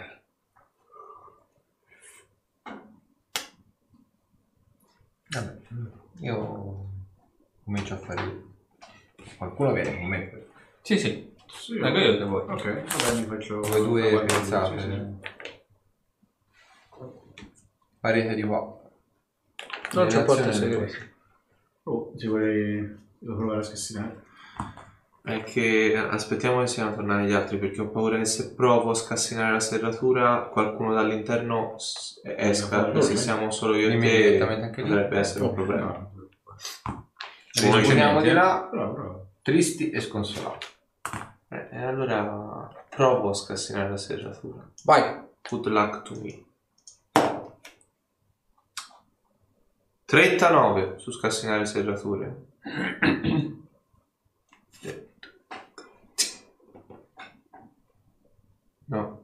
Vabbè, 5.29 5.59
io 6.19 6.89
comincio 7.63 7.93
a 7.93 7.97
fare. 7.97 8.43
Qualcuno 9.37 9.73
viene 9.73 9.97
con 9.97 10.07
me. 10.07 10.45
Sì, 10.81 10.97
sì. 10.97 11.35
Sì, 11.47 11.77
Ecco 11.77 11.97
io 11.97 12.17
che 12.17 12.23
vuoi. 12.23 12.43
Ok, 12.43 12.65
allora 12.65 13.19
mi 13.19 13.25
faccio 13.25 13.59
Come 13.59 13.77
due 13.77 14.09
guardia, 14.09 14.35
pensate. 14.37 14.79
sì, 14.79 14.89
sì. 14.89 15.15
Parete 17.99 18.35
di 18.35 18.43
qua. 18.43 18.81
Non 19.93 20.07
c'è 20.07 20.23
porte 20.23 20.41
Direzione 20.43 20.69
del 20.69 20.89
segrete. 20.89 21.15
Oh, 21.83 22.13
ti 22.15 22.27
vorrei... 22.27 23.05
Devo 23.19 23.35
provare 23.35 23.59
a 23.59 23.63
scassinare. 23.63 24.23
È 25.27 25.43
che 25.43 25.93
aspettiamo 25.93 26.61
che 26.61 26.67
siano 26.67 26.95
tornati 26.95 27.27
gli 27.27 27.33
altri 27.33 27.57
perché 27.57 27.81
ho 27.81 27.89
paura 27.89 28.17
che 28.17 28.23
se 28.23 28.53
provo 28.53 28.91
a 28.91 28.93
scassinare 28.93 29.51
la 29.51 29.59
serratura 29.59 30.43
qualcuno 30.43 30.93
dall'interno 30.93 31.75
esca 32.23 32.93
e 32.93 33.01
se 33.01 33.17
siamo 33.17 33.51
solo 33.51 33.75
io 33.75 33.89
e 33.89 33.97
te 33.99 34.69
potrebbe 34.69 35.19
essere 35.19 35.43
un 35.43 35.53
problema. 35.53 36.11
Ritorniamo 37.61 38.21
di 38.21 38.31
là, 38.31 38.69
tristi 39.41 39.89
e 39.89 39.99
sconsolati. 39.99 40.67
Eh, 41.49 41.67
e 41.71 41.83
allora 41.83 42.69
provo 42.87 43.31
a 43.31 43.33
scassinare 43.33 43.89
la 43.89 43.97
serratura. 43.97 44.65
Vai. 44.85 45.23
Good 45.49 45.65
luck 45.65 46.03
to 46.03 46.15
me. 46.21 46.45
39 50.05 50.99
su 50.99 51.11
scassinare 51.11 51.65
serrature. 51.65 52.45
No. 58.89 59.21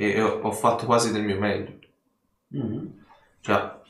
E 0.00 0.22
ho, 0.22 0.40
ho 0.42 0.52
fatto 0.52 0.86
quasi 0.86 1.10
del 1.10 1.24
mio 1.24 1.38
meglio. 1.40 1.76
Mm. 2.54 2.86
Già. 3.40 3.82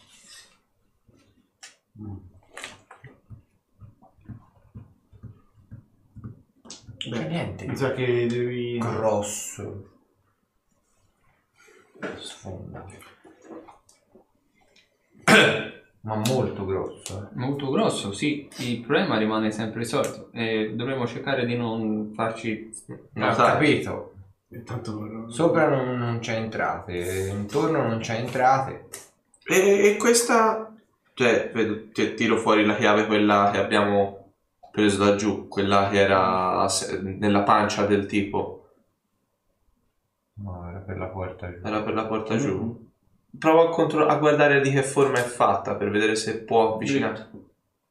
C'è 6.97 7.28
niente. 7.28 7.66
Mi 7.66 7.76
sa 7.76 7.93
che 7.93 8.26
devi... 8.26 8.78
Grosso. 8.78 9.90
Sfonda. 12.16 12.86
Ma 16.01 16.22
molto 16.26 16.64
grosso. 16.64 17.22
eh. 17.22 17.39
Molto 17.39 17.70
grosso, 17.70 18.12
sì. 18.12 18.48
Il 18.59 18.80
problema 18.80 19.18
rimane 19.18 19.51
sempre 19.51 19.80
il 19.80 19.86
solito. 19.86 20.30
E 20.32 20.72
dovremmo 20.74 21.06
cercare 21.06 21.44
di 21.44 21.55
non 21.55 22.12
farci... 22.14 22.72
No, 23.12 23.28
ho 23.28 23.35
sai. 23.35 23.52
capito. 23.52 24.12
Intanto 24.50 24.98
non... 25.04 25.30
Sopra 25.30 25.68
non, 25.68 25.98
non 25.98 26.18
c'è 26.20 26.36
entrate, 26.36 27.28
intorno 27.32 27.86
non 27.86 27.98
c'è 27.98 28.18
entrate. 28.18 28.88
E, 29.44 29.88
e 29.90 29.96
questa... 29.96 30.72
Cioè, 31.14 31.50
vedo, 31.52 31.90
ti- 31.90 32.14
tiro 32.14 32.36
fuori 32.38 32.64
la 32.64 32.76
chiave, 32.76 33.06
quella 33.06 33.50
che 33.52 33.58
abbiamo 33.58 34.32
preso 34.70 35.04
da 35.04 35.16
giù, 35.16 35.48
quella 35.48 35.88
che 35.90 35.98
era 35.98 36.66
nella 37.02 37.42
pancia 37.42 37.84
del 37.86 38.06
tipo. 38.06 38.70
No, 40.42 40.68
era 40.68 40.78
per 40.80 40.96
la 40.96 41.06
porta 41.08 41.50
giù. 41.52 41.66
Era 41.66 41.82
per 41.82 41.94
la 41.94 42.06
porta 42.06 42.36
giù. 42.38 42.86
Provo 43.38 43.68
a, 43.68 43.70
contro- 43.70 44.06
a 44.06 44.16
guardare 44.16 44.60
di 44.60 44.70
che 44.70 44.82
forma 44.82 45.18
è 45.18 45.22
fatta 45.22 45.74
per 45.76 45.90
vedere 45.90 46.16
se 46.16 46.42
può 46.44 46.74
avvicinare. 46.74 47.30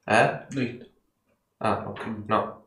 Eh? 0.03 0.45
Dritto. 0.49 0.85
Ah, 1.59 1.83
ok. 1.87 2.23
No. 2.25 2.66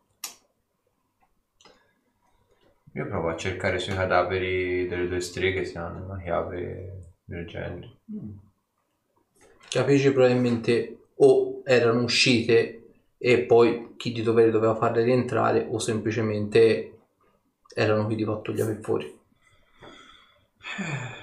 Io 2.93 3.07
provo 3.07 3.29
a 3.29 3.37
cercare 3.37 3.79
sui 3.79 3.95
cadaveri 3.95 4.89
delle 4.89 5.07
due 5.07 5.21
streghe 5.21 5.65
se 5.65 5.79
hanno 5.79 6.05
una 6.05 6.21
chiave 6.21 7.13
del 7.25 7.47
genere. 7.47 7.99
Capisci 9.69 10.13
probabilmente 10.13 10.99
o 11.17 11.63
erano 11.65 12.03
uscite 12.03 12.77
e 13.17 13.45
poi 13.45 13.95
chi 13.97 14.11
di 14.11 14.23
dovere 14.23 14.51
doveva 14.51 14.75
farle 14.75 15.05
rientrare 15.05 15.69
o 15.71 15.79
semplicemente 15.79 16.99
erano 17.73 18.07
qui 18.07 18.17
di 18.17 18.25
fatto 18.25 18.53
gli 18.53 18.65
per 18.65 18.81
fuori. 18.81 19.19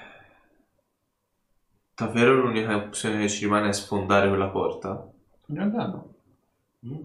Davvero 1.94 2.32
l'unica 2.34 2.76
opzione 2.76 3.20
che 3.20 3.28
ci 3.28 3.44
rimane 3.44 3.68
è 3.68 3.72
sfondare 3.72 4.28
quella 4.28 4.48
porta? 4.48 5.12
In 5.46 5.56
realtà 5.56 5.86
no. 5.86 6.14
Mm. 6.86 7.02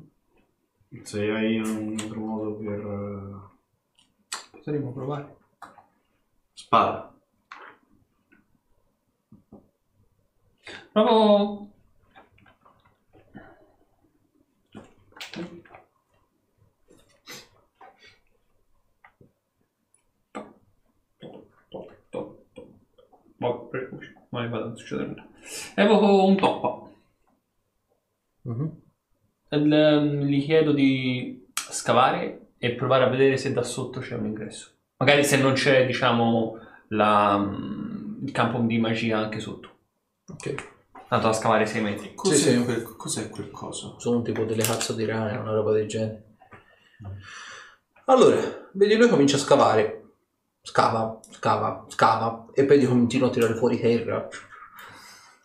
Se 1.01 1.19
hai 1.19 1.59
un 1.59 1.97
altro 1.99 2.19
modo 2.19 2.55
per... 2.55 3.51
Potremmo 4.63 4.93
provare. 4.93 5.35
Spara. 6.53 7.13
Provo... 10.93 11.67
Per- 23.69 24.27
mai 24.29 24.47
vado 24.47 24.71
a 24.71 24.75
succedere 24.77 25.07
nulla. 25.09 25.27
Evoco 25.75 26.23
un 26.23 26.37
toppa. 26.37 26.89
Mhm. 28.43 28.81
Ehm, 29.49 30.21
gli 30.21 30.41
chiedo 30.41 30.71
di 30.71 31.51
scavare 31.53 32.42
e 32.63 32.71
provare 32.75 33.03
a 33.03 33.09
vedere 33.09 33.35
se 33.35 33.51
da 33.51 33.61
sotto 33.61 33.99
c'è 33.99 34.15
un 34.15 34.25
ingresso. 34.25 34.69
Magari 34.99 35.25
se 35.25 35.35
non 35.35 35.51
c'è, 35.51 35.85
diciamo, 35.85 36.57
la, 36.89 37.37
mm, 37.37 38.25
il 38.25 38.31
campo 38.31 38.59
di 38.59 38.79
magia 38.79 39.17
anche 39.17 39.41
sotto. 39.41 39.69
Ok. 40.31 40.55
Tanto 41.09 41.27
da 41.27 41.33
scavare 41.33 41.65
6 41.65 41.81
metri. 41.81 42.13
Cos'è, 42.15 42.35
Sì, 42.35 42.51
sì. 42.51 42.63
Quel, 42.63 42.83
cos'è 42.83 43.27
quel 43.27 43.51
coso? 43.51 43.99
Sono 43.99 44.21
tipo 44.21 44.45
delle 44.45 44.63
cazzo 44.63 44.93
di 44.93 45.03
rane, 45.03 45.35
una 45.35 45.51
roba 45.51 45.73
del 45.73 45.87
genere. 45.89 46.23
Allora, 48.05 48.39
vedi 48.71 48.95
lui 48.95 49.09
comincia 49.09 49.35
a 49.35 49.39
scavare. 49.39 50.11
Scava, 50.61 51.19
scava, 51.31 51.83
scava 51.89 52.45
e 52.53 52.63
poi 52.63 52.81
continua 52.85 53.27
a 53.27 53.31
tirare 53.31 53.55
fuori 53.55 53.77
terra. 53.77 54.25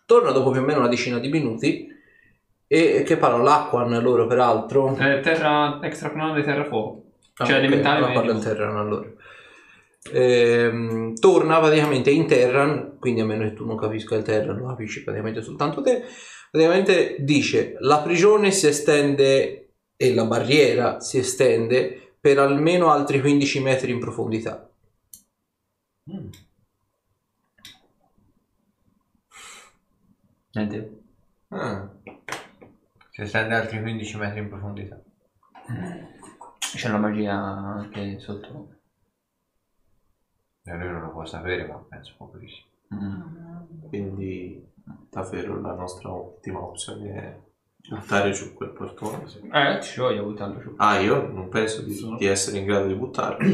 Torna 0.05 0.31
dopo 0.31 0.51
più 0.51 0.61
o 0.61 0.63
meno 0.63 0.79
una 0.79 0.87
decina 0.87 1.19
di 1.19 1.27
minuti 1.27 1.85
e 2.65 3.03
che 3.05 3.17
parla 3.17 3.43
l'acqua 3.43 3.83
loro 3.99 4.25
peraltro. 4.25 4.95
Eh, 4.95 5.19
terra 5.19 5.79
extraplanare 5.81 6.43
terra 6.43 6.63
fuoco. 6.63 7.07
Ah, 7.39 7.45
cioè 7.45 7.57
ok, 7.57 7.63
elementare 7.63 7.97
allora 7.97 8.13
parla 8.13 8.31
in. 8.33 8.39
Terran 8.41 8.77
allora. 8.77 9.09
Ehm, 10.11 11.15
torna 11.15 11.59
praticamente 11.59 12.09
in 12.11 12.27
Terran, 12.27 12.97
quindi 12.99 13.21
a 13.21 13.25
meno 13.25 13.43
che 13.43 13.53
tu 13.53 13.65
non 13.65 13.77
capisca 13.77 14.15
il 14.15 14.23
Terran, 14.23 14.57
lo 14.57 14.67
capisci 14.67 15.03
praticamente 15.03 15.41
soltanto 15.41 15.81
te. 15.81 16.03
Praticamente 16.51 17.17
dice 17.19 17.75
la 17.79 17.99
prigione 17.99 18.51
si 18.51 18.67
estende 18.67 19.71
e 19.95 20.13
la 20.13 20.25
barriera 20.25 20.99
si 20.99 21.17
estende 21.17 22.15
per 22.19 22.39
almeno 22.39 22.89
altri 22.91 23.21
15 23.21 23.61
metri 23.61 23.91
in 23.91 23.99
profondità. 23.99 24.69
Niente. 30.53 31.01
Ah, 31.49 31.89
Si 33.11 33.21
estende 33.21 33.55
altri 33.55 33.81
15 33.81 34.17
metri 34.17 34.39
in 34.39 34.49
profondità. 34.49 35.01
C'è 36.75 36.89
la 36.89 36.97
magia 36.97 37.33
anche 37.33 38.19
sotto. 38.19 38.75
E 40.63 40.75
lui 40.75 40.89
non 40.89 41.01
lo 41.01 41.11
può 41.11 41.25
sapere, 41.25 41.65
ma 41.65 41.83
penso 41.87 42.13
proprio 42.17 42.41
di 42.41 42.47
sì. 42.47 42.67
Mm. 42.91 43.87
quindi 43.87 44.67
davvero 45.11 45.61
la 45.61 45.75
nostra 45.75 46.09
ultima 46.09 46.59
opzione 46.59 47.13
è 47.13 47.39
buttare 47.87 48.31
giù 48.31 48.53
quel 48.53 48.71
portone. 48.71 49.25
Eh, 49.51 49.81
ci 49.81 49.99
voglio 49.99 50.23
buttarlo 50.23 50.59
giù. 50.59 50.73
Ah, 50.77 50.99
io 50.99 51.27
non 51.27 51.49
penso 51.49 51.83
di, 51.83 51.95
di 52.17 52.25
essere 52.25 52.57
in 52.57 52.65
grado 52.65 52.87
di 52.87 52.95
buttarlo. 52.95 53.47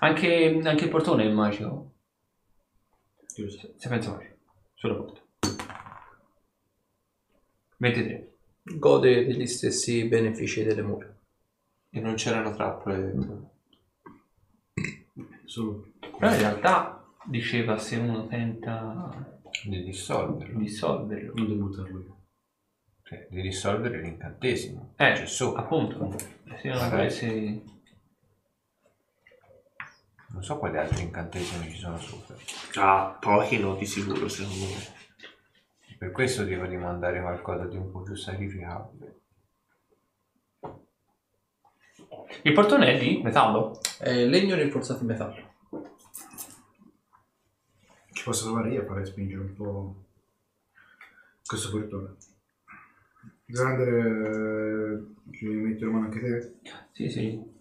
Anche, 0.00 0.60
anche 0.64 0.84
il 0.84 0.90
portone 0.90 1.24
è 1.24 1.32
magico. 1.32 1.92
chiuso. 3.26 3.72
Se 3.76 3.88
penso 3.88 4.10
magico. 4.10 4.36
Sulla 4.74 4.94
porta. 4.94 5.20
23. 7.76 8.32
Gode 8.62 9.24
degli 9.26 9.46
stessi 9.46 10.04
benefici 10.06 10.62
delle 10.62 10.82
mura. 10.82 11.12
E 11.90 12.00
non 12.00 12.14
c'erano 12.14 12.54
trappole 12.54 13.00
dentro. 13.00 13.50
Solo... 15.44 15.86
Però 16.18 16.32
in 16.32 16.38
realtà 16.38 17.04
diceva 17.24 17.76
se 17.78 17.96
uno 17.96 18.26
tenta 18.28 19.38
Di 19.64 19.82
dissolverlo. 19.82 20.58
di 20.58 20.64
dissolverlo. 20.64 21.32
Non 21.34 21.46
devo 21.48 21.66
buttarlo 21.66 21.98
io. 21.98 22.16
Cioè, 23.02 23.26
di 23.28 23.42
dissolvere 23.42 24.00
l'incantesimo. 24.02 24.92
Eh, 24.96 25.12
C'è 25.14 25.26
sopra. 25.26 25.62
appunto. 25.62 26.16
Se 26.18 26.68
non 26.68 26.76
Magari. 26.78 26.90
volessi... 26.96 27.78
Non 30.32 30.44
so 30.44 30.58
quali 30.58 30.78
altri 30.78 31.02
incantesimi 31.02 31.70
ci 31.72 31.78
sono 31.78 31.98
sopra. 31.98 32.36
Ah, 32.74 33.16
pochi 33.20 33.58
no, 33.58 33.74
di 33.74 33.84
sicuro, 33.84 34.28
secondo 34.28 34.64
me. 34.66 34.98
Per 35.98 36.12
questo 36.12 36.44
dico 36.44 36.66
di 36.66 36.76
mandare 36.76 37.20
qualcosa 37.20 37.64
di 37.66 37.76
un 37.76 37.90
po' 37.90 38.02
più 38.02 38.14
sacrificabile. 38.14 39.19
Il 42.42 42.52
portone 42.52 42.94
è 42.94 42.98
di 42.98 43.20
metallo? 43.22 43.78
È 43.98 44.24
legno 44.24 44.54
rinforzato 44.56 45.00
in 45.00 45.06
metallo. 45.06 45.48
Ci 48.12 48.24
posso 48.24 48.44
provare 48.52 48.72
io 48.72 48.82
a 48.82 48.86
fare 48.86 49.04
spingere 49.04 49.40
un 49.42 49.54
po' 49.54 50.04
questo 51.44 51.70
portone. 51.70 52.16
Grande, 53.46 55.14
ci 55.32 55.46
metti 55.46 55.84
la 55.84 55.90
mano 55.90 56.04
anche 56.06 56.20
te? 56.20 56.54
Sì, 56.92 57.08
sì. 57.08 57.58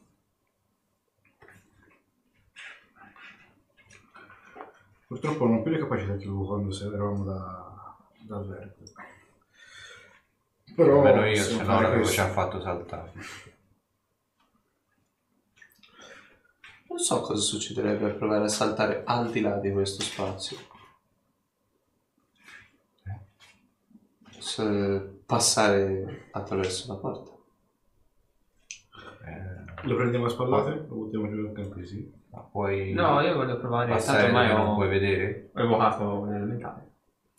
Purtroppo 5.07 5.45
non 5.47 5.57
ho 5.57 5.61
più 5.63 5.71
le 5.71 5.79
capacità 5.79 6.15
che 6.17 6.25
avevo 6.25 6.45
quando 6.45 6.75
eravamo 6.77 7.23
da, 7.23 7.97
da 8.27 8.39
verde. 8.41 8.83
Però 10.75 10.97
Almeno 11.01 11.25
io, 11.25 11.41
se 11.43 11.63
no 11.63 11.81
l'avevo 11.81 12.01
questo. 12.03 12.15
già 12.21 12.29
fatto 12.29 12.61
saltare. 12.61 13.11
Non 16.89 16.97
so 16.97 17.21
cosa 17.21 17.39
succederebbe 17.41 18.05
a 18.11 18.13
provare 18.13 18.45
a 18.45 18.49
saltare 18.49 19.03
al 19.05 19.31
di 19.31 19.41
là 19.41 19.55
di 19.57 19.71
questo 19.71 20.01
spazio. 20.03 20.57
Se 24.39 25.21
passare 25.25 26.27
attraverso 26.31 26.91
la 26.91 26.99
porta. 26.99 27.31
Eh, 29.25 29.87
Lo 29.87 29.95
prendiamo 29.95 30.25
a 30.25 30.29
spallate? 30.29 30.85
Lo 30.87 30.95
buttiamo 30.95 31.29
giù 31.29 31.45
anche 31.47 31.69
così? 31.69 32.17
ma 32.31 32.41
puoi 32.41 32.93
No, 32.93 33.21
io 33.21 33.33
voglio 33.35 33.57
provare... 33.59 33.87
Tanto 33.89 34.03
passare 34.05 34.25
ormai 34.27 34.47
dove 34.49 34.59
non 34.59 34.69
ho, 34.71 34.75
puoi 34.75 34.87
vedere? 34.89 35.49
ho 35.53 35.59
evocato 35.61 36.25
l'elementare. 36.25 36.87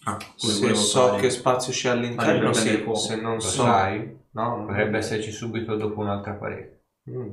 Ah, 0.04 0.16
Come 0.16 0.52
Se 0.52 0.60
volevo 0.60 0.78
so 0.78 1.06
fare. 1.08 1.20
che 1.20 1.30
spazio 1.30 1.72
c'è 1.72 1.88
all'interno, 1.90 2.50
prendere 2.50 2.76
sì. 2.76 2.82
fuoco. 2.82 2.98
Se 2.98 3.20
non 3.20 3.34
Lo 3.34 3.40
so... 3.40 3.62
sai? 3.62 4.18
No, 4.32 4.56
non 4.56 4.66
Potrebbe 4.66 4.98
esserci 4.98 5.30
subito 5.30 5.76
dopo 5.76 6.00
un'altra 6.00 6.32
parete. 6.34 6.82
Mm. 7.10 7.30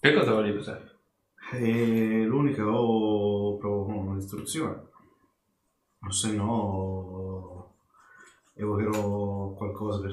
Che 0.00 0.14
cosa 0.14 0.32
volevi 0.32 0.56
usare? 0.58 0.94
E 1.52 2.24
l'unica 2.24 2.64
o 2.68 3.56
provo 3.56 3.84
con 3.84 3.94
una 3.96 4.14
distruzione. 4.16 4.82
O 6.06 6.10
se 6.10 6.32
no 6.34 7.74
evocherò 8.54 9.50
qualcosa 9.54 10.00
per 10.00 10.12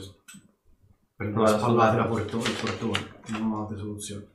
prendere 1.15 1.41
Guarda, 1.41 1.57
spallate 1.60 1.97
la 1.97 2.05
portone, 2.05 2.43
il 2.43 2.57
portone. 2.60 3.39
Non 3.39 3.51
ho 3.51 3.61
altre 3.61 3.77
soluzioni. 3.77 4.27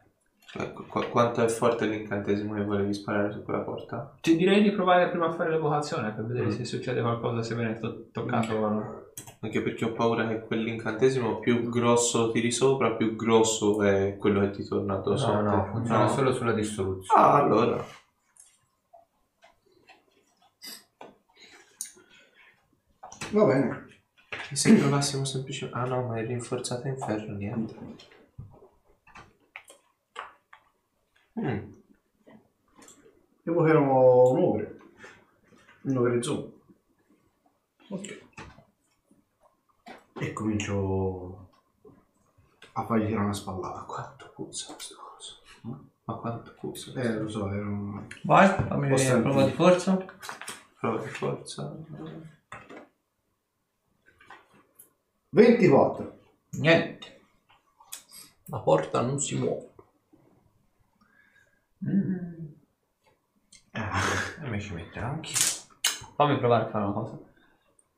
Ecco, 0.54 0.84
qu- 0.88 1.08
quanto 1.10 1.42
è 1.42 1.48
forte 1.48 1.86
l'incantesimo 1.86 2.54
che 2.54 2.64
volevi 2.64 2.94
sparare 2.94 3.30
su 3.32 3.42
quella 3.42 3.60
porta? 3.60 4.16
Ti 4.20 4.34
direi 4.36 4.62
di 4.62 4.70
provare 4.72 5.10
prima 5.10 5.26
a 5.26 5.32
fare 5.32 5.50
l'evocazione 5.50 6.12
per 6.12 6.24
vedere 6.24 6.46
Mm. 6.46 6.50
se 6.50 6.64
succede 6.64 7.00
qualcosa 7.02 7.42
se 7.42 7.54
viene 7.54 7.78
to- 7.78 8.08
toccato. 8.10 9.07
Anche 9.40 9.62
perché 9.62 9.85
ho 9.85 9.93
paura 9.93 10.27
che 10.28 10.40
quell'incantesimo 10.40 11.39
più 11.39 11.69
grosso 11.69 12.31
tiri 12.31 12.51
sopra, 12.51 12.95
più 12.95 13.15
grosso 13.16 13.82
è 13.82 14.16
quello 14.16 14.40
che 14.40 14.51
ti 14.51 14.65
torna 14.65 14.95
addosso. 14.95 15.32
No, 15.32 15.40
no, 15.43 15.65
funziona 15.70 16.03
No. 16.05 16.09
solo 16.09 16.32
sulla 16.32 16.53
dissoluzione. 16.53 17.20
Ah, 17.20 17.35
allora. 17.35 17.85
Va 23.32 23.45
bene. 23.45 23.86
E 24.51 24.57
se 24.57 24.74
provassimo 24.74 25.24
semplicemente... 25.24 25.78
Ah 25.78 25.85
no, 25.85 26.07
ma 26.07 26.19
è 26.19 26.27
rinforzata 26.27 26.89
in 26.89 26.97
ferro, 26.97 27.32
niente. 27.32 27.77
Mm. 31.39 31.73
Evocherò 33.45 33.81
un 34.32 34.43
ogre. 34.43 34.78
Un 35.82 35.97
ogre 35.97 36.23
zoom. 36.23 36.51
Ok. 37.90 38.27
E 40.20 40.32
comincio 40.32 41.49
a 42.73 42.85
fargli 42.85 43.07
tirare 43.07 43.24
una 43.24 43.32
spallata. 43.32 43.82
Quanto 43.82 44.31
puzza 44.35 44.73
questo 44.73 44.97
coso? 44.97 45.40
Ma 46.05 46.15
quanto 46.15 46.55
puzza? 46.59 46.93
Eh, 47.01 47.19
lo 47.19 47.28
so, 47.28 47.53
era 47.53 47.65
un... 47.65 48.07
Vai, 48.23 48.49
fammi 48.49 48.89
vedere, 48.89 49.20
prova 49.20 49.45
di 49.45 49.53
forza. 49.53 49.97
Prova 50.78 51.03
di 51.03 51.09
forza. 51.09 51.77
24. 55.31 56.19
Niente. 56.51 57.20
La 58.47 58.59
porta 58.59 59.01
non 59.03 59.20
si 59.20 59.36
muove. 59.36 59.69
E 64.40 64.49
mi 64.49 64.61
ci 64.61 64.73
metterò 64.73 65.07
anch'io. 65.09 65.36
Fammi 66.15 66.39
provare 66.39 66.65
a 66.65 66.69
fare 66.70 66.85
una 66.85 66.93
cosa. 66.95 67.19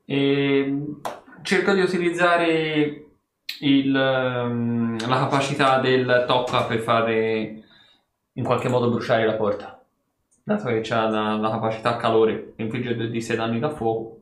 Ehm, 0.05 1.01
cerco 1.43 1.73
di 1.73 1.81
utilizzare 1.81 3.05
il, 3.61 3.95
ehm, 3.95 5.09
la 5.09 5.19
capacità 5.19 5.79
del 5.81 6.25
tocca 6.27 6.65
per 6.65 6.81
fare 6.81 7.63
in 8.35 8.45
qualche 8.45 8.69
modo 8.69 8.91
bruciare 8.91 9.27
la 9.27 9.35
porta. 9.35 9.83
Dato 10.43 10.69
che 10.69 10.81
c'ha 10.83 11.09
la, 11.09 11.37
la 11.37 11.51
capacità 11.51 11.91
a 11.91 11.97
calore 11.97 12.55
che 12.57 12.63
infligge 12.63 12.97
2 12.97 13.11
di 13.11 13.21
6 13.21 13.37
danni 13.37 13.59
da 13.59 13.71
fuoco. 13.71 14.17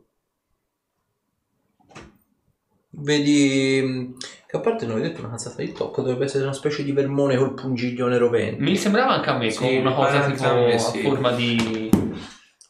Vedi 2.91 3.81
mh, 3.83 4.17
che 4.47 4.57
a 4.57 4.61
parte 4.61 4.87
non 4.87 4.97
hai 4.97 5.03
detto 5.03 5.21
una 5.21 5.31
cazzata 5.31 5.63
di 5.63 5.73
tocco, 5.73 6.03
dovrebbe 6.03 6.25
essere 6.25 6.43
una 6.45 6.53
specie 6.53 6.83
di 6.83 6.93
vermone 6.93 7.37
col 7.37 7.55
pungiglione 7.55 8.19
rovente. 8.19 8.61
Mi 8.63 8.77
sembrava 8.77 9.13
anche 9.13 9.31
a 9.31 9.37
me 9.37 9.51
Sì, 9.51 9.59
come 9.59 9.79
una 9.79 9.93
cosa 9.93 10.27
tipo 10.27 10.45
a 10.45 10.55
me, 10.55 10.75
a 10.75 10.79
sì. 10.79 11.01
forma 11.01 11.31
di... 11.33 11.88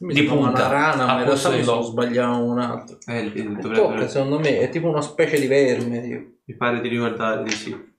Mi 0.01 0.13
di 0.13 0.23
punta, 0.23 0.67
una 0.67 0.67
rana, 0.67 1.05
ma 1.05 1.13
al 1.15 1.19
in 1.19 1.25
realtà 1.25 1.49
mi 1.49 1.63
sono 1.63 1.81
sbagliato 1.81 2.37
un 2.43 2.59
altro. 2.59 2.97
Eh, 3.05 3.19
il- 3.19 3.35
Il 3.37 3.57
dovrebbero- 3.57 3.95
tocco 3.95 4.07
secondo 4.07 4.39
me 4.39 4.59
è 4.59 4.69
tipo 4.69 4.87
una 4.87 5.01
specie 5.01 5.39
di 5.39 5.47
verme. 5.47 6.01
Tipo. 6.01 6.31
Mi 6.45 6.55
pare 6.55 6.79
di 6.81 6.87
ricordare 6.87 7.43
di 7.43 7.51
sì. 7.51 7.93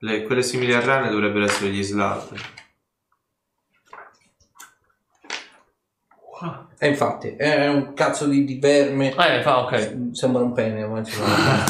Le- 0.00 0.22
quelle 0.24 0.42
simili 0.42 0.74
a 0.74 0.80
rane 0.84 1.10
dovrebbero 1.10 1.44
essere 1.44 1.70
gli 1.70 1.82
slat. 1.82 2.32
E 6.78 6.88
infatti 6.88 7.28
è 7.36 7.68
un 7.68 7.94
cazzo 7.94 8.26
di, 8.26 8.44
di 8.44 8.58
verme. 8.58 9.10
Eh, 9.14 9.42
fa, 9.42 9.60
ok. 9.62 10.08
Sembra 10.10 10.42
un 10.42 10.52
pene, 10.52 10.84
ma 10.86 10.98
insomma. 10.98 11.64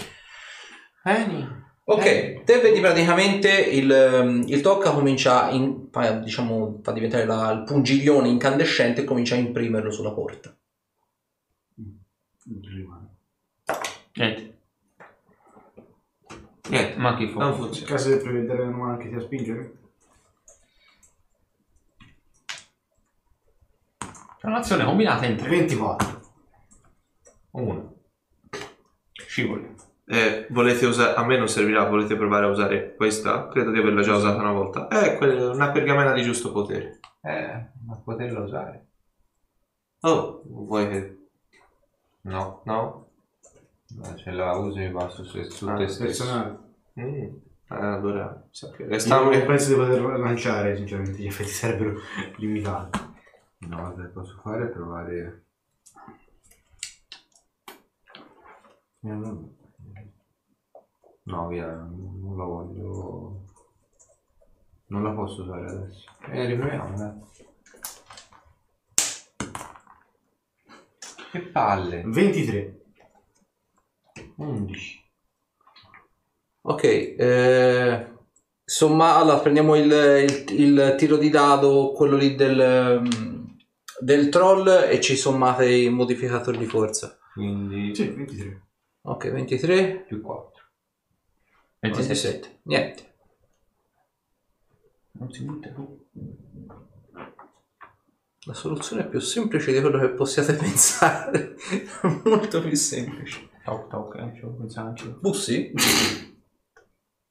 Penny. 1.04 1.55
Ok, 1.88 2.42
te 2.42 2.58
vedi 2.60 2.80
praticamente 2.80 3.48
il, 3.48 3.88
ehm, 3.90 4.42
il 4.48 4.60
tocca 4.60 4.90
comincia 4.90 5.50
in, 5.50 5.86
fa, 5.92 6.12
diciamo, 6.18 6.80
fa 6.82 6.90
diventare 6.90 7.24
la- 7.24 7.52
il 7.52 7.62
pungiglione 7.62 8.28
incandescente 8.28 9.02
e 9.02 9.04
comincia 9.04 9.36
a 9.36 9.38
imprimerlo 9.38 9.90
sulla 9.92 10.10
porta. 10.12 10.52
Rimane. 12.44 13.08
Niente. 14.14 14.58
Niente, 16.70 16.96
Ma 16.98 17.16
chi 17.16 17.24
non 17.26 17.32
fuoco. 17.32 17.46
In 17.50 17.62
funziona. 17.62 17.86
caso 17.92 18.10
di 18.10 18.16
prevedere 18.22 18.62
una 18.62 18.76
mano 18.76 18.96
che 18.96 19.08
ti 19.08 19.14
a 19.14 19.20
spingere? 19.20 19.76
È 24.40 24.46
un'azione 24.46 24.84
combinata 24.84 25.24
in 25.26 25.36
tre. 25.36 25.48
24. 25.48 26.20
Uno. 27.52 27.94
Scivoli. 29.12 29.74
Eh, 30.08 30.46
volete 30.50 30.86
usare, 30.86 31.14
a 31.14 31.24
me 31.24 31.36
non 31.36 31.48
servirà, 31.48 31.84
volete 31.84 32.16
provare 32.16 32.46
a 32.46 32.48
usare 32.50 32.94
questa? 32.94 33.48
Credo 33.48 33.70
di 33.72 33.78
averla 33.78 34.02
già 34.02 34.14
usata 34.14 34.40
una 34.40 34.52
volta. 34.52 34.86
Eh, 34.88 35.16
quella- 35.16 35.50
una 35.50 35.70
pergamena 35.72 36.12
di 36.12 36.22
giusto 36.22 36.52
potere. 36.52 37.00
Eh, 37.22 37.66
ma 37.84 37.96
poterla 38.04 38.40
usare? 38.40 38.86
Oh, 40.00 40.42
vuoi 40.44 40.88
che... 40.88 41.18
No. 42.22 42.62
No? 42.64 43.08
Ma 43.96 44.16
Se 44.16 44.30
la 44.30 44.52
usi 44.56 44.78
mi 44.80 44.90
basta 44.90 45.22
su, 45.24 45.42
su 45.42 45.66
Ah, 45.68 45.76
te 45.76 45.88
stesso. 45.88 46.24
Personale. 46.24 46.58
Mm. 47.00 47.04
Eh, 47.22 47.34
allora, 47.68 48.46
sa 48.50 48.70
che 48.70 48.82
Io 48.84 48.88
restiamo... 48.90 49.30
non 49.30 49.44
penso 49.46 49.68
di 49.70 49.74
poter 49.74 50.00
lanciare, 50.18 50.76
sinceramente, 50.76 51.18
gli 51.20 51.26
effetti 51.26 51.50
sarebbero 51.50 51.94
limitati. 52.36 52.98
No, 53.58 53.92
che 53.96 54.02
posso 54.04 54.38
fare 54.42 54.64
è 54.64 54.68
provare... 54.68 55.44
No, 59.02 59.50
via, 61.48 61.66
non 61.66 62.36
la 62.36 62.44
voglio... 62.44 63.40
Non 64.88 65.02
la 65.02 65.10
posso 65.10 65.42
usare 65.42 65.66
adesso. 65.66 66.04
E 66.30 66.44
riproviamo, 66.46 66.96
dai. 66.96 67.12
Che 71.32 71.40
palle! 71.40 72.02
23. 72.06 72.80
11. 74.36 75.04
Ok, 76.62 76.82
eh, 76.84 78.06
insomma, 78.64 79.16
allora 79.16 79.38
prendiamo 79.38 79.74
il, 79.76 79.90
il- 79.90 80.60
il 80.60 80.94
tiro 80.96 81.16
di 81.16 81.28
dado, 81.30 81.92
quello 81.92 82.16
lì 82.16 82.34
del, 82.34 83.02
del 84.00 84.28
troll 84.28 84.68
e 84.88 85.00
ci 85.00 85.16
sommate 85.16 85.68
i 85.68 85.88
modificatori 85.90 86.58
di 86.58 86.66
forza. 86.66 87.18
Quindi 87.32 87.94
Sì, 87.94 88.08
23. 88.08 88.62
Ok, 89.02 89.30
23, 89.30 90.04
più 90.06 90.20
4. 90.20 90.55
27. 91.90 92.38
27, 92.38 92.60
niente. 92.62 93.14
Non 95.12 95.32
si 95.32 95.44
butta 95.44 95.72
giù. 95.72 96.08
La 98.46 98.54
soluzione 98.54 99.02
è 99.02 99.08
più 99.08 99.18
semplice 99.18 99.72
di 99.72 99.80
quello 99.80 99.98
che 99.98 100.10
possiate 100.10 100.54
pensare, 100.56 101.56
molto 102.24 102.60
più 102.60 102.76
semplice. 102.76 103.48
Toc 103.64 103.88
toc, 103.88 104.14
eh, 104.16 104.32
ci 104.34 104.40
devo 104.40 104.52
pensare 104.52 104.88
anch'io. 104.88 105.18
Bussi? 105.20 105.72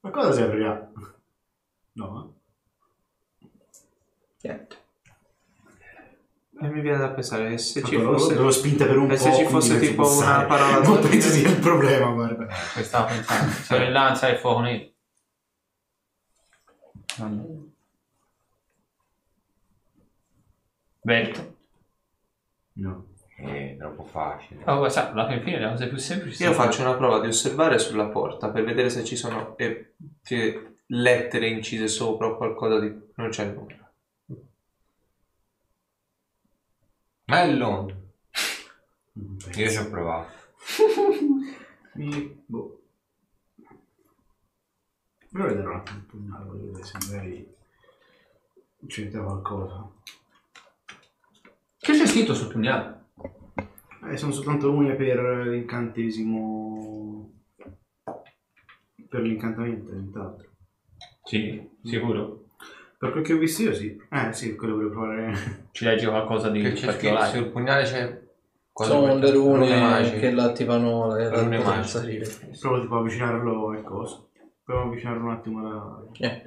Ma 0.02 0.12
cosa 0.12 0.34
si 0.34 0.42
aprirà? 0.42 0.92
No, 1.94 2.36
Niente. 4.42 4.85
E 6.62 6.70
mi 6.70 6.80
viene 6.80 6.98
da 6.98 7.10
pensare 7.10 7.50
che 7.50 7.58
se 7.58 7.80
eh. 7.80 7.84
ci 7.84 7.98
fosse... 7.98 8.36
L'ho 8.36 8.50
spinta 8.50 8.86
per 8.86 8.98
un 8.98 9.12
E 9.12 9.16
po'. 9.16 9.22
se 9.22 9.34
ci 9.34 9.46
fosse 9.46 9.78
tipo 9.80 10.10
una 10.10 10.46
parola 10.46 10.80
Non 10.80 11.00
penso 11.02 11.30
sia 11.30 11.50
il 11.50 11.60
problema, 11.60 12.12
guarda. 12.12 12.46
Che 12.46 12.84
stavo 12.84 13.08
pensando? 13.08 13.52
Sorellanza 13.52 14.30
e 14.30 14.38
fuoco 14.38 14.62
nero. 14.62 14.94
Berto. 21.02 21.56
No. 22.74 23.06
È 23.36 23.76
troppo 23.78 24.04
facile. 24.06 24.62
Oh, 24.66 24.78
guarda, 24.78 25.12
alla 25.12 25.28
fin 25.28 25.42
fine 25.44 25.60
le 25.60 25.70
cose 25.70 25.88
più 25.88 25.98
semplici. 25.98 26.42
Io 26.44 26.54
faccio 26.54 26.82
una 26.82 26.96
prova 26.96 27.20
di 27.20 27.28
osservare 27.28 27.78
sulla 27.80 28.08
porta 28.08 28.50
per 28.50 28.64
vedere 28.64 28.90
se 28.90 29.04
ci 29.04 29.18
sono 29.18 29.58
eh, 29.58 29.94
lettere 30.88 31.48
incise 31.48 31.88
sopra 31.90 32.28
o 32.28 32.38
qualcosa 32.38 32.80
di... 32.80 32.94
Non 33.16 33.30
c'è 33.30 33.46
nulla. 33.46 33.85
Melon! 37.28 38.04
Non 39.14 39.38
penso. 39.38 39.60
Io 39.60 39.70
ci 39.70 39.78
ho 39.78 39.90
provato. 39.90 40.34
Mi... 41.96 42.44
Boh. 42.46 42.82
Però 45.32 45.48
vedrò 45.48 45.72
un 45.72 45.76
attimo 45.76 45.98
il 45.98 46.04
pugnale, 46.06 46.46
voglio 46.46 46.66
vedere 46.66 46.84
se 46.86 46.98
magari 47.10 47.56
c'entra 48.88 49.24
qualcosa. 49.24 49.92
Che 51.78 51.92
c'è 51.94 52.06
scritto 52.06 52.34
sul 52.34 52.52
pugnale. 52.52 53.06
Eh, 54.04 54.18
sono 54.18 54.32
soltanto 54.32 54.72
une 54.72 54.94
per 54.96 55.48
l'incantesimo. 55.48 57.32
Per 59.10 59.22
l'incantamento, 59.22 59.92
nient'altro. 59.92 60.50
Sì, 61.24 61.70
sicuro. 61.84 62.45
Per 62.98 63.12
quel 63.12 63.24
che 63.24 63.34
ho 63.34 63.38
visto 63.38 63.62
io, 63.62 63.74
sì. 63.74 64.02
Eh, 64.10 64.34
sì, 64.34 64.56
quello 64.56 64.76
volevo 64.76 64.92
provare. 64.92 65.68
Ci 65.72 65.84
leggi 65.84 66.06
qualcosa 66.06 66.50
di 66.50 66.62
Che 66.62 66.74
c'è 66.74 66.86
particolare? 66.88 67.38
sul 67.38 67.48
pugnale 67.48 67.84
c'è... 67.84 68.24
Sono 68.74 69.18
le 69.18 69.32
rune 69.32 70.20
che 70.20 70.32
l'attivano 70.32 71.08
la 71.08 71.30
la 71.30 71.40
Rune 71.42 71.60
magiche. 71.60 72.28
Provo 72.60 72.82
tipo 72.82 72.96
a 72.96 73.00
avvicinarlo 73.00 73.74
e 73.74 73.82
cosa. 73.84 74.22
Provo 74.64 74.82
a 74.82 74.86
avvicinarlo 74.86 75.24
un 75.24 75.32
attimo 75.32 75.60
alla. 75.60 76.04
Eh. 76.20 76.46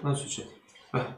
Non 0.00 0.16
succede. 0.16 0.48
Ah. 0.90 1.16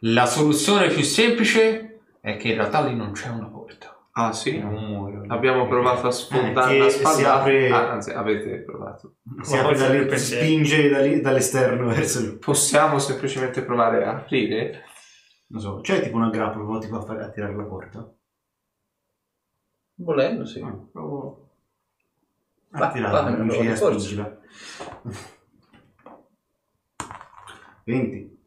La 0.00 0.26
soluzione 0.26 0.88
più 0.88 1.02
semplice 1.02 2.00
è 2.20 2.36
che 2.36 2.48
in 2.48 2.54
realtà 2.54 2.84
lì 2.84 2.94
non 2.96 3.12
c'è 3.12 3.28
una 3.28 3.46
porta. 3.46 3.89
Ah 4.26 4.32
sì? 4.32 4.56
Un 4.56 4.72
muro. 4.84 5.24
Abbiamo 5.28 5.66
provato 5.68 6.06
a 6.08 6.10
sfondare 6.10 6.74
Eh, 6.74 6.78
la 6.78 6.88
si 6.88 6.98
spalla. 6.98 7.40
apre- 7.40 7.70
Ah, 7.70 7.90
anzi, 7.92 8.10
avete 8.10 8.58
provato. 8.62 9.16
Si 9.42 9.56
apre 9.56 9.76
da 9.76 9.88
lì, 9.88 10.18
spinge 10.18 10.88
da 10.88 10.98
lì- 11.00 11.20
dall'esterno 11.20 11.86
verso 11.92 12.20
lì. 12.20 12.36
Possiamo 12.38 12.98
semplicemente 12.98 13.62
provare 13.62 14.04
a 14.04 14.10
aprire? 14.16 14.84
Non 15.48 15.60
so, 15.60 15.80
c'è 15.80 16.02
tipo 16.02 16.16
una 16.16 16.30
grappa, 16.30 16.52
provo 16.54 16.78
tipo 16.78 16.96
a, 16.98 17.02
fare, 17.02 17.22
a 17.24 17.28
tirare 17.30 17.54
la 17.56 17.64
porta. 17.64 18.12
Volendo, 19.96 20.44
sì. 20.44 20.60
Ah, 20.60 20.76
provo 20.92 21.48
Va, 22.70 22.88
a 22.88 22.92
tirare, 22.92 23.12
va, 23.12 23.30
non 23.36 23.50
ci 23.50 23.60
di 23.60 23.66
a 23.68 23.74
forza. 23.76 23.98
spingila. 23.98 24.38
20. 27.84 28.38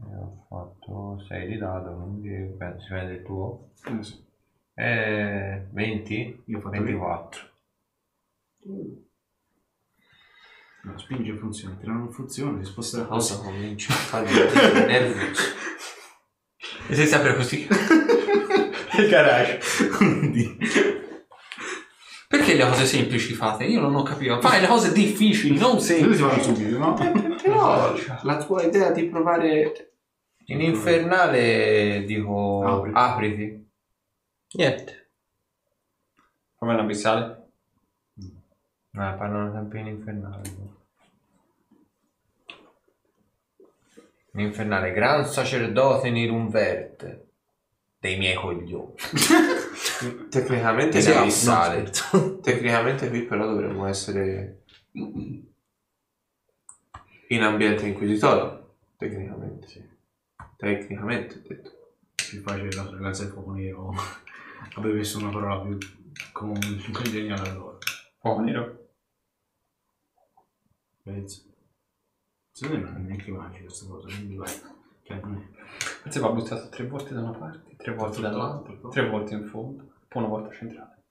Eh, 0.00 0.16
Ho 0.16 0.46
fatto 0.48 1.24
6 1.26 1.46
di 1.48 1.56
dado, 1.58 1.92
quindi 1.94 2.56
si 2.78 2.92
vede 2.92 3.12
il 3.14 3.22
tuo. 3.22 3.70
Eh, 3.86 4.02
sì. 4.02 4.23
Eh, 4.76 5.66
20? 5.70 6.42
Io 6.46 6.58
ho 6.58 6.60
fatto 6.60 6.82
24. 6.82 7.42
No, 10.82 10.98
spinge 10.98 11.34
funziona, 11.36 11.76
tirare 11.76 11.98
non 11.98 12.12
funziona, 12.12 12.58
si 12.62 12.70
sposta 12.70 12.98
la 12.98 13.04
Cosa 13.04 13.38
comincia 13.38 13.92
a 13.94 13.96
farmi 13.96 14.30
nervoso. 14.86 15.42
E 16.88 16.94
se 16.94 17.06
si 17.06 17.14
apre 17.14 17.34
così? 17.36 17.66
Il 18.98 19.08
garage. 19.08 19.60
Perché 22.28 22.54
le 22.54 22.66
cose 22.68 22.84
semplici 22.84 23.32
fate? 23.32 23.64
Io 23.64 23.80
non 23.80 23.94
ho 23.94 24.02
capito. 24.02 24.40
Fai 24.40 24.60
le 24.60 24.66
cose 24.66 24.92
difficili, 24.92 25.58
non 25.58 25.72
Lui 25.72 25.80
semplici. 25.80 26.16
si 26.16 26.22
vanno 26.22 26.42
subito, 26.42 26.78
no? 26.78 26.94
Però 27.42 27.94
la 28.22 28.44
tua 28.44 28.62
idea 28.62 28.90
di 28.90 29.04
provare 29.06 29.90
In 30.46 30.60
infernale 30.60 32.04
dico 32.06 32.62
Apri. 32.64 32.90
apriti. 32.92 33.63
Niente. 34.54 35.08
Come 36.54 36.76
l'abissale? 36.76 37.42
Ah, 38.92 39.14
parlano 39.14 39.52
sempre 39.52 39.80
in 39.80 39.86
infernale. 39.88 40.42
In 44.32 44.40
infernale, 44.40 44.92
gran 44.92 45.26
sacerdote 45.26 46.10
Nirunvert 46.10 47.22
dei 47.98 48.16
miei 48.16 48.36
coglioni. 48.36 48.94
tecnicamente 50.30 51.00
Sì, 51.00 51.10
sì, 51.10 51.16
abissale. 51.16 51.90
Tecnicamente 52.40 53.08
qui 53.08 53.22
però 53.22 53.46
dovremmo 53.46 53.86
essere 53.86 54.62
in 54.92 55.42
ambiente 57.42 57.86
inquisitorio. 57.86 58.76
Tecnicamente 58.96 59.66
sì. 59.66 59.84
Tecnicamente 60.56 61.34
ho 61.34 61.42
detto. 61.48 61.72
Più 62.14 62.40
facile 62.40 62.72
la 62.72 62.84
sorveglianza 62.84 63.24
del 63.24 63.32
fuoco 63.32 63.52
nero. 63.52 63.92
Avevo 64.74 64.94
messo 64.94 65.18
una 65.18 65.30
parola 65.30 65.60
più 65.60 65.78
con 66.32 66.58
congeniale 66.92 67.48
allora. 67.48 67.78
Fuoco 68.18 68.40
nero. 68.40 68.88
Penso. 71.02 71.42
Secondo 72.52 72.84
me 72.84 72.90
non 72.90 73.00
è 73.00 73.04
neanche 73.06 73.30
magica 73.30 73.64
questa 73.64 73.86
cosa, 73.86 74.06
quindi 74.06 74.36
vai. 74.36 74.52
Cioè, 75.02 75.20
non 75.20 75.36
è. 75.36 75.62
Forse 76.02 76.20
va 76.20 76.30
buttato 76.30 76.68
tre 76.68 76.86
volte 76.86 77.14
da 77.14 77.20
una 77.20 77.36
parte, 77.36 77.76
tre 77.76 77.94
volte 77.94 78.20
dall'altra, 78.20 78.74
tre 78.90 79.08
volte 79.08 79.34
in 79.34 79.46
fondo, 79.46 79.92
poi 80.08 80.22
una 80.22 80.32
volta 80.32 80.54
centrale. 80.54 81.02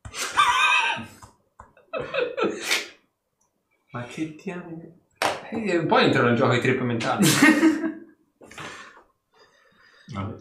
Ma 3.92 4.04
che 4.04 4.36
diamine? 4.36 4.98
E 5.50 5.84
poi 5.84 6.04
entrano 6.04 6.28
in 6.28 6.36
gioco 6.36 6.54
i 6.54 6.60
trip 6.60 6.80
mentali. 6.80 7.26
Vabbè. 10.12 10.34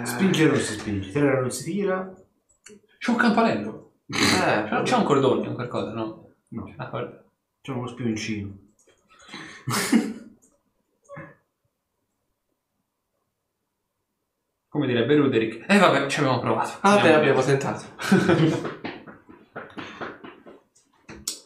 Eh, 0.00 0.06
Spingere 0.06 0.50
non 0.50 0.60
si 0.60 0.72
spinge, 0.78 1.10
tirare 1.10 1.40
non 1.40 1.50
si 1.50 1.64
tira. 1.64 2.14
C'è 2.98 3.10
un 3.10 3.16
campanello. 3.16 3.92
Eh, 4.06 4.16
C'è 4.68 4.82
c'è 4.82 4.96
un 4.96 5.04
cordone, 5.04 5.48
un 5.48 5.54
qualcosa, 5.54 5.92
no? 5.92 6.34
No, 6.48 6.74
corda. 6.90 7.24
c'è 7.60 7.72
uno 7.72 7.86
spioncino. 7.88 8.56
Come 14.68 14.86
direbbe 14.86 15.16
Ruderick. 15.16 15.64
Eh 15.70 15.78
vabbè, 15.78 16.06
ci 16.08 16.20
abbiamo 16.20 16.38
provato. 16.38 16.78
Ah, 16.80 17.00
beh, 17.00 17.14
abbiamo 17.14 17.42
tentato. 17.42 17.84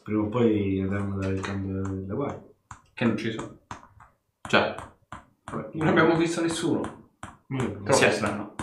Prima 0.03 0.23
o 0.23 0.29
poi 0.29 0.81
andremo 0.81 1.15
a 1.15 1.19
dare 1.21 1.35
il 1.35 1.41
cambio 1.41 1.83
da 2.05 2.15
guardia. 2.15 2.49
Che 2.93 3.05
non 3.05 3.17
ci 3.17 3.31
sono. 3.31 3.59
Vabbè, 4.51 4.75
Non 5.75 5.87
abbiamo 5.89 6.17
visto 6.17 6.41
nessuno. 6.43 7.00
Io- 7.51 7.73
Troppo 7.83 7.93
Sì. 7.93 8.11
strano. 8.13 8.55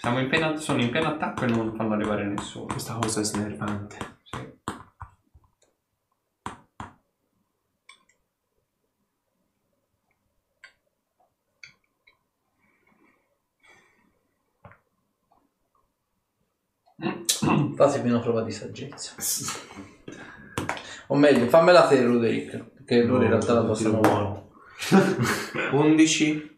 Siamo 0.00 0.20
in 0.20 0.28
pieno, 0.28 0.56
sono 0.58 0.80
in 0.80 0.90
pieno 0.90 1.08
attacco 1.08 1.44
e 1.44 1.48
non 1.48 1.74
fanno 1.76 1.94
arrivare 1.94 2.24
nessuno. 2.26 2.66
Questa 2.66 2.94
cosa 2.94 3.20
è 3.20 3.24
snervante. 3.24 3.96
Sì. 4.22 4.38
Fatemi 17.76 18.10
una 18.10 18.20
prova 18.20 18.42
di 18.42 18.50
saggezza. 18.50 19.14
O 21.08 21.16
meglio, 21.16 21.46
fammela 21.48 21.86
te, 21.86 22.02
Roderick. 22.04 22.56
Perché 22.74 23.02
loro 23.04 23.22
in 23.22 23.28
realtà 23.30 23.54
la 23.54 23.62
buono. 23.62 24.50
11. 25.72 26.56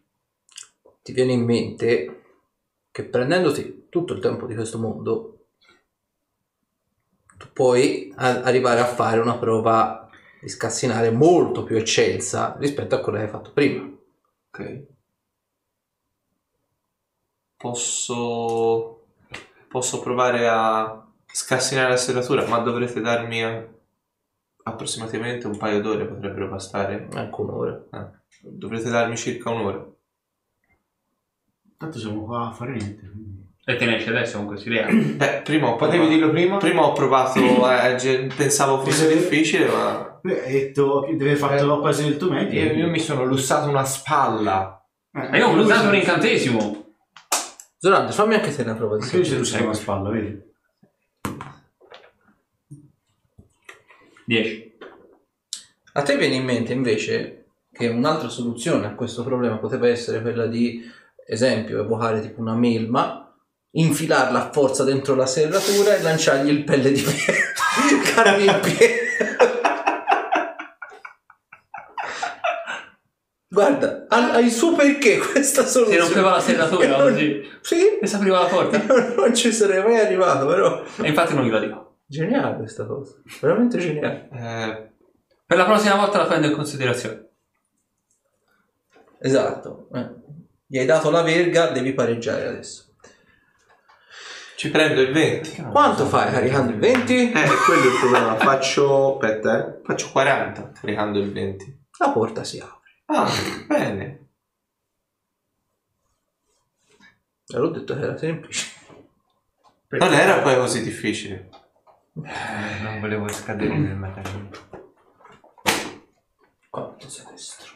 Ti 1.03 1.11
viene 1.11 1.33
in 1.33 1.43
mente 1.43 2.21
che 2.91 3.03
prendendoti 3.05 3.87
tutto 3.89 4.13
il 4.13 4.19
tempo 4.21 4.45
di 4.47 4.55
questo 4.55 4.79
mondo, 4.79 5.47
tu 7.37 7.47
puoi 7.51 8.13
a- 8.15 8.41
arrivare 8.41 8.79
a 8.79 8.85
fare 8.85 9.19
una 9.19 9.37
prova 9.37 10.09
di 10.39 10.47
scassinare 10.47 11.11
molto 11.11 11.63
più 11.63 11.75
eccelsa 11.75 12.55
rispetto 12.59 12.95
a 12.95 12.99
quella 12.99 13.19
che 13.19 13.23
hai 13.25 13.29
fatto 13.31 13.51
prima. 13.51 13.83
Ok. 14.49 14.85
Posso... 17.57 18.97
Posso 19.69 20.01
provare 20.01 20.49
a 20.49 21.07
scassinare 21.25 21.89
la 21.91 21.95
serratura, 21.97 22.45
ma 22.45 22.59
dovrete 22.59 22.99
darmi 22.99 23.41
a- 23.41 23.65
approssimativamente 24.63 25.47
un 25.47 25.57
paio 25.57 25.81
d'ore, 25.81 26.05
potrebbero 26.05 26.49
bastare. 26.49 27.07
Anche 27.13 27.41
un'ora. 27.41 27.85
Ah, 27.91 28.11
dovrete 28.41 28.89
darmi 28.89 29.15
circa 29.15 29.49
un'ora. 29.49 29.89
Tanto 31.81 31.97
siamo 31.97 32.23
qua 32.25 32.49
a 32.49 32.51
fare 32.51 32.73
niente. 32.73 33.09
quindi- 33.09 33.39
E 33.65 33.75
te 33.75 33.85
ne 33.85 33.97
esci 33.97 34.09
adesso 34.09 34.37
con 34.37 34.45
questa 34.45 34.69
idea. 34.69 34.85
Beh, 34.93 35.41
prima 35.43 35.69
ho 35.69 35.75
Potevi 35.75 35.97
provato, 35.97 36.15
dirlo 36.15 36.29
prima? 36.31 36.57
prima 36.57 36.81
ho 36.85 36.93
provato, 36.93 37.39
ge- 37.97 38.27
pensavo 38.35 38.83
fosse 38.83 39.11
Eh. 39.11 39.15
difficile, 39.17 39.65
ma... 39.67 40.19
Beh, 40.21 40.43
hai 40.43 40.51
detto 40.51 41.01
che 41.01 41.15
devi 41.15 41.31
aver 41.31 41.37
fatto 41.37 41.79
quasi 41.79 42.03
del 42.03 42.17
tuo 42.17 42.29
meglio. 42.31 42.59
Io, 42.61 42.73
io 42.73 42.87
mi 42.89 42.99
sono 42.99 43.23
lussato 43.25 43.67
una 43.67 43.83
spalla. 43.83 44.85
Eh, 45.11 45.27
Ma 45.29 45.37
io 45.37 45.47
ho 45.47 45.55
usato 45.55 45.87
un 45.87 45.95
incantesimo. 45.95 46.93
Zorante, 47.79 48.11
fammi 48.13 48.35
anche 48.35 48.55
te 48.55 48.61
una 48.61 48.75
prova 48.75 48.97
di 48.97 49.03
io 49.03 49.23
ci 49.23 49.43
sei 49.43 49.63
una 49.63 49.73
spalla, 49.73 50.09
vedi? 50.09 50.39
10. 54.25 54.77
A 55.93 56.01
te 56.03 56.15
viene 56.17 56.35
in 56.35 56.43
mente 56.43 56.73
invece 56.73 57.45
che 57.71 57.87
un'altra 57.87 58.29
soluzione 58.29 58.85
a 58.85 58.93
questo 58.93 59.23
problema 59.23 59.57
poteva 59.57 59.87
essere 59.87 60.21
quella 60.21 60.45
di, 60.45 60.81
esempio, 61.33 61.79
evocare 61.81 62.19
tipo 62.21 62.41
una 62.41 62.55
melma, 62.55 63.33
infilarla 63.71 64.47
a 64.47 64.51
forza 64.51 64.83
dentro 64.83 65.15
la 65.15 65.25
serratura 65.25 65.95
e 65.95 66.01
lanciargli 66.01 66.49
il 66.49 66.63
pelle 66.63 66.91
di 66.91 67.01
piede. 67.01 67.39
Carne 68.13 68.43
in 68.43 68.59
piede. 68.61 68.99
Guarda, 73.47 74.05
ha, 74.07 74.31
ha 74.33 74.39
il 74.39 74.49
suo 74.51 74.73
perché 74.75 75.17
questa 75.17 75.63
Si 75.65 75.71
soluzione. 75.71 75.99
rompeva 76.05 76.31
la 76.31 76.39
serratura 76.39 76.87
non- 76.97 77.11
così. 77.11 77.41
Sì, 77.61 77.97
E 77.99 78.07
si 78.07 78.15
apriva 78.15 78.39
la 78.41 78.47
porta. 78.47 78.77
io 78.81 79.15
non 79.15 79.35
ci 79.35 79.51
sarei 79.51 79.83
mai 79.83 79.99
arrivato, 79.99 80.45
però. 80.47 80.83
E 81.01 81.07
infatti 81.07 81.33
non 81.33 81.43
glielo 81.43 81.59
dico. 81.59 81.95
Geniale 82.05 82.55
questa 82.57 82.85
cosa. 82.85 83.13
Veramente 83.41 83.77
geniale. 83.77 84.29
Eh, 84.31 84.91
Per 85.45 85.57
la 85.57 85.65
prossima 85.65 85.95
volta 85.95 86.17
la 86.19 86.25
prendo 86.27 86.47
in 86.47 86.53
considerazione. 86.53 87.27
Esatto. 89.19 89.87
Eh. 89.93 90.09
Gli 90.71 90.77
hai 90.77 90.85
dato 90.85 91.09
la 91.09 91.21
verga, 91.21 91.67
devi 91.67 91.91
pareggiare 91.91 92.47
adesso. 92.47 92.95
ci 94.55 94.69
prendo 94.69 95.01
il 95.01 95.11
20. 95.11 95.63
Quanto 95.63 96.05
fai 96.05 96.31
caricando 96.31 96.71
il 96.71 96.77
20? 96.77 97.31
Eh, 97.33 97.47
quello 97.65 97.83
è 97.83 97.87
il 97.87 97.99
problema. 97.99 98.37
Faccio. 98.37 99.19
Aspetta, 99.19 99.67
eh. 99.67 99.81
Faccio 99.83 100.11
40 100.11 100.71
caricando 100.79 101.19
il 101.19 101.33
20. 101.33 101.87
La 101.97 102.11
porta 102.11 102.45
si 102.45 102.59
apre. 102.59 102.89
Ah, 103.07 103.29
bene. 103.67 104.29
L'ho 107.47 107.69
detto 107.69 107.93
che 107.93 108.01
era 108.01 108.17
semplice. 108.17 108.69
Non 109.89 110.13
era 110.13 110.39
poi 110.39 110.55
così 110.55 110.83
difficile. 110.83 111.49
Eh, 112.23 112.81
non 112.81 113.01
volevo 113.01 113.27
scadere 113.27 113.75
nel 113.75 113.97
materiale. 113.97 114.49
Quanto 116.69 117.09
siete 117.09 117.35
stronzi. 117.35 117.70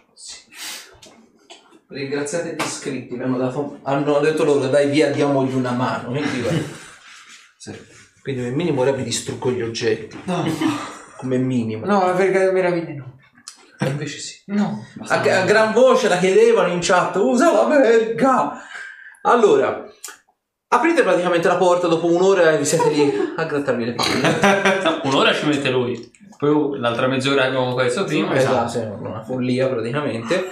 Ringraziate 1.95 2.55
gli 2.57 2.61
iscritti, 2.61 3.15
mi 3.15 3.23
hanno, 3.23 3.37
dato, 3.37 3.79
hanno 3.83 4.19
detto 4.19 4.43
loro 4.43 4.67
dai 4.67 4.89
via 4.89 5.11
diamogli 5.11 5.55
una 5.55 5.71
mano. 5.71 6.09
Quindi. 6.09 6.43
Sì. 7.57 7.73
Quindi 8.21 8.41
nel 8.41 8.53
minimo 8.53 8.81
ora 8.81 8.91
vi 8.91 9.03
distruggo 9.03 9.49
gli 9.49 9.61
oggetti. 9.61 10.19
No, 10.25 10.43
Come 11.15 11.37
minimo. 11.37 11.85
No, 11.85 12.11
delle 12.13 12.51
meraviglie 12.51 12.93
no. 12.95 13.17
E 13.79 13.87
invece 13.87 14.19
sì. 14.19 14.41
No. 14.47 14.85
A, 15.07 15.21
a 15.21 15.45
gran 15.45 15.71
voce 15.71 16.09
la 16.09 16.17
chiedevano 16.17 16.73
in 16.73 16.79
chat, 16.81 17.15
usa 17.15 17.53
la 17.53 17.63
verga! 17.63 18.61
Allora, 19.21 19.85
aprite 20.67 21.01
praticamente 21.03 21.47
la 21.47 21.55
porta 21.55 21.87
dopo 21.87 22.07
un'ora 22.07 22.51
e 22.51 22.57
vi 22.57 22.65
siete 22.65 22.89
lì 22.89 23.13
a 23.37 23.43
grattarvi 23.45 23.85
le 23.85 23.93
palle. 23.93 24.81
No, 24.83 24.99
un'ora 25.07 25.33
ci 25.33 25.45
mette 25.45 25.69
lui. 25.69 26.11
Poi 26.37 26.77
l'altra 26.77 27.07
mezz'ora 27.07 27.43
che 27.43 27.47
abbiamo 27.47 27.73
questo 27.73 28.03
prima. 28.03 28.35
Esatto, 28.35 28.69
sì, 28.69 28.79
una 28.79 29.23
follia 29.23 29.67
praticamente. 29.67 30.51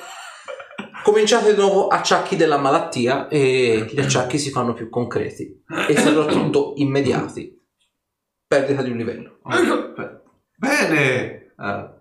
Cominciate 1.03 1.53
di 1.53 1.59
nuovo 1.59 1.88
acciacchi 1.88 2.35
della 2.35 2.57
malattia 2.57 3.27
e 3.27 3.88
gli 3.91 3.99
acciacchi 3.99 4.39
si 4.39 4.51
fanno 4.51 4.73
più 4.73 4.89
concreti 4.89 5.63
e 5.89 5.97
soprattutto 5.97 6.73
immediati. 6.77 7.61
Perdita 8.47 8.81
di 8.81 8.91
un 8.91 8.97
livello. 8.97 9.39
Bene. 10.55 11.53
Ah, 11.57 11.93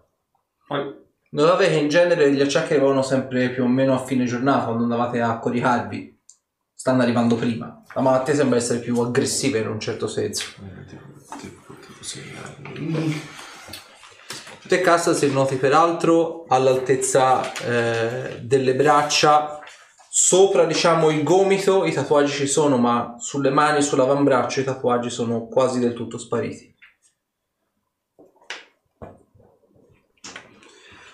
Notate 1.30 1.68
che 1.68 1.76
in 1.76 1.88
genere 1.88 2.30
gli 2.32 2.40
acciacchi 2.40 2.74
arrivavano 2.74 3.02
sempre 3.02 3.50
più 3.50 3.64
o 3.64 3.66
meno 3.66 3.94
a 3.94 4.04
fine 4.04 4.24
giornata 4.24 4.66
quando 4.66 4.82
andavate 4.82 5.20
a 5.20 5.38
coricarvi. 5.38 6.20
Stanno 6.74 7.02
arrivando 7.02 7.36
prima. 7.36 7.82
La 7.94 8.02
malattia 8.02 8.34
sembra 8.34 8.58
essere 8.58 8.80
più 8.80 8.98
aggressiva 9.00 9.58
in 9.58 9.68
un 9.68 9.80
certo 9.80 10.06
senso. 10.06 10.44
Te 14.72 14.80
cassa 14.80 15.12
se 15.12 15.28
noti 15.28 15.56
peraltro 15.56 16.46
all'altezza 16.48 17.52
eh, 17.62 18.40
delle 18.40 18.74
braccia, 18.74 19.60
sopra 20.08 20.64
diciamo 20.64 21.10
il 21.10 21.22
gomito 21.22 21.84
i 21.84 21.92
tatuaggi 21.92 22.32
ci 22.32 22.46
sono, 22.46 22.78
ma 22.78 23.16
sulle 23.18 23.50
mani 23.50 23.76
e 23.76 23.82
sull'avambraccio 23.82 24.60
i 24.60 24.64
tatuaggi 24.64 25.10
sono 25.10 25.46
quasi 25.46 25.78
del 25.78 25.92
tutto 25.92 26.16
spariti. 26.16 26.74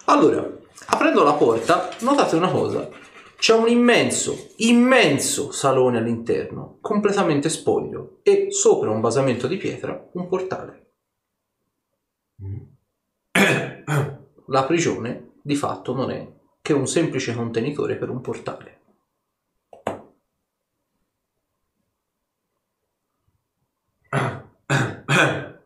Allora, 0.05 0.49
aprendo 0.87 1.25
la 1.25 1.33
porta, 1.33 1.89
notate 2.03 2.37
una 2.37 2.53
cosa. 2.53 2.89
C'è 3.37 3.55
un 3.55 3.67
immenso, 3.67 4.51
immenso 4.59 5.51
salone 5.51 5.99
all'interno, 5.99 6.79
completamente 6.81 7.49
spoglio, 7.49 8.21
e 8.23 8.53
sopra 8.53 8.91
un 8.91 9.01
basamento 9.01 9.49
di 9.49 9.57
pietra 9.57 10.01
un 10.13 10.29
portale. 10.29 10.93
La 14.49 14.65
prigione, 14.65 15.33
di 15.43 15.55
fatto, 15.55 15.95
non 15.95 16.11
è 16.11 16.31
che 16.61 16.73
un 16.73 16.87
semplice 16.87 17.35
contenitore 17.35 17.97
per 17.97 18.11
un 18.11 18.21
portale. 18.21 18.77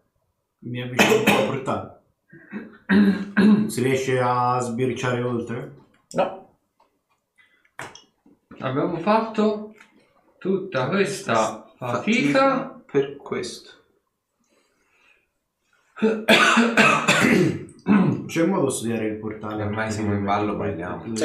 Mi 0.59 0.81
avvicino 0.81 1.19
un 1.19 1.25
po' 1.25 1.31
al 1.33 1.47
portale. 1.47 2.01
Si 3.69 3.83
riesce 3.83 4.21
a 4.21 4.61
sbirciare 4.61 5.23
oltre? 5.23 5.77
No, 6.11 6.43
Abbiamo 8.59 8.99
fatto 8.99 9.75
tutta 10.39 10.89
questa 10.89 11.73
fatica. 11.77 12.81
per 12.87 13.17
questo. 13.17 13.71
C'è 18.27 18.43
un 18.43 18.51
modo 18.51 18.67
di 18.67 18.73
studiare 18.73 19.07
il 19.07 19.19
portale? 19.19 19.65
Ormai 19.65 19.91
siamo 19.91 20.15
in 20.15 20.25
ballo, 20.25 20.57
parliamo. 20.57 21.17
Sì. 21.17 21.25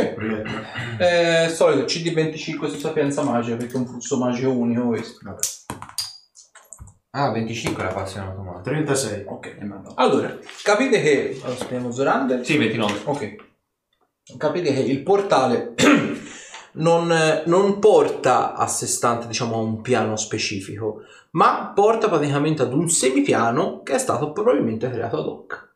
è 0.98 1.48
solito 1.50 1.86
CD25 1.86 2.70
su 2.70 2.78
sapienza 2.78 3.24
magica 3.24 3.56
perché 3.56 3.74
è 3.74 3.78
un 3.78 3.88
flusso 3.88 4.18
magico 4.18 4.52
unico 4.52 4.88
questo. 4.88 5.20
Vabbè. 5.22 5.40
Ah, 7.12 7.32
25 7.32 7.84
la 7.84 7.90
passione 7.90 8.28
automatica. 8.28 8.70
36. 8.70 9.24
Ok, 9.26 9.58
allora, 9.96 10.38
capite 10.64 11.02
che... 11.02 11.40
Allora, 11.42 11.58
spieghiamo 11.58 11.92
Zorander? 11.92 12.46
Sì, 12.46 12.58
29. 12.58 12.94
Ok. 13.06 13.36
Capite 14.38 14.74
che 14.74 14.82
il 14.82 15.02
portale 15.02 15.74
non, 16.74 17.42
non 17.46 17.80
porta 17.80 18.54
a 18.54 18.68
sé 18.68 18.86
stante, 18.86 19.26
diciamo, 19.26 19.56
a 19.56 19.60
un 19.60 19.82
piano 19.82 20.16
specifico, 20.16 21.02
ma 21.32 21.72
porta 21.74 22.08
praticamente 22.08 22.62
ad 22.62 22.74
un 22.74 22.90
semipiano 22.90 23.82
che 23.82 23.94
è 23.94 23.98
stato 23.98 24.32
probabilmente 24.32 24.90
creato 24.90 25.18
ad 25.18 25.26
hoc. 25.26 25.67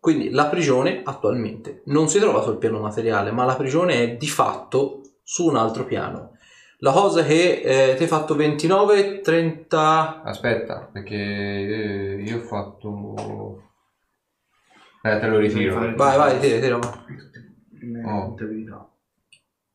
Quindi 0.00 0.30
la 0.30 0.46
prigione 0.46 1.02
attualmente 1.04 1.82
non 1.86 2.08
si 2.08 2.18
trova 2.18 2.40
sul 2.40 2.56
piano 2.56 2.80
materiale, 2.80 3.30
ma 3.32 3.44
la 3.44 3.54
prigione 3.54 4.02
è 4.02 4.16
di 4.16 4.28
fatto 4.28 5.02
su 5.22 5.46
un 5.46 5.56
altro 5.56 5.84
piano. 5.84 6.38
La 6.78 6.92
cosa 6.92 7.22
che 7.22 7.60
eh, 7.60 7.94
ti 7.96 8.04
hai 8.04 8.08
fatto 8.08 8.34
29, 8.34 9.20
30... 9.20 10.22
Aspetta, 10.22 10.88
perché 10.90 11.14
eh, 11.14 12.22
io 12.22 12.38
ho 12.38 12.40
fatto... 12.40 13.62
Eh, 15.02 15.18
te 15.18 15.26
lo 15.26 15.38
ritiro. 15.38 15.78
Vai, 15.94 16.16
vai, 16.16 16.40
tira, 16.40 16.58
tira. 16.58 16.76
Oh. 16.76 18.26
Contabilità. 18.26 18.90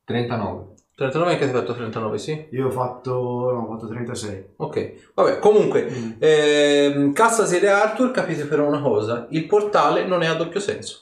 39. 0.05 0.74
39 0.95 1.33
che 1.33 1.39
ti 1.39 1.53
hai 1.53 1.59
fatto 1.59 1.73
39, 1.73 2.17
sì? 2.17 2.47
Io 2.51 2.67
ho 2.67 2.71
fatto, 2.71 3.11
no, 3.51 3.65
ho 3.67 3.73
fatto 3.73 3.87
36. 3.87 4.53
Ok, 4.55 5.11
vabbè, 5.13 5.39
comunque, 5.39 6.17
ehm, 6.17 7.11
Cassasi 7.11 7.57
e 7.57 7.67
Arthur 7.67 8.11
capite 8.11 8.45
però 8.45 8.65
una 8.65 8.81
cosa, 8.81 9.27
il 9.31 9.45
portale 9.45 10.05
non 10.05 10.23
è 10.23 10.27
a 10.27 10.35
doppio 10.35 10.61
senso. 10.61 11.01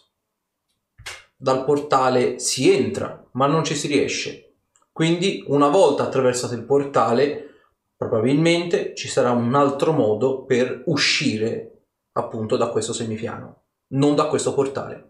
Dal 1.36 1.64
portale 1.64 2.40
si 2.40 2.74
entra, 2.74 3.24
ma 3.34 3.45
non 3.45 3.64
ci 3.64 3.76
si 3.76 3.88
riesce. 3.88 4.56
Quindi, 4.91 5.44
una 5.48 5.68
volta 5.68 6.03
attraversato 6.03 6.56
il 6.56 6.64
portale, 6.64 7.49
probabilmente 7.95 8.95
ci 8.95 9.07
sarà 9.07 9.30
un 9.30 9.53
altro 9.53 9.91
modo 9.91 10.44
per 10.44 10.82
uscire 10.88 11.84
appunto 12.14 12.57
da 12.57 12.70
questo 12.70 12.94
semipiano, 12.94 13.65
non 13.90 14.15
da 14.15 14.26
questo 14.26 14.56
portale. 14.56 15.10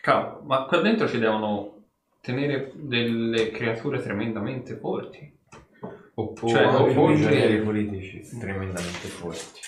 Cavolo, 0.00 0.42
ma 0.44 0.66
qua 0.66 0.80
dentro 0.80 1.08
ci 1.08 1.18
devono 1.18 1.77
tenere 2.28 2.72
delle 2.74 3.50
creature 3.50 4.02
tremendamente 4.02 4.76
forti. 4.76 5.34
Oppure 6.14 6.52
Cioè, 6.52 6.66
o 6.66 6.84
prigionieri 7.06 7.58
politici 7.60 8.20
tremendamente 8.38 9.08
forti. 9.08 9.60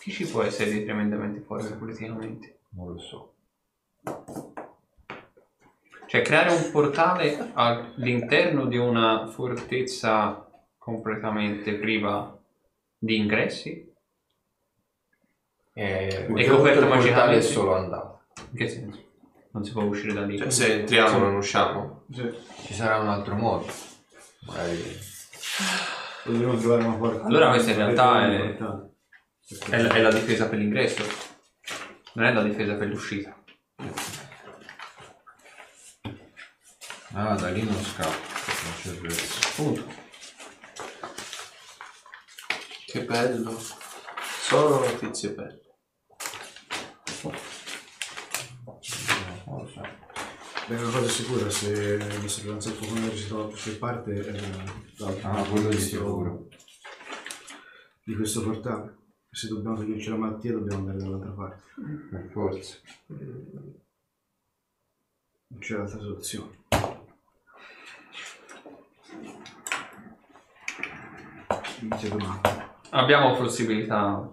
Chi 0.00 0.10
ci 0.10 0.26
può 0.26 0.42
essere 0.42 0.70
di 0.70 0.84
tremendamente 0.84 1.40
forte 1.40 1.74
politicamente? 1.74 2.60
Non 2.70 2.92
lo 2.92 2.98
so. 2.98 3.34
Cioè, 6.06 6.22
creare 6.22 6.54
un 6.54 6.70
portale 6.70 7.50
all'interno 7.52 8.64
di 8.64 8.78
una 8.78 9.26
fortezza 9.26 10.48
completamente 10.78 11.74
priva 11.74 12.38
di 12.96 13.16
ingressi? 13.16 13.92
E, 15.74 16.26
E 16.34 16.46
portale 16.46 16.86
magicamente? 16.86 17.38
è 17.38 17.42
solo 17.42 17.74
andato. 17.74 18.20
In 18.52 18.56
che 18.56 18.68
senso? 18.68 19.03
Non 19.54 19.64
si 19.64 19.72
può 19.72 19.82
uscire 19.84 20.12
da 20.12 20.26
lì. 20.26 20.36
Cioè, 20.36 20.50
se 20.50 20.80
entriamo 20.80 21.18
non 21.18 21.36
usciamo. 21.36 22.04
Ci 22.12 22.74
sarà 22.74 22.98
un 22.98 23.08
altro 23.08 23.34
modo. 23.34 23.66
Magari... 24.46 25.00
Dovremmo 26.24 26.58
trovare 26.58 26.84
una 26.84 26.96
porta. 26.96 27.24
Allora 27.26 27.50
questa 27.50 27.70
in 27.70 27.76
realtà 27.76 28.26
è-. 28.26 28.56
È 29.68 29.82
la, 29.82 29.92
è 29.92 30.00
la 30.00 30.10
difesa 30.10 30.48
per 30.48 30.58
l'ingresso, 30.58 31.04
non 32.14 32.24
è 32.24 32.32
la 32.32 32.42
difesa 32.42 32.76
per 32.76 32.88
l'uscita. 32.88 33.36
Ah, 37.12 37.34
da 37.34 37.50
lì 37.50 37.62
non 37.62 37.84
scappa. 37.84 38.08
Non 38.08 38.72
c'è 38.80 38.90
verso. 39.00 39.62
Punto. 39.62 39.92
Che 42.86 43.04
bello. 43.04 43.62
Solo 44.40 44.78
notizie 44.78 45.30
belle. 45.32 45.60
Non 49.44 49.58
lo 49.60 49.66
so. 49.68 49.82
Beh, 50.66 50.76
una 50.76 50.90
cosa 50.90 51.04
è 51.04 51.08
sicura, 51.08 51.50
se 51.50 51.96
la 51.98 52.28
sorveglianza 52.28 52.70
del 52.70 52.92
non 52.92 53.10
si 53.16 53.26
trova 53.26 53.42
da 53.44 53.48
qualche 53.50 53.70
parte, 53.76 54.26
eh, 54.26 54.40
da- 54.96 55.30
Ah, 55.30 55.44
quello 55.44 55.68
di 55.68 55.78
sicuro. 55.78 56.48
di 58.04 58.14
questo 58.14 58.42
portale. 58.42 58.96
Se 59.30 59.48
dobbiamo 59.48 59.76
toglierci 59.76 60.08
la 60.10 60.16
malattia 60.16 60.52
dobbiamo 60.52 60.80
andare 60.88 60.98
dall'altra 60.98 61.30
parte. 61.32 61.62
Per 62.10 62.28
forza. 62.32 62.76
Non 63.08 63.78
c'è 65.60 65.76
altra 65.76 65.98
soluzione. 65.98 66.62
Inizia 71.80 72.08
domani. 72.08 72.40
Abbiamo 72.90 73.36
possibilità 73.36 74.30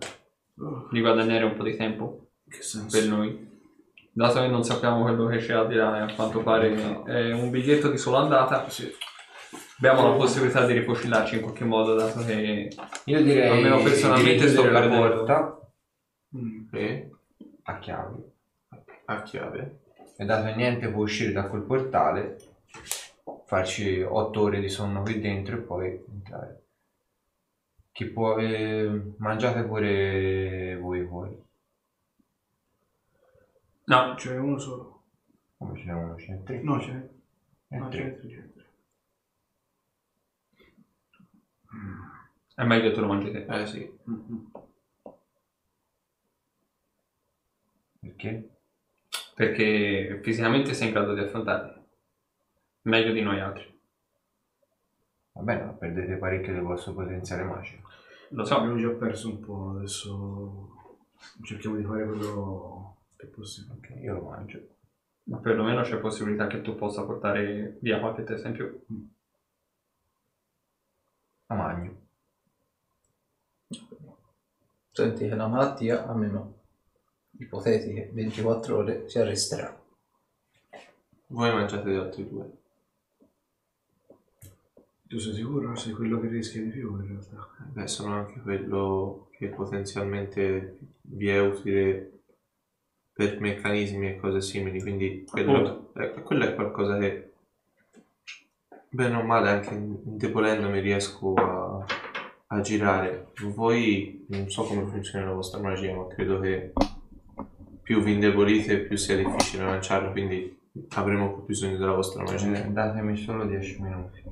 Oh, 0.63 0.87
di 0.91 0.99
guadagnare 0.99 1.43
un 1.45 1.55
po' 1.55 1.63
di 1.63 1.75
tempo 1.75 2.27
che 2.47 2.61
senso? 2.61 2.95
per 2.99 3.07
noi. 3.09 3.50
Dato 4.13 4.41
che 4.41 4.47
non 4.47 4.63
sappiamo 4.63 5.03
quello 5.03 5.25
che 5.27 5.37
c'è 5.37 5.53
al 5.53 5.67
di 5.67 5.75
là, 5.75 6.03
a 6.03 6.13
quanto 6.13 6.41
pare 6.41 7.03
è 7.05 7.31
un 7.31 7.49
biglietto 7.49 7.89
di 7.89 7.97
sola 7.97 8.19
andata, 8.19 8.67
abbiamo 9.77 10.09
la 10.09 10.15
possibilità 10.15 10.65
di 10.65 10.73
rifocillarci 10.73 11.35
in 11.35 11.41
qualche 11.41 11.63
modo, 11.63 11.95
dato 11.95 12.23
che 12.25 12.69
Io 13.05 13.23
direi 13.23 13.49
Almeno 13.49 13.81
personalmente 13.81 14.49
sto 14.49 14.63
richiudere 14.63 14.87
la 14.87 14.95
porta 14.95 15.55
Mm. 16.35 16.67
E 16.71 17.09
a 17.63 17.79
chiave. 17.79 18.31
a 19.05 19.21
chiave. 19.23 19.79
E 20.17 20.25
dato 20.25 20.45
che 20.45 20.55
niente 20.55 20.89
può 20.89 21.03
uscire 21.03 21.31
da 21.33 21.47
quel 21.47 21.63
portale, 21.63 22.37
farci 23.45 24.01
8 24.01 24.41
ore 24.41 24.59
di 24.61 24.69
sonno 24.69 25.01
qui 25.01 25.19
dentro 25.19 25.57
e 25.57 25.59
poi 25.59 26.03
entrare. 26.09 26.63
Chi 27.91 28.05
può 28.05 28.37
eh, 28.37 29.13
mangiate 29.17 29.63
pure 29.63 30.77
voi 30.77 31.05
fuori. 31.05 31.37
No, 33.95 34.15
C'è 34.15 34.37
uno 34.37 34.57
solo. 34.57 35.01
Come 35.57 35.77
ce 35.77 35.85
n'è 35.85 35.93
uno, 35.93 36.17
ce 36.17 36.31
n'è 36.31 36.43
tre. 36.43 36.61
No, 36.61 36.79
ce 36.79 36.91
n'è. 36.91 37.09
E 37.67 37.77
No, 37.77 37.89
ce 37.91 37.97
tre. 37.97 38.03
n'è 38.05 38.19
tre, 38.19 38.51
tre. 38.53 38.65
è 42.55 42.63
meglio 42.65 42.89
che 42.89 42.93
tu 42.95 43.01
lo 43.01 43.07
mangi 43.07 43.31
te. 43.31 43.45
Eh 43.45 43.65
sì. 43.65 43.97
Mm-mm. 44.09 44.51
Perché? 47.99 48.49
Perché 49.35 50.19
fisicamente 50.23 50.73
sei 50.73 50.87
in 50.87 50.93
grado 50.93 51.13
di 51.13 51.21
affrontarli. 51.21 51.79
Meglio 52.83 53.13
di 53.13 53.21
noi 53.21 53.39
altri. 53.39 53.79
Va 55.33 55.41
bene, 55.43 55.63
ma 55.63 55.71
perdete 55.71 56.17
parecchio 56.17 56.53
del 56.53 56.61
vostro 56.63 56.93
potenziale 56.93 57.43
magico. 57.43 57.89
Lo 58.29 58.43
so, 58.45 58.55
Abbiamo 58.57 58.77
già 58.77 58.89
perso 58.89 59.29
un 59.29 59.39
po', 59.39 59.69
adesso 59.77 60.69
cerchiamo 61.43 61.75
di 61.77 61.83
fare 61.83 62.05
quello 62.05 62.97
che 63.21 63.27
possiamo. 63.27 63.75
Ok, 63.75 63.93
io 64.01 64.13
lo 64.15 64.21
mangio. 64.23 64.67
ma 65.25 65.37
perlomeno 65.37 65.83
c'è 65.83 65.99
possibilità 65.99 66.47
che 66.47 66.61
tu 66.61 66.75
possa 66.75 67.03
portare 67.03 67.77
via 67.81 67.99
qualche 67.99 68.23
testa 68.23 68.47
in 68.47 68.53
più. 68.53 68.85
La 71.45 71.55
magno. 71.55 71.99
Senti 74.91 75.27
che 75.27 75.35
la 75.35 75.47
malattia, 75.47 76.07
almeno 76.07 76.59
ipotetiche 77.37 78.09
24 78.11 78.77
ore, 78.77 79.09
si 79.09 79.19
arresterà. 79.19 79.79
Voi 81.27 81.51
mangiate 81.53 81.89
gli 81.89 81.95
altri 81.95 82.27
due. 82.27 82.59
Tu 85.07 85.17
sei 85.17 85.33
sicuro? 85.33 85.75
Sei 85.75 85.93
quello 85.93 86.19
che 86.19 86.27
rischia 86.27 86.61
di 86.61 86.69
più 86.69 86.99
in 86.99 87.07
realtà. 87.07 87.47
Beh, 87.71 87.87
sono 87.87 88.15
anche 88.15 88.39
quello 88.41 89.29
che 89.31 89.47
potenzialmente 89.47 90.77
vi 91.01 91.29
è 91.29 91.39
utile 91.39 92.20
per 93.13 93.39
meccanismi 93.39 94.07
e 94.09 94.15
cose 94.17 94.41
simili, 94.41 94.81
quindi 94.81 95.25
quello, 95.29 95.91
eh, 95.97 96.11
quello 96.23 96.45
è 96.45 96.55
qualcosa 96.55 96.97
che 96.97 97.31
bene 98.89 99.15
o 99.15 99.23
male 99.23 99.49
anche 99.49 99.73
indepolendomi 99.73 100.79
riesco 100.79 101.33
a, 101.33 101.85
a 102.47 102.61
girare. 102.61 103.27
Voi 103.53 104.25
non 104.29 104.49
so 104.49 104.63
come 104.63 104.85
funziona 104.85 105.25
la 105.25 105.33
vostra 105.33 105.59
magia, 105.59 105.95
ma 105.95 106.07
credo 106.07 106.39
che 106.39 106.71
più 107.83 108.01
vi 108.01 108.13
indebolite 108.13 108.79
più 108.79 108.95
sia 108.97 109.15
difficile 109.17 109.65
lanciarlo, 109.65 110.11
quindi 110.11 110.57
avremo 110.95 111.33
più 111.33 111.43
bisogno 111.45 111.77
della 111.77 111.93
vostra 111.93 112.23
magia. 112.23 112.63
Eh, 112.65 112.69
Datemi 112.69 113.17
solo 113.17 113.45
10 113.45 113.81
minuti. 113.81 114.23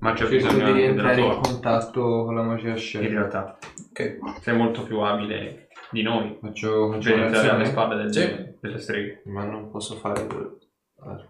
Ma 0.00 0.12
c'è 0.14 0.28
bisogno 0.28 0.72
di 0.72 0.82
entrare 0.82 1.20
in 1.20 1.40
contatto 1.42 2.24
con 2.24 2.34
la 2.34 2.42
magia 2.42 2.70
In 2.70 2.76
scelta. 2.76 3.08
realtà, 3.08 3.58
Ok. 3.90 4.18
sei 4.40 4.56
molto 4.56 4.82
più 4.82 4.98
abile 5.00 5.68
di 5.90 6.02
noi. 6.02 6.38
Faccio, 6.40 6.90
faccio 6.92 7.08
entrare 7.14 7.48
alle 7.48 7.56
un'azione? 7.56 7.64
spalle 7.66 7.96
del- 7.96 8.12
Sì. 8.12 8.54
delle 8.60 8.78
streghe. 8.78 9.22
Ma 9.26 9.44
non 9.44 9.70
posso 9.70 9.96
fare 9.96 10.20
eh, 10.26 11.28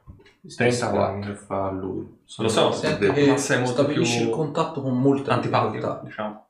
34. 0.56 1.18
che 1.20 1.34
fa 1.34 1.70
lui. 1.70 2.18
Sono 2.24 2.48
Lo 2.48 2.52
so, 2.52 2.72
Senti 2.72 3.10
che 3.10 3.36
sei 3.36 3.58
molto 3.58 3.72
stabilisci 3.72 4.18
più 4.18 4.26
il 4.28 4.32
contatto 4.32 4.80
con 4.82 4.98
molta 5.00 5.32
Antipatico, 5.34 6.00
diciamo. 6.04 6.46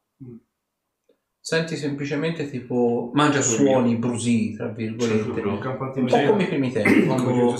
Senti 1.42 1.76
semplicemente 1.76 2.48
tipo 2.50 3.10
Mangia 3.14 3.40
suoni 3.40 3.96
brusii, 3.96 4.56
tra 4.56 4.68
virgolette. 4.68 5.40
Un 5.40 5.58
po' 5.58 6.26
come 6.26 6.42
i 6.42 6.46
primi 6.46 6.70
tempi, 6.70 7.06
quando 7.06 7.54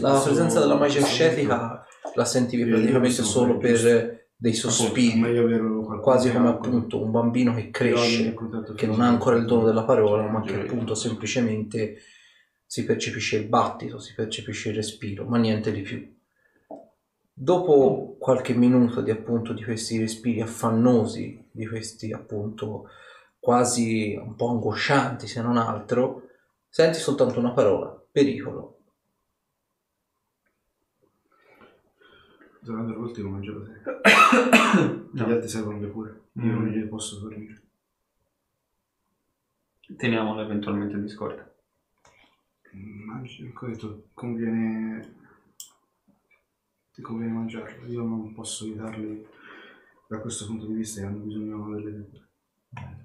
la 0.00 0.20
presenza 0.20 0.58
della 0.60 0.76
magia 0.76 1.00
ascetica 1.02 1.84
la 2.14 2.24
sentivi 2.24 2.68
praticamente 2.68 3.22
solo 3.22 3.56
per 3.58 4.21
dei 4.42 4.54
sospiri, 4.54 5.20
qualcuno 5.20 6.00
quasi 6.00 6.32
come 6.32 6.48
appunto 6.48 7.00
un 7.00 7.12
bambino 7.12 7.54
che 7.54 7.70
cresce, 7.70 8.34
che 8.74 8.86
non 8.88 9.00
ha 9.00 9.06
ancora 9.06 9.36
il 9.36 9.44
dono 9.44 9.64
della 9.64 9.84
parola, 9.84 10.28
ma 10.28 10.40
che 10.40 10.62
appunto 10.62 10.96
semplicemente 10.96 11.98
si 12.66 12.84
percepisce 12.84 13.36
il 13.36 13.46
battito, 13.46 14.00
si 14.00 14.14
percepisce 14.14 14.70
il 14.70 14.74
respiro, 14.74 15.26
ma 15.26 15.38
niente 15.38 15.70
di 15.70 15.82
più. 15.82 16.12
Dopo 17.32 18.16
qualche 18.18 18.52
minuto 18.52 19.00
di 19.00 19.12
appunto 19.12 19.52
di 19.52 19.62
questi 19.62 20.00
respiri 20.00 20.40
affannosi, 20.40 21.48
di 21.48 21.66
questi 21.68 22.12
appunto 22.12 22.88
quasi 23.38 24.16
un 24.20 24.34
po' 24.34 24.48
angoscianti 24.48 25.28
se 25.28 25.40
non 25.40 25.56
altro, 25.56 26.22
senti 26.68 26.98
soltanto 26.98 27.38
una 27.38 27.52
parola, 27.52 27.96
pericolo. 28.10 28.81
Zalando 32.62 32.94
l'ultimo 32.94 33.30
mangiato 33.30 33.64
te. 33.64 33.80
No. 35.12 35.26
Gli 35.26 35.30
altri 35.32 35.48
servono 35.48 35.78
le 35.78 35.90
cure. 35.90 36.20
Io 36.34 36.42
Mm. 36.44 36.50
non 36.52 36.66
glieli 36.68 36.88
posso 36.88 37.18
fornire. 37.20 37.60
Teniamolo 39.96 40.40
eventualmente 40.40 40.98
di 40.98 41.08
scorta. 41.08 41.46
Mangi, 42.72 43.52
come 43.52 43.72
detto, 43.72 44.04
conviene. 44.14 45.14
Ti 46.94 47.02
conviene 47.02 47.32
mangiarlo. 47.32 47.86
Io 47.88 48.02
non 48.02 48.32
posso 48.32 48.64
aiutarli 48.64 49.26
da 50.06 50.18
questo 50.18 50.46
punto 50.46 50.64
di 50.66 50.74
vista 50.74 51.00
e 51.00 51.04
hanno 51.04 51.18
bisogno 51.18 51.74
delle 51.74 52.06
cure. 52.08 52.26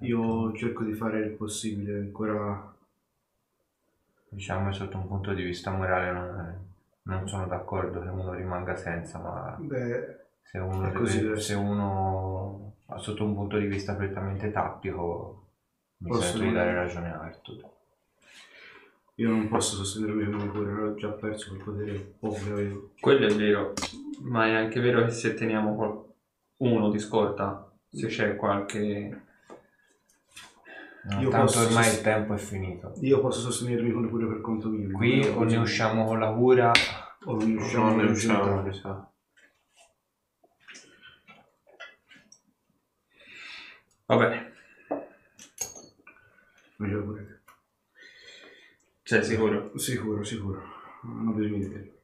Io 0.00 0.54
cerco 0.56 0.84
di 0.84 0.94
fare 0.94 1.20
il 1.26 1.32
possibile 1.32 1.98
ancora. 1.98 2.74
Diciamo 4.30 4.72
sotto 4.72 4.96
un 4.96 5.06
punto 5.08 5.34
di 5.34 5.42
vista 5.42 5.70
morale 5.70 6.12
non, 6.12 6.67
non 7.16 7.28
sono 7.28 7.46
d'accordo 7.46 8.00
che 8.00 8.08
uno 8.08 8.32
rimanga 8.34 8.76
senza, 8.76 9.18
ma 9.18 9.56
Beh, 9.58 10.26
se 10.42 10.58
uno, 10.58 10.88
È 10.88 10.92
così 10.92 11.20
deve- 11.22 11.40
se 11.40 11.54
uno 11.54 12.74
sotto 12.96 13.24
un 13.24 13.34
punto 13.34 13.58
di 13.58 13.66
vista 13.66 13.94
prettamente 13.94 14.50
tattico 14.50 15.46
mi 15.98 16.08
Posso 16.10 16.22
sento 16.22 16.44
di 16.44 16.52
dare 16.52 16.74
ragione 16.74 17.12
a 17.12 17.20
Arthur. 17.20 17.68
io 19.16 19.28
non 19.30 19.48
posso 19.48 19.76
sostenermi 19.76 20.24
con 20.30 20.38
le 20.38 20.48
cure, 20.48 20.82
ho 20.82 20.94
già 20.94 21.08
perso 21.10 21.50
quel 21.50 21.62
potere 21.62 22.14
che 22.20 22.50
avevo. 22.50 22.90
Quello 23.00 23.26
è 23.26 23.34
vero, 23.34 23.72
ma 24.22 24.46
è 24.46 24.52
anche 24.52 24.80
vero 24.80 25.04
che 25.04 25.10
se 25.10 25.34
teniamo 25.34 26.06
uno 26.58 26.90
di 26.90 26.98
scorta, 26.98 27.70
se 27.90 28.06
c'è 28.06 28.36
qualche... 28.36 29.22
No, 31.08 31.20
Io 31.22 31.30
tanto 31.30 31.46
posso 31.46 31.60
ormai 31.60 31.84
sost- 31.84 31.96
il 31.96 32.02
tempo 32.02 32.34
è 32.34 32.36
finito. 32.36 32.92
Io 33.00 33.20
posso 33.20 33.40
sostenermi 33.40 33.92
con 33.92 34.02
le 34.02 34.08
cure 34.08 34.26
per 34.26 34.40
conto 34.42 34.68
mio. 34.68 34.90
Qui 34.94 35.26
o 35.26 35.42
ne 35.44 35.56
usciamo 35.56 36.04
con 36.04 36.18
la 36.18 36.30
cura 36.32 36.70
O 37.24 37.36
non 37.36 37.50
ne 37.50 37.60
usciamo 37.60 37.86
Non 37.86 37.96
ne 37.96 38.02
con 38.02 38.68
usciamo. 38.68 39.12
Va 44.06 44.16
bene, 44.16 44.52
Mangiare 46.76 47.02
pure 47.02 47.42
sei 49.02 49.24
sicuro? 49.24 49.76
Sicuro, 49.78 50.22
sicuro. 50.22 50.62
Non 51.02 51.28
ho 51.28 51.32
bisogno 51.32 51.56
di 51.56 51.70
te. 51.72 52.00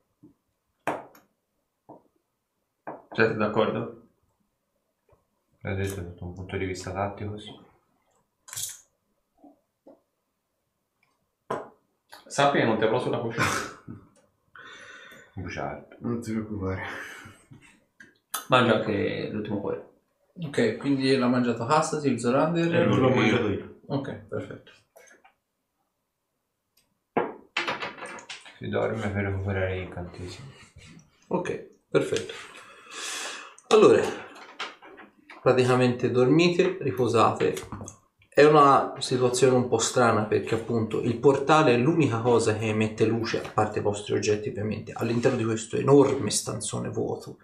Siete 3.13 3.35
d'accordo? 3.35 4.01
l'ho 5.61 5.75
detto 5.75 5.95
sotto 5.95 6.25
un 6.25 6.35
punto 6.35 6.57
di 6.57 6.65
vista 6.67 6.93
tattico 6.93 7.39
sì. 7.39 7.51
Sappi 12.35 12.59
che 12.59 12.65
non 12.65 12.77
ti 12.77 12.83
avrò 12.83 12.99
sulla 12.99 13.19
coscienza. 13.19 13.81
Bugiardo. 15.35 15.95
Non 16.01 16.21
ti 16.21 16.33
preoccupare. 16.33 16.83
Mangia 18.49 18.75
anche 18.75 19.29
l'ultimo 19.31 19.61
cuore. 19.61 19.89
Ok, 20.43 20.79
quindi 20.79 21.15
l'ha 21.17 21.29
mangiato 21.29 21.65
Hastasi, 21.65 22.09
il 22.09 22.19
Zorander. 22.19 22.75
Eh, 22.75 22.87
Non 22.87 22.99
l'ho 22.99 23.11
mangiato 23.11 23.49
io. 23.51 23.79
Ok, 23.87 24.13
perfetto. 24.27 24.73
Si 28.59 28.69
dorme 28.69 29.11
per 29.11 29.25
recuperare 29.27 29.77
gli 29.77 29.83
incantesimi. 29.83 30.53
Ok, 31.29 31.69
perfetto. 31.89 32.35
Allora, 33.69 34.03
praticamente 35.41 36.11
dormite, 36.11 36.79
riposate. 36.81 37.55
È 38.35 38.43
una 38.43 38.95
situazione 38.99 39.55
un 39.55 39.69
po' 39.69 39.79
strana 39.79 40.25
perché 40.25 40.57
appunto 40.57 41.01
il 41.01 41.19
portale 41.19 41.75
è 41.75 41.77
l'unica 41.77 42.19
cosa 42.19 42.59
che 42.59 42.67
emette 42.67 43.05
luce, 43.07 43.41
a 43.41 43.49
parte 43.49 43.79
i 43.79 43.83
vostri 43.83 44.13
oggetti 44.13 44.49
ovviamente, 44.49 44.91
all'interno 44.93 45.37
di 45.37 45.45
questo 45.45 45.77
enorme 45.77 46.31
stanzone 46.31 46.89
vuoto. 46.89 47.37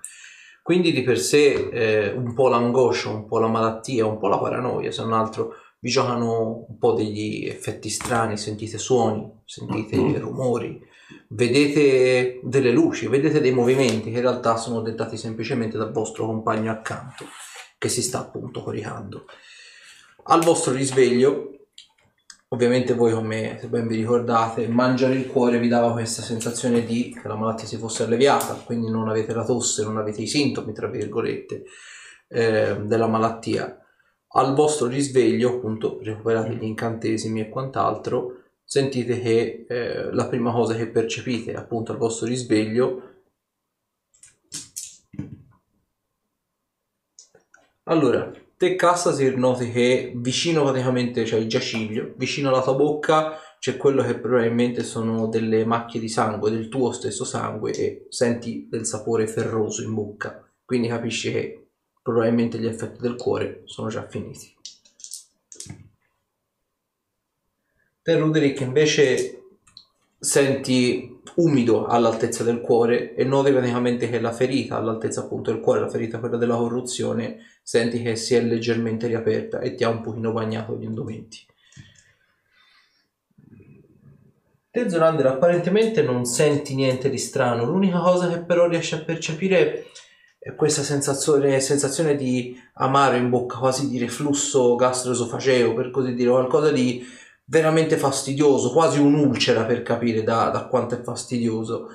Quindi 0.65 0.91
di 0.91 1.05
per 1.05 1.21
sé 1.21 1.69
eh, 1.71 2.11
un 2.11 2.35
po' 2.35 2.49
l'angoscia, 2.49 3.09
un 3.09 3.29
po' 3.29 3.39
la 3.39 3.47
malattia, 3.47 4.05
un 4.05 4.19
po' 4.19 4.27
la 4.27 4.39
paranoia, 4.39 4.91
se 4.91 5.03
non 5.03 5.12
altro 5.12 5.55
vi 5.79 5.91
giocano 5.91 6.67
un 6.69 6.77
po' 6.77 6.93
degli 6.95 7.47
effetti 7.47 7.89
strani, 7.89 8.37
sentite 8.37 8.77
suoni, 8.77 9.31
sentite 9.45 9.97
rumori, 10.19 10.85
vedete 11.29 12.41
delle 12.43 12.73
luci, 12.73 13.07
vedete 13.07 13.41
dei 13.41 13.53
movimenti 13.53 14.11
che 14.11 14.17
in 14.17 14.23
realtà 14.23 14.57
sono 14.57 14.81
dettati 14.81 15.17
semplicemente 15.17 15.79
dal 15.79 15.93
vostro 15.93 16.27
compagno 16.27 16.73
accanto 16.73 17.27
che 17.79 17.89
si 17.89 18.03
sta 18.03 18.19
appunto 18.19 18.61
coricando. 18.61 19.27
Al 20.31 20.44
vostro 20.44 20.73
risveglio, 20.73 21.66
ovviamente 22.51 22.94
voi 22.94 23.12
come 23.12 23.59
se 23.61 23.66
ben 23.66 23.89
vi 23.89 23.97
ricordate, 23.97 24.69
mangiare 24.69 25.15
il 25.15 25.27
cuore 25.27 25.59
vi 25.59 25.66
dava 25.66 25.90
questa 25.90 26.23
sensazione 26.23 26.85
di 26.85 27.12
che 27.20 27.27
la 27.27 27.35
malattia 27.35 27.66
si 27.66 27.77
fosse 27.78 28.05
alleviata, 28.05 28.55
quindi 28.55 28.89
non 28.93 29.09
avete 29.09 29.35
la 29.35 29.44
tosse, 29.44 29.82
non 29.82 29.97
avete 29.97 30.23
i 30.23 30.28
sintomi, 30.28 30.73
tra 30.73 30.86
virgolette, 30.86 31.65
eh, 32.28 32.77
della 32.85 33.09
malattia. 33.09 33.77
Al 34.35 34.55
vostro 34.55 34.86
risveglio, 34.86 35.57
appunto, 35.57 35.98
recuperate 36.01 36.55
gli 36.55 36.62
incantesimi 36.62 37.40
e 37.40 37.48
quant'altro, 37.48 38.43
sentite 38.62 39.20
che 39.20 39.66
eh, 39.69 40.12
la 40.12 40.28
prima 40.28 40.52
cosa 40.52 40.77
che 40.77 40.86
percepite 40.86 41.55
appunto 41.55 41.90
al 41.90 41.98
vostro 41.98 42.28
risveglio 42.28 43.02
allora 47.82 48.31
te 48.61 48.77
Cassasir 48.77 49.39
noti 49.39 49.70
che 49.70 50.12
vicino 50.16 50.65
praticamente 50.65 51.23
c'è 51.23 51.39
il 51.39 51.49
giaciglio 51.49 52.12
vicino 52.19 52.51
alla 52.51 52.61
tua 52.61 52.74
bocca 52.74 53.39
c'è 53.59 53.78
quello 53.78 54.03
che 54.03 54.19
probabilmente 54.19 54.85
sono 54.85 55.28
delle 55.28 55.65
macchie 55.65 55.99
di 55.99 56.11
sangue 56.11 56.51
del 56.51 56.69
tuo 56.69 56.93
stesso 56.93 57.24
sangue 57.24 57.73
e 57.73 58.07
senti 58.11 58.69
del 58.69 58.85
sapore 58.85 59.27
ferroso 59.27 59.82
in 59.82 59.95
bocca. 59.95 60.47
Quindi 60.65 60.89
capisci 60.89 61.31
che 61.31 61.69
probabilmente 62.03 62.59
gli 62.59 62.66
effetti 62.66 63.01
del 63.01 63.16
cuore 63.16 63.62
sono 63.65 63.89
già 63.89 64.07
finiti. 64.07 64.55
Te 68.03 68.16
Ruderick 68.19 68.61
invece 68.61 69.40
senti 70.21 71.19
umido 71.37 71.87
all'altezza 71.87 72.45
del 72.45 72.61
cuore 72.61 73.15
e 73.15 73.25
noti 73.25 73.51
praticamente 73.53 74.11
che 74.11 74.21
la 74.21 74.33
ferita 74.33 74.77
all'altezza 74.77 75.21
appunto 75.21 75.51
del 75.51 75.61
cuore, 75.61 75.81
la 75.81 75.89
ferita 75.89 76.19
quella 76.19 76.37
della 76.37 76.57
corruzione, 76.57 77.39
senti 77.63 78.03
che 78.03 78.17
si 78.17 78.35
è 78.35 78.43
leggermente 78.43 79.07
riaperta 79.07 79.61
e 79.61 79.75
ti 79.75 79.83
ha 79.83 79.89
un 79.89 80.03
pochino 80.03 80.33
bagnato 80.33 80.77
gli 80.77 80.85
indumenti. 80.85 81.47
Te 84.71 84.89
Zorander 84.89 85.27
apparentemente 85.27 86.03
non 86.03 86.25
senti 86.27 86.75
niente 86.75 87.09
di 87.09 87.19
strano, 87.19 87.65
l'unica 87.65 87.99
cosa 87.99 88.29
che 88.29 88.41
però 88.41 88.69
riesci 88.69 88.95
a 88.95 89.03
percepire 89.03 89.87
è 90.39 90.55
questa 90.55 90.83
sensazione, 90.83 91.61
sensazione 91.61 92.15
di 92.15 92.57
amaro 92.75 93.17
in 93.17 93.29
bocca, 93.31 93.59
quasi 93.59 93.89
di 93.89 93.99
reflusso 93.99 94.75
gastroesofageo, 94.75 95.75
per 95.75 95.91
così 95.91 96.15
dire, 96.15 96.31
qualcosa 96.31 96.71
di 96.71 97.05
veramente 97.51 97.97
fastidioso, 97.97 98.70
quasi 98.70 99.01
un'ulcera 99.01 99.64
per 99.64 99.82
capire 99.82 100.22
da, 100.22 100.51
da 100.51 100.66
quanto 100.66 100.94
è 100.94 101.02
fastidioso 101.02 101.89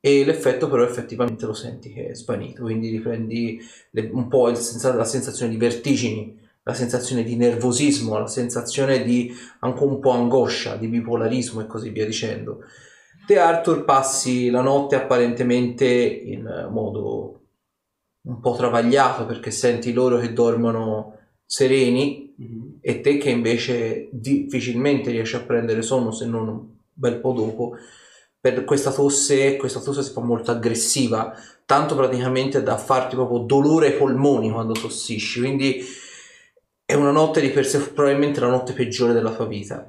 e 0.00 0.22
l'effetto 0.22 0.68
però 0.68 0.84
effettivamente 0.84 1.46
lo 1.46 1.54
senti 1.54 1.90
che 1.90 2.10
è 2.10 2.14
svanito, 2.14 2.62
quindi 2.64 2.90
riprendi 2.90 3.58
le, 3.92 4.10
un 4.12 4.28
po' 4.28 4.50
il, 4.50 4.58
la 4.94 5.04
sensazione 5.04 5.50
di 5.50 5.56
vertigini, 5.56 6.38
la 6.62 6.74
sensazione 6.74 7.22
di 7.24 7.36
nervosismo, 7.36 8.18
la 8.18 8.26
sensazione 8.26 9.02
di 9.02 9.34
anche 9.60 9.82
un 9.82 9.98
po' 9.98 10.10
angoscia, 10.10 10.76
di 10.76 10.88
bipolarismo 10.88 11.62
e 11.62 11.66
così 11.66 11.88
via 11.88 12.04
dicendo. 12.04 12.64
Te 13.26 13.38
Arthur 13.38 13.86
passi 13.86 14.50
la 14.50 14.60
notte 14.60 14.94
apparentemente 14.94 15.86
in 15.86 16.68
modo 16.70 17.40
un 18.26 18.40
po' 18.40 18.54
travagliato 18.56 19.24
perché 19.24 19.50
senti 19.50 19.94
loro 19.94 20.18
che 20.18 20.34
dormono 20.34 21.16
sereni 21.46 22.28
Mhm. 22.38 22.67
E 22.88 23.02
te 23.02 23.18
che 23.18 23.28
invece 23.28 24.08
difficilmente 24.12 25.10
riesci 25.10 25.36
a 25.36 25.42
prendere 25.42 25.82
sonno 25.82 26.10
se 26.10 26.24
non 26.24 26.48
un 26.48 26.66
bel 26.90 27.20
po' 27.20 27.34
dopo, 27.34 27.76
per 28.40 28.64
questa 28.64 28.90
tosse, 28.90 29.58
questa 29.58 29.80
tosse 29.80 30.02
si 30.02 30.10
fa 30.10 30.22
molto 30.22 30.52
aggressiva, 30.52 31.38
tanto 31.66 31.94
praticamente 31.94 32.62
da 32.62 32.78
farti 32.78 33.14
proprio 33.14 33.40
dolore 33.40 33.88
ai 33.88 33.98
polmoni 33.98 34.50
quando 34.50 34.72
tossisci, 34.72 35.40
quindi 35.40 35.84
è 36.82 36.94
una 36.94 37.10
notte 37.10 37.42
di 37.42 37.50
per 37.50 37.66
sé 37.66 37.78
probabilmente 37.90 38.40
la 38.40 38.48
notte 38.48 38.72
peggiore 38.72 39.12
della 39.12 39.34
tua 39.34 39.44
vita. 39.44 39.86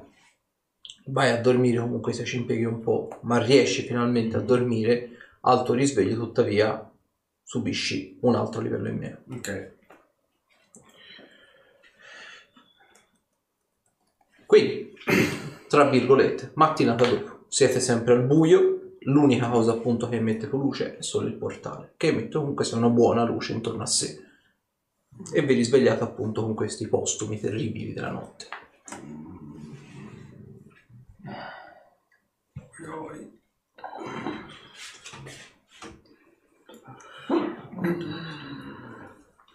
Vai 1.06 1.30
a 1.30 1.40
dormire 1.40 1.80
comunque 1.80 2.12
se 2.12 2.26
ci 2.26 2.36
impieghi 2.36 2.64
un 2.64 2.80
po', 2.80 3.08
ma 3.22 3.42
riesci 3.42 3.80
finalmente 3.80 4.36
a 4.36 4.40
dormire, 4.40 5.08
al 5.40 5.64
tuo 5.64 5.72
risveglio 5.72 6.16
tuttavia 6.16 6.86
subisci 7.42 8.18
un 8.20 8.34
altro 8.34 8.60
livello 8.60 8.88
in 8.88 8.96
meno. 8.98 9.16
Ok. 9.30 9.78
Quindi, 14.50 14.92
tra 15.68 15.88
virgolette, 15.88 16.50
mattinata 16.54 17.06
dopo, 17.06 17.44
siete 17.46 17.78
sempre 17.78 18.14
al 18.14 18.24
buio, 18.24 18.96
l'unica 19.02 19.48
cosa 19.48 19.70
appunto 19.70 20.08
che 20.08 20.16
emette 20.16 20.48
più 20.48 20.58
luce 20.58 20.98
è 20.98 21.02
solo 21.02 21.28
il 21.28 21.34
portale, 21.34 21.94
che 21.96 22.08
emette 22.08 22.36
comunque 22.36 22.64
sia 22.64 22.76
una 22.76 22.88
buona 22.88 23.22
luce 23.22 23.52
intorno 23.52 23.84
a 23.84 23.86
sé. 23.86 24.20
E 25.32 25.42
vi 25.42 25.54
risvegliate 25.54 26.02
appunto 26.02 26.42
con 26.42 26.54
questi 26.54 26.88
postumi 26.88 27.38
terribili 27.38 27.92
della 27.92 28.10
notte. 28.10 28.46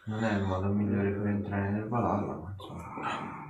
Non 0.06 0.24
è 0.24 0.38
il 0.38 0.44
modo 0.44 0.68
migliore 0.68 1.12
per 1.12 1.28
entrare 1.28 1.70
nel 1.72 1.88
Valhalla, 1.90 2.34
ma 2.34 2.56
insomma. 2.58 3.45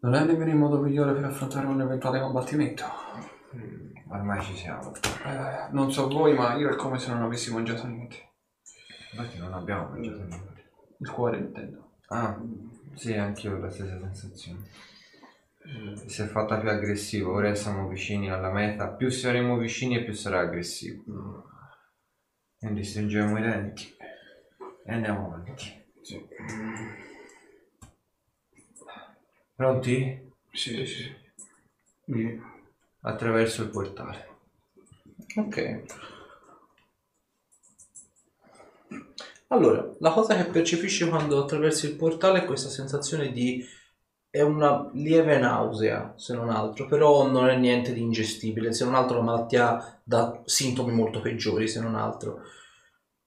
Non 0.00 0.14
è 0.14 0.24
nemmeno 0.24 0.50
il 0.50 0.56
modo 0.56 0.78
migliore 0.78 1.12
per 1.12 1.24
affrontare 1.24 1.66
un 1.66 1.80
eventuale 1.80 2.20
combattimento. 2.20 2.84
mm, 3.54 3.96
Ormai 4.10 4.40
ci 4.42 4.56
siamo. 4.56 4.92
Eh, 4.94 5.68
non 5.72 5.90
so 5.92 6.08
voi, 6.08 6.34
ma 6.34 6.54
io 6.54 6.70
è 6.70 6.76
come 6.76 6.98
se 6.98 7.10
non 7.10 7.22
avessi 7.22 7.52
mangiato 7.52 7.86
niente. 7.86 8.16
Infatti 9.12 9.38
non 9.38 9.52
abbiamo 9.54 9.88
mangiato 9.88 10.22
niente. 10.24 10.70
Il 10.98 11.10
cuore 11.10 11.38
intendo. 11.38 11.92
Ah, 12.08 12.40
sì, 12.94 13.14
anch'io 13.14 13.56
ho 13.56 13.58
la 13.58 13.70
stessa 13.70 13.98
sensazione. 13.98 14.66
Si 16.06 16.22
è 16.22 16.26
fatta 16.26 16.58
più 16.58 16.70
aggressivo, 16.70 17.34
ora 17.34 17.54
siamo 17.54 17.88
vicini 17.88 18.30
alla 18.30 18.50
meta. 18.50 18.88
Più 18.88 19.10
saremo 19.10 19.58
vicini 19.58 19.96
e 19.96 20.04
più 20.04 20.14
sarà 20.14 20.40
aggressivo. 20.40 21.02
Quindi 22.58 22.82
stringiamo 22.84 23.38
i 23.38 23.42
denti 23.42 23.94
e 24.84 24.92
andiamo 24.92 25.26
avanti. 25.26 25.86
Pronti? 29.58 30.30
Sì, 30.52 30.86
sì. 30.86 31.12
sì. 32.06 32.40
Attraverso 33.00 33.62
il 33.62 33.70
portale. 33.70 34.28
Ok. 35.34 35.82
Allora, 39.48 39.96
la 39.98 40.12
cosa 40.12 40.36
che 40.36 40.44
percepisci 40.44 41.08
quando 41.08 41.42
attraversi 41.42 41.86
il 41.86 41.96
portale 41.96 42.42
è 42.42 42.44
questa 42.44 42.68
sensazione 42.68 43.32
di... 43.32 43.66
è 44.30 44.42
una 44.42 44.88
lieve 44.92 45.38
nausea, 45.38 46.14
se 46.16 46.34
non 46.34 46.50
altro, 46.50 46.86
però 46.86 47.28
non 47.28 47.48
è 47.48 47.56
niente 47.56 47.92
di 47.92 48.00
ingestibile, 48.00 48.72
se 48.72 48.84
non 48.84 48.94
altro 48.94 49.16
la 49.16 49.24
malattia 49.24 50.00
dà 50.04 50.40
sintomi 50.44 50.92
molto 50.92 51.20
peggiori, 51.20 51.66
se 51.66 51.80
non 51.80 51.96
altro. 51.96 52.42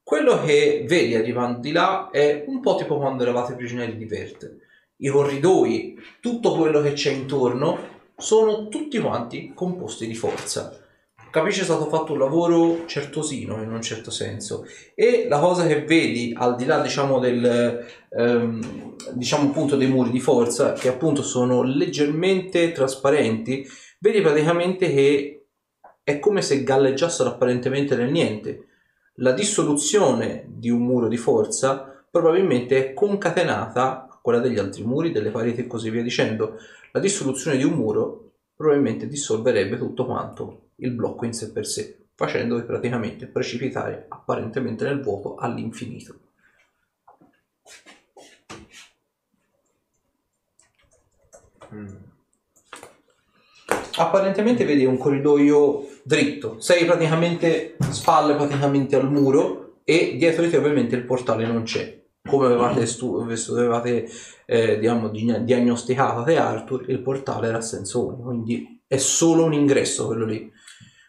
Quello 0.02 0.42
che 0.42 0.86
vedi 0.88 1.14
arrivando 1.14 1.60
di 1.60 1.74
là 1.74 2.10
è 2.10 2.46
un 2.48 2.62
po' 2.62 2.78
tipo 2.78 2.98
quando 3.00 3.24
eravate 3.24 3.54
prigionieri 3.56 3.98
di 3.98 4.06
Verte. 4.06 4.61
I 5.04 5.10
corridoi, 5.10 5.98
tutto 6.20 6.56
quello 6.56 6.80
che 6.80 6.94
c'è 6.94 7.12
intorno, 7.12 7.90
sono 8.18 8.68
tutti 8.68 9.00
quanti 9.00 9.52
composti 9.52 10.06
di 10.06 10.14
forza. 10.14 10.78
Capisci 11.32 11.62
è 11.62 11.64
stato 11.64 11.88
fatto 11.88 12.14
un 12.14 12.20
lavoro 12.20 12.86
certosino 12.86 13.64
in 13.64 13.72
un 13.72 13.82
certo 13.82 14.12
senso 14.12 14.66
e 14.94 15.26
la 15.28 15.40
cosa 15.40 15.66
che 15.66 15.86
vedi 15.86 16.36
al 16.38 16.56
di 16.56 16.66
là 16.66 16.82
diciamo 16.82 17.20
del 17.20 17.86
ehm, 18.10 18.96
diciamo 19.14 19.50
appunto 19.50 19.78
dei 19.78 19.88
muri 19.88 20.12
di 20.12 20.20
forza 20.20 20.74
che 20.74 20.90
appunto 20.90 21.24
sono 21.24 21.64
leggermente 21.64 22.74
trasparenti 22.74 23.66
vedi 24.00 24.20
praticamente 24.20 24.94
che 24.94 25.46
è 26.04 26.20
come 26.20 26.42
se 26.42 26.64
galleggiassero 26.64 27.30
apparentemente 27.30 27.96
nel 27.96 28.12
niente 28.12 28.66
la 29.16 29.32
dissoluzione 29.32 30.44
di 30.50 30.70
un 30.70 30.82
muro 30.82 31.08
di 31.08 31.16
forza 31.16 32.06
probabilmente 32.12 32.78
è 32.78 32.94
concatenata 32.94 34.11
quella 34.22 34.40
degli 34.40 34.60
altri 34.60 34.84
muri, 34.84 35.12
delle 35.12 35.32
pareti 35.32 35.62
e 35.62 35.68
così 35.68 35.90
via 35.90 36.04
dicendo. 36.04 36.58
La 36.92 37.00
dissoluzione 37.00 37.58
di 37.58 37.64
un 37.64 37.74
muro 37.74 38.32
probabilmente 38.56 39.08
dissolverebbe 39.08 39.78
tutto 39.78 40.06
quanto 40.06 40.70
il 40.76 40.92
blocco 40.92 41.26
in 41.26 41.34
sé 41.34 41.52
per 41.52 41.66
sé, 41.66 42.06
facendovi 42.16 42.64
praticamente 42.64 43.26
precipitare 43.26 44.06
apparentemente 44.08 44.84
nel 44.84 45.02
vuoto 45.02 45.36
all'infinito. 45.36 46.16
Apparentemente 53.96 54.66
vedi 54.66 54.86
un 54.86 54.98
corridoio 54.98 55.88
dritto, 56.04 56.60
sei 56.60 56.86
praticamente 56.86 57.78
spalle 57.90 58.36
praticamente 58.36 58.96
al 58.96 59.10
muro 59.10 59.80
e 59.84 60.16
dietro 60.18 60.44
di 60.44 60.50
te 60.50 60.58
ovviamente 60.58 60.96
il 60.96 61.04
portale 61.04 61.46
non 61.46 61.64
c'è. 61.64 62.01
Come 62.28 62.46
avevate, 62.46 62.86
stu- 62.86 63.26
avevate 63.50 64.08
eh, 64.46 64.78
diciamo, 64.78 65.10
di- 65.10 65.44
diagnosticato 65.44 66.24
te 66.24 66.38
Arthur, 66.38 66.90
il 66.90 67.02
portale 67.02 67.48
era 67.48 67.58
a 67.58 67.62
senso 67.62 68.06
unico, 68.06 68.22
quindi 68.24 68.82
è 68.88 68.98
solo 68.98 69.44
un 69.44 69.54
ingresso 69.54 70.06
quello 70.06 70.26
lì. 70.26 70.52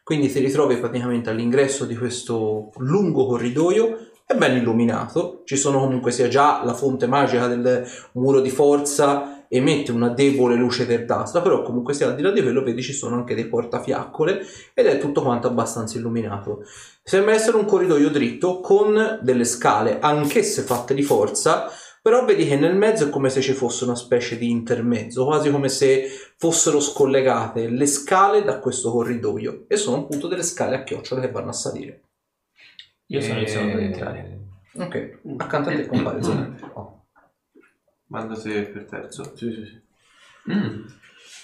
Quindi 0.02 0.28
ti 0.28 0.40
ritrovi 0.40 0.76
praticamente 0.76 1.30
all'ingresso 1.30 1.84
di 1.84 1.96
questo 1.96 2.70
lungo 2.78 3.26
corridoio, 3.26 4.10
è 4.26 4.34
ben 4.34 4.56
illuminato, 4.56 5.42
ci 5.44 5.56
sono 5.56 5.80
comunque 5.80 6.10
sia 6.10 6.28
già 6.28 6.64
la 6.64 6.74
fonte 6.74 7.06
magica 7.06 7.46
del 7.46 7.86
muro 8.12 8.40
di 8.40 8.50
forza 8.50 9.31
emette 9.54 9.92
una 9.92 10.08
debole 10.08 10.54
luce 10.54 10.86
verdastra, 10.86 11.42
però 11.42 11.60
comunque 11.60 11.92
sia 11.92 12.06
al 12.06 12.14
di 12.14 12.22
là 12.22 12.30
di 12.30 12.40
quello 12.40 12.62
vedi 12.62 12.80
ci 12.80 12.94
sono 12.94 13.16
anche 13.16 13.34
dei 13.34 13.44
portafiaccole 13.44 14.40
ed 14.72 14.86
è 14.86 14.96
tutto 14.96 15.20
quanto 15.20 15.46
abbastanza 15.46 15.98
illuminato. 15.98 16.64
Sembra 17.02 17.34
essere 17.34 17.58
un 17.58 17.66
corridoio 17.66 18.08
dritto 18.08 18.60
con 18.60 19.18
delle 19.20 19.44
scale, 19.44 19.98
anch'esse 20.00 20.62
fatte 20.62 20.94
di 20.94 21.02
forza, 21.02 21.70
però 22.00 22.24
vedi 22.24 22.46
che 22.46 22.56
nel 22.56 22.74
mezzo 22.74 23.06
è 23.06 23.10
come 23.10 23.28
se 23.28 23.42
ci 23.42 23.52
fosse 23.52 23.84
una 23.84 23.94
specie 23.94 24.38
di 24.38 24.50
intermezzo, 24.50 25.26
quasi 25.26 25.50
come 25.50 25.68
se 25.68 26.06
fossero 26.38 26.80
scollegate 26.80 27.68
le 27.68 27.86
scale 27.86 28.42
da 28.42 28.58
questo 28.58 28.90
corridoio 28.90 29.66
e 29.68 29.76
sono 29.76 29.98
appunto 29.98 30.28
delle 30.28 30.44
scale 30.44 30.76
a 30.76 30.82
chiocciola 30.82 31.20
che 31.20 31.30
vanno 31.30 31.50
a 31.50 31.52
salire. 31.52 32.04
Io 33.08 33.20
sono 33.20 33.40
il 33.40 33.48
secondo 33.48 33.76
ad 33.76 33.82
entrare. 33.82 34.38
Ok, 34.78 35.18
accanto 35.36 35.68
a 35.68 35.74
te 35.74 35.86
compare 35.86 36.22
Zeno. 36.22 37.01
Manda 38.12 38.34
te 38.38 38.62
per 38.64 38.84
terzo. 38.84 39.32
Sì, 39.34 39.50
sì, 39.50 39.64
sì. 39.64 40.52
Mm. 40.52 40.84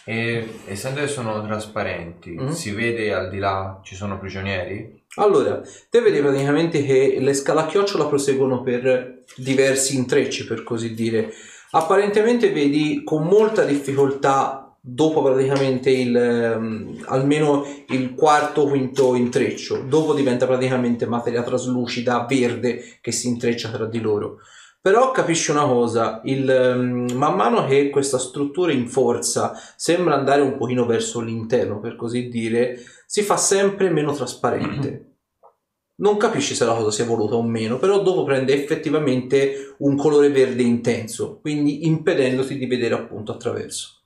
E 0.05 0.49
essendo 0.67 1.01
che 1.01 1.09
sono 1.09 1.43
trasparenti, 1.43 2.37
Mm. 2.39 2.49
si 2.51 2.73
vede 2.73 3.13
al 3.15 3.31
di 3.31 3.39
là 3.39 3.81
ci 3.83 3.95
sono 3.95 4.19
prigionieri? 4.19 5.03
Allora, 5.17 5.63
te 5.89 6.01
vedi 6.01 6.19
praticamente 6.21 6.85
che 6.85 7.17
le 7.21 7.33
scale 7.33 7.61
a 7.61 7.67
chiocciola 7.67 8.07
proseguono 8.07 8.63
per 8.63 9.23
diversi 9.37 9.97
intrecci, 9.97 10.47
per 10.47 10.63
così 10.63 10.95
dire. 10.95 11.33
Apparentemente 11.71 12.51
vedi 12.53 13.03
con 13.03 13.25
molta 13.25 13.65
difficoltà, 13.65 14.75
dopo 14.81 15.23
praticamente 15.23 15.91
il, 15.91 16.15
ehm, 16.17 17.05
almeno 17.07 17.65
il 17.89 18.15
quarto 18.15 18.63
o 18.63 18.69
quinto 18.69 19.15
intreccio, 19.15 19.83
dopo 19.89 20.13
diventa 20.15 20.47
praticamente 20.47 21.07
materia 21.07 21.43
traslucida, 21.43 22.27
verde, 22.29 22.99
che 23.01 23.13
si 23.13 23.29
intreccia 23.29 23.71
tra 23.71 23.87
di 23.87 24.01
loro. 24.01 24.41
Però 24.81 25.11
capisci 25.11 25.51
una 25.51 25.67
cosa, 25.67 26.21
il, 26.25 26.49
ehm, 26.49 27.13
man 27.13 27.35
mano 27.35 27.67
che 27.67 27.91
questa 27.91 28.19
struttura 28.19 28.73
in 28.73 28.89
forza 28.89 29.53
sembra 29.77 30.15
andare 30.15 30.41
un 30.41 30.57
pochino 30.57 30.87
verso 30.87 31.21
l'interno, 31.21 31.81
per 31.81 31.97
così 31.97 32.29
dire, 32.29 32.79
si 33.07 33.23
fa 33.23 33.37
sempre 33.37 33.91
meno 33.91 34.13
trasparente. 34.13 35.05
Non 35.99 36.17
capisci 36.17 36.55
se 36.55 36.65
la 36.65 36.77
cosa 36.77 36.93
sia 36.93 37.05
voluta 37.05 37.35
o 37.35 37.43
meno, 37.43 37.77
però 37.77 38.01
dopo 38.01 38.23
prende 38.23 38.55
effettivamente 38.55 39.75
un 39.79 39.97
colore 39.97 40.31
verde 40.31 40.63
intenso, 40.63 41.41
quindi 41.41 41.89
impedendoti 41.89 42.57
di 42.57 42.67
vedere 42.67 42.95
appunto 42.95 43.33
attraverso. 43.33 43.98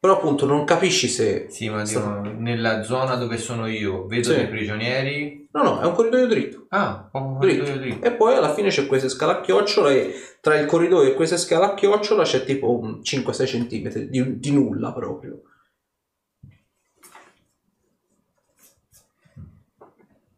Però 0.00 0.14
appunto 0.16 0.46
non 0.46 0.64
capisci 0.64 1.08
se... 1.08 1.48
Sì, 1.50 1.68
ma 1.68 1.84
Sta- 1.84 2.20
dico, 2.22 2.34
nella 2.38 2.82
zona 2.82 3.16
dove 3.16 3.36
sono 3.36 3.66
io 3.66 4.06
vedo 4.06 4.30
Sì. 4.30 4.34
dei 4.36 4.48
prigionieri. 4.48 5.46
No, 5.52 5.62
no, 5.62 5.80
è 5.80 5.84
un 5.84 5.92
corridoio 5.92 6.26
dritto. 6.26 6.64
Ah, 6.70 7.10
Dritto. 7.12 7.34
corridoio 7.38 7.76
dritto. 7.78 8.06
E 8.06 8.12
poi 8.12 8.34
alla 8.34 8.54
fine 8.54 8.70
c'è 8.70 8.86
questa 8.86 9.10
scala 9.10 9.32
a 9.32 9.40
chiocciola 9.42 9.90
e 9.90 10.14
tra 10.40 10.58
il 10.58 10.64
corridoio 10.66 11.10
e 11.10 11.14
questa 11.14 11.36
scala 11.36 11.72
a 11.72 11.74
chiocciola 11.74 12.22
c'è 12.22 12.44
tipo 12.44 12.78
un 12.78 13.00
5-6 13.02 13.44
cm 13.44 13.98
di, 14.08 14.38
di 14.38 14.50
nulla 14.52 14.90
proprio. 14.94 15.42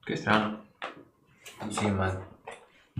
Che 0.05 0.17
strano. 0.17 0.65
Sì, 1.69 1.89
ma 1.91 2.31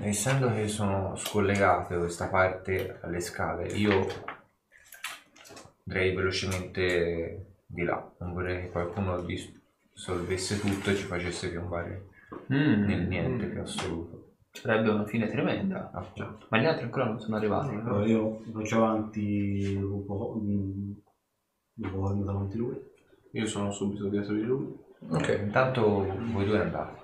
essendo 0.01 0.53
che 0.53 0.69
sono 0.69 1.17
scollegate 1.17 1.97
questa 1.99 2.29
parte 2.29 3.01
alle 3.03 3.21
scale, 3.21 3.67
io 3.73 4.07
andrei 5.85 6.15
velocemente 6.15 7.47
di 7.67 7.83
là. 7.85 8.13
Non 8.19 8.33
vorrei 8.33 8.63
che 8.63 8.71
qualcuno 8.71 9.21
dissolvesse 9.23 10.61
tutto 10.61 10.91
e 10.91 10.97
ci 10.97 11.05
facesse 11.05 11.51
piombare 11.51 12.09
Mm. 12.51 12.85
nel 12.87 13.07
niente 13.09 13.47
più 13.47 13.61
assoluto. 13.61 14.31
Sarebbe 14.53 14.89
una 14.91 15.05
fine 15.05 15.29
tremenda. 15.29 15.91
Ah, 15.93 16.11
già. 16.15 16.35
Ma 16.49 16.59
gli 16.59 16.65
altri 16.65 16.85
ancora 16.85 17.05
non 17.07 17.21
sono 17.21 17.37
arrivati. 17.37 17.75
Allora 17.75 18.07
io 18.07 18.43
faccio 18.53 18.77
avanti 18.85 19.75
un 19.75 20.05
po', 20.07 20.37
un 20.43 20.95
po' 21.75 22.07
andato 22.09 22.31
avanti 22.31 22.57
lui. 22.57 22.79
Io 23.33 23.47
sono 23.47 23.71
subito 23.71 24.09
dietro 24.09 24.33
di 24.35 24.43
lui. 24.43 24.75
Ok. 25.09 25.41
Intanto 25.43 25.83
voi 26.33 26.45
due 26.47 26.61
andate. 26.61 27.01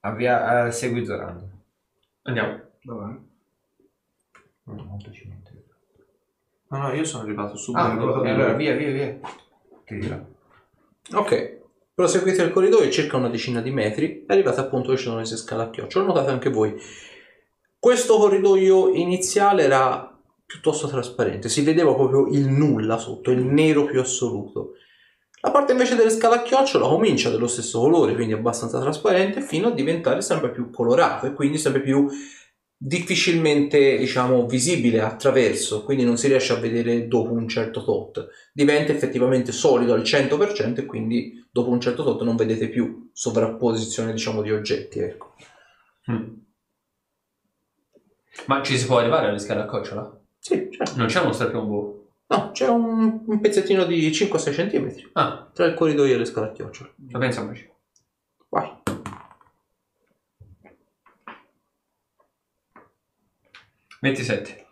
Avvia, 0.00 0.66
eh, 0.66 0.72
segui 0.72 1.04
Zoran. 1.04 1.48
Andiamo. 2.22 2.60
Va 2.82 2.94
bene. 2.94 3.26
Quanto 4.64 5.10
ci? 5.12 5.32
No, 6.70 6.78
no, 6.78 6.92
io 6.92 7.04
sono 7.04 7.22
arrivato 7.22 7.56
subito. 7.56 7.84
Ah, 7.84 7.90
allora 7.92 8.52
via, 8.52 8.74
via, 8.74 8.90
via. 8.90 9.18
Ti 9.84 9.98
dirà. 9.98 10.24
Ok. 11.14 11.56
Proseguite 11.94 12.42
il 12.42 12.52
corridoio 12.52 12.90
circa 12.90 13.16
una 13.16 13.28
decina 13.28 13.60
di 13.60 13.70
metri 13.70 14.24
e 14.24 14.26
arrivate 14.28 14.60
appunto 14.60 14.86
dove 14.86 14.98
ci 14.98 15.04
sono 15.04 15.16
queste 15.16 15.36
scale 15.36 15.62
a 15.64 15.70
chiocciola. 15.70 16.06
Notate 16.06 16.30
anche 16.30 16.50
voi. 16.50 16.80
Questo 17.78 18.16
corridoio 18.18 18.92
iniziale 18.92 19.62
era 19.62 20.16
piuttosto 20.44 20.88
trasparente, 20.88 21.48
si 21.48 21.62
vedeva 21.62 21.94
proprio 21.94 22.26
il 22.28 22.48
nulla 22.48 22.96
sotto, 22.96 23.30
il 23.30 23.44
nero 23.44 23.84
più 23.84 24.00
assoluto. 24.00 24.72
La 25.40 25.50
parte 25.50 25.72
invece 25.72 25.94
delle 25.94 26.10
scale 26.10 26.36
a 26.36 26.42
chiocciola 26.42 26.88
comincia 26.88 27.30
dello 27.30 27.46
stesso 27.46 27.78
colore, 27.80 28.14
quindi 28.14 28.32
abbastanza 28.32 28.80
trasparente, 28.80 29.40
fino 29.40 29.68
a 29.68 29.72
diventare 29.72 30.22
sempre 30.22 30.50
più 30.50 30.70
colorato 30.70 31.26
e 31.26 31.34
quindi 31.34 31.58
sempre 31.58 31.82
più 31.82 32.08
difficilmente, 32.80 33.98
diciamo, 33.98 34.46
visibile 34.46 35.00
attraverso, 35.00 35.82
quindi 35.82 36.04
non 36.04 36.16
si 36.16 36.28
riesce 36.28 36.52
a 36.52 36.56
vedere 36.60 37.08
dopo 37.08 37.32
un 37.32 37.48
certo 37.48 37.82
tot. 37.82 38.28
Diventa 38.52 38.92
effettivamente 38.92 39.50
solido 39.50 39.92
al 39.94 40.02
100% 40.02 40.78
e 40.78 40.86
quindi 40.86 41.44
dopo 41.50 41.70
un 41.70 41.80
certo 41.80 42.04
tot 42.04 42.22
non 42.22 42.36
vedete 42.36 42.68
più 42.68 43.10
sovrapposizione, 43.12 44.12
diciamo, 44.12 44.42
di 44.42 44.52
oggetti, 44.52 45.00
ecco. 45.00 45.34
Mm. 46.10 46.24
Ma 48.46 48.62
ci 48.62 48.78
si 48.78 48.86
può 48.86 48.98
arrivare 48.98 49.26
alle 49.26 49.40
scale 49.40 49.62
a 49.62 49.66
cocciola? 49.66 50.16
Sì, 50.38 50.68
certo. 50.70 50.96
Non 50.96 51.08
c'è 51.08 51.20
uno 51.20 51.32
strapiombo? 51.32 51.94
No, 52.28 52.50
c'è 52.52 52.68
un, 52.68 53.22
un 53.26 53.40
pezzettino 53.40 53.84
di 53.84 54.08
5-6 54.10 54.52
cm 54.52 55.08
Ah, 55.14 55.50
tra 55.52 55.66
il 55.66 55.74
corridoio 55.74 56.14
e 56.14 56.18
le 56.18 56.24
scale 56.24 56.46
a 56.48 56.52
chiocciola. 56.52 56.90
pensiamoci. 57.18 57.68
Vai. 58.50 58.70
27. 64.00 64.66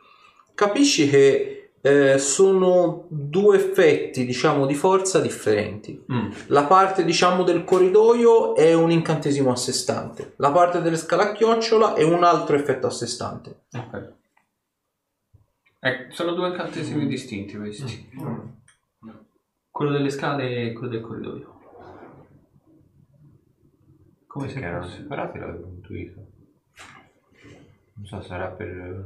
Capisci 0.54 1.08
che 1.08 1.56
eh, 1.86 2.18
sono 2.18 3.06
due 3.08 3.56
effetti, 3.56 4.24
diciamo, 4.24 4.66
di 4.66 4.74
forza 4.74 5.20
differenti. 5.20 6.04
Mm. 6.12 6.30
La 6.48 6.64
parte, 6.64 7.04
diciamo, 7.04 7.44
del 7.44 7.62
corridoio 7.64 8.56
è 8.56 8.74
un 8.74 8.90
incantesimo 8.90 9.52
a 9.52 9.56
sé 9.56 9.72
stante. 9.72 10.34
La 10.36 10.50
parte 10.50 10.80
delle 10.80 10.96
scale 10.96 11.22
a 11.22 11.32
chiocciola 11.32 11.94
è 11.94 12.02
un 12.02 12.24
altro 12.24 12.56
effetto 12.56 12.88
a 12.88 12.90
sé 12.90 13.06
stante. 13.06 13.66
Ok. 13.72 14.14
Ecco, 15.78 16.12
sono 16.12 16.32
due 16.32 16.48
incantesimi 16.48 17.06
distinti 17.06 17.56
questi. 17.56 18.08
Quello 19.70 19.90
delle 19.92 20.10
scale 20.10 20.62
e 20.62 20.72
quello 20.72 20.88
del 20.88 21.00
corridoio. 21.00 21.60
Come 24.26 24.48
se 24.48 24.58
erano 24.58 24.88
separati 24.88 25.38
l'avevo 25.38 25.68
intuito. 25.68 26.25
Non 27.96 28.06
so, 28.06 28.20
sarà 28.22 28.48
per 28.48 28.68
eh, 28.68 29.04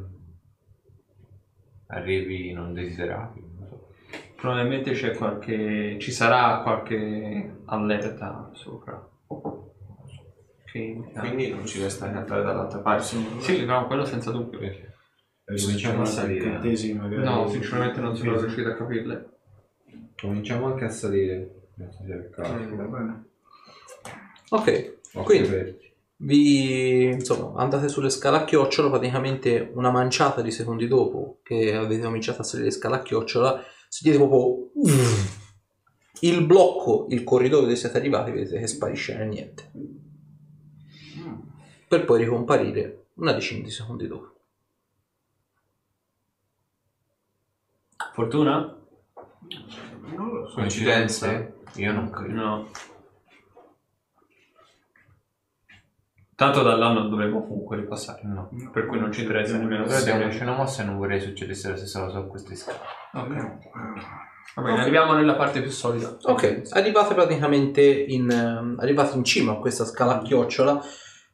arrivi 1.89 2.53
non 2.53 2.73
desiderati. 2.73 3.41
Non 3.41 3.67
so. 3.69 3.89
Probabilmente 4.37 4.93
c'è 4.93 5.15
qualche. 5.15 5.97
ci 6.01 6.11
sarà 6.13 6.61
qualche 6.63 7.61
allerta 7.67 8.51
sopra. 8.55 9.09
Che- 10.65 11.03
Quindi 11.19 11.51
non 11.51 11.67
ci 11.67 11.81
resta 11.83 12.11
che 12.11 12.17
andare 12.17 12.43
dall'altra 12.43 12.79
parte. 12.81 13.05
Sì, 13.41 13.65
no, 13.65 13.87
quello 13.87 14.05
senza 14.05 14.31
dubbio. 14.31 14.61
Cominciamo 15.45 16.03
a 16.03 16.05
salire. 16.07 16.61
No, 17.25 17.49
sinceramente 17.49 18.01
non 18.01 18.17
sono 18.17 18.31
riuscito 18.41 18.69
a 18.69 18.75
capirle. 18.75 19.29
Cominciamo 20.21 20.67
anche 20.67 20.85
a 20.85 20.89
salire. 20.91 21.55
Ok, 24.51 24.99
Occhi 25.15 25.25
quindi 25.25 25.49
aperti. 25.49 25.90
Vi 26.23 27.05
insomma 27.05 27.61
andate 27.61 27.89
sulle 27.89 28.11
scale 28.11 28.39
a 28.39 28.45
chiocciola 28.45 28.91
praticamente 28.91 29.71
una 29.75 29.91
manciata 29.91 30.43
di 30.43 30.51
secondi 30.51 30.87
dopo 30.87 31.41
che 31.43 31.75
avete 31.75 32.03
cominciato 32.03 32.43
a 32.43 32.45
salire 32.45 32.69
le 32.69 32.75
scale 32.75 32.97
a 32.97 33.03
chiocciola 33.03 33.63
sentite 33.89 34.23
proprio 34.23 34.71
il 36.21 36.45
blocco 36.45 37.07
il 37.09 37.25
corridoio 37.25 37.63
dove 37.63 37.77
siete 37.77 37.97
arrivati 37.97 38.31
vedete 38.31 38.59
che 38.59 38.67
sparisce 38.67 39.17
nel 39.17 39.29
niente 39.29 39.71
per 41.91 42.05
poi 42.05 42.21
ricomparire 42.21 43.07
una 43.15 43.33
decina 43.33 43.65
di 43.65 43.71
secondi 43.71 44.07
dopo. 44.07 44.33
Fortuna? 48.13 48.79
Non 50.17 50.29
lo 50.29 50.49
so. 50.49 50.55
Coincidenze? 50.55 51.55
Io 51.75 51.93
non 51.93 52.11
credo. 52.11 52.33
No. 52.33 52.71
Tanto 56.41 56.63
dall'anno 56.63 57.07
dovremmo 57.07 57.47
comunque 57.47 57.77
ripassare. 57.77 58.23
No. 58.23 58.49
Per 58.73 58.87
cui 58.87 58.99
non 58.99 59.13
ci 59.13 59.21
interessa 59.21 59.59
nemmeno 59.59 59.85
Però 59.85 59.99
sapere. 59.99 60.39
una 60.41 60.57
mossa 60.57 60.81
e 60.81 60.87
non 60.87 60.97
vorrei 60.97 61.21
succedesse 61.21 61.69
la 61.69 61.77
stessa 61.77 62.01
cosa 62.01 62.21
con 62.21 62.29
questi 62.29 62.57
scali. 62.57 62.79
Ok. 63.13 63.59
Va 64.55 64.63
bene, 64.63 64.81
arriviamo 64.81 65.13
nella 65.13 65.35
parte 65.35 65.61
più 65.61 65.71
solida. 65.71 66.17
Ok, 66.23 66.63
arrivate 66.71 67.13
praticamente 67.13 67.83
in, 67.83 68.31
ehm, 68.31 68.79
arrivate 68.81 69.19
in 69.19 69.25
cima 69.25 69.53
a 69.53 69.57
questa 69.57 69.85
scala 69.85 70.17
a 70.17 70.23
chiocciola, 70.23 70.83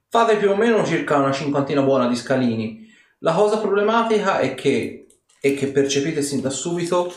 fate 0.09 0.39
più 0.39 0.51
o 0.51 0.57
meno 0.57 0.85
circa 0.85 1.19
una 1.19 1.31
cinquantina 1.31 1.83
buona 1.83 2.09
di 2.09 2.17
scalini. 2.17 2.89
La 3.21 3.33
cosa 3.33 3.61
problematica 3.61 4.41
è 4.41 4.55
che, 4.55 5.07
e 5.41 5.55
che 5.55 5.69
percepite 5.69 6.21
sin 6.21 6.41
da 6.41 6.51
subito, 6.51 7.13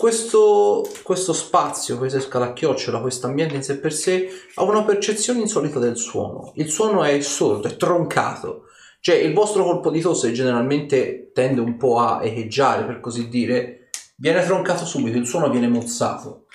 questo, 0.00 0.82
questo 1.02 1.34
spazio, 1.34 1.98
questa 1.98 2.20
scala 2.20 2.46
a 2.46 2.52
chiocciola, 2.54 3.02
questo 3.02 3.26
ambiente 3.26 3.56
in 3.56 3.62
sé 3.62 3.78
per 3.78 3.92
sé, 3.92 4.30
ha 4.54 4.62
una 4.62 4.82
percezione 4.82 5.40
insolita 5.40 5.78
del 5.78 5.98
suono. 5.98 6.52
Il 6.54 6.70
suono 6.70 7.04
è 7.04 7.20
sordo, 7.20 7.68
è 7.68 7.76
troncato. 7.76 8.62
Cioè 8.98 9.16
il 9.16 9.34
vostro 9.34 9.62
colpo 9.62 9.90
di 9.90 10.00
tosse 10.00 10.32
generalmente 10.32 11.32
tende 11.34 11.60
un 11.60 11.76
po' 11.76 11.98
a 11.98 12.20
echeggiare, 12.24 12.86
per 12.86 13.00
così 13.00 13.28
dire, 13.28 13.90
viene 14.16 14.42
troncato 14.42 14.86
subito, 14.86 15.18
il 15.18 15.26
suono 15.26 15.50
viene 15.50 15.68
mozzato. 15.68 16.46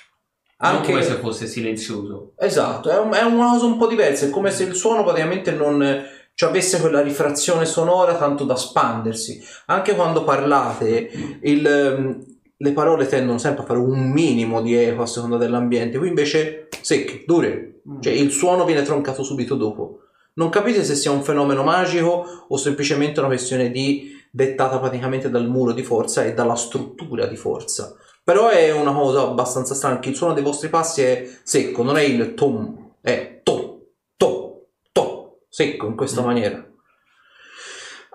Non 0.58 0.82
come 0.82 1.02
se 1.04 1.14
fosse 1.14 1.46
silenzioso. 1.46 2.32
Esatto, 2.36 2.90
è, 2.90 2.98
un- 2.98 3.12
è 3.12 3.22
una 3.22 3.50
cosa 3.50 3.66
un 3.66 3.78
po' 3.78 3.86
diversa, 3.86 4.26
è 4.26 4.30
come 4.30 4.50
se 4.50 4.64
il 4.64 4.74
suono 4.74 5.04
praticamente 5.04 5.52
non 5.52 6.04
ci 6.34 6.44
avesse 6.44 6.80
quella 6.80 7.00
rifrazione 7.00 7.64
sonora 7.64 8.16
tanto 8.16 8.42
da 8.42 8.56
spandersi. 8.56 9.40
Anche 9.66 9.94
quando 9.94 10.24
parlate, 10.24 11.38
il, 11.42 12.34
le 12.58 12.72
parole 12.72 13.06
tendono 13.06 13.38
sempre 13.38 13.62
a 13.62 13.66
fare 13.66 13.78
un 13.78 14.10
minimo 14.10 14.62
di 14.62 14.74
eco 14.74 15.02
a 15.02 15.06
seconda 15.06 15.36
dell'ambiente, 15.36 15.98
qui 15.98 16.08
invece 16.08 16.68
secche, 16.80 17.24
dure, 17.26 17.80
cioè 18.00 18.12
il 18.12 18.30
suono 18.30 18.64
viene 18.64 18.82
troncato 18.82 19.22
subito 19.22 19.56
dopo. 19.56 20.00
Non 20.34 20.48
capite 20.50 20.84
se 20.84 20.94
sia 20.94 21.10
un 21.10 21.22
fenomeno 21.22 21.62
magico 21.62 22.24
o 22.48 22.56
semplicemente 22.56 23.20
una 23.20 23.28
questione 23.28 23.70
di 23.70 24.14
dettata 24.30 24.78
praticamente 24.78 25.30
dal 25.30 25.48
muro 25.48 25.72
di 25.72 25.82
forza 25.82 26.24
e 26.24 26.34
dalla 26.34 26.56
struttura 26.56 27.26
di 27.26 27.36
forza. 27.36 27.94
Però 28.22 28.48
è 28.48 28.72
una 28.72 28.92
cosa 28.92 29.22
abbastanza 29.22 29.74
strana, 29.74 29.98
che 29.98 30.10
il 30.10 30.16
suono 30.16 30.34
dei 30.34 30.42
vostri 30.42 30.68
passi 30.68 31.00
è 31.00 31.26
secco, 31.42 31.82
non 31.82 31.96
è 31.96 32.02
il 32.02 32.34
tom, 32.34 32.94
è 33.00 33.40
to, 33.42 33.92
to, 34.16 34.66
to, 34.92 35.38
secco 35.48 35.86
in 35.86 35.94
questa 35.94 36.22
maniera. 36.22 36.66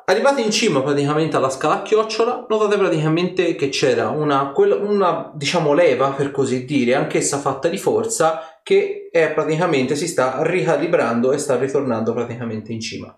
Arrivati 0.06 0.44
in 0.44 0.52
cima 0.52 0.82
praticamente 0.82 1.38
alla 1.38 1.49
scala 1.49 1.76
a 1.76 1.82
chiocciola, 1.84 2.45
notate 2.49 2.78
praticamente 2.78 3.56
che 3.56 3.69
c'era 3.69 4.10
una, 4.10 4.52
una, 4.56 5.32
diciamo 5.34 5.73
leva 5.73 6.10
per 6.11 6.32
così 6.32 6.65
dire, 6.65 6.95
anch'essa 6.95 7.38
fatta 7.38 7.69
di 7.69 7.78
forza, 7.78 8.60
che 8.64 9.10
è 9.11 9.32
praticamente 9.32 9.95
si 9.95 10.07
sta 10.07 10.41
ricalibrando 10.44 11.32
e 11.32 11.38
sta 11.38 11.57
ritornando 11.57 12.14
praticamente 12.14 12.73
in 12.73 12.80
cima. 12.80 13.18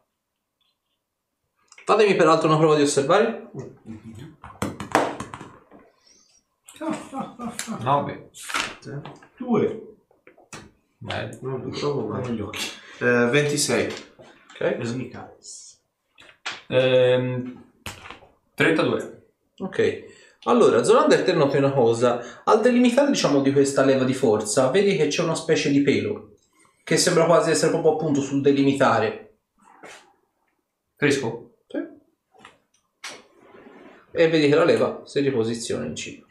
Fatemi 1.86 2.16
peraltro 2.16 2.48
una 2.48 2.58
prova 2.58 2.76
di 2.76 2.84
osservare. 2.84 3.50
9. 7.80 8.30
Due. 9.38 9.82
Bene. 10.98 11.38
Non 11.42 11.62
lo 11.62 11.70
trovo 11.72 12.08
mai. 12.08 12.32
Gli 12.32 12.42
occhi. 12.42 12.66
Eh, 13.00 13.28
26. 13.30 13.94
Ok. 14.54 14.82
Sneak 14.82 15.14
eyes. 15.14 15.63
Ehm, 16.68 17.64
32. 18.56 19.24
Ok. 19.60 20.06
Allora, 20.46 20.84
Zolander 20.84 21.24
te 21.24 21.34
noti 21.34 21.58
una 21.58 21.72
cosa. 21.72 22.44
Al 22.44 22.62
delimitare, 22.62 23.10
diciamo, 23.10 23.42
di 23.42 23.52
questa 23.52 23.86
leva 23.86 24.04
di 24.04 24.14
forza, 24.14 24.70
vedi 24.70 24.96
che 24.96 25.08
c'è 25.08 25.24
una 25.24 25.36
specie 25.36 25.70
di 25.70 25.82
pelo. 25.82 26.36
Che 26.84 26.98
sembra 26.98 27.26
quasi 27.26 27.52
essere 27.52 27.72
proprio 27.72 27.94
appunto 27.94 28.22
sul 28.22 28.42
delimitare. 28.42 29.38
Fresco? 30.96 31.58
Sì. 31.68 31.78
E 34.12 34.28
vedi 34.28 34.50
che 34.50 34.56
la 34.56 34.66
leva 34.66 35.02
si 35.06 35.22
riposiziona 35.22 35.86
in 35.86 35.96
cima. 35.96 36.26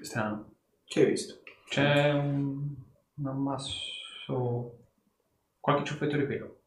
Strano. 0.00 0.54
Che 0.84 1.00
hai 1.00 1.06
visto? 1.06 1.40
C'è 1.68 2.12
un, 2.12 2.74
un 3.14 3.26
ammasso... 3.26 4.76
Qualche 5.58 5.84
ciuffetto 5.84 6.16
di 6.16 6.24
pelo 6.24 6.60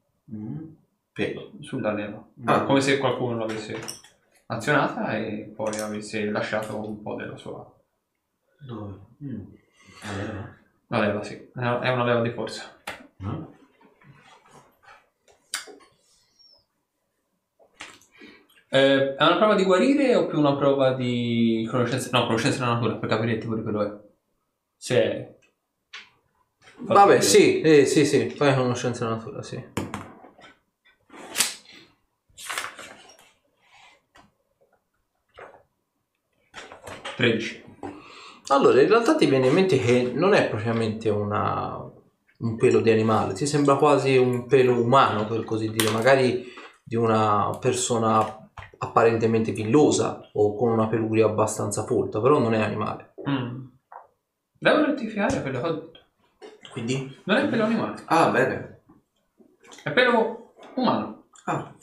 Pelo. 1.13 1.51
sulla 1.61 1.93
leva. 1.93 2.27
Ah. 2.45 2.63
Come 2.63 2.81
se 2.81 2.97
qualcuno 2.97 3.37
l'avesse 3.37 3.79
azionata 4.47 5.15
e 5.15 5.53
poi 5.55 5.79
avesse 5.79 6.25
lasciato 6.25 6.75
un 6.77 7.01
po' 7.01 7.15
della 7.15 7.37
sua... 7.37 7.71
Dove? 8.59 8.99
Mm. 9.23 9.43
Allora. 10.01 10.57
La 10.87 10.99
leva, 10.99 11.23
sì. 11.23 11.35
È 11.35 11.89
una 11.89 12.03
leva 12.03 12.21
di 12.21 12.31
forza. 12.31 12.75
No? 13.17 13.51
Eh, 18.69 19.15
è 19.15 19.23
una 19.23 19.37
prova 19.37 19.53
di 19.53 19.65
guarire 19.65 20.15
o 20.15 20.25
più 20.25 20.39
una 20.39 20.55
prova 20.55 20.93
di 20.93 21.67
conoscenza? 21.69 22.09
No, 22.11 22.25
conoscenza 22.25 22.57
della 22.59 22.73
natura, 22.73 22.95
per 22.95 23.07
capire 23.07 23.33
il 23.33 23.39
tipo 23.39 23.53
di 23.53 23.61
quello 23.61 23.83
è. 23.83 23.91
Se 24.75 25.03
è... 25.03 25.35
Vabbè, 26.77 27.21
sì, 27.21 27.61
eh, 27.61 27.85
sì, 27.85 28.03
sì, 28.03 28.29
fai 28.31 28.55
conoscenza 28.55 29.03
della 29.05 29.17
natura, 29.17 29.43
sì. 29.43 29.63
13. 37.15 37.63
Allora, 38.47 38.81
in 38.81 38.87
realtà 38.89 39.15
ti 39.15 39.25
viene 39.25 39.47
in 39.47 39.53
mente 39.53 39.77
che 39.79 40.11
non 40.13 40.33
è 40.33 40.49
propriamente 40.49 41.09
una, 41.09 41.77
un 42.39 42.57
pelo 42.57 42.81
di 42.81 42.91
animale, 42.91 43.33
ti 43.33 43.45
sembra 43.45 43.77
quasi 43.77 44.17
un 44.17 44.45
pelo 44.47 44.79
umano, 44.81 45.25
per 45.25 45.43
così 45.43 45.69
dire, 45.71 45.89
magari 45.91 46.45
di 46.83 46.95
una 46.95 47.55
persona 47.59 48.49
apparentemente 48.79 49.53
villosa 49.53 50.29
o 50.33 50.55
con 50.55 50.71
una 50.71 50.87
peluria 50.87 51.25
abbastanza 51.25 51.85
folta, 51.85 52.19
però 52.19 52.39
non 52.39 52.53
è 52.53 52.61
animale. 52.61 53.13
Mm. 53.29 53.65
Devo 54.59 54.85
rettificare 54.85 55.41
quello 55.41 55.61
che 55.61 55.67
ho 55.67 55.73
detto. 55.73 55.99
Quindi? 56.71 57.17
Non 57.23 57.37
è 57.37 57.47
pelo 57.47 57.63
animale, 57.63 58.03
Ah, 58.07 58.29
bene. 58.29 58.81
è 59.83 59.91
pelo 59.91 60.53
umano. 60.75 61.27
Ah, 61.45 61.73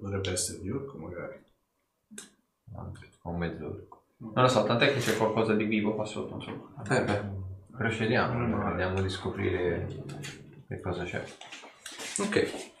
Potrebbe 0.00 0.32
essere 0.32 0.60
di 0.60 0.70
orco 0.70 0.98
magari. 0.98 1.42
Un 3.24 3.38
mezz'ora. 3.38 3.76
Non 4.18 4.32
lo 4.34 4.48
so, 4.48 4.64
tant'è 4.64 4.92
che 4.92 5.00
c'è 5.00 5.16
qualcosa 5.16 5.54
di 5.54 5.64
vivo 5.64 5.94
qua 5.94 6.04
sotto, 6.04 6.34
insomma. 6.34 6.82
eh 6.90 7.02
beh. 7.02 7.42
Procediamo, 7.76 8.70
vediamo 8.70 9.00
di 9.00 9.08
scoprire 9.08 9.86
che 10.68 10.80
cosa 10.80 11.04
c'è. 11.04 11.24
Ok. 12.20 12.72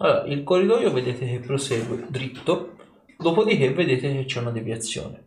Allora, 0.00 0.24
il 0.26 0.44
corridoio 0.44 0.92
vedete 0.92 1.26
che 1.26 1.40
prosegue 1.40 2.06
dritto, 2.08 2.76
dopodiché 3.18 3.72
vedete 3.72 4.12
che 4.12 4.24
c'è 4.24 4.40
una 4.40 4.52
deviazione. 4.52 5.24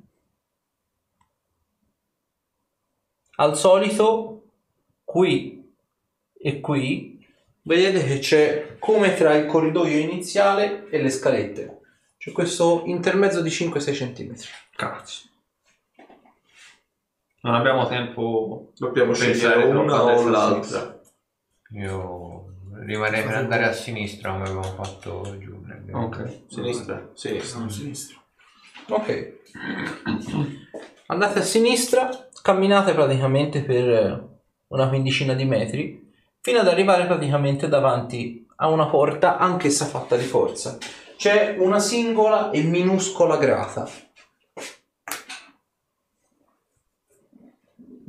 Al 3.36 3.58
solito, 3.58 4.44
qui 5.04 5.74
e 6.38 6.60
qui, 6.62 7.26
vedete 7.64 8.04
che 8.06 8.20
c'è 8.20 8.78
come 8.80 9.14
tra 9.16 9.36
il 9.36 9.46
corridoio 9.46 9.98
iniziale 9.98 10.90
e 10.90 11.02
le 11.02 11.10
scalette. 11.10 11.80
C'è 12.18 12.32
questo 12.32 12.84
intermezzo 12.86 13.42
di 13.42 13.50
5-6 13.50 13.94
cm. 13.94 14.36
Cazzo. 14.76 15.28
Non 17.42 17.56
abbiamo 17.56 17.88
tempo... 17.88 18.72
Dobbiamo 18.78 19.12
Pensare 19.12 19.36
scegliere 19.36 19.64
una 19.66 20.04
o 20.04 20.30
l'altra. 20.30 21.02
Io 21.72 22.54
rimarrei 22.86 23.24
per 23.24 23.36
andare 23.36 23.66
a 23.66 23.74
sinistra 23.74 24.32
come 24.32 24.44
abbiamo 24.44 24.64
fatto 24.64 25.38
giù. 25.40 25.61
Nel- 25.92 26.04
Ok. 26.04 26.42
Sinistra? 26.48 27.10
Sinistra. 27.14 28.18
A. 28.88 28.96
Ok. 28.96 29.40
Andate 31.08 31.40
a 31.40 31.44
sinistra, 31.44 32.10
camminate 32.42 32.94
praticamente 32.94 33.62
per 33.64 34.30
una 34.68 34.88
quindicina 34.88 35.34
di 35.34 35.46
metri, 35.46 36.12
fino 36.40 36.60
ad 36.60 36.68
arrivare 36.68 37.06
praticamente 37.06 37.68
davanti 37.68 38.46
a 38.58 38.70
una 38.70 38.88
porta, 38.88 39.38
anch'essa 39.38 39.86
fatta 39.86 40.16
di 40.16 40.24
forza. 40.24 40.78
C'è 41.18 41.56
una 41.60 41.80
singola 41.80 42.50
e 42.52 42.64
minuscola 42.64 43.38
grata. 43.38 43.88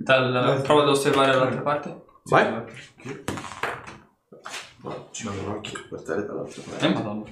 Dal... 0.04 0.60
Prova 0.62 0.82
ad 0.82 0.88
osservare 0.88 1.32
dall'altra 1.32 1.60
parte. 1.60 2.04
Vai. 2.24 2.64
Ma 4.78 5.06
ci 5.10 5.28
devo 5.28 5.52
anche 5.52 5.70
portare 5.88 6.24
dall'altra 6.24 6.62
parte. 6.62 6.86
Eh, 6.86 6.88
madonna. 6.88 7.24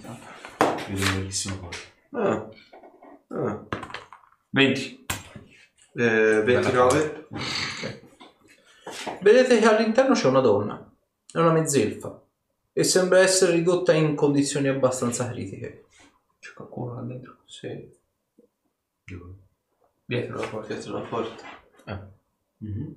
Vedo 0.89 1.03
una 1.03 1.15
bellissima 1.15 1.57
cosa. 1.59 1.81
Ah. 2.11 2.49
Ah. 3.29 3.67
20. 4.51 5.07
Eh, 5.95 6.43
29. 6.43 7.29
Vedete 9.21 9.59
che 9.59 9.67
all'interno 9.67 10.15
c'è 10.15 10.27
una 10.27 10.41
donna, 10.41 10.93
è 11.33 11.39
una 11.39 11.53
mezzelfa, 11.53 12.21
e 12.73 12.85
sembra 12.85 13.21
essere 13.21 13.53
ridotta 13.53 13.93
in 13.93 14.15
condizioni 14.15 14.69
abbastanza 14.69 15.31
critiche. 15.31 15.85
C'è 16.39 16.53
qualcuno 16.55 16.95
là 16.95 17.03
dentro. 17.03 17.39
Sì. 17.47 17.99
Dietro 20.05 20.37
la 20.39 20.47
porta. 20.47 20.73
Dietro 20.73 20.93
la 20.99 21.07
porta. 21.07 21.45
Mhm. 22.59 22.95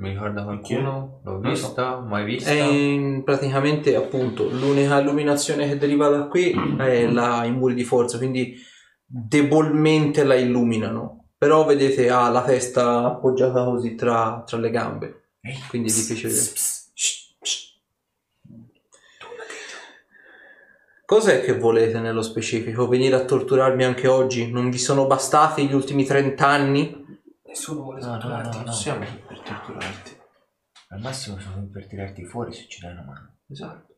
Mi 0.00 0.08
ricorda 0.08 0.44
qualcuno? 0.44 1.20
L'ho 1.24 1.38
vista? 1.40 1.98
Mai 1.98 2.24
vista? 2.24 2.50
E 2.50 3.20
praticamente 3.22 3.94
appunto 3.94 4.48
l'unica 4.48 4.98
illuminazione 4.98 5.68
che 5.68 5.76
deriva 5.76 6.08
da 6.08 6.26
qui 6.26 6.54
è 6.78 7.06
la, 7.06 7.44
i 7.44 7.52
muri 7.52 7.74
di 7.74 7.84
forza, 7.84 8.16
quindi 8.16 8.56
debolmente 9.04 10.24
la 10.24 10.36
illuminano. 10.36 11.26
Però 11.36 11.66
vedete 11.66 12.08
ha 12.08 12.30
la 12.30 12.42
testa 12.42 13.04
appoggiata 13.04 13.62
così 13.64 13.94
tra, 13.94 14.42
tra 14.46 14.56
le 14.56 14.70
gambe. 14.70 15.32
Quindi 15.68 15.90
è 15.90 15.94
difficile. 15.94 16.32
Cos'è 21.04 21.42
che 21.42 21.58
volete 21.58 21.98
nello 22.00 22.22
specifico? 22.22 22.88
Venire 22.88 23.16
a 23.16 23.24
torturarmi 23.24 23.84
anche 23.84 24.08
oggi? 24.08 24.50
Non 24.50 24.70
vi 24.70 24.78
sono 24.78 25.06
bastati 25.06 25.66
gli 25.66 25.74
ultimi 25.74 26.04
30 26.04 26.46
anni? 26.46 27.09
Nessuno 27.50 27.82
vuole 27.82 28.00
No, 28.00 28.06
no, 28.06 28.18
torturarti. 28.18 28.48
no, 28.48 28.54
Non 28.56 28.64
no. 28.64 28.72
siamo 28.72 29.04
qui 29.04 29.22
per 29.26 29.40
torturarti. 29.40 30.16
Al 30.88 31.00
massimo 31.00 31.38
sono 31.38 31.56
qui 31.58 31.66
per 31.68 31.86
tirarti 31.86 32.24
fuori 32.24 32.52
se 32.52 32.66
ci 32.68 32.80
dai 32.80 32.92
una 32.92 33.02
mano. 33.02 33.36
Esatto. 33.48 33.94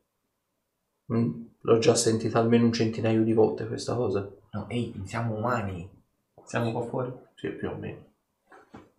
Mm, 1.12 1.44
l'ho 1.60 1.78
già 1.78 1.94
sentita 1.94 2.38
almeno 2.38 2.64
un 2.64 2.72
centinaio 2.72 3.22
di 3.22 3.32
volte 3.32 3.66
questa 3.66 3.94
cosa. 3.94 4.28
No, 4.52 4.68
ehi, 4.68 5.00
siamo 5.04 5.34
umani. 5.36 5.88
Siamo 6.44 6.72
qua 6.72 6.82
fuori. 6.86 7.12
Sì, 7.34 7.48
più 7.50 7.68
o 7.70 7.76
meno. 7.76 8.10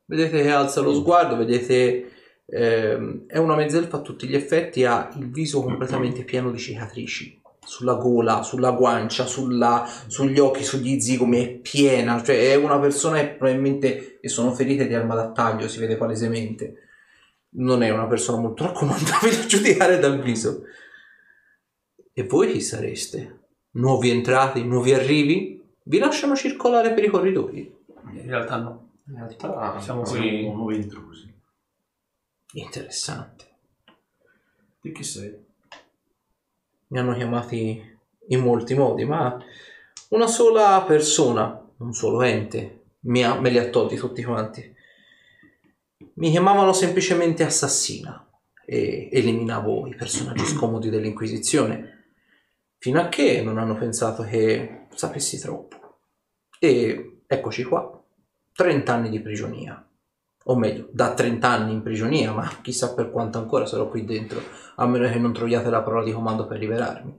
Vedete 0.06 0.42
che 0.42 0.52
alza 0.52 0.82
lo 0.82 0.94
sguardo, 0.94 1.36
vedete 1.36 2.12
ehm, 2.46 3.26
è 3.28 3.38
una 3.38 3.56
mezzelfa 3.56 3.98
a 3.98 4.02
tutti 4.02 4.28
gli 4.28 4.36
effetti, 4.36 4.86
ha 4.86 5.10
il 5.18 5.30
viso 5.32 5.62
completamente 5.64 6.24
pieno 6.24 6.52
di 6.52 6.58
cicatrici. 6.60 7.42
Sulla 7.66 7.94
gola, 7.96 8.44
sulla 8.44 8.72
guancia, 8.72 9.26
sulla- 9.26 9.88
sugli 10.08 10.40
occhi, 10.40 10.64
sugli 10.64 11.00
zigomi, 11.00 11.44
è 11.44 11.50
piena, 11.60 12.22
cioè 12.24 12.52
è 12.52 12.56
una 12.56 12.80
persona 12.80 13.20
che 13.20 13.30
probabilmente 13.30 14.20
e 14.20 14.28
sono 14.30 14.52
ferite 14.54 14.88
di 14.88 14.94
arma 14.94 15.16
da 15.16 15.32
taglio, 15.32 15.68
si 15.68 15.80
vede 15.80 15.96
palesemente. 15.98 16.78
Non 17.56 17.84
è 17.84 17.90
una 17.90 18.08
persona 18.08 18.40
molto 18.40 18.64
raccomandabile 18.66 19.36
da 19.38 19.46
giudicare 19.46 20.00
dal 20.00 20.22
viso. 20.22 20.64
E 22.14 22.24
voi 22.24 22.52
chi 22.52 22.62
sareste? 22.62 23.40
Nuovi 23.72 24.10
entrati, 24.12 24.64
nuovi 24.64 24.94
arrivi? 24.94 25.62
Vi 25.84 25.98
lasciano 25.98 26.36
circolare 26.36 26.94
per 26.94 27.04
i 27.04 27.10
corridoi? 27.10 27.76
In 28.14 28.28
realtà 28.28 28.58
no. 28.58 28.92
In 29.08 29.16
realtà 29.16 29.80
Siamo 29.80 30.06
Siamo 30.06 30.22
qui. 30.26 30.42
nuovi 30.50 30.76
intrusi. 30.76 31.34
Interessante. 32.54 33.46
Di 34.82 34.92
chi 34.92 35.04
sei? 35.04 35.52
Mi 36.94 37.00
hanno 37.00 37.16
chiamati 37.16 37.84
in 38.28 38.40
molti 38.40 38.76
modi, 38.76 39.04
ma 39.04 39.36
una 40.10 40.28
sola 40.28 40.84
persona, 40.88 41.60
un 41.78 41.92
solo 41.92 42.22
ente, 42.22 42.84
ha- 43.24 43.40
me 43.40 43.50
li 43.50 43.58
ha 43.58 43.70
tolti 43.70 43.96
tutti 43.96 44.24
quanti. 44.24 44.76
Mi 46.16 46.30
chiamavano 46.30 46.72
semplicemente 46.72 47.44
assassina 47.44 48.30
e 48.64 49.10
eliminavo 49.12 49.88
i 49.88 49.96
personaggi 49.96 50.46
scomodi 50.46 50.92
dell'Inquisizione, 50.92 52.12
fino 52.78 53.02
a 53.02 53.10
che 53.10 53.42
non 53.42 53.58
hanno 53.58 53.76
pensato 53.76 54.22
che 54.22 54.86
sapessi 54.94 55.40
troppo. 55.40 55.78
E 56.60 57.22
eccoci 57.26 57.64
qua, 57.64 58.04
30 58.54 58.94
anni 58.94 59.10
di 59.10 59.20
prigionia. 59.20 59.84
O 60.46 60.56
meglio, 60.58 60.90
da 60.92 61.14
30 61.14 61.48
anni 61.48 61.72
in 61.72 61.82
prigionia, 61.82 62.34
ma 62.34 62.48
chissà 62.62 62.94
per 62.94 63.12
quanto 63.12 63.38
ancora 63.38 63.66
sarò 63.66 63.88
qui 63.88 64.04
dentro 64.04 64.42
a 64.76 64.86
meno 64.86 65.08
che 65.08 65.18
non 65.18 65.32
troviate 65.32 65.70
la 65.70 65.82
parola 65.82 66.04
di 66.04 66.12
comando 66.12 66.46
per 66.46 66.60
liberarmi. 66.60 67.18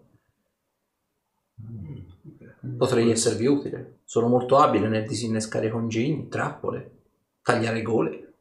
Potrei 2.76 3.10
esservi 3.10 3.46
utile. 3.46 4.00
Sono 4.04 4.28
molto 4.28 4.58
abile 4.58 4.88
nel 4.88 5.06
disinnescare 5.06 5.70
congegni, 5.70 6.28
trappole, 6.28 6.90
tagliare 7.42 7.82
gole. 7.82 8.34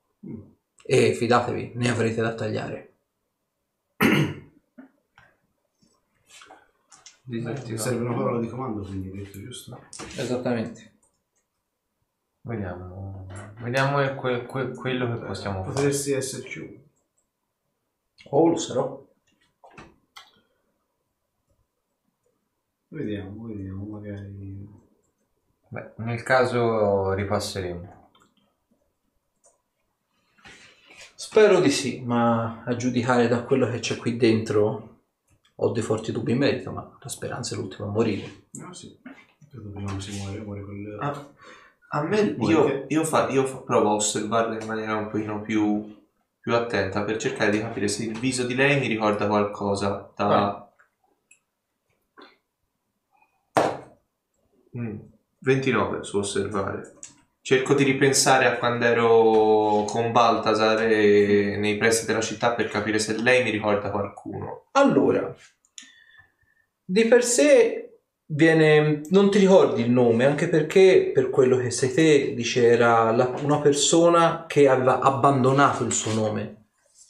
E 0.86 1.14
fidatevi, 1.14 1.72
ne 1.76 1.90
avrete 1.90 2.22
da 2.22 2.34
tagliare. 2.34 2.94
Ti 7.26 7.78
serve 7.78 8.06
una 8.06 8.16
parola 8.16 8.42
di 8.42 8.50
comando, 8.50 8.82
quindi 8.82 9.10
hai 9.10 9.24
detto 9.24 9.40
giusto? 9.40 9.80
Esattamente. 10.18 10.93
Vediamo. 12.46 13.26
Vediamo 13.62 14.16
que- 14.16 14.46
que- 14.46 14.74
quello 14.74 15.08
che 15.08 15.26
possiamo 15.26 15.64
fare. 15.64 15.74
Potresti 15.74 16.12
esserci 16.12 16.82
Oh, 18.30 18.48
lo 18.48 18.58
sarò. 18.58 19.06
Vediamo, 22.88 23.48
vediamo, 23.48 23.86
magari... 23.86 24.68
Beh, 25.68 25.94
nel 25.98 26.24
caso 26.24 27.14
ripasseremo. 27.14 28.10
Spero 31.16 31.60
di 31.60 31.70
sì, 31.72 32.02
ma 32.02 32.64
a 32.64 32.76
giudicare 32.76 33.28
da 33.28 33.44
quello 33.44 33.68
che 33.70 33.80
c'è 33.80 33.98
qui 33.98 34.18
dentro 34.18 35.00
ho 35.56 35.72
dei 35.72 35.82
forti 35.82 36.12
dubbi 36.12 36.34
in 36.34 36.38
merito, 36.40 36.72
ma 36.72 36.98
la 37.00 37.10
speranza 37.10 37.56
è 37.56 37.58
l'ultima 37.58 37.88
a 37.88 37.92
morire. 37.92 38.46
No, 38.52 38.74
sì. 38.74 39.00
Credo 39.50 39.70
prima 39.70 40.00
si 40.00 40.18
muore, 40.18 40.40
muore 40.40 40.64
quel... 40.64 40.98
Ah, 41.00 41.28
a 41.96 42.02
me, 42.02 42.36
io, 42.40 42.86
io, 42.88 43.04
fa- 43.04 43.30
io 43.30 43.46
fa- 43.46 43.60
provo 43.60 43.90
a 43.90 43.94
osservarla 43.96 44.60
in 44.60 44.68
maniera 44.68 44.96
un 44.96 45.10
pochino 45.10 45.42
più, 45.42 45.96
più 46.40 46.56
attenta 46.56 47.04
per 47.04 47.18
cercare 47.18 47.52
di 47.52 47.60
capire 47.60 47.88
se 47.88 48.04
il 48.04 48.18
viso 48.18 48.46
di 48.46 48.56
lei 48.56 48.80
mi 48.80 48.88
ricorda 48.88 49.28
qualcosa 49.28 50.12
da... 50.16 50.68
Mm, 54.76 55.00
29 55.38 56.04
su 56.04 56.18
osservare. 56.18 56.96
Cerco 57.42 57.76
di 57.76 57.84
ripensare 57.84 58.48
a 58.48 58.58
quando 58.58 58.86
ero 58.86 59.84
con 59.86 60.12
Baltasar 60.12 60.82
e 60.84 61.58
nei 61.58 61.78
pressi 61.78 62.08
della 62.08 62.22
città 62.22 62.54
per 62.54 62.70
capire 62.70 62.98
se 62.98 63.22
lei 63.22 63.44
mi 63.44 63.52
ricorda 63.52 63.92
qualcuno. 63.92 64.70
Allora, 64.72 65.36
di 66.84 67.06
per 67.06 67.24
sé 67.24 67.93
viene, 68.26 69.02
non 69.10 69.30
ti 69.30 69.38
ricordi 69.40 69.82
il 69.82 69.92
nome, 69.92 70.26
anche 70.26 70.48
perché 70.50 71.12
per 71.14 71.30
quello 71.30 71.58
che 71.58 71.72
sei 71.72 71.94
te, 71.94 72.34
dice, 72.36 72.68
era 72.68 73.12
la- 73.12 73.34
una 73.44 73.60
persona 73.60 74.46
che 74.48 74.68
aveva 74.68 75.00
abbandonato 75.00 75.84
il 75.84 75.94
suo 75.94 76.14
nome. 76.14 76.58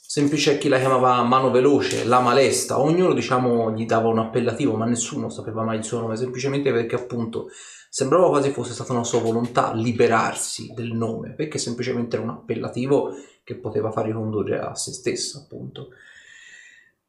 Semplice 0.06 0.58
chi 0.58 0.68
la 0.68 0.78
chiamava 0.78 1.22
mano 1.22 1.50
veloce, 1.50 2.04
la 2.04 2.20
malesta, 2.20 2.80
ognuno 2.80 3.14
diciamo 3.14 3.72
gli 3.72 3.84
dava 3.84 4.08
un 4.08 4.18
appellativo, 4.20 4.76
ma 4.76 4.84
nessuno 4.84 5.28
sapeva 5.28 5.64
mai 5.64 5.78
il 5.78 5.84
suo 5.84 5.98
nome, 6.00 6.16
semplicemente 6.16 6.72
perché 6.72 6.94
appunto 6.94 7.48
sembrava 7.90 8.28
quasi 8.28 8.50
fosse 8.50 8.72
stata 8.74 8.92
una 8.92 9.04
sua 9.04 9.20
volontà 9.20 9.72
liberarsi 9.72 10.72
del 10.74 10.92
nome, 10.92 11.30
perché 11.34 11.58
semplicemente 11.58 12.16
era 12.16 12.24
un 12.24 12.30
appellativo 12.30 13.12
che 13.42 13.56
poteva 13.56 13.90
far 13.90 14.06
ricondurre 14.06 14.58
a 14.60 14.74
se 14.74 14.92
stessa, 14.92 15.38
appunto. 15.38 15.88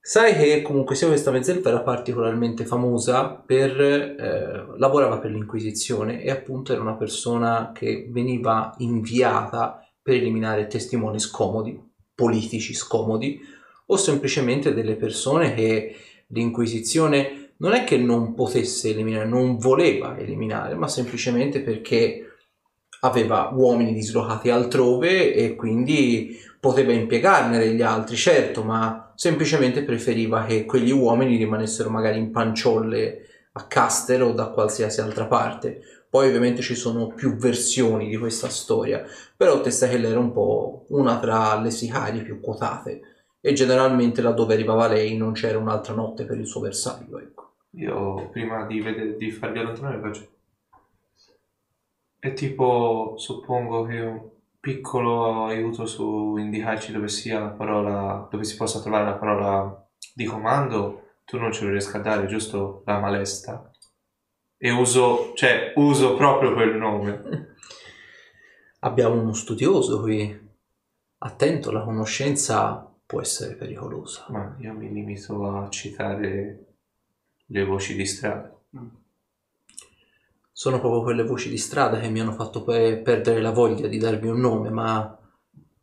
Sai 0.07 0.35
che 0.35 0.61
comunque 0.61 0.93
sia 0.93 1.07
questa 1.07 1.31
mezzelfa 1.31 1.69
era 1.69 1.81
particolarmente 1.81 2.63
famosa 2.63 3.25
per 3.29 3.81
eh, 3.81 4.77
lavorava 4.77 5.17
per 5.17 5.31
l'Inquisizione 5.31 6.21
e 6.21 6.29
appunto 6.29 6.71
era 6.71 6.81
una 6.83 6.93
persona 6.93 7.71
che 7.73 8.07
veniva 8.11 8.71
inviata 8.77 9.83
per 9.99 10.13
eliminare 10.13 10.67
testimoni 10.67 11.19
scomodi, 11.19 11.81
politici 12.13 12.75
scomodi 12.75 13.39
o 13.87 13.97
semplicemente 13.97 14.75
delle 14.75 14.95
persone 14.95 15.55
che 15.55 15.95
l'Inquisizione 16.27 17.53
non 17.57 17.73
è 17.73 17.83
che 17.83 17.97
non 17.97 18.35
potesse 18.35 18.91
eliminare, 18.91 19.25
non 19.25 19.57
voleva 19.57 20.19
eliminare, 20.19 20.75
ma 20.75 20.87
semplicemente 20.87 21.61
perché 21.61 22.25
aveva 22.99 23.51
uomini 23.51 23.91
dislocati 23.91 24.51
altrove 24.51 25.33
e 25.33 25.55
quindi 25.55 26.37
poteva 26.65 26.93
impiegarne 26.93 27.59
degli 27.59 27.83
altri, 27.83 28.15
certo, 28.15 28.63
ma 28.63 29.11
semplicemente 29.13 29.83
preferiva 29.83 30.45
che 30.45 30.65
quegli 30.65 30.89
uomini 30.89 31.37
rimanessero 31.37 31.91
magari 31.91 32.17
in 32.17 32.31
panciolle 32.31 33.27
a 33.51 33.67
Castero 33.67 34.29
o 34.29 34.31
da 34.31 34.47
qualsiasi 34.47 34.99
altra 34.99 35.27
parte. 35.27 35.81
Poi 36.09 36.27
ovviamente 36.27 36.63
ci 36.63 36.73
sono 36.73 37.09
più 37.09 37.35
versioni 37.35 38.07
di 38.07 38.17
questa 38.17 38.49
storia, 38.49 39.05
però 39.37 39.61
Testachella 39.61 40.07
era 40.07 40.17
un 40.17 40.31
po' 40.31 40.87
una 40.89 41.19
tra 41.19 41.61
le 41.61 41.69
sicarie 41.69 42.23
più 42.23 42.39
quotate 42.39 43.01
e 43.39 43.53
generalmente 43.53 44.23
laddove 44.23 44.55
arrivava 44.55 44.87
lei 44.87 45.15
non 45.15 45.33
c'era 45.33 45.59
un'altra 45.59 45.93
notte 45.93 46.25
per 46.25 46.39
il 46.39 46.47
suo 46.47 46.61
bersaglio, 46.61 47.19
ecco. 47.19 47.53
Io 47.75 48.27
prima 48.31 48.65
di, 48.65 48.81
vedere, 48.81 49.17
di 49.17 49.29
farli 49.29 49.59
allontanare 49.59 49.99
faccio... 49.99 50.27
È 52.17 52.33
tipo, 52.33 53.13
suppongo 53.17 53.83
che 53.83 54.33
piccolo 54.65 55.45
aiuto 55.45 55.85
su 55.85 56.37
indicarci 56.37 56.91
dove 56.91 57.07
sia 57.07 57.39
la 57.39 57.49
parola, 57.49 58.27
dove 58.31 58.43
si 58.43 58.55
possa 58.55 58.81
trovare 58.81 59.05
la 59.05 59.13
parola 59.13 59.87
di 60.11 60.25
comando, 60.25 61.19
tu 61.23 61.37
non 61.37 61.53
ce 61.53 61.65
lo 61.65 61.69
riesci 61.69 61.95
a 61.95 61.99
dare, 61.99 62.25
giusto? 62.25 62.81
La 62.87 62.97
malesta. 62.97 63.69
E 64.57 64.71
uso, 64.71 65.33
cioè, 65.35 65.73
uso 65.75 66.15
proprio 66.15 66.55
quel 66.55 66.77
nome. 66.77 67.53
Abbiamo 68.81 69.21
uno 69.21 69.33
studioso 69.33 70.01
qui. 70.01 70.35
Attento, 71.19 71.71
la 71.71 71.83
conoscenza 71.83 72.91
può 73.05 73.21
essere 73.21 73.53
pericolosa. 73.53 74.25
Ma 74.29 74.55
io 74.61 74.73
mi 74.73 74.91
limito 74.91 75.47
a 75.47 75.69
citare 75.69 76.77
le 77.45 77.63
voci 77.65 77.93
di 77.95 78.05
strada. 78.07 78.51
Sono 80.57 80.79
proprio 80.79 81.01
quelle 81.01 81.23
voci 81.23 81.49
di 81.49 81.57
strada 81.57 81.99
che 81.99 82.07
mi 82.07 82.21
hanno 82.21 82.31
fatto 82.31 82.63
pe- 82.63 83.01
perdere 83.03 83.41
la 83.41 83.51
voglia 83.51 83.87
di 83.87 83.97
darvi 83.97 84.29
un 84.29 84.39
nome, 84.39 84.69
ma 84.69 85.19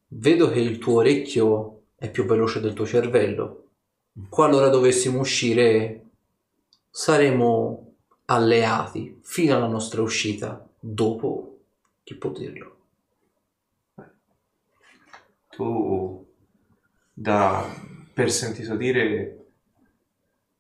vedo 0.09 0.49
che 0.49 0.61
il 0.61 0.79
tuo 0.79 1.01
orecchio 1.01 1.83
è 1.95 2.11
più 2.11 2.25
veloce 2.25 2.59
del 2.59 2.73
tuo 2.73 2.87
cervello. 2.87 3.67
Qualora 4.31 4.71
dovessimo 4.71 5.21
uscire, 5.21 6.07
saremo 6.89 7.97
alleati 8.25 9.19
fino 9.21 9.55
alla 9.55 9.67
nostra 9.67 10.01
uscita. 10.01 10.67
Dopo, 10.81 11.59
chi 12.03 12.15
può 12.15 12.31
dirlo? 12.31 12.77
Tu, 15.51 16.27
da 17.13 17.63
per 18.15 18.31
sentito 18.31 18.75
dire, 18.75 19.49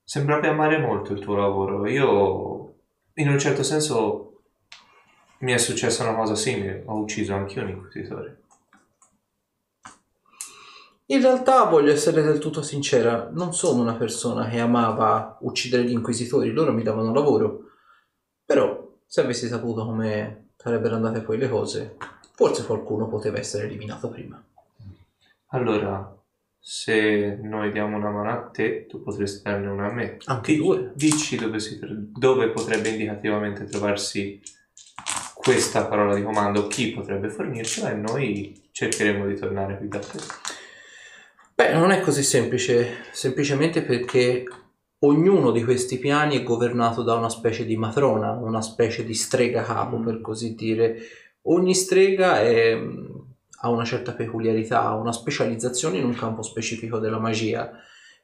sembravi 0.05 0.49
amare 0.49 0.77
molto 0.77 1.15
il 1.15 1.21
tuo 1.21 1.35
lavoro. 1.35 1.87
Io, 1.87 2.52
in 3.15 3.29
un 3.29 3.39
certo 3.39 3.63
senso, 3.63 4.43
mi 5.39 5.53
è 5.53 5.59
successa 5.59 6.03
una 6.05 6.15
cosa 6.15 6.35
simile. 6.35 6.83
Ho 6.87 6.99
ucciso 6.99 7.35
anch'io 7.35 7.63
un 7.63 7.71
inquisitore. 7.71 8.41
In 11.07 11.21
realtà 11.21 11.65
voglio 11.65 11.93
essere 11.93 12.23
del 12.23 12.39
tutto 12.39 12.63
sincera, 12.63 13.29
non 13.33 13.53
sono 13.53 13.83
una 13.83 13.95
persona 13.95 14.49
che 14.49 14.61
amava 14.61 15.37
uccidere 15.41 15.85
gli 15.85 15.91
inquisitori, 15.93 16.53
loro 16.53 16.73
mi 16.73 16.83
davano 16.83 17.13
lavoro. 17.13 17.73
Però, 18.45 18.89
se 19.07 19.21
avessi 19.21 19.47
saputo 19.47 19.85
come 19.85 20.53
sarebbero 20.57 20.95
andate 20.95 21.21
poi 21.21 21.37
le 21.37 21.51
cose, 21.51 21.97
forse 22.35 22.65
qualcuno 22.65 23.09
poteva 23.09 23.39
essere 23.39 23.67
eliminato 23.67 24.09
prima. 24.09 24.43
Allora, 25.49 26.17
se 26.65 27.41
noi 27.43 27.73
diamo 27.73 27.97
una 27.97 28.11
mano 28.11 28.31
a 28.31 28.49
te, 28.51 28.87
tu 28.87 29.03
potresti 29.03 29.43
darne 29.43 29.67
una 29.67 29.89
a 29.89 29.93
me. 29.93 30.19
Anche 30.27 30.55
due. 30.55 30.93
Dici 30.95 31.37
dove, 31.37 31.59
si 31.59 31.77
dove 31.81 32.51
potrebbe 32.51 32.91
indicativamente 32.91 33.65
trovarsi 33.65 34.41
questa 35.35 35.87
parola 35.87 36.15
di 36.15 36.23
comando, 36.23 36.69
chi 36.69 36.93
potrebbe 36.93 37.31
fornircela 37.31 37.91
e 37.91 37.95
noi 37.95 38.69
cercheremo 38.71 39.27
di 39.27 39.35
tornare 39.35 39.77
qui 39.77 39.89
da 39.89 39.99
te. 39.99 40.19
Beh, 41.57 41.73
non 41.73 41.91
è 41.91 42.01
così 42.01 42.23
semplice, 42.23 43.07
semplicemente 43.11 43.83
perché 43.83 44.45
ognuno 45.01 45.51
di 45.51 45.65
questi 45.65 45.99
piani 45.99 46.39
è 46.39 46.43
governato 46.45 47.03
da 47.03 47.15
una 47.15 47.29
specie 47.29 47.65
di 47.65 47.77
matrona, 47.77 48.31
una 48.31 48.63
specie 48.63 49.05
di 49.05 49.15
strega 49.15 49.63
capo, 49.63 49.99
per 49.99 50.21
così 50.21 50.55
dire. 50.55 50.97
Ogni 51.43 51.75
strega 51.75 52.41
è- 52.41 52.81
ha 53.63 53.71
una 53.71 53.85
certa 53.85 54.13
peculiarità, 54.13 54.83
ha 54.83 54.95
una 54.95 55.13
specializzazione 55.13 55.99
in 55.99 56.05
un 56.05 56.15
campo 56.15 56.43
specifico 56.43 56.99
della 56.99 57.19
magia. 57.19 57.71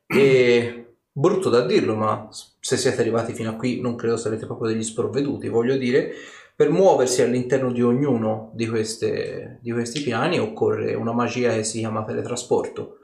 E 0.07 0.97
brutto 1.11 1.49
da 1.49 1.65
dirlo, 1.65 1.95
ma 1.95 2.29
se 2.31 2.77
siete 2.77 3.01
arrivati 3.01 3.33
fino 3.33 3.51
a 3.51 3.55
qui 3.55 3.81
non 3.81 3.97
credo 3.97 4.17
sarete 4.17 4.47
proprio 4.47 4.71
degli 4.71 4.83
sprovveduti. 4.83 5.49
Voglio 5.49 5.77
dire, 5.77 6.13
per 6.55 6.71
muoversi 6.71 7.23
all'interno 7.23 7.73
di 7.73 7.83
ognuno 7.83 8.51
di, 8.55 8.69
queste- 8.69 9.59
di 9.63 9.73
questi 9.73 10.03
piani 10.03 10.39
occorre 10.39 10.95
una 10.95 11.13
magia 11.13 11.53
che 11.53 11.65
si 11.65 11.79
chiama 11.79 12.05
teletrasporto 12.05 12.99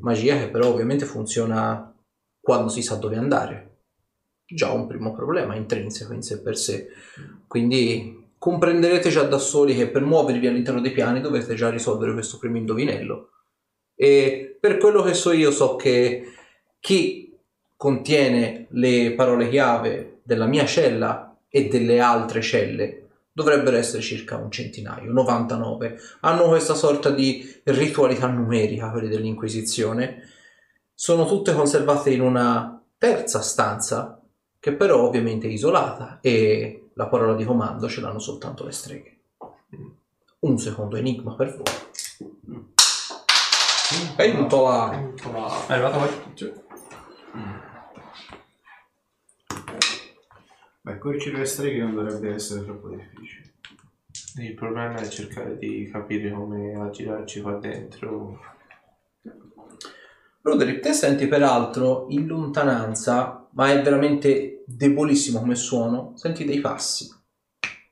magia 0.00 0.38
che 0.38 0.48
però 0.48 0.68
ovviamente 0.68 1.04
funziona 1.04 1.92
quando 2.40 2.68
si 2.68 2.82
sa 2.82 2.96
dove 2.96 3.16
andare. 3.16 3.70
Già 4.46 4.70
un 4.70 4.86
primo 4.86 5.12
problema 5.12 5.56
intrinseco 5.56 6.12
in 6.12 6.22
sé 6.22 6.40
per 6.40 6.56
sé. 6.56 6.88
Quindi 7.48 8.15
comprenderete 8.38 9.08
già 9.10 9.22
da 9.22 9.38
soli 9.38 9.74
che 9.74 9.88
per 9.88 10.02
muovervi 10.02 10.46
all'interno 10.46 10.80
dei 10.80 10.92
piani 10.92 11.20
dovete 11.20 11.54
già 11.54 11.70
risolvere 11.70 12.12
questo 12.12 12.38
primo 12.38 12.56
indovinello. 12.56 13.30
E 13.94 14.56
per 14.60 14.76
quello 14.78 15.02
che 15.02 15.14
so 15.14 15.32
io 15.32 15.50
so 15.50 15.76
che 15.76 16.32
chi 16.80 17.34
contiene 17.76 18.66
le 18.70 19.12
parole 19.12 19.48
chiave 19.48 20.20
della 20.22 20.46
mia 20.46 20.66
cella 20.66 21.36
e 21.48 21.68
delle 21.68 22.00
altre 22.00 22.40
celle 22.42 23.06
dovrebbero 23.32 23.76
essere 23.76 24.00
circa 24.02 24.36
un 24.36 24.50
centinaio, 24.50 25.12
99. 25.12 25.98
Hanno 26.20 26.48
questa 26.48 26.74
sorta 26.74 27.10
di 27.10 27.60
ritualità 27.64 28.28
numerica, 28.28 28.90
quelli 28.90 29.08
dell'Inquisizione. 29.08 30.22
Sono 30.94 31.26
tutte 31.26 31.52
conservate 31.52 32.10
in 32.10 32.22
una 32.22 32.82
terza 32.96 33.42
stanza, 33.42 34.22
che 34.58 34.72
però 34.72 35.02
ovviamente 35.02 35.48
è 35.48 35.50
isolata, 35.50 36.18
e 36.22 36.85
la 36.98 37.08
parola 37.08 37.34
di 37.34 37.44
comando 37.44 37.88
ce 37.88 38.00
l'hanno 38.00 38.18
soltanto 38.18 38.64
le 38.64 38.72
streghe. 38.72 39.18
Un 40.40 40.58
secondo 40.58 40.96
enigma 40.96 41.34
per 41.34 41.54
voi. 41.54 41.64
Aiuto 44.16 44.62
là. 44.62 45.12
È 45.66 45.72
arrivato 45.72 45.98
poi? 45.98 46.64
Beh, 50.80 50.98
conoscere 50.98 51.38
le 51.38 51.44
streghe 51.44 51.82
non 51.82 51.94
dovrebbe 51.94 52.32
essere 52.32 52.64
troppo 52.64 52.88
difficile. 52.88 53.52
Il 54.38 54.54
problema 54.54 54.94
è 54.94 55.08
cercare 55.08 55.58
di 55.58 55.88
capire 55.90 56.30
come 56.30 56.80
aggirarci 56.80 57.42
qua 57.42 57.52
dentro. 57.58 58.40
Roderick, 60.40 60.80
te 60.80 60.92
senti 60.92 61.26
peraltro 61.26 62.06
in 62.08 62.26
lontananza, 62.26 63.45
ma 63.56 63.72
è 63.72 63.82
veramente 63.82 64.62
debolissimo 64.66 65.40
come 65.40 65.54
suono, 65.54 66.12
senti 66.16 66.44
dei 66.44 66.60
passi. 66.60 67.10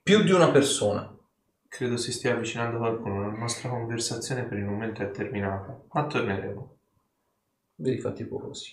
Più 0.02 0.22
di 0.22 0.30
una 0.30 0.50
persona. 0.50 1.10
Credo 1.66 1.96
si 1.96 2.12
stia 2.12 2.34
avvicinando 2.34 2.78
qualcuno. 2.78 3.22
La 3.22 3.36
nostra 3.36 3.70
conversazione 3.70 4.44
per 4.44 4.58
il 4.58 4.64
momento 4.64 5.02
è 5.02 5.10
terminata, 5.10 5.82
ma 5.92 6.06
torneremo. 6.06 6.76
Vedi 7.76 7.98
fa 7.98 8.12
tipo 8.12 8.38
così. 8.38 8.72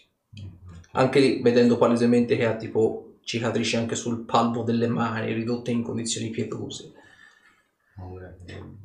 Anche 0.92 1.20
lì, 1.22 1.42
vedendo 1.42 1.78
palesemente 1.78 2.36
che 2.36 2.46
ha 2.46 2.56
tipo 2.56 3.16
cicatrici 3.24 3.78
anche 3.78 3.96
sul 3.96 4.26
palmo 4.26 4.64
delle 4.64 4.88
mani, 4.88 5.32
ridotte 5.32 5.72
in 5.72 5.84
condizioni 5.84 6.30
pietose. 6.30 6.92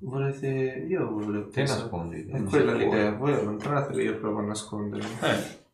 Volete. 0.01 0.85
Io 0.89 1.11
volevo. 1.11 1.49
Te 1.49 1.63
nascondi. 1.63 2.27
È 2.27 2.43
quella 2.45 2.73
l'idea. 2.75 3.13
Voi 3.13 3.33
allontanatevi, 3.33 4.03
io 4.03 4.19
provo 4.19 4.39
a 4.39 4.43
nascondermi. 4.43 5.09
Eh. 5.23 5.65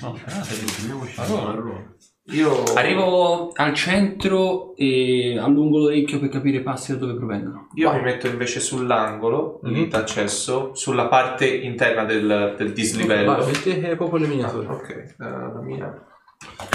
No, 0.00 0.16
speratevi. 0.16 1.12
Allora, 1.16 1.50
Allora, 1.52 1.94
Io. 2.26 2.62
Arrivo 2.74 3.50
al 3.52 3.74
centro 3.74 4.74
e 4.76 5.38
allungo 5.38 5.78
l'orecchio 5.78 6.18
per 6.20 6.28
capire 6.28 6.58
i 6.58 6.62
passi 6.62 6.92
da 6.92 6.98
dove 6.98 7.14
provengono. 7.16 7.68
Io 7.74 7.92
mi 7.92 8.00
metto 8.02 8.26
invece 8.26 8.60
sull'angolo 8.60 9.60
lì 9.64 9.88
d'accesso, 9.88 10.74
sulla 10.74 11.08
parte 11.08 11.46
interna 11.48 12.04
del, 12.04 12.54
del 12.56 12.72
dislivello. 12.72 13.36
Vai, 13.36 13.46
metti 13.46 13.70
eh, 13.80 13.96
proprio 13.96 14.18
le 14.20 14.26
Ah, 14.26 14.28
miniature. 14.28 14.66
ok, 14.66 14.88
eh, 14.90 15.14
la 15.18 15.60
mia. 15.62 16.06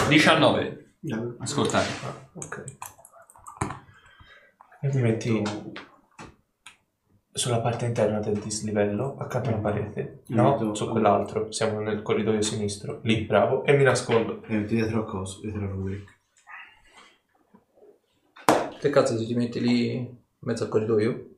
19. 0.08 0.92
eh, 1.02 1.34
Ascoltare. 1.40 1.86
Ah, 2.04 2.30
ok. 2.36 2.64
E 4.82 4.92
mi 4.94 5.02
metti 5.02 5.42
sulla 7.38 7.60
parte 7.62 7.86
interna 7.86 8.20
del 8.20 8.40
dislivello, 8.40 9.16
accanto 9.18 9.50
alla 9.50 9.58
parete. 9.60 10.24
No, 10.28 10.52
Metto- 10.52 10.74
su 10.76 10.90
quell'altro. 10.90 11.52
Siamo 11.52 11.80
nel 11.80 12.02
corridoio 12.02 12.42
sinistro. 12.42 13.00
Lì, 13.04 13.22
bravo. 13.22 13.64
E 13.64 13.74
mi 13.78 13.84
nascondo. 13.84 14.42
eh, 14.48 14.66
dietro 14.66 15.02
a 15.02 15.06
cosa? 15.06 15.40
Dietro 15.42 15.64
a 15.64 15.68
Roderick. 15.68 16.16
Che 18.80 18.90
cazzo 18.90 19.18
se 19.18 19.26
ti 19.26 19.34
metti 19.36 19.60
lì 19.60 19.96
in 19.96 20.16
mezzo 20.40 20.64
al 20.64 20.70
corridoio? 20.70 21.30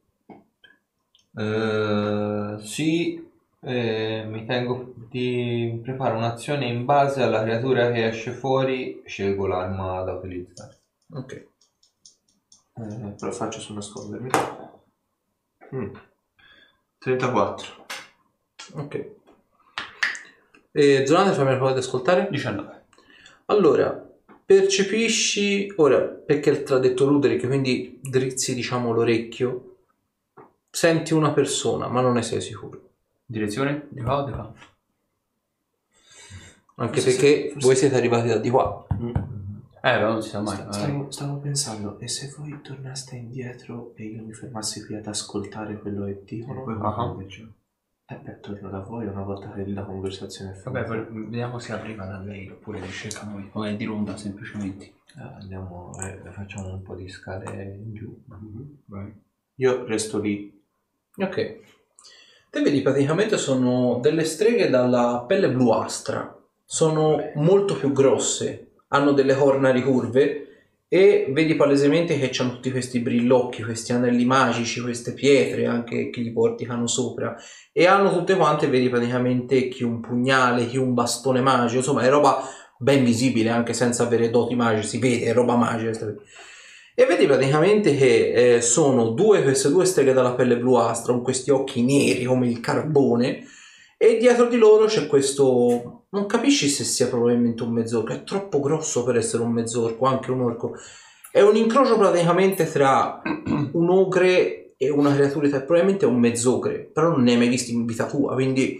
Eh, 1.36 2.58
sì, 2.62 3.28
eh, 3.62 4.26
mi 4.28 4.46
tengo 4.46 4.94
di 5.10 5.80
preparo 5.82 6.18
un'azione 6.18 6.66
in 6.68 6.86
base 6.86 7.22
alla 7.22 7.42
creatura 7.44 7.92
che 7.92 8.08
esce 8.08 8.32
fuori, 8.32 9.02
scelgo 9.06 9.48
l'arma 9.48 10.02
da 10.04 10.14
utilizzare. 10.14 10.78
Ok. 11.14 11.48
Eh, 12.76 13.14
però 13.18 13.32
faccio 13.32 13.60
su 13.60 13.74
nascondermi. 13.74 14.30
Mm. 15.76 15.94
34. 17.00 17.86
Ok. 18.74 19.06
E 20.72 21.06
Zonate 21.06 21.34
fammi 21.34 21.52
la 21.52 21.56
prova 21.56 21.74
di 21.74 21.80
ascoltare. 21.80 22.28
19. 22.30 22.84
Allora, 23.46 24.10
percepisci, 24.46 25.72
ora, 25.78 26.00
perché 26.00 26.64
te 26.64 26.74
l'ha 26.74 26.80
detto 26.80 27.08
Ruderick, 27.08 27.48
quindi 27.48 28.00
drizzi 28.02 28.54
diciamo 28.54 28.92
l'orecchio, 28.92 29.78
senti 30.70 31.14
una 31.14 31.32
persona, 31.32 31.88
ma 31.88 32.02
non 32.02 32.14
ne 32.14 32.22
sei 32.22 32.42
sicuro. 32.42 32.90
Direzione? 33.26 33.88
Di 33.90 34.02
qua 34.02 34.22
o 34.22 34.26
di 34.26 34.32
qua? 34.32 34.54
Anche 36.76 37.02
Forse 37.02 37.10
perché 37.10 37.28
sì, 37.28 37.50
forse 37.52 37.68
voi 37.68 37.76
siete 37.76 37.96
arrivati 37.96 38.28
da 38.28 38.38
di 38.38 38.50
qua. 38.50 38.88
Eh, 39.82 39.92
però 39.94 40.12
non 40.12 40.22
si 40.22 40.30
sa 40.30 40.42
mai. 40.42 40.56
Sta- 40.56 40.66
magari. 40.66 40.84
Stavo, 40.84 41.12
stavo 41.12 41.38
pensando, 41.38 42.00
e 42.00 42.08
se 42.08 42.34
voi 42.38 42.60
tornaste 42.62 43.16
indietro 43.16 43.94
e 43.96 44.04
io 44.06 44.24
mi 44.24 44.34
fermassi 44.34 44.86
qui 44.86 44.96
ad 44.96 45.08
ascoltare 45.08 45.80
quello 45.80 46.06
che 46.06 46.22
dicono? 46.26 46.64
poi 46.64 46.76
Ah. 46.82 46.94
come? 46.94 47.26
Eh 48.12 48.16
beh, 48.18 48.40
torno 48.40 48.70
da 48.70 48.80
voi 48.80 49.06
una 49.06 49.22
volta 49.22 49.52
che 49.52 49.68
la 49.68 49.84
conversazione 49.84 50.52
è 50.52 50.54
finita. 50.56 50.82
Vabbè, 50.84 51.06
vediamo 51.12 51.60
se 51.60 51.74
arriva 51.74 52.06
da 52.06 52.18
lei 52.20 52.50
oppure 52.50 52.80
riesce 52.80 53.08
a 53.20 53.24
noi. 53.26 53.48
O 53.54 53.64
è 53.64 53.76
di 53.76 53.86
ronda 53.86 54.18
semplicemente. 54.18 54.86
Eh, 54.86 55.22
andiamo, 55.40 55.92
eh, 56.02 56.20
facciamo 56.32 56.74
un 56.74 56.82
po' 56.82 56.96
di 56.96 57.08
scale 57.08 57.76
in 57.76 57.94
giù. 57.94 58.20
Mhm, 58.26 58.78
Vai. 58.86 59.14
Io 59.56 59.86
resto 59.86 60.18
lì. 60.20 60.60
Ok. 61.18 61.60
Te 62.50 62.62
vedi 62.64 62.82
praticamente 62.82 63.38
sono 63.38 64.00
delle 64.02 64.24
streghe 64.24 64.70
dalla 64.72 65.24
pelle 65.28 65.52
bluastra. 65.52 66.36
Sono 66.66 67.32
molto 67.36 67.76
più 67.78 67.92
grosse, 67.92 68.69
hanno 68.90 69.12
delle 69.14 69.36
corna 69.36 69.72
ricurve 69.72 70.46
e 70.92 71.28
vedi 71.30 71.56
palesemente 71.56 72.18
che 72.18 72.32
hanno 72.42 72.54
tutti 72.54 72.72
questi 72.72 73.00
brillocchi, 73.00 73.62
questi 73.62 73.94
anelli 73.94 74.26
magici, 74.26 74.82
queste 74.82 75.14
pietre 75.14 75.68
anche 75.68 76.10
che 76.10 76.22
gli 76.22 76.34
porticano 76.34 76.88
sopra 76.88 77.36
e 77.72 77.86
hanno 77.86 78.12
tutte 78.12 78.36
quante, 78.36 78.68
vedi 78.68 78.90
praticamente 78.90 79.68
chi 79.68 79.84
un 79.84 80.00
pugnale, 80.00 80.66
chi 80.66 80.78
un 80.78 80.96
bastone 80.96 81.42
magico, 81.42 81.78
insomma 81.78 82.02
è 82.02 82.10
roba 82.10 82.44
ben 82.80 83.04
visibile 83.04 83.50
anche 83.50 83.74
senza 83.74 84.04
avere 84.04 84.32
doti 84.32 84.56
magici, 84.56 84.88
si 84.88 85.00
vede, 85.00 85.26
è 85.26 85.34
roba 85.34 85.56
magica. 85.56 85.92
E 86.96 87.06
vedi 87.06 87.28
praticamente 87.28 87.96
che 87.96 88.56
eh, 88.56 88.62
sono 88.62 89.10
due, 89.10 89.44
queste 89.44 89.70
due 89.70 89.86
streghe 89.86 90.12
dalla 90.12 90.34
pelle 90.34 90.58
bluastra 90.58 91.14
con 91.14 91.22
questi 91.22 91.52
occhi 91.52 91.84
neri 91.84 92.26
come 92.26 92.48
il 92.48 92.60
carbone 92.60 93.46
e 93.96 94.18
dietro 94.18 94.48
di 94.48 94.58
loro 94.58 94.86
c'è 94.86 95.06
questo... 95.06 95.99
non 96.12 96.26
capisci 96.26 96.68
se 96.68 96.84
sia 96.84 97.08
probabilmente 97.08 97.64
un 97.64 97.72
mezzorco, 97.72 98.14
è 98.14 98.24
troppo 98.24 98.60
grosso 98.60 99.04
per 99.04 99.18
essere 99.18 99.44
un 99.44 99.52
mezzorco, 99.52 100.06
anche 100.06 100.32
un 100.32 100.42
orco. 100.42 100.76
È 101.32 101.42
un 101.42 101.56
incrocio 101.56 101.98
praticamente 101.98 102.70
tra 102.70 103.22
un 103.74 103.90
ogre 103.90 104.74
e 104.78 104.90
una 104.90 105.14
creatura, 105.14 105.48
probabilmente 105.60 106.06
è 106.06 106.10
un 106.10 106.20
mezzogre, 106.20 106.90
però 106.92 107.10
non 107.10 107.24
ne 107.24 107.32
hai 107.32 107.38
mai 107.38 107.50
visto 107.50 107.72
in 107.72 107.86
vita 107.86 108.06
tua, 108.06 108.34
quindi 108.34 108.80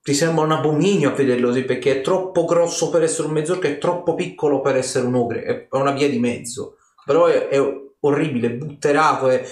ti 0.00 0.14
sembra 0.14 0.44
un 0.44 0.52
abominio 0.52 1.10
a 1.10 1.14
vederlo 1.14 1.48
così 1.48 1.64
perché 1.64 1.98
è 1.98 2.00
troppo 2.00 2.44
grosso 2.44 2.90
per 2.90 3.02
essere 3.02 3.26
un 3.26 3.34
mezzorco, 3.34 3.66
è 3.66 3.78
troppo 3.78 4.14
piccolo 4.14 4.60
per 4.60 4.76
essere 4.76 5.06
un 5.06 5.16
ogre, 5.16 5.42
è 5.42 5.76
una 5.76 5.90
via 5.90 6.08
di 6.08 6.20
mezzo 6.20 6.76
però 7.06 7.26
è, 7.26 7.46
è 7.46 7.60
orribile, 8.00 8.52
butterato, 8.52 9.28
è 9.28 9.46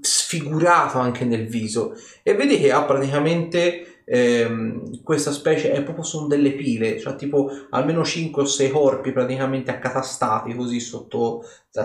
sfigurato 0.00 0.98
anche 0.98 1.24
nel 1.24 1.46
viso 1.46 1.94
e 2.22 2.34
vedi 2.34 2.58
che 2.58 2.72
ha 2.72 2.82
praticamente 2.84 3.91
ehm, 4.04 5.02
questa 5.02 5.32
specie 5.32 5.72
è 5.72 5.82
proprio 5.82 6.04
sono 6.04 6.26
delle 6.26 6.52
pile 6.52 6.98
cioè 6.98 7.16
tipo 7.16 7.50
almeno 7.70 8.04
5 8.04 8.42
o 8.42 8.46
6 8.46 8.70
corpi 8.70 9.12
praticamente 9.12 9.70
accatastati 9.70 10.54
così 10.54 10.80
sotto 10.80 11.44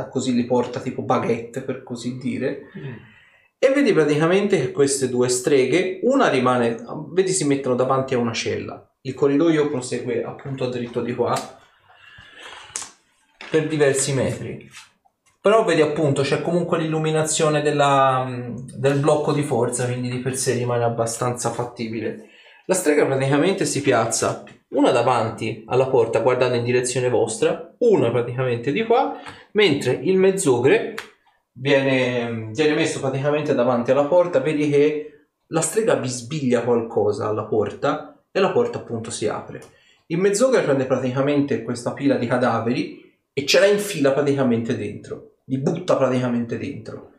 così 0.09 0.33
li 0.33 0.45
porta 0.45 0.79
tipo 0.79 1.01
baguette 1.01 1.61
per 1.61 1.83
così 1.83 2.17
dire. 2.17 2.63
E 3.59 3.69
vedi 3.71 3.91
praticamente 3.91 4.59
che 4.59 4.71
queste 4.71 5.09
due 5.09 5.29
streghe 5.29 5.99
una 6.03 6.29
rimane 6.29 6.77
vedi 7.11 7.31
si 7.31 7.45
mettono 7.45 7.75
davanti 7.75 8.13
a 8.13 8.19
una 8.19 8.33
cella. 8.33 8.87
Il 9.01 9.13
corridoio 9.13 9.69
prosegue 9.69 10.23
appunto 10.23 10.65
a 10.65 10.69
dritto 10.69 11.01
di 11.01 11.15
qua 11.15 11.35
per 13.49 13.67
diversi 13.67 14.13
metri 14.13 14.69
però 15.47 15.63
vedi 15.63 15.79
appunto 15.79 16.23
c'è 16.23 16.41
comunque 16.41 16.77
l'illuminazione 16.77 17.61
della, 17.61 18.25
mh, 18.25 18.65
del 18.75 18.99
blocco 18.99 19.31
di 19.31 19.43
forza 19.43 19.85
quindi 19.85 20.09
di 20.09 20.19
per 20.19 20.35
sé 20.35 20.55
rimane 20.55 20.83
abbastanza 20.83 21.51
fattibile. 21.51 22.31
La 22.65 22.73
strega 22.73 23.05
praticamente 23.05 23.63
si 23.63 23.79
piazza 23.79 24.43
una 24.71 24.91
davanti 24.91 25.63
alla 25.67 25.87
porta 25.87 26.19
guardando 26.19 26.57
in 26.57 26.65
direzione 26.65 27.07
vostra 27.07 27.73
una 27.77 28.11
praticamente 28.11 28.73
di 28.73 28.83
qua 28.83 29.21
mentre 29.53 29.93
il 29.93 30.17
mezzogre 30.17 30.95
viene, 31.53 32.49
viene 32.51 32.73
messo 32.73 32.99
praticamente 32.99 33.55
davanti 33.55 33.91
alla 33.91 34.03
porta 34.03 34.41
vedi 34.41 34.69
che 34.69 35.27
la 35.47 35.61
strega 35.61 35.95
bisbiglia 35.95 36.59
qualcosa 36.63 37.25
alla 37.29 37.45
porta 37.45 38.21
e 38.33 38.39
la 38.41 38.51
porta 38.51 38.79
appunto 38.79 39.11
si 39.11 39.29
apre. 39.29 39.61
Il 40.07 40.17
mezzogre 40.17 40.61
prende 40.63 40.83
praticamente 40.83 41.63
questa 41.63 41.93
pila 41.93 42.17
di 42.17 42.27
cadaveri 42.27 43.21
e 43.31 43.45
ce 43.45 43.61
la 43.61 43.67
infila 43.67 44.11
praticamente 44.11 44.75
dentro, 44.75 45.36
li 45.49 45.57
butta 45.59 45.95
praticamente 45.95 46.57
dentro 46.57 47.13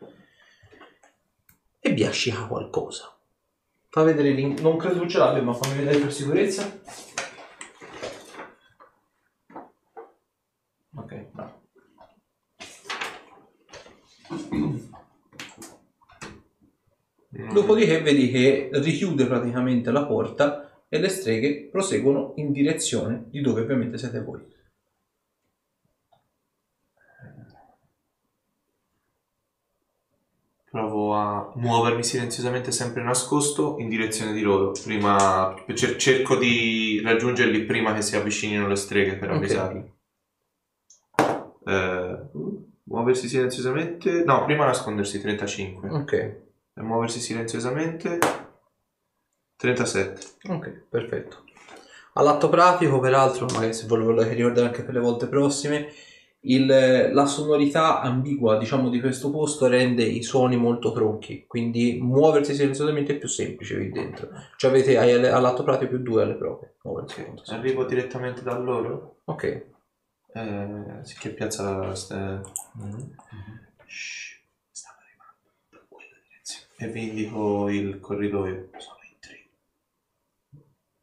e 1.80 1.94
biascica 1.94 2.46
qualcosa. 2.46 3.16
Fa 3.88 4.02
vedere 4.02 4.32
l'in- 4.32 4.56
non 4.60 4.76
credo 4.76 5.06
ce 5.08 5.18
l'abbia, 5.18 5.42
ma 5.42 5.54
fammi 5.54 5.78
vedere 5.78 5.98
per 5.98 6.12
sicurezza. 6.12 6.80
Ok, 10.94 11.26
bravo. 11.32 11.62
Dopodiché 17.52 18.02
vedi 18.02 18.30
che 18.30 18.68
richiude 18.72 19.26
praticamente 19.26 19.90
la 19.90 20.04
porta 20.04 20.84
e 20.88 20.98
le 20.98 21.08
streghe 21.08 21.68
proseguono 21.70 22.32
in 22.36 22.52
direzione 22.52 23.24
di 23.28 23.40
dove 23.40 23.62
ovviamente 23.62 23.96
siete 23.96 24.20
voi. 24.20 24.56
Provo 30.70 31.14
a 31.14 31.50
muovermi 31.54 32.04
silenziosamente 32.04 32.72
sempre 32.72 33.02
nascosto 33.02 33.76
in 33.78 33.88
direzione 33.88 34.32
di 34.34 34.42
loro. 34.42 34.72
Prima 34.84 35.54
cer- 35.74 35.96
cerco 35.96 36.36
di 36.36 37.00
raggiungerli 37.02 37.64
prima 37.64 37.94
che 37.94 38.02
si 38.02 38.16
avvicinino 38.16 38.68
le 38.68 38.76
streghe 38.76 39.16
per 39.16 39.30
Ok. 39.30 39.36
avvisarli. 39.36 39.92
Eh, 41.64 42.18
muoversi 42.84 43.28
silenziosamente. 43.28 44.24
No, 44.24 44.44
prima 44.44 44.66
nascondersi 44.66 45.20
35. 45.20 45.88
Ok, 45.88 46.12
E 46.12 46.82
muoversi 46.82 47.20
silenziosamente 47.20 48.18
37. 49.56 50.20
ok, 50.50 50.82
perfetto. 50.88 51.44
All'atto 52.14 52.48
pratico, 52.48 53.00
peraltro, 53.00 53.46
magari 53.46 53.72
se 53.72 53.86
ve 53.86 53.96
lo 53.96 54.04
volete 54.04 54.34
ricordare 54.34 54.66
anche 54.66 54.82
per 54.82 54.92
le 54.94 55.00
volte 55.00 55.28
prossime, 55.28 55.88
il- 56.40 57.10
la 57.12 57.26
sonorità 57.26 58.00
ambigua, 58.00 58.56
diciamo, 58.58 58.88
di 58.90 59.00
questo 59.00 59.30
posto 59.30 59.66
rende 59.66 60.04
i 60.04 60.22
suoni 60.22 60.56
molto 60.56 60.92
tronchi, 60.92 61.46
quindi 61.46 61.98
muoversi 62.00 62.54
silenziosamente 62.54 63.14
è 63.14 63.18
più 63.18 63.28
semplice 63.28 63.74
qui 63.76 63.90
dentro. 63.90 64.28
Cioè 64.56 64.70
avete 64.70 64.96
ai- 64.96 65.26
all'atto 65.26 65.62
pratico 65.64 65.90
più 65.90 65.98
due 66.02 66.22
alle 66.22 66.34
prove. 66.34 66.76
Muoversi. 66.82 67.26
Arrivo 67.46 67.84
direttamente 67.84 68.42
da 68.42 68.56
loro. 68.56 69.20
Ok, 69.24 69.66
Eh, 70.34 71.00
sì, 71.02 71.18
che 71.18 71.30
piazza 71.30 71.78
la... 71.78 71.94
st- 71.94 72.40
Shh, 73.86 74.40
stanno 74.70 74.98
arrivando 75.00 75.50
da 75.70 75.78
quella 75.88 76.14
direzione. 76.28 76.66
E 76.76 76.88
vi 76.92 77.08
indico 77.08 77.68
il 77.70 77.98
corridoio. 77.98 78.68
Sono 78.76 78.98
in 79.02 79.16
tre. 79.18 79.48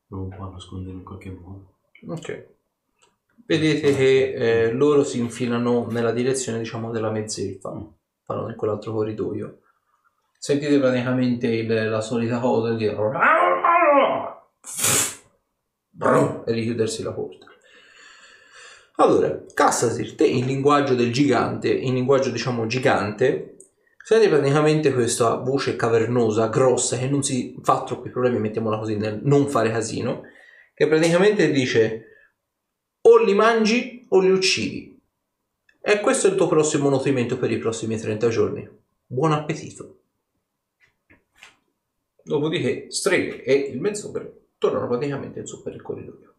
Po' 0.07 0.30
a 0.45 0.49
nascondermi 0.51 0.99
in 0.99 1.03
qualche 1.03 1.30
modo. 1.31 1.73
ok. 2.07 2.47
Vedete 3.48 3.95
che 3.95 4.33
eh, 4.33 4.72
loro 4.72 5.03
si 5.03 5.19
infilano 5.19 5.85
nella 5.91 6.11
direzione, 6.11 6.57
diciamo, 6.57 6.90
della 6.90 7.11
mezzelfa. 7.11 7.69
Vanno 8.25 8.49
in 8.49 8.56
quell'altro 8.56 8.91
corridoio. 8.91 9.59
Sentite 10.40 10.80
praticamente 10.80 11.48
il- 11.48 11.90
la 11.90 12.01
solita 12.01 12.40
cosa 12.40 12.74
di 12.74 12.88
Brum, 15.90 16.43
e 16.45 16.51
richiudersi 16.51 17.03
la 17.03 17.14
porta. 17.14 17.45
Allora, 18.98 19.43
Cassasir, 19.53 20.15
te 20.15 20.25
in 20.25 20.45
linguaggio 20.45 20.95
del 20.95 21.11
gigante, 21.11 21.69
in 21.69 21.93
linguaggio 21.93 22.32
diciamo 22.32 22.65
gigante, 22.65 23.57
senti 24.03 24.27
praticamente 24.27 24.93
questa 24.93 25.35
voce 25.35 25.75
cavernosa, 25.75 26.48
grossa, 26.48 26.98
che 26.98 27.07
non 27.07 27.22
si 27.22 27.56
fa 27.61 27.83
troppi 27.83 28.09
problemi, 28.09 28.40
mettiamola 28.40 28.77
così, 28.77 28.98
nel 28.98 29.19
non 29.24 29.48
fare 29.49 29.69
casino, 29.69 30.24
che 30.74 30.88
praticamente 30.88 31.51
dice 31.51 32.14
o 33.08 33.17
li 33.17 33.34
mangi 33.34 34.06
o 34.09 34.19
li 34.19 34.32
uccidi. 34.32 35.00
E 35.80 36.00
questo 36.00 36.27
è 36.27 36.32
il 36.32 36.35
tuo 36.35 36.48
prossimo 36.48 36.90
nutrimento 36.90 37.38
per 37.38 37.51
i 37.51 37.59
prossimi 37.59 37.98
30 37.98 38.30
giorni. 38.30 38.67
Buon 39.06 39.32
appetito. 39.32 40.00
Dopodiché 42.24 42.90
streghe 42.90 43.43
e 43.43 43.53
il 43.53 43.80
mezzogre 43.80 44.48
tornano 44.58 44.88
praticamente 44.88 45.40
in 45.40 45.45
su 45.45 45.61
per 45.61 45.75
il 45.75 45.82
corridoio. 45.84 46.34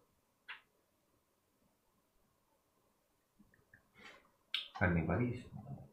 Cannibalismo. 4.73 5.89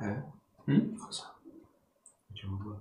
Eh? 0.00 0.72
Mm? 0.72 0.96
Cosa? 0.96 1.38
Facciamo 2.26 2.58
qua. 2.58 2.80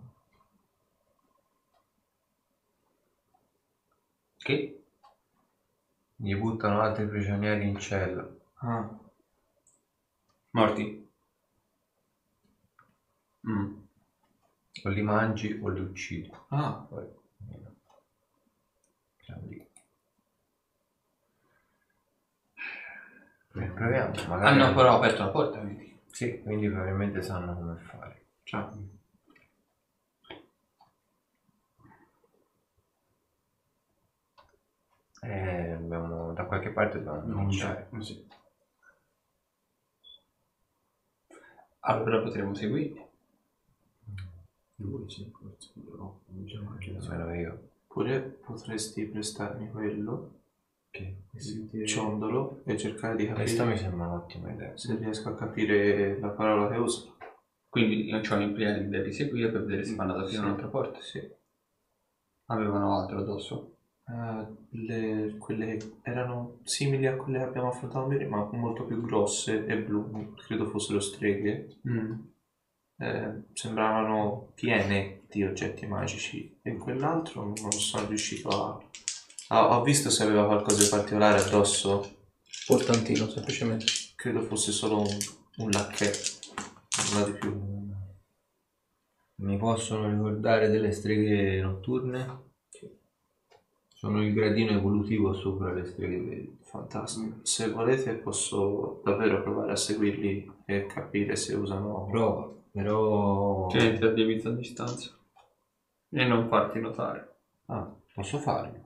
Che? 4.38 4.79
Gli 6.20 6.36
buttano 6.36 6.82
altri 6.82 7.08
prigionieri 7.08 7.68
in 7.68 7.80
cella. 7.80 8.30
Ah, 8.58 8.96
Morti. 10.54 10.86
Mm. 13.48 13.74
O 14.86 14.90
li 14.94 15.02
mangi 15.10 15.50
o 15.64 15.68
li 15.70 15.82
uccidi. 15.82 16.30
ah. 16.50 16.86
Poi, 16.90 17.06
proviamo. 23.76 24.14
Magari 24.28 24.58
no, 24.58 24.74
però 24.74 24.96
aperto 24.96 25.24
la 25.24 25.30
porta, 25.30 25.60
quindi. 25.60 25.98
Sì, 26.12 26.42
quindi 26.42 26.68
probabilmente 26.70 27.22
sanno 27.22 27.54
come 27.56 27.78
fare. 27.78 28.26
Ciao. 28.44 28.99
Eh, 35.22 35.72
abbiamo, 35.72 36.34
da 36.34 36.46
qualche 36.46 36.70
parte 36.72 37.02
dobbiamo 37.04 37.34
cominciare. 37.34 37.90
Eh 37.94 38.02
sì. 38.02 38.28
Allora 41.82 42.22
potremo 42.22 42.54
seguire. 42.54 43.08
Lui 44.76 45.10
sì, 45.10 45.30
forse. 45.32 45.72
No, 45.76 46.22
diciamo 46.26 46.70
anche 46.72 46.94
da 46.94 47.00
Almeno 47.00 47.34
io. 47.36 47.70
Oppure 47.88 48.22
potresti 48.22 49.06
prestarmi 49.06 49.70
quello, 49.72 50.32
Che? 50.90 51.16
il 51.72 51.86
ciondolo, 51.88 52.62
e 52.66 52.78
cercare 52.78 53.16
di 53.16 53.28
Questa 53.28 53.64
mi 53.66 53.72
capire 53.72 53.90
sembra 53.90 54.08
un'ottima 54.08 54.52
idea. 54.52 54.78
se 54.78 54.96
riesco 54.96 55.30
a 55.30 55.36
capire 55.36 56.20
la 56.20 56.30
parola 56.30 56.70
che 56.70 56.78
usa. 56.78 57.12
Quindi 57.68 58.10
lanciamo 58.10 58.42
in 58.44 58.54
prima 58.54 58.72
di 58.72 59.02
riseguire 59.02 59.50
per 59.52 59.64
vedere 59.64 59.84
se 59.86 59.96
vanno 59.96 60.14
ad 60.14 60.22
aprire 60.22 60.40
un'altra 60.40 60.68
porta. 60.68 61.00
Sì. 61.02 61.28
Avevano 62.46 63.00
altro 63.00 63.20
addosso. 63.20 63.78
Eh, 64.10 64.46
le- 64.72 65.36
quelle 65.38 65.78
erano 66.02 66.60
simili 66.64 67.06
a 67.06 67.16
quelle 67.16 67.38
che 67.40 67.44
abbiamo 67.44 67.70
affrontato 67.70 68.08
prima, 68.08 68.38
ma 68.38 68.58
molto 68.58 68.84
più 68.86 69.02
grosse 69.02 69.66
e 69.66 69.78
blu, 69.78 70.34
credo 70.36 70.68
fossero 70.70 71.00
streghe. 71.00 71.78
Eh, 73.02 73.44
sembravano 73.54 74.52
piene 74.56 75.22
di 75.30 75.44
oggetti 75.44 75.86
magici 75.86 76.60
e 76.62 76.76
quell'altro 76.76 77.54
non 77.62 77.72
sono 77.72 78.08
riuscito 78.08 78.50
a... 78.50 78.78
a- 79.50 79.78
ho 79.78 79.84
visto 79.84 80.10
se 80.10 80.24
aveva 80.24 80.46
qualcosa 80.46 80.82
di 80.84 80.90
particolare 80.90 81.40
addosso, 81.40 82.18
Portantino, 82.66 83.30
semplicemente. 83.30 83.86
credo 84.16 84.42
fosse 84.42 84.72
solo 84.72 85.00
un, 85.02 85.18
un 85.58 85.70
lacchetto, 85.70 86.20
nulla 87.14 87.26
di 87.26 87.32
più. 87.38 87.68
Mi 89.42 89.58
possono 89.58 90.10
ricordare 90.10 90.68
delle 90.70 90.92
streghe 90.92 91.62
notturne? 91.62 92.48
Sono 94.00 94.24
il 94.24 94.34
gradino 94.34 94.72
evolutivo 94.72 95.34
sopra 95.34 95.74
le 95.74 95.84
streghe 95.84 96.22
veri. 96.22 96.58
Fantastico. 96.62 97.40
Se 97.44 97.70
volete 97.70 98.14
posso 98.14 99.02
davvero 99.04 99.42
provare 99.42 99.74
a 99.74 99.76
seguirli 99.76 100.50
e 100.64 100.86
capire 100.86 101.36
se 101.36 101.54
usano... 101.56 102.08
Prova, 102.10 102.50
però... 102.72 103.68
Tieniti 103.68 104.06
a 104.06 104.12
debita 104.12 104.52
distanza. 104.52 105.14
E 106.12 106.24
non 106.24 106.48
farti 106.48 106.80
notare. 106.80 107.40
Ah, 107.66 107.94
posso 108.14 108.38
farlo. 108.38 108.86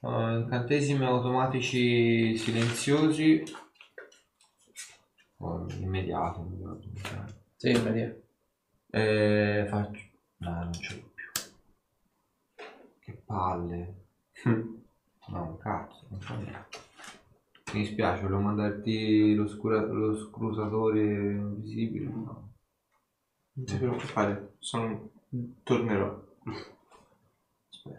Uh, 0.00 0.40
incantesimi 0.40 1.02
automatici 1.02 2.36
silenziosi. 2.36 3.44
Oh, 5.38 5.66
immediato. 5.80 6.46
ricordo. 6.50 6.86
Sì, 7.56 7.72
Maria. 7.82 8.14
Eh, 8.90 9.64
faccio... 9.70 10.00
No, 10.36 10.50
non 10.50 10.72
ce 10.74 10.94
l'ho 10.94 11.00
più. 11.00 11.05
Che 11.05 11.05
palle. 13.26 13.94
No, 15.28 15.58
cazzo, 15.60 16.06
non 16.08 16.20
fa 16.20 16.34
niente. 16.36 16.78
Mi 17.72 17.80
dispiace, 17.80 18.22
volevo 18.22 18.40
mandarti 18.40 19.34
lo, 19.34 19.48
scura- 19.48 19.84
lo 19.84 20.16
scrutatore 20.16 21.00
invisibile. 21.00 22.06
No. 22.06 22.52
Non 23.54 23.64
ti 23.66 23.76
preoccupare, 23.76 24.54
sono... 24.60 25.10
tornerò. 25.64 26.22
Spero. 27.68 27.96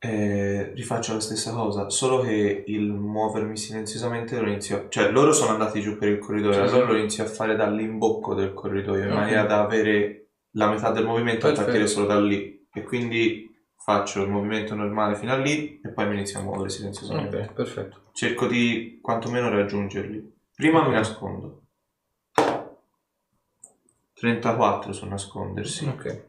Eh, 0.00 0.72
rifaccio 0.74 1.12
la 1.14 1.20
stessa 1.20 1.52
cosa, 1.52 1.90
solo 1.90 2.22
che 2.22 2.64
il 2.66 2.90
muovermi 2.90 3.56
silenziosamente 3.56 4.40
lo 4.40 4.48
inizio... 4.48 4.88
Cioè, 4.88 5.10
loro 5.10 5.32
sono 5.32 5.52
andati 5.52 5.80
giù 5.80 5.96
per 5.96 6.08
il 6.08 6.18
corridoio, 6.18 6.62
allora 6.62 6.86
lo 6.86 6.96
inizio 6.96 7.22
a 7.24 7.28
fare 7.28 7.54
dall'imbocco 7.56 8.34
del 8.34 8.52
corridoio, 8.54 9.04
in 9.04 9.10
Ok. 9.12 9.16
maniera 9.16 9.44
da 9.44 9.60
avere 9.62 10.30
la 10.52 10.68
metà 10.70 10.90
del 10.90 11.04
movimento 11.04 11.46
a 11.46 11.50
Perfetto. 11.50 11.64
partire 11.66 11.86
solo 11.86 12.06
da 12.06 12.20
lì. 12.20 12.66
E 12.72 12.82
quindi 12.82 13.47
faccio 13.88 14.22
il 14.22 14.28
movimento 14.28 14.74
normale 14.74 15.16
fino 15.16 15.32
a 15.32 15.38
lì 15.38 15.80
e 15.82 15.88
poi 15.88 16.06
mi 16.08 16.16
inizio 16.16 16.40
a 16.40 16.42
muovere 16.42 16.68
silenziosamente. 16.68 17.38
Ok, 17.38 17.52
perfetto. 17.54 18.02
Cerco 18.12 18.46
di 18.46 18.98
quantomeno 19.00 19.48
raggiungerli. 19.48 20.30
Prima 20.54 20.86
mi 20.86 20.92
nascondo. 20.92 21.62
34 24.12 24.92
su 24.92 25.06
nascondersi. 25.06 25.86
Ok. 25.86 26.26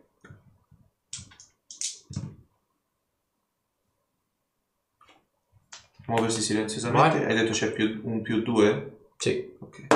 Muoversi 6.06 6.40
silenziosamente. 6.40 7.20
Vai. 7.20 7.28
Hai 7.28 7.36
detto 7.36 7.52
c'è 7.52 7.74
più, 7.74 8.00
un 8.06 8.22
più 8.22 8.42
2? 8.42 9.00
Sì. 9.18 9.58
Ok. 9.60 9.88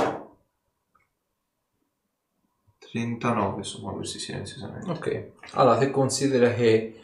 39 2.80 3.64
su 3.64 3.80
muoversi 3.80 4.20
silenziosamente. 4.20 4.92
Ok. 4.92 5.32
Allora, 5.54 5.80
se 5.80 5.92
considera 5.92 6.54
che 6.54 6.98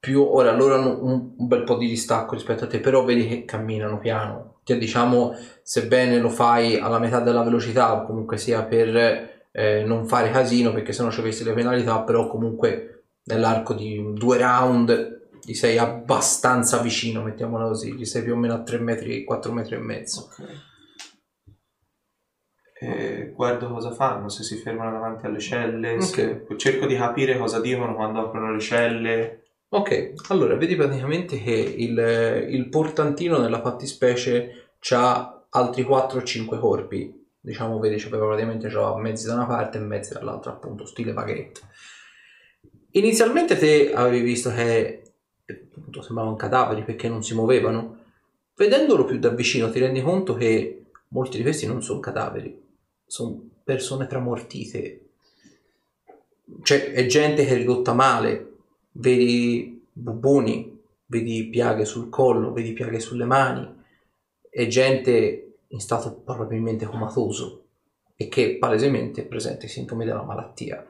più 0.00 0.22
ora 0.22 0.52
loro 0.52 0.74
hanno 0.74 1.02
un, 1.02 1.32
un 1.36 1.46
bel 1.46 1.64
po' 1.64 1.76
di 1.76 1.88
distacco 1.88 2.34
rispetto 2.34 2.64
a 2.64 2.66
te, 2.66 2.80
però 2.80 3.04
vedi 3.04 3.26
che 3.26 3.44
camminano 3.44 3.98
piano. 3.98 4.60
Cioè, 4.62 4.78
diciamo, 4.78 5.34
sebbene 5.62 6.18
lo 6.18 6.28
fai 6.28 6.78
alla 6.78 6.98
metà 6.98 7.20
della 7.20 7.42
velocità, 7.42 7.94
o 7.94 8.06
comunque 8.06 8.36
sia 8.36 8.62
per 8.64 9.48
eh, 9.50 9.82
non 9.84 10.06
fare 10.06 10.30
casino, 10.30 10.72
perché 10.72 10.92
sennò 10.92 11.10
ci 11.10 11.20
avessi 11.20 11.44
le 11.44 11.52
penalità, 11.52 12.00
però 12.02 12.28
comunque 12.28 13.04
nell'arco 13.24 13.74
di 13.74 14.12
due 14.14 14.38
round 14.38 15.16
gli 15.44 15.54
sei 15.54 15.78
abbastanza 15.78 16.78
vicino, 16.78 17.22
mettiamola 17.22 17.66
così, 17.66 17.94
gli 17.94 18.04
sei 18.04 18.22
più 18.22 18.34
o 18.34 18.36
meno 18.36 18.54
a 18.54 18.62
3 18.62 18.78
metri, 18.78 19.24
4 19.24 19.52
metri 19.52 19.76
e 19.76 19.78
mezzo. 19.78 20.28
Ok. 20.30 20.66
E 22.80 23.32
guardo 23.34 23.68
cosa 23.72 23.90
fanno, 23.90 24.28
se 24.28 24.44
si 24.44 24.56
fermano 24.56 24.92
davanti 24.92 25.26
alle 25.26 25.40
celle, 25.40 26.00
se- 26.00 26.46
cerco 26.56 26.86
di 26.86 26.94
capire 26.94 27.36
cosa 27.36 27.60
dicono 27.60 27.94
quando 27.94 28.20
aprono 28.20 28.52
le 28.52 28.60
celle. 28.60 29.42
Ok, 29.70 30.14
allora 30.28 30.56
vedi 30.56 30.76
praticamente 30.76 31.42
che 31.42 31.52
il, 31.52 32.46
il 32.48 32.68
portantino 32.70 33.36
nella 33.36 33.60
fattispecie 33.60 34.70
ha 34.92 35.44
altri 35.50 35.82
4 35.82 36.20
o 36.20 36.22
5 36.22 36.58
corpi. 36.58 37.26
Diciamo, 37.38 37.78
vedi, 37.78 37.96
c'aveva 37.96 38.26
praticamente 38.26 38.68
già 38.68 38.96
mezzi 38.96 39.26
da 39.26 39.34
una 39.34 39.46
parte 39.46 39.76
e 39.76 39.82
mezzi 39.82 40.14
dall'altra, 40.14 40.52
appunto, 40.52 40.86
stile 40.86 41.12
baghetto. 41.12 41.60
Inizialmente 42.92 43.58
te 43.58 43.92
avevi 43.92 44.22
visto 44.22 44.50
che 44.50 45.02
appunto, 45.46 46.00
sembravano 46.00 46.36
cadaveri 46.36 46.82
perché 46.82 47.10
non 47.10 47.22
si 47.22 47.34
muovevano. 47.34 48.04
Vedendolo 48.54 49.04
più 49.04 49.18
da 49.18 49.28
vicino 49.28 49.70
ti 49.70 49.78
rendi 49.80 50.00
conto 50.00 50.34
che 50.34 50.86
molti 51.08 51.36
di 51.36 51.42
questi 51.42 51.66
non 51.66 51.82
sono 51.82 52.00
cadaveri, 52.00 52.58
sono 53.06 53.38
persone 53.62 54.06
tramortite. 54.06 55.10
Cioè, 56.62 56.92
è 56.92 57.04
gente 57.04 57.44
che 57.44 57.52
è 57.52 57.56
ridotta 57.56 57.92
male, 57.92 58.47
vedi 58.98 59.86
bubboni, 59.92 60.80
vedi 61.06 61.48
piaghe 61.48 61.84
sul 61.84 62.08
collo, 62.08 62.52
vedi 62.52 62.72
piaghe 62.72 63.00
sulle 63.00 63.24
mani, 63.24 63.66
è 64.48 64.66
gente 64.66 65.58
in 65.68 65.80
stato 65.80 66.20
probabilmente 66.24 66.86
comatoso 66.86 67.64
e 68.16 68.28
che 68.28 68.56
palesemente 68.58 69.24
presenta 69.24 69.66
i 69.66 69.68
sintomi 69.68 70.04
della 70.04 70.22
malattia. 70.22 70.88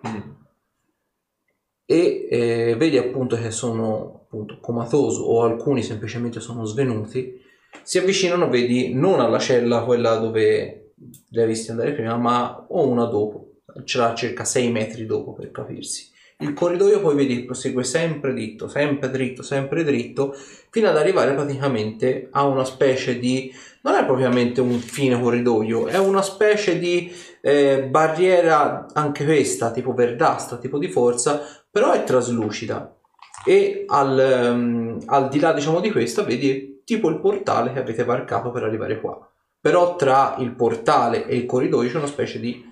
E 1.90 2.28
eh, 2.30 2.76
vedi 2.76 2.98
appunto 2.98 3.36
che 3.36 3.50
sono 3.50 4.22
appunto 4.24 4.58
comatoso 4.60 5.22
o 5.22 5.42
alcuni 5.42 5.82
semplicemente 5.82 6.40
sono 6.40 6.64
svenuti, 6.64 7.40
si 7.82 7.98
avvicinano, 7.98 8.48
vedi, 8.48 8.92
non 8.92 9.20
alla 9.20 9.38
cella, 9.38 9.84
quella 9.84 10.16
dove 10.16 10.92
li 11.28 11.40
hai 11.40 11.46
visti 11.46 11.70
andare 11.70 11.92
prima, 11.92 12.16
ma 12.16 12.66
o 12.68 12.86
una 12.86 13.04
dopo, 13.04 13.60
ce 13.84 13.98
l'ha 13.98 14.14
circa 14.14 14.44
6 14.44 14.70
metri 14.70 15.06
dopo 15.06 15.32
per 15.32 15.50
capirsi. 15.50 16.07
Il 16.40 16.52
corridoio 16.52 17.00
poi 17.00 17.16
vedi 17.16 17.42
prosegue 17.44 17.82
sempre 17.82 18.32
dritto, 18.32 18.68
sempre 18.68 19.10
dritto, 19.10 19.42
sempre 19.42 19.82
dritto, 19.82 20.36
fino 20.70 20.88
ad 20.88 20.96
arrivare 20.96 21.34
praticamente 21.34 22.28
a 22.30 22.44
una 22.44 22.64
specie 22.64 23.18
di... 23.18 23.52
non 23.82 23.94
è 23.96 24.04
propriamente 24.04 24.60
un 24.60 24.78
fine 24.78 25.20
corridoio, 25.20 25.88
è 25.88 25.98
una 25.98 26.22
specie 26.22 26.78
di 26.78 27.12
eh, 27.40 27.82
barriera, 27.90 28.86
anche 28.92 29.24
questa, 29.24 29.72
tipo 29.72 29.94
verdastra, 29.94 30.58
tipo 30.58 30.78
di 30.78 30.88
forza, 30.88 31.42
però 31.68 31.90
è 31.90 32.04
traslucida. 32.04 32.96
E 33.44 33.84
al, 33.88 34.20
ehm, 34.20 34.98
al 35.06 35.28
di 35.28 35.40
là, 35.40 35.52
diciamo, 35.52 35.80
di 35.80 35.90
questa, 35.90 36.22
vedi 36.22 36.82
tipo 36.84 37.08
il 37.08 37.18
portale 37.18 37.72
che 37.72 37.80
avete 37.80 38.04
varcato 38.04 38.52
per 38.52 38.62
arrivare 38.62 39.00
qua. 39.00 39.28
Però 39.60 39.96
tra 39.96 40.36
il 40.38 40.52
portale 40.52 41.26
e 41.26 41.34
il 41.34 41.46
corridoio 41.46 41.90
c'è 41.90 41.96
una 41.96 42.06
specie 42.06 42.38
di 42.38 42.64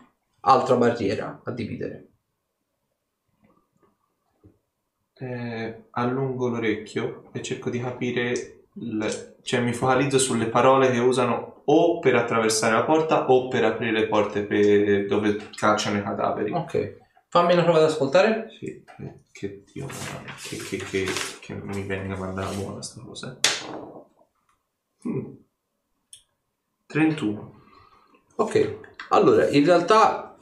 altra 0.42 0.76
barriera 0.76 1.40
a 1.42 1.50
dividere. 1.50 2.10
Eh, 5.18 5.84
allungo 5.92 6.48
l'orecchio 6.48 7.24
e 7.32 7.40
cerco 7.42 7.70
di 7.70 7.80
capire, 7.80 8.64
il- 8.74 9.36
cioè 9.42 9.60
mi 9.60 9.72
focalizzo 9.72 10.18
sulle 10.18 10.48
parole 10.48 10.90
che 10.90 10.98
usano 10.98 11.62
o 11.64 11.98
per 12.00 12.14
attraversare 12.16 12.74
la 12.74 12.84
porta 12.84 13.30
o 13.30 13.48
per 13.48 13.64
aprire 13.64 13.92
le 13.92 14.08
porte 14.08 14.42
per- 14.42 15.06
dove 15.06 15.48
cacciano 15.54 15.98
i 15.98 16.02
cadaveri. 16.02 16.52
Ok, 16.52 16.98
fammi 17.28 17.54
una 17.54 17.62
prova 17.62 17.78
ad 17.78 17.84
ascoltare. 17.84 18.48
Sì, 18.58 18.66
eh, 18.66 19.14
che 19.32 19.64
Dio, 19.72 19.86
madonna, 19.86 20.34
che, 20.42 20.56
che, 20.58 20.76
che, 20.76 21.06
che 21.40 21.54
mi 21.54 21.82
venga 21.84 22.16
mandata 22.16 22.52
buona 22.54 22.82
sta 22.82 23.00
cosa. 23.00 23.38
Mm. 25.08 25.32
31. 26.86 27.54
Ok, 28.36 28.78
allora 29.10 29.48
in 29.48 29.64
realtà 29.64 30.36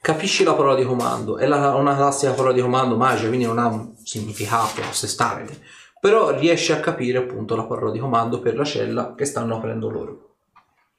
capisci 0.00 0.44
la 0.44 0.54
parola 0.54 0.76
di 0.76 0.84
comando, 0.84 1.36
è 1.36 1.46
la- 1.46 1.74
una 1.74 1.94
classica 1.96 2.32
parola 2.32 2.54
di 2.54 2.60
comando 2.60 2.96
magica, 2.96 3.28
quindi 3.28 3.46
non 3.46 3.58
ha 3.58 3.66
un 3.66 3.92
significato 4.10 4.80
a 4.80 4.92
sé 4.92 5.06
stante, 5.06 5.56
però 6.00 6.36
riesci 6.36 6.72
a 6.72 6.80
capire 6.80 7.18
appunto 7.18 7.54
la 7.54 7.64
parola 7.64 7.92
di 7.92 8.00
comando 8.00 8.40
per 8.40 8.56
la 8.56 8.64
cella 8.64 9.14
che 9.14 9.24
stanno 9.24 9.56
aprendo 9.56 9.88
loro. 9.88 10.34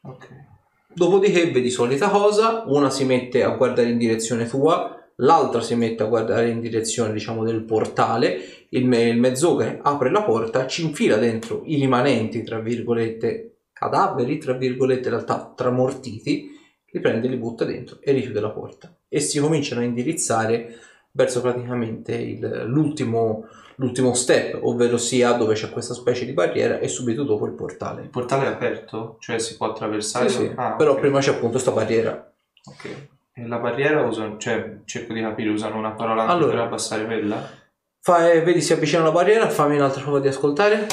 Ok. 0.03 0.27
Dopodiché 0.93 1.51
vedi 1.51 1.69
solita 1.69 2.09
cosa, 2.09 2.63
una 2.67 2.89
si 2.89 3.03
mette 3.03 3.43
a 3.43 3.49
guardare 3.49 3.89
in 3.89 3.97
direzione 3.97 4.47
tua, 4.47 4.95
l'altra 5.17 5.61
si 5.61 5.75
mette 5.75 6.03
a 6.03 6.05
guardare 6.07 6.49
in 6.49 6.61
direzione 6.61 7.11
diciamo 7.11 7.43
del 7.43 7.63
portale, 7.63 8.67
il, 8.69 8.85
me- 8.85 9.09
il 9.09 9.19
mezzogre 9.19 9.79
apre 9.81 10.09
la 10.09 10.23
porta, 10.23 10.65
ci 10.67 10.85
infila 10.85 11.17
dentro 11.17 11.63
i 11.65 11.75
rimanenti, 11.75 12.43
tra 12.43 12.59
virgolette, 12.59 13.57
cadaveri, 13.73 14.37
tra 14.37 14.53
virgolette, 14.53 15.09
in 15.09 15.15
realtà 15.15 15.53
tramortiti, 15.53 16.49
li 16.85 16.99
prende, 16.99 17.27
li 17.27 17.37
butta 17.37 17.65
dentro 17.65 17.99
e 18.01 18.13
richiude 18.13 18.39
la 18.39 18.51
porta. 18.51 18.95
E 19.09 19.19
si 19.19 19.39
cominciano 19.39 19.81
a 19.81 19.85
indirizzare 19.85 20.75
verso 21.11 21.41
praticamente 21.41 22.13
il- 22.15 22.63
l'ultimo, 22.67 23.45
l'ultimo 23.75 24.13
step, 24.13 24.59
ovvero 24.63 24.97
sia 24.97 25.31
dove 25.33 25.53
c'è 25.55 25.69
questa 25.69 25.93
specie 25.93 26.25
di 26.25 26.33
barriera 26.33 26.79
e 26.79 26.87
subito 26.87 27.23
dopo 27.23 27.45
il 27.45 27.53
portale. 27.53 28.03
Il 28.03 28.09
portale 28.09 28.45
è 28.45 28.49
aperto? 28.49 29.17
Cioè 29.19 29.39
si 29.39 29.57
può 29.57 29.67
attraversare? 29.71 30.29
Sì, 30.29 30.37
sì, 30.37 30.51
Ah, 30.55 30.73
però 30.73 30.93
ok. 30.93 30.99
prima 30.99 31.19
c'è 31.19 31.29
appunto 31.31 31.51
questa 31.51 31.71
barriera. 31.71 32.31
Ok. 32.65 33.07
E 33.33 33.47
la 33.47 33.57
barriera 33.57 34.01
usano, 34.05 34.37
cioè 34.37 34.79
cerco 34.85 35.13
di 35.13 35.21
capire, 35.21 35.49
usano 35.49 35.77
una 35.77 35.91
parola 35.91 36.21
anche 36.23 36.33
Allora. 36.33 36.51
per 36.51 36.59
abbassare 36.65 37.05
quella? 37.05 37.49
Fai, 38.03 38.41
vedi 38.41 38.61
si 38.61 38.73
avvicina 38.73 39.01
alla 39.01 39.11
barriera, 39.11 39.49
fammi 39.49 39.75
un'altra 39.75 40.01
prova 40.01 40.19
di 40.19 40.27
ascoltare. 40.27 40.87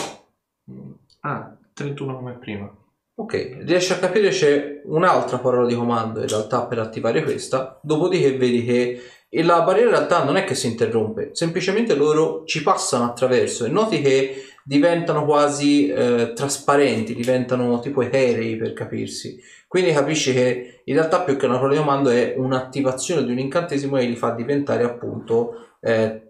Mm. 0.70 0.90
Ah, 1.20 1.56
31 1.74 2.16
come 2.16 2.32
prima. 2.34 2.70
Ok, 3.16 3.58
riesci 3.64 3.92
a 3.92 3.98
capire 3.98 4.28
c'è 4.28 4.82
un'altra 4.84 5.38
parola 5.38 5.66
di 5.66 5.74
comando 5.74 6.20
in 6.20 6.28
realtà 6.28 6.64
per 6.66 6.78
attivare 6.78 7.24
questa, 7.24 7.80
dopodiché 7.82 8.36
vedi 8.36 8.64
che 8.64 9.00
e 9.30 9.42
la 9.42 9.62
barriera 9.62 9.90
in 9.90 9.94
realtà 9.94 10.24
non 10.24 10.36
è 10.36 10.44
che 10.44 10.54
si 10.54 10.66
interrompe, 10.66 11.30
semplicemente 11.32 11.94
loro 11.94 12.44
ci 12.44 12.62
passano 12.62 13.04
attraverso 13.04 13.64
e 13.64 13.68
noti 13.68 14.00
che 14.00 14.44
diventano 14.64 15.24
quasi 15.24 15.88
eh, 15.88 16.32
trasparenti, 16.34 17.14
diventano 17.14 17.80
tipo 17.80 18.02
eterei 18.02 18.56
per 18.56 18.72
capirsi. 18.72 19.40
Quindi 19.66 19.92
capisci 19.92 20.32
che 20.32 20.80
in 20.84 20.94
realtà 20.94 21.22
più 21.22 21.36
che 21.36 21.46
una 21.46 21.56
parola 21.56 21.74
di 21.74 21.78
comando 21.78 22.10
è 22.10 22.34
un'attivazione 22.36 23.24
di 23.24 23.32
un 23.32 23.38
incantesimo 23.38 23.96
che 23.96 24.04
li 24.04 24.16
fa 24.16 24.30
diventare 24.30 24.84
appunto 24.84 25.76
eh, 25.80 26.22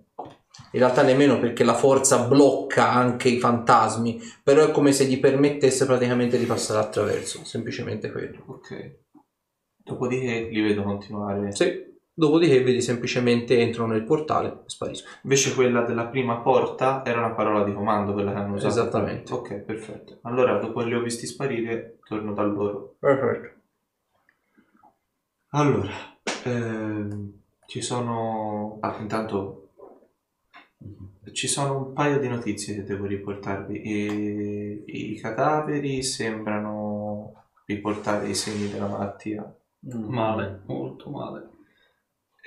in 0.73 0.81
realtà 0.81 1.03
nemmeno 1.03 1.39
perché 1.39 1.65
la 1.65 1.75
forza 1.75 2.27
blocca 2.27 2.91
anche 2.91 3.29
i 3.29 3.39
fantasmi, 3.39 4.21
però 4.43 4.67
è 4.67 4.71
come 4.71 4.93
se 4.93 5.05
gli 5.05 5.19
permettesse 5.19 5.87
praticamente 5.87 6.39
di 6.39 6.47
passare 6.47 6.81
attraverso, 6.81 7.45
semplicemente 7.45 8.11
quello. 8.11 8.43
Ok. 8.47 8.97
Dopodiché 9.85 10.49
li 10.51 10.61
vedo 10.61 10.83
continuare. 10.83 11.53
Sì. 11.53 11.88
Dopodiché 12.19 12.65
vedi 12.65 12.83
semplicemente 12.83 13.61
entrano 13.61 13.93
nel 13.93 14.03
portale 14.03 14.49
e 14.49 14.63
spariscono. 14.67 15.15
Invece 15.23 15.55
quella 15.55 15.83
della 15.83 16.09
prima 16.09 16.41
porta 16.41 17.05
era 17.05 17.21
una 17.21 17.33
parola 17.33 17.63
di 17.63 17.73
comando, 17.73 18.13
quella 18.13 18.33
che 18.33 18.39
hanno 18.39 18.55
usato. 18.55 18.73
Esattamente. 18.73 19.33
Ok, 19.33 19.55
perfetto. 19.59 20.19
Allora, 20.23 20.59
dopo 20.59 20.81
che 20.81 20.87
li 20.87 20.95
ho 20.97 21.01
visti 21.01 21.27
sparire, 21.27 22.01
torno 22.05 22.33
da 22.33 22.43
loro. 22.43 22.97
Perfetto. 22.99 23.61
Allora, 25.51 25.93
ehm, 26.45 27.41
ci 27.69 27.83
sono... 27.83 28.79
Ah, 28.81 28.97
intanto... 28.99 29.69
Ci 31.31 31.47
sono 31.47 31.77
un 31.77 31.93
paio 31.93 32.19
di 32.19 32.27
notizie 32.27 32.75
che 32.75 32.83
devo 32.83 33.07
riportarvi. 33.07 33.81
I, 33.81 35.13
i 35.13 35.21
cadaveri 35.21 36.03
sembrano 36.03 37.45
riportare 37.65 38.29
i 38.29 38.35
segni 38.35 38.69
della 38.69 38.89
malattia. 38.89 39.57
Male, 39.83 40.63
molto 40.67 41.11
male. 41.11 41.51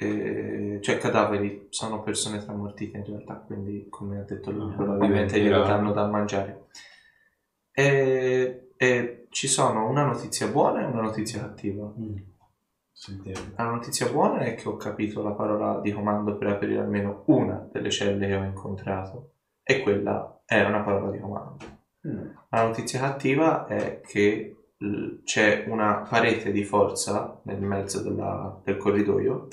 Eh, 0.04 0.80
cioè 0.82 0.98
cadaveri 0.98 1.68
sono 1.70 2.02
persone 2.02 2.44
tramortite 2.44 2.98
in 2.98 3.06
realtà, 3.06 3.36
quindi 3.36 3.88
come 3.90 4.20
ha 4.20 4.24
detto 4.24 4.50
lui, 4.50 4.72
Ah, 4.72 4.76
probabilmente 4.76 5.40
glielo 5.40 5.62
danno 5.64 5.92
da 5.92 6.08
mangiare. 6.08 6.66
E, 7.72 8.72
e 8.78 9.26
ci 9.30 9.48
sono 9.48 9.88
una 9.88 10.04
notizia 10.04 10.48
buona 10.48 10.82
e 10.82 10.86
una 10.86 11.02
notizia 11.02 11.42
cattiva. 11.42 11.92
Mm. 12.00 12.16
Sentiamo. 12.92 13.46
La 13.56 13.64
notizia 13.66 14.10
buona 14.10 14.40
è 14.40 14.56
che 14.56 14.68
ho 14.68 14.76
capito 14.76 15.22
la 15.24 15.32
parola 15.32 15.80
di 15.80 15.92
comando 15.92 16.36
per 16.36 16.48
aprire 16.50 16.80
almeno 16.80 17.24
una 17.28 17.68
delle 17.72 17.90
celle 17.90 18.28
che 18.28 18.36
ho 18.36 18.44
incontrato 18.44 19.32
e 19.64 19.82
quella 19.82 20.42
è 20.46 20.62
una 20.64 20.82
parola 20.82 21.12
di 21.12 21.20
comando. 21.20 21.66
La 22.50 22.64
notizia 22.66 23.00
cattiva 23.00 23.66
è 23.68 24.02
che 24.02 24.56
l- 24.78 25.22
c'è 25.24 25.66
una 25.68 26.06
parete 26.10 26.52
di 26.52 26.64
forza 26.64 27.40
nel 27.44 27.62
mezzo 27.62 28.02
della- 28.02 28.60
del 28.64 28.78
corridoio 28.78 29.48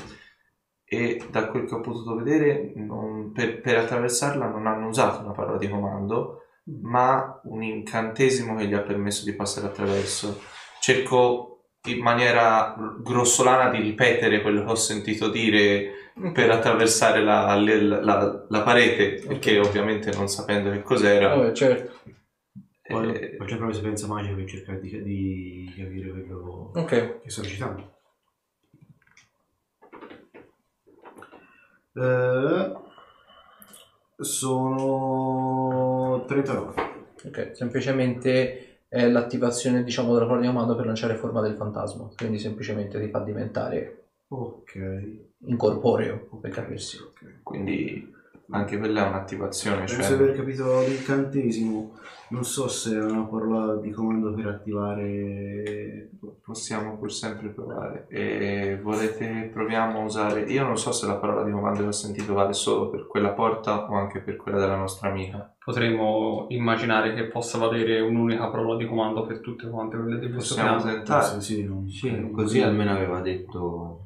e 0.88 1.22
da 1.30 1.48
quel 1.48 1.66
che 1.66 1.74
ho 1.74 1.80
potuto 1.80 2.14
vedere 2.16 2.72
non- 2.76 3.30
per, 3.32 3.60
per 3.60 3.76
attraversarla 3.78 4.46
non 4.48 4.66
hanno 4.66 4.88
usato 4.88 5.22
una 5.22 5.32
parola 5.32 5.58
di 5.58 5.68
comando 5.68 6.42
ma 6.82 7.40
un 7.44 7.62
incantesimo 7.62 8.54
che 8.56 8.66
gli 8.66 8.74
ha 8.74 8.80
permesso 8.80 9.24
di 9.24 9.32
passare 9.34 9.66
attraverso. 9.66 10.40
Cerco 10.80 11.44
in 11.86 12.02
maniera 12.02 12.74
grossolana 13.02 13.70
di 13.70 13.80
ripetere 13.80 14.42
quello 14.42 14.64
che 14.64 14.70
ho 14.70 14.74
sentito 14.74 15.30
dire 15.30 15.92
per 16.32 16.50
attraversare 16.50 17.22
la, 17.22 17.54
la- 17.54 18.02
la- 18.02 18.46
la 18.48 18.62
parete, 18.62 19.22
perché 19.26 19.58
ovviamente 19.58 20.10
non 20.12 20.28
sapendo 20.28 20.70
che 20.70 20.82
cos'era. 20.82 21.34
Vabbè, 21.34 21.52
certo. 21.52 21.96
Poi 22.86 23.14
eh, 23.14 23.36
faccio 23.38 23.56
proprio 23.56 23.74
sequenza 23.76 24.06
magica 24.06 24.34
per 24.34 24.44
cercare 24.46 24.80
di, 24.80 25.02
di 25.02 25.74
capire 25.76 26.10
quello 26.10 26.72
Ok. 26.74 27.20
che 27.22 27.30
sto 27.30 27.42
recitando. 27.42 27.97
Eh, 32.00 32.76
sono 34.88 36.24
39. 36.26 36.74
Ok, 37.26 37.50
semplicemente 37.54 38.82
è 38.88 39.08
l'attivazione 39.08 39.82
diciamo 39.82 40.12
della 40.14 40.24
parola 40.26 40.42
di 40.42 40.46
comando 40.48 40.74
per 40.76 40.86
lanciare 40.86 41.16
forma 41.16 41.40
del 41.40 41.56
fantasma, 41.56 42.08
quindi 42.16 42.38
semplicemente 42.38 43.00
ti 43.00 43.08
fa 43.10 43.20
diventare 43.20 44.04
Ok. 44.28 44.76
incorporeo, 45.46 46.28
per 46.40 46.50
capirsi. 46.50 46.98
quindi 47.42 48.14
anche 48.50 48.78
quella 48.78 49.04
è 49.04 49.08
un'attivazione. 49.08 49.84
Penso 49.84 49.94
Cioè, 50.02 50.16
di 50.16 50.22
aver 50.22 50.36
capito 50.36 50.80
l'incantesimo. 50.86 51.98
Non 52.30 52.44
so 52.44 52.68
se 52.68 52.94
è 52.94 53.02
una 53.02 53.24
parola 53.24 53.76
di 53.76 53.90
comando 53.90 54.32
per 54.34 54.46
attivare. 54.46 56.10
possiamo 56.44 56.96
pur 56.98 57.12
sempre 57.12 57.48
provare. 57.48 58.06
E 58.08 58.78
volete 58.82 59.50
proviamo 59.52 60.00
a 60.00 60.04
usare. 60.04 60.42
Io 60.42 60.62
non 60.64 60.76
so 60.76 60.92
se 60.92 61.06
la 61.06 61.16
parola 61.16 61.42
di 61.44 61.50
comando 61.50 61.80
che 61.80 61.86
ho 61.86 61.92
sentito 61.92 62.34
vale 62.34 62.52
solo 62.52 62.90
per 62.90 63.06
quella 63.06 63.30
porta 63.32 63.88
o 63.90 63.94
anche 63.94 64.20
per 64.20 64.36
quella 64.36 64.58
della 64.58 64.76
nostra 64.76 65.08
amica. 65.10 65.54
Potremmo 65.62 66.46
immaginare 66.50 67.14
che 67.14 67.24
possa 67.28 67.58
valere 67.58 68.00
un'unica 68.00 68.48
parola 68.50 68.76
di 68.76 68.86
comando 68.86 69.24
per 69.26 69.40
tutte 69.40 69.68
quante 69.68 69.96
quelle 69.96 70.18
di 70.18 70.30
questo 70.30 70.54
Possiamo 70.54 70.76
piano. 70.82 70.94
tentare. 70.94 71.40
Sì, 71.40 71.64
non, 71.64 71.88
Sì, 71.88 72.30
così 72.30 72.60
almeno 72.60 72.92
aveva 72.92 73.20
detto 73.20 74.02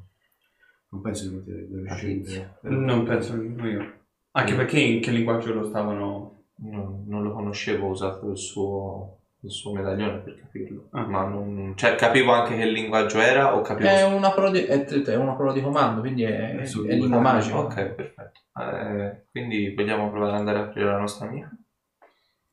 non 0.90 1.00
penso 1.00 1.30
deve 1.44 1.88
Patrizia. 1.88 2.56
scendere. 2.60 2.84
Non 2.86 3.04
penso 3.04 3.34
nemmeno 3.34 3.68
io. 3.68 3.92
Anche 4.32 4.54
perché 4.54 4.78
in 4.78 5.00
che 5.00 5.10
linguaggio 5.10 5.52
lo 5.54 5.64
stavano... 5.64 6.41
Non, 6.64 7.04
non 7.06 7.22
lo 7.22 7.32
conoscevo, 7.32 7.88
ho 7.88 7.90
usato 7.90 8.30
il 8.30 8.38
suo, 8.38 9.18
il 9.40 9.50
suo 9.50 9.72
medaglione 9.72 10.18
per 10.18 10.38
capirlo. 10.38 10.86
Ah. 10.90 11.04
Ma 11.06 11.24
non, 11.24 11.72
cioè, 11.76 11.96
capivo 11.96 12.30
anche 12.32 12.56
che 12.56 12.66
linguaggio 12.66 13.18
era 13.20 13.56
o 13.56 13.62
capivo 13.62 13.88
È 13.88 14.04
una 14.04 14.30
parola 14.30 14.52
di, 14.52 14.64
è, 14.64 14.84
è 14.84 15.16
una 15.16 15.32
parola 15.32 15.52
di 15.52 15.60
comando, 15.60 16.00
quindi 16.00 16.22
è, 16.22 16.54
È 16.54 16.62
è 16.62 16.94
lingua 16.94 17.18
Ah, 17.18 17.20
magica. 17.20 17.58
Ok, 17.58 17.74
perfetto. 17.86 18.40
Eh, 18.60 19.24
quindi 19.30 19.74
vogliamo 19.74 20.08
provare 20.10 20.32
ad 20.32 20.38
andare 20.38 20.58
a 20.58 20.62
aprire 20.62 20.86
la 20.86 20.98
nostra 20.98 21.26
amica? 21.26 21.50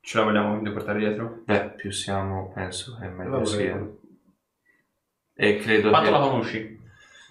Ce 0.02 0.18
la 0.18 0.24
vogliamo 0.24 0.52
quindi 0.54 0.72
portare 0.72 0.98
dietro? 1.00 1.42
Beh, 1.46 1.70
più 1.76 1.92
siamo, 1.92 2.52
penso 2.54 2.98
che 3.00 3.08
meglio 3.10 3.46
sia. 3.46 3.88
E 5.36 5.58
credo 5.58 5.90
Quanto 5.90 6.10
che... 6.10 6.18
la 6.18 6.22
conosci? 6.22 6.79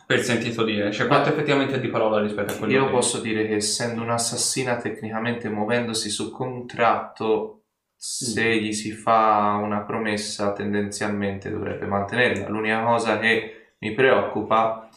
Per 0.08 0.22
sentito 0.22 0.64
dire. 0.64 0.90
Cioè 0.90 1.06
quanto 1.06 1.28
effettivamente 1.28 1.74
è 1.74 1.80
di 1.80 1.88
parola 1.88 2.18
rispetto 2.18 2.54
a 2.54 2.56
quello 2.56 2.72
Io 2.72 2.84
che... 2.86 2.90
posso 2.90 3.20
dire 3.20 3.46
che 3.46 3.56
essendo 3.56 4.00
un'assassina 4.00 4.76
tecnicamente 4.76 5.50
muovendosi 5.50 6.08
su 6.08 6.30
contratto, 6.30 7.64
se 7.94 8.58
gli 8.58 8.72
si 8.72 8.92
fa 8.92 9.60
una 9.62 9.80
promessa 9.80 10.54
tendenzialmente 10.54 11.50
dovrebbe 11.50 11.84
mantenerla. 11.84 12.48
L'unica 12.48 12.82
cosa 12.84 13.18
che 13.18 13.74
mi 13.80 13.92
preoccupa 13.92 14.88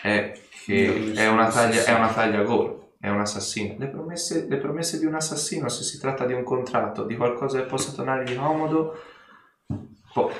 è 0.00 0.32
che 0.64 1.12
è 1.14 1.26
una 1.26 1.48
taglia, 1.48 1.84
è 1.84 1.92
una 1.92 2.10
taglia 2.10 2.40
gol, 2.44 2.92
è 2.98 3.10
un 3.10 3.20
assassino. 3.20 3.74
Le 3.76 3.88
promesse, 3.88 4.46
le 4.48 4.56
promesse 4.56 4.98
di 4.98 5.04
un 5.04 5.16
assassino, 5.16 5.68
se 5.68 5.82
si 5.82 6.00
tratta 6.00 6.24
di 6.24 6.32
un 6.32 6.44
contratto, 6.44 7.04
di 7.04 7.14
qualcosa 7.14 7.58
che 7.58 7.66
possa 7.66 7.92
tornargli 7.92 8.34
comodo, 8.36 9.02
boh, 10.14 10.32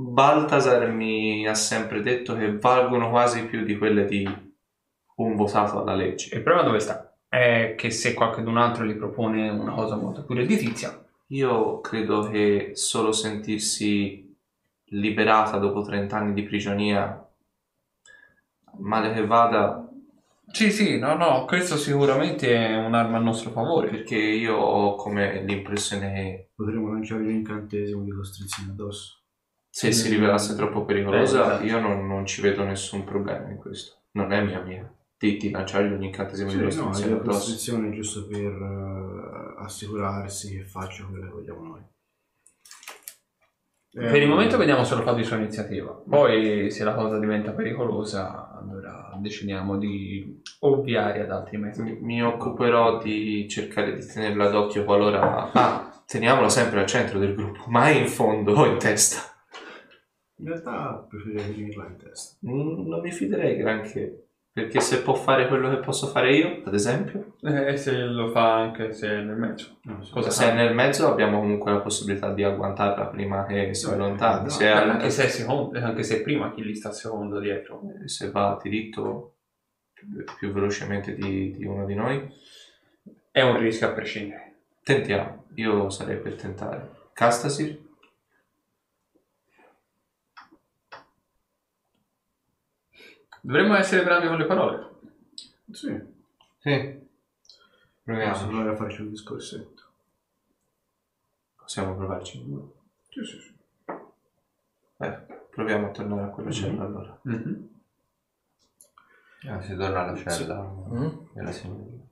Baltasar 0.00 0.92
mi 0.92 1.44
ha 1.48 1.54
sempre 1.54 2.00
detto 2.02 2.36
che 2.36 2.56
valgono 2.56 3.10
quasi 3.10 3.46
più 3.46 3.64
di 3.64 3.76
quelle 3.76 4.04
di 4.04 4.24
un 5.16 5.34
votato 5.34 5.80
alla 5.80 5.96
legge. 5.96 6.36
Il 6.36 6.42
problema 6.42 6.64
dove 6.64 6.78
sta? 6.78 7.16
È 7.28 7.74
che 7.76 7.90
se 7.90 8.14
qualcun 8.14 8.56
altro 8.58 8.84
gli 8.84 8.94
propone 8.94 9.48
una 9.48 9.72
cosa 9.72 9.96
molto 9.96 10.24
più 10.24 10.36
redditizia, 10.36 11.04
Io 11.30 11.80
credo 11.80 12.30
che 12.30 12.70
solo 12.74 13.10
sentirsi 13.10 14.34
liberata 14.90 15.58
dopo 15.58 15.82
30 15.82 16.16
anni 16.16 16.32
di 16.32 16.44
prigionia, 16.44 17.28
male 18.78 19.12
che 19.12 19.26
vada, 19.26 19.84
Sì, 20.52 20.70
sì, 20.70 20.98
no, 20.98 21.14
no, 21.14 21.44
questo 21.44 21.76
sicuramente 21.76 22.54
è 22.54 22.76
un'arma 22.76 23.18
a 23.18 23.20
nostro 23.20 23.50
favore. 23.50 23.88
perché 23.88 24.16
io 24.16 24.56
ho 24.56 24.94
come 24.94 25.42
l'impressione 25.42 26.12
che 26.12 26.48
Potremmo 26.54 26.92
lanciare 26.92 27.22
un 27.22 27.30
incantesimo 27.30 28.02
di 28.04 28.10
costrizione 28.12 28.70
addosso. 28.70 29.17
Se 29.78 29.92
si 29.92 30.08
rivelasse 30.08 30.56
troppo 30.56 30.84
pericolosa, 30.84 31.38
Eh, 31.38 31.46
esatto. 31.46 31.64
io 31.64 31.78
non, 31.80 32.06
non 32.06 32.26
ci 32.26 32.40
vedo 32.40 32.64
nessun 32.64 33.04
problema 33.04 33.48
in 33.48 33.58
questo. 33.58 33.96
Non 34.12 34.32
è 34.32 34.42
mia 34.42 34.60
mia. 34.60 34.92
Di, 35.16 35.36
di 35.36 35.50
lanciargli 35.50 35.92
un 35.92 36.02
incantesimo 36.02 36.48
Sì, 36.50 36.56
di 36.56 36.62
no, 36.62 36.68
costrizione 36.68 37.10
la 37.10 37.16
addosso. 37.20 37.38
costrizione 37.38 37.88
è 37.88 37.92
giusto 37.92 38.26
per 38.26 38.52
eh, 38.52 39.62
assicurarsi 39.64 40.56
che 40.56 40.64
faccia 40.64 41.04
quello 41.04 41.24
che 41.26 41.30
vogliamo 41.30 41.62
noi. 41.62 41.80
Eh, 43.92 44.10
Per 44.10 44.22
il 44.22 44.28
momento 44.28 44.56
vediamo 44.56 44.82
se 44.84 44.94
lo 44.96 45.02
fa 45.02 45.12
di 45.14 45.22
sua 45.24 45.36
iniziativa. 45.36 45.90
Poi, 46.08 46.70
se 46.70 46.84
la 46.84 46.94
cosa 46.94 47.18
diventa 47.18 47.52
pericolosa, 47.52 48.50
allora 48.58 49.16
decidiamo 49.20 49.76
di 49.78 50.40
ovviare 50.60 51.22
ad 51.22 51.30
altri 51.30 51.56
metodi. 51.56 51.92
Mi, 51.92 51.98
mi 52.00 52.22
occuperò 52.22 52.98
di 53.02 53.48
cercare 53.48 53.94
di 53.94 54.04
tenerla 54.04 54.48
d'occhio 54.50 54.84
qualora... 54.84 55.50
Ah, 55.52 56.02
teniamola 56.06 56.48
sempre 56.48 56.80
al 56.80 56.86
centro 56.86 57.18
del 57.18 57.34
gruppo, 57.34 57.64
mai 57.68 57.98
in 57.98 58.06
fondo 58.08 58.52
o 58.54 58.66
in 58.66 58.78
testa. 58.78 59.27
In 60.40 60.46
realtà 60.46 61.04
preferirei 61.08 61.52
finirla 61.52 61.86
in 61.86 61.96
testa. 61.96 62.36
Mm, 62.46 62.86
Non 62.88 63.00
mi 63.00 63.10
fiderei 63.10 63.56
granché, 63.56 64.26
perché 64.52 64.80
se 64.80 65.02
può 65.02 65.14
fare 65.14 65.48
quello 65.48 65.68
che 65.70 65.78
posso 65.78 66.06
fare 66.08 66.34
io, 66.36 66.62
ad 66.64 66.74
esempio, 66.74 67.34
E 67.42 67.76
se 67.76 67.96
lo 67.96 68.28
fa 68.30 68.54
anche 68.54 68.92
se 68.92 69.08
è 69.08 69.20
nel 69.20 69.36
mezzo. 69.36 69.78
Non 69.82 70.04
so. 70.04 70.12
Cosa 70.14 70.30
se 70.30 70.50
è 70.50 70.54
nel 70.54 70.74
mezzo 70.74 71.08
abbiamo 71.08 71.38
comunque 71.40 71.72
la 71.72 71.80
possibilità 71.80 72.32
di 72.32 72.44
agguantarla 72.44 73.06
prima 73.06 73.44
che 73.46 73.74
si 73.74 73.86
allontani. 73.90 74.44
no, 74.44 74.48
Se, 74.50 74.64
è 74.64 74.68
Eh, 74.68 74.70
al- 74.70 74.90
anche 74.90 75.10
se 75.10 75.24
è 75.24 75.28
secondo, 75.28 75.78
anche 75.78 76.02
se 76.02 76.18
è 76.18 76.22
prima 76.22 76.52
chi 76.52 76.62
gli 76.64 76.74
sta 76.74 76.92
secondo 76.92 77.38
dietro. 77.40 77.80
se 78.06 78.30
va 78.30 78.58
diritto 78.62 79.34
più, 79.92 80.06
più 80.38 80.52
velocemente 80.52 81.14
di, 81.14 81.50
di 81.56 81.64
uno 81.64 81.84
di 81.84 81.94
noi, 81.94 82.28
È 83.30 83.42
un 83.42 83.58
rischio 83.58 83.88
a 83.88 83.92
prescindere. 83.92 84.52
tentiamo. 84.84 85.44
Io 85.54 85.90
sarei 85.90 86.16
per 86.18 86.34
tentare. 86.34 86.88
Castasir? 87.12 87.86
Dovremmo 93.40 93.74
essere 93.76 94.04
bravi 94.04 94.26
con 94.28 94.36
le 94.38 94.44
parole. 94.46 94.90
Sì, 95.70 96.00
Sì. 96.58 96.96
posso 96.96 97.06
Proviamo. 98.02 98.46
provare 98.48 98.70
a 98.70 98.76
farci 98.76 99.00
un 99.02 99.10
discorsetto. 99.10 99.82
Possiamo 101.56 101.94
provarci 101.94 102.38
in 102.38 102.48
due. 102.50 102.68
Sì, 103.10 103.24
sì, 103.24 103.38
sì. 103.40 103.56
Eh, 105.00 105.10
proviamo 105.50 105.86
a 105.86 105.90
tornare 105.90 106.22
a 106.22 106.28
quella 106.28 106.50
cella 106.50 106.82
allora. 106.84 107.18
Mhm. 107.22 107.68
Ah, 109.46 109.60
si 109.62 109.76
torna 109.76 110.00
alla 110.02 110.16
cella 110.16 110.62
Mm? 110.62 111.08
della 111.32 111.52
signorina. 111.52 112.02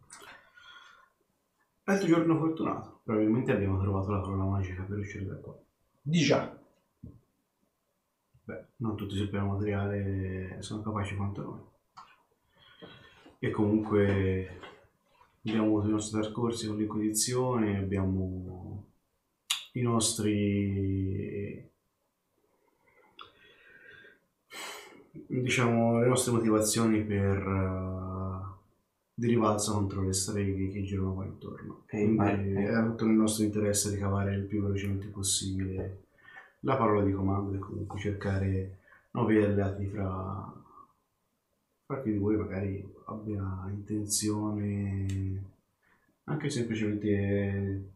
Altro 1.84 2.06
giorno 2.06 2.36
fortunato. 2.38 3.00
Probabilmente 3.05 3.52
abbiamo 3.52 3.80
trovato 3.80 4.10
la 4.10 4.20
parola 4.20 4.44
magica 4.44 4.82
per 4.82 4.98
uscire 4.98 5.24
da 5.26 5.34
qua. 5.36 5.55
Di 6.02 6.20
già. 6.20 6.56
Non 8.78 8.96
tutti 8.96 9.16
sul 9.16 9.30
piano 9.30 9.52
materiale 9.52 10.56
sono 10.60 10.82
capaci 10.82 11.16
quanto 11.16 11.42
noi. 11.42 11.60
E 13.38 13.50
comunque 13.50 14.60
abbiamo 15.44 15.66
avuto 15.66 15.88
i 15.88 15.92
nostri 15.92 16.20
percorsi 16.20 16.66
con 16.66 16.76
l'Inquisizione, 16.76 17.78
abbiamo 17.78 18.84
i 19.72 19.82
nostri 19.82 21.66
diciamo 25.28 26.00
le 26.00 26.08
nostre 26.08 26.32
motivazioni 26.32 27.02
per 27.02 27.36
eh, 27.36 28.55
di 29.14 29.28
rivalsa 29.28 29.72
contro 29.72 30.02
le 30.02 30.12
streghe 30.12 30.68
che 30.70 30.82
girano 30.82 31.14
qua 31.14 31.24
intorno. 31.24 31.84
E 31.86 32.02
immagino- 32.02 32.60
è 32.60 32.84
tutto 32.84 33.06
nel 33.06 33.16
nostro 33.16 33.44
interesse 33.44 33.90
ricavare 33.90 34.34
il 34.34 34.44
più 34.44 34.62
velocemente 34.62 35.06
possibile 35.06 36.06
la 36.60 36.76
parola 36.76 37.02
di 37.05 37.12
comando 37.12 37.55
e 37.55 37.59
comunque 37.59 37.99
cercare 37.99 38.78
nuovi 39.12 39.43
alleati 39.43 39.86
fra 39.86 40.52
fra 41.86 42.02
chi 42.02 42.10
di 42.12 42.18
voi 42.18 42.36
magari 42.36 42.85
abbia 43.07 43.67
intenzione 43.68 45.44
anche 46.25 46.51
semplicemente 46.51 47.93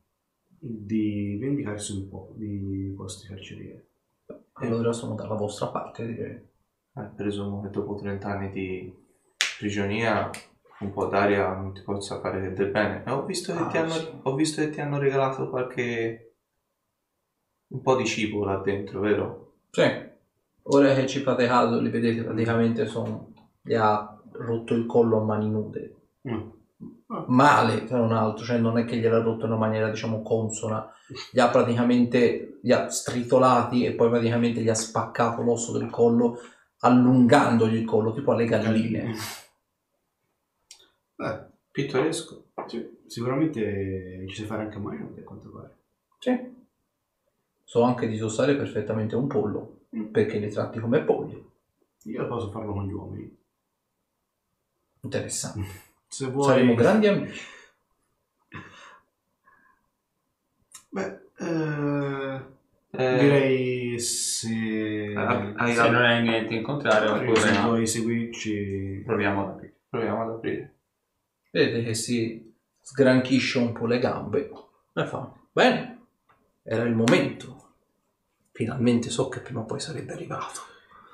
di 0.59 1.37
vendicarsi 1.41 1.93
un 1.97 2.09
po' 2.09 2.33
di 2.37 2.93
posti 2.97 3.27
carcerieri. 3.27 3.83
Allora 4.53 4.93
sono 4.93 5.15
dalla 5.15 5.35
vostra 5.35 5.69
parte, 5.69 6.07
direi. 6.07 6.49
Eh, 6.95 7.03
presumo 7.17 7.63
che 7.63 7.71
dopo 7.71 7.97
30 7.97 8.29
anni 8.29 8.51
di 8.51 8.95
prigionia 9.59 10.31
un 10.81 10.91
po' 10.93 11.07
d'aria 11.07 11.53
non 11.55 11.73
ti 11.73 11.81
possa 11.83 12.21
fare 12.21 12.53
del 12.53 12.71
bene. 12.71 13.03
E 13.05 13.11
ho 13.11 13.25
visto 13.25 13.53
che, 13.53 13.59
Ah, 13.59 13.67
ti, 13.67 13.77
hanno, 13.79 13.91
sì. 13.93 14.09
ho 14.23 14.35
visto 14.35 14.61
che 14.63 14.71
ti 14.71 14.81
hanno 14.81 14.99
regalato 14.99 15.49
qualche... 15.51 16.30
un 17.71 17.83
po' 17.83 17.97
di 17.97 18.05
cibo 18.07 18.45
là 18.45 18.57
dentro, 18.57 19.01
vero? 19.01 19.53
Sì. 19.71 20.09
Ora 20.63 20.95
che 20.95 21.07
ci 21.07 21.21
fate 21.21 21.47
caso, 21.47 21.81
li 21.81 21.91
vedete 21.91 22.23
praticamente 22.23 22.87
sono... 22.87 23.33
gli 23.63 23.75
ha 23.75 24.19
rotto 24.33 24.75
il 24.75 24.87
collo 24.87 25.21
a 25.21 25.25
mani 25.25 25.49
nude. 25.49 25.97
Mm. 26.29 26.49
Male, 27.27 27.85
tra 27.85 28.01
un 28.01 28.13
altro, 28.13 28.45
cioè 28.45 28.59
non 28.59 28.79
è 28.79 28.85
che 28.85 28.97
gliel'ha 28.97 29.21
rotto 29.21 29.45
in 29.45 29.53
una 29.53 29.61
maniera, 29.61 29.91
diciamo, 29.91 30.23
consona. 30.23 30.89
Gli 31.33 31.41
ha 31.41 31.49
praticamente, 31.49 32.59
li 32.63 32.73
ha 32.73 32.89
stritolati 32.89 33.85
e 33.85 33.93
poi 33.93 34.09
praticamente 34.09 34.61
gli 34.61 34.69
ha 34.69 34.75
spaccato 34.75 35.43
l'osso 35.43 35.77
del 35.77 35.91
collo 35.91 36.39
allungandogli 36.81 37.75
il 37.75 37.85
collo, 37.85 38.13
tipo 38.13 38.33
alle 38.33 38.47
galline. 38.47 39.15
Beh, 41.17 41.49
Pittoresco. 41.71 42.53
sì, 42.67 42.99
sicuramente 43.07 44.25
ci 44.29 44.37
sai 44.37 44.47
fare 44.47 44.63
anche 44.63 44.77
a 44.77 44.81
mano 44.81 45.13
a 45.17 45.23
quanto 45.23 45.51
pare. 45.51 45.77
Sì. 46.19 46.59
So 47.71 47.83
anche 47.83 48.09
disussare 48.09 48.57
perfettamente 48.57 49.15
un 49.15 49.29
pollo, 49.29 49.83
perché 50.11 50.41
li 50.41 50.51
tratti 50.51 50.81
come 50.81 51.05
polli. 51.05 51.41
Io 52.03 52.27
posso 52.27 52.51
farlo 52.51 52.73
con 52.73 52.85
gli 52.85 52.91
uomini. 52.91 53.39
Interessante. 55.03 55.69
Se 56.09 56.27
vuoi... 56.27 56.47
Saremo 56.47 56.75
grandi 56.75 57.07
amici. 57.07 57.47
Beh, 60.89 61.21
eh, 61.39 62.41
Eh, 62.91 63.19
direi 63.21 64.01
se... 64.01 65.15
Ah, 65.17 65.53
hai 65.55 65.73
Se 65.73 65.91
non 65.91 66.03
hai 66.03 66.23
niente 66.23 66.55
in 66.55 66.65
contrario, 66.65 67.37
se 67.37 67.51
oppure 67.51 67.61
vuoi 67.61 67.87
seguirci... 67.87 69.03
proviamo 69.07 69.43
ad 69.45 69.49
aprire. 69.51 69.75
Proviamo 69.89 70.23
ad 70.23 70.31
aprire. 70.31 70.75
Vedete 71.53 71.85
che 71.85 71.95
si 71.95 72.53
sgranchisce 72.81 73.59
un 73.59 73.71
po' 73.71 73.87
le 73.87 74.01
gambe 74.01 74.51
e 74.93 75.07
fa, 75.07 75.33
bene, 75.53 75.99
era 76.65 76.83
il 76.83 76.97
momento. 76.97 77.60
Finalmente 78.65 79.09
so 79.11 79.29
che 79.29 79.41
prima 79.41 79.61
o 79.61 79.65
poi 79.65 79.81
sarebbe 79.81 80.13
arrivato. 80.13 80.61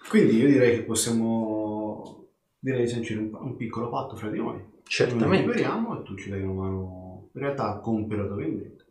Quindi 0.08 0.36
io 0.36 0.46
direi 0.48 0.74
che 0.76 0.82
possiamo... 0.82 2.24
Direi 2.58 2.82
di 2.82 2.88
sancire 2.88 3.20
un, 3.20 3.30
un 3.32 3.56
piccolo 3.56 3.88
patto 3.88 4.16
fra 4.16 4.28
di 4.30 4.38
noi. 4.38 4.54
Noi 4.56 4.64
Certamente. 4.84 5.46
liberiamo 5.46 5.98
e 6.00 6.02
tu 6.02 6.16
ci 6.16 6.28
dai 6.30 6.42
una 6.42 6.52
mano 6.62 7.28
in 7.32 7.40
realtà 7.40 7.68
a 7.68 7.78
compiere 7.78 8.22
la 8.22 8.28
tua 8.28 8.36
vendetta. 8.36 8.84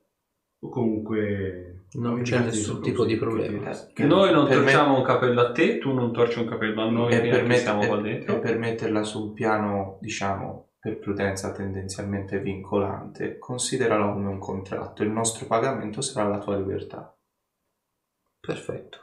O 0.59 0.69
comunque... 0.69 1.71
Non 1.95 2.21
c'è 2.21 2.39
nessun 2.39 2.81
tipo 2.81 3.05
di 3.05 3.15
problema. 3.17 3.71
Che- 3.93 4.03
Noi 4.05 4.31
non 4.31 4.47
per 4.47 4.57
me- 4.57 4.63
torciamo 4.63 4.97
un 4.97 5.03
capello 5.03 5.41
a 5.41 5.51
te, 5.51 5.77
tu 5.77 5.93
non 5.93 6.11
torci 6.11 6.39
un 6.39 6.45
capello 6.45 6.81
a 6.81 6.89
noi 6.89 7.13
e, 7.13 7.21
che 7.21 7.29
per 7.29 7.45
met- 7.45 7.59
siamo 7.59 7.85
qua 7.85 8.01
dentro. 8.01 8.35
e 8.35 8.39
per 8.39 8.57
metterla 8.57 9.03
su 9.03 9.21
un 9.21 9.33
piano, 9.33 9.97
diciamo, 10.01 10.69
per 10.79 10.97
prudenza 10.99 11.51
tendenzialmente 11.51 12.39
vincolante, 12.39 13.37
consideralo 13.37 14.13
come 14.13 14.27
un 14.27 14.39
contratto. 14.39 15.03
Il 15.03 15.09
nostro 15.09 15.45
pagamento 15.45 16.01
sarà 16.01 16.27
la 16.29 16.39
tua 16.39 16.57
libertà. 16.57 17.15
Perfetto. 18.45 18.99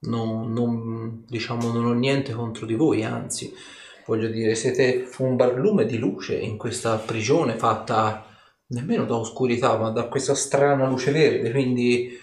No- 0.00 0.46
non, 0.46 1.24
diciamo, 1.26 1.70
non 1.70 1.86
ho 1.86 1.92
niente 1.92 2.32
contro 2.32 2.66
di 2.66 2.74
voi, 2.74 3.04
anzi, 3.04 3.54
voglio 4.06 4.28
dire, 4.28 4.54
siete 4.54 5.08
un 5.18 5.36
barlume 5.36 5.86
di 5.86 5.98
luce 5.98 6.36
in 6.36 6.56
questa 6.56 6.96
prigione 6.96 7.56
fatta 7.56 8.26
nemmeno 8.66 9.04
da 9.04 9.16
oscurità, 9.16 9.76
ma 9.76 9.90
da 9.90 10.08
questa 10.08 10.34
strana 10.34 10.88
luce 10.88 11.12
verde, 11.12 11.50
quindi 11.50 12.18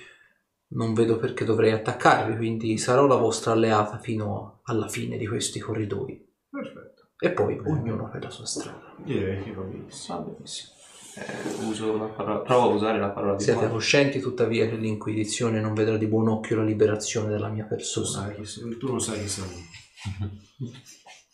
non 0.71 0.93
vedo 0.93 1.17
perché 1.17 1.45
dovrei 1.45 1.71
attaccarvi, 1.71 2.35
quindi 2.35 2.77
sarò 2.77 3.07
la 3.07 3.15
vostra 3.15 3.53
alleata 3.53 3.97
fino 3.99 4.59
alla 4.63 4.87
fine 4.87 5.17
di 5.17 5.27
questi 5.27 5.59
corridoi. 5.59 6.27
Perfetto. 6.49 7.07
E 7.19 7.31
poi 7.31 7.59
ognuno 7.63 8.09
per 8.09 8.23
la 8.23 8.29
sua 8.29 8.45
strada. 8.45 8.93
Direi 8.97 9.43
che 9.43 9.53
va 9.53 9.61
benissimo. 9.61 10.17
Va 10.17 10.23
benissimo. 10.25 10.78
Eh, 11.19 11.65
uso 11.65 11.97
la 11.97 12.05
parola, 12.05 12.39
provo 12.39 12.69
a 12.71 12.73
usare 12.73 12.99
la 12.99 13.09
parola 13.09 13.35
di 13.35 13.43
Siete 13.43 13.59
Juan. 13.59 13.71
coscienti 13.71 14.19
tuttavia 14.19 14.67
che 14.69 14.75
l'Inquisizione 14.75 15.59
non 15.59 15.73
vedrà 15.73 15.97
di 15.97 16.07
buon 16.07 16.27
occhio 16.29 16.55
la 16.57 16.63
liberazione 16.63 17.29
della 17.29 17.49
mia 17.49 17.63
Tu, 17.63 17.69
persona? 17.69 18.05
sai 18.05 18.35
chi 18.35 18.45
sei, 18.45 18.77
tu 18.77 18.87
non 18.87 18.99
sai 19.01 19.19
chi 19.19 19.27
sei. 19.27 19.67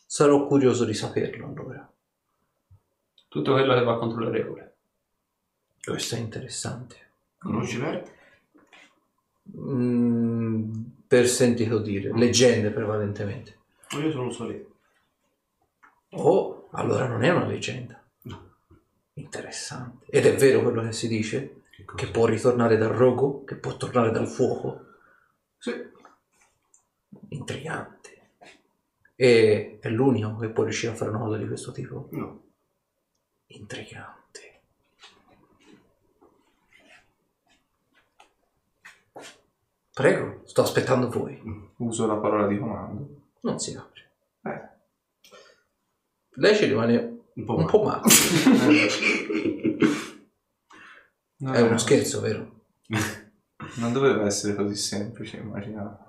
Sarò 0.05 0.45
curioso 0.47 0.85
di 0.85 0.93
saperlo 0.93 1.47
allora. 1.47 1.89
Tutto 3.27 3.51
quello 3.51 3.73
che 3.73 3.83
va 3.83 3.97
contro 3.97 4.19
le 4.21 4.29
regole. 4.31 4.75
Questo 5.83 6.15
è 6.15 6.19
interessante. 6.19 6.95
Conosci 7.37 7.77
Vert? 7.77 8.11
Mm, 9.59 10.73
per 11.07 11.27
sentito 11.27 11.77
dire, 11.79 12.11
leggende 12.13 12.71
prevalentemente. 12.71 13.57
Io 13.99 14.09
sono 14.11 14.23
un 14.23 14.31
solito. 14.31 14.73
Oh, 16.11 16.69
allora 16.71 17.07
non 17.07 17.23
è 17.23 17.29
una 17.29 17.45
leggenda. 17.45 18.01
Interessante. 19.17 20.07
Ed 20.09 20.25
è 20.25 20.35
vero 20.35 20.61
quello 20.61 20.81
che 20.81 20.91
si 20.91 21.07
dice? 21.07 21.61
Che? 21.69 21.85
Che 21.85 22.07
può 22.07 22.25
ritornare 22.25 22.77
dal 22.77 22.91
rogo? 22.91 23.43
Che 23.43 23.55
può 23.55 23.77
tornare 23.77 24.11
dal 24.11 24.27
fuoco? 24.27 24.85
Sì. 25.57 25.73
Intrigante. 27.29 28.29
E 29.15 29.79
è 29.81 29.89
l'unico 29.89 30.35
che 30.35 30.49
può 30.49 30.63
riuscire 30.63 30.91
a 30.91 30.95
fare 30.95 31.11
una 31.11 31.19
cosa 31.19 31.37
di 31.37 31.47
questo 31.47 31.71
tipo? 31.71 32.09
No. 32.11 32.43
Intrigante. 33.47 34.61
Prego, 39.93 40.41
sto 40.43 40.61
aspettando 40.61 41.09
voi. 41.09 41.71
Uso 41.77 42.05
la 42.05 42.17
parola 42.17 42.47
di 42.47 42.57
comando. 42.57 43.29
Non 43.41 43.59
si 43.59 43.73
apre. 43.75 44.11
Eh. 44.41 44.69
Lei 46.31 46.55
ci 46.55 46.65
rimane 46.65 47.14
Un 47.37 47.43
po' 47.45 47.55
un 47.57 47.65
po' 47.65 47.83
male. 47.83 48.01
Non 51.37 51.53
È 51.53 51.61
uno 51.61 51.77
scherzo, 51.77 52.21
vero? 52.21 52.61
Non 53.77 53.91
doveva 53.91 54.25
essere 54.25 54.55
così 54.55 54.75
semplice, 54.75 55.37
immaginavo. 55.37 56.03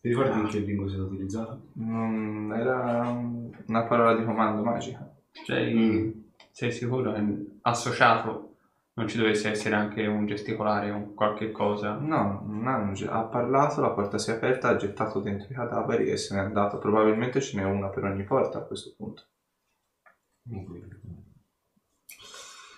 Ti 0.00 0.08
ricordi 0.08 0.38
in 0.40 0.48
che 0.48 0.58
lingua 0.60 0.86
è 0.86 0.88
stata 0.88 1.04
utilizzata? 1.04 1.60
Non 1.74 2.52
era 2.54 3.08
un- 3.08 3.50
una 3.66 3.82
parola 3.84 4.16
di 4.16 4.24
comando 4.24 4.62
magica. 4.62 5.08
Sei, 5.44 5.74
Mm. 5.74 6.10
sei 6.50 6.72
sicuro 6.72 7.12
che 7.12 7.46
associato 7.62 8.51
non 8.94 9.08
ci 9.08 9.16
dovesse 9.16 9.50
essere 9.50 9.74
anche 9.74 10.06
un 10.06 10.26
gesticolare 10.26 10.90
o 10.90 11.14
qualche 11.14 11.50
cosa? 11.50 11.94
No, 11.94 12.44
non 12.46 12.94
ha 13.08 13.22
parlato, 13.24 13.80
la 13.80 13.90
porta 13.90 14.18
si 14.18 14.30
è 14.30 14.34
aperta, 14.34 14.68
ha 14.68 14.76
gettato 14.76 15.20
dentro 15.20 15.48
i 15.50 15.54
cadaveri 15.54 16.10
e 16.10 16.16
se 16.16 16.34
n'è 16.34 16.40
andato. 16.40 16.78
Probabilmente 16.78 17.40
ce 17.40 17.56
n'è 17.56 17.64
una 17.64 17.88
per 17.88 18.04
ogni 18.04 18.24
porta 18.24 18.58
a 18.58 18.62
questo 18.62 18.92
punto. 18.96 19.24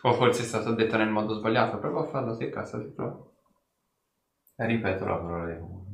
O 0.02 0.12
forse 0.12 0.42
è 0.42 0.44
stato 0.44 0.72
detto 0.74 0.96
nel 0.96 1.08
modo 1.08 1.34
sbagliato? 1.34 1.78
Prova 1.78 2.02
a 2.02 2.06
farlo 2.06 2.34
se 2.34 2.50
cazzo 2.50 2.80
si 2.80 2.88
prova. 2.88 3.18
E 4.56 4.66
ripeto 4.66 5.04
la 5.04 5.16
parola 5.16 5.52
di 5.52 5.58
comando. 5.58 5.84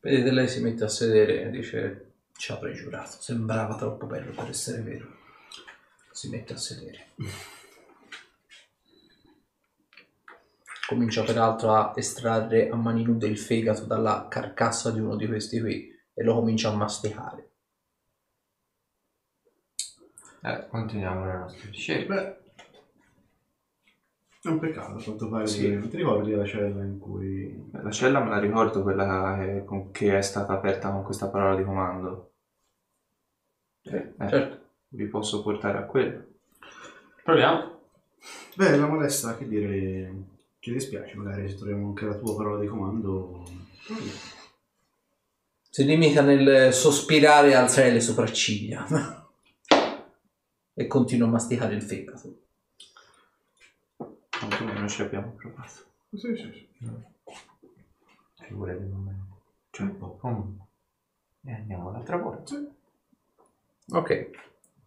Vedete, 0.00 0.30
lei 0.30 0.48
si 0.48 0.62
mette 0.62 0.84
a 0.84 0.88
sedere 0.88 1.42
e 1.42 1.50
dice: 1.50 2.12
Ci 2.32 2.52
avrei 2.52 2.74
giurato, 2.74 3.20
sembrava 3.20 3.74
troppo 3.74 4.06
bello 4.06 4.30
per 4.30 4.48
essere 4.48 4.80
vero. 4.82 5.16
Si 6.12 6.30
mette 6.30 6.54
a 6.54 6.56
sedere. 6.56 7.08
Comincia 10.88 11.22
peraltro 11.22 11.74
a 11.74 11.92
estrarre 11.96 12.70
a 12.70 12.74
mani 12.74 13.02
nude 13.02 13.26
il 13.26 13.36
fegato 13.38 13.84
dalla 13.84 14.26
carcassa 14.30 14.90
di 14.90 15.00
uno 15.00 15.16
di 15.16 15.26
questi 15.26 15.60
qui 15.60 15.94
e 16.14 16.22
lo 16.24 16.34
comincia 16.36 16.70
a 16.70 16.76
masticare. 16.76 17.50
Eh, 20.42 20.66
continuiamo 20.68 21.26
le 21.26 21.36
nostre 21.40 21.72
scelte. 21.72 22.06
Beh, 22.06 22.36
è 24.40 24.48
un 24.48 24.58
peccato, 24.60 24.96
a 24.96 25.02
quanto 25.02 25.28
pare. 25.28 25.46
Sì. 25.46 25.68
di- 25.68 25.74
Non 25.76 25.88
ti 25.90 25.96
ricordi 25.98 26.30
la 26.32 26.46
cella 26.46 26.82
in 26.82 26.98
cui... 26.98 27.68
La 27.72 27.90
cella 27.90 28.20
me 28.24 28.30
la 28.30 28.38
ricordo, 28.38 28.82
quella 28.82 29.36
che, 29.38 29.64
con- 29.66 29.90
che 29.90 30.16
è 30.16 30.22
stata 30.22 30.54
aperta 30.54 30.90
con 30.90 31.02
questa 31.02 31.28
parola 31.28 31.54
di 31.54 31.64
comando. 31.64 32.32
Eh, 33.82 34.14
Certo. 34.26 34.66
Vi 34.88 35.04
posso 35.06 35.42
portare 35.42 35.76
a 35.76 35.82
quella. 35.82 36.24
Proviamo. 37.22 37.80
Beh, 38.56 38.76
la 38.78 38.86
molesta, 38.86 39.36
che 39.36 39.46
dire... 39.46 40.36
Ci 40.60 40.72
dispiace, 40.72 41.14
magari 41.14 41.48
se 41.48 41.56
troviamo 41.56 41.88
anche 41.88 42.04
la 42.04 42.16
tua 42.16 42.36
parola 42.36 42.60
di 42.60 42.66
comando... 42.66 43.44
Si 45.70 45.84
limita 45.84 46.22
nel 46.22 46.72
sospirare 46.72 47.50
e 47.50 47.54
alzare 47.54 47.92
le 47.92 48.00
sopracciglia 48.00 48.86
e 50.74 50.86
continua 50.86 51.28
a 51.28 51.30
masticare 51.30 51.74
il 51.74 51.82
fegato. 51.82 52.42
Quantomeno 53.96 54.88
ci 54.88 55.02
abbiamo 55.02 55.30
provato. 55.32 55.84
Sì, 56.10 56.34
sì, 56.36 56.52
sì. 56.52 56.68
Figurati 58.40 58.88
non 58.88 59.26
Cioè, 59.70 59.86
un 59.86 59.98
po'. 59.98 60.56
E 61.44 61.52
andiamo 61.52 61.88
all'altra 61.90 62.16
volta. 62.16 62.54
Ok. 63.90 64.30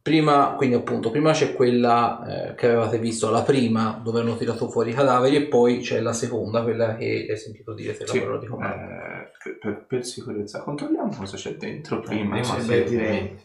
Prima, 0.02 0.56
quindi 0.58 0.76
appunto, 0.76 1.12
prima 1.12 1.32
c'è 1.32 1.54
quella 1.54 2.50
eh, 2.50 2.56
che 2.56 2.66
avevate 2.66 2.98
visto, 2.98 3.30
la 3.30 3.44
prima 3.44 4.00
dove 4.04 4.22
hanno 4.22 4.36
tirato 4.36 4.68
fuori 4.68 4.90
i 4.90 4.94
cadaveri 4.94 5.36
e 5.36 5.48
poi 5.48 5.78
c'è 5.80 6.00
la 6.00 6.12
seconda, 6.14 6.64
quella 6.64 6.96
che 6.96 7.28
hai 7.30 7.38
sentito 7.38 7.74
dire 7.76 7.94
se 7.94 8.06
la 8.06 8.12
Sì, 8.12 8.20
parola 8.20 8.40
di 8.40 8.48
comando. 8.48 8.84
eh, 8.84 9.32
per, 9.60 9.86
per- 9.88 10.04
sicurezza, 10.06 10.62
controlliamo 10.64 11.16
cosa 11.16 11.38
c'è 11.38 11.56
dentro 11.56 12.00
prima. 12.00 12.40
Prima 12.40 12.56
sì. 12.56 12.62
sì, 12.62 12.68
beh, 12.68 12.84
direi. 12.86 13.40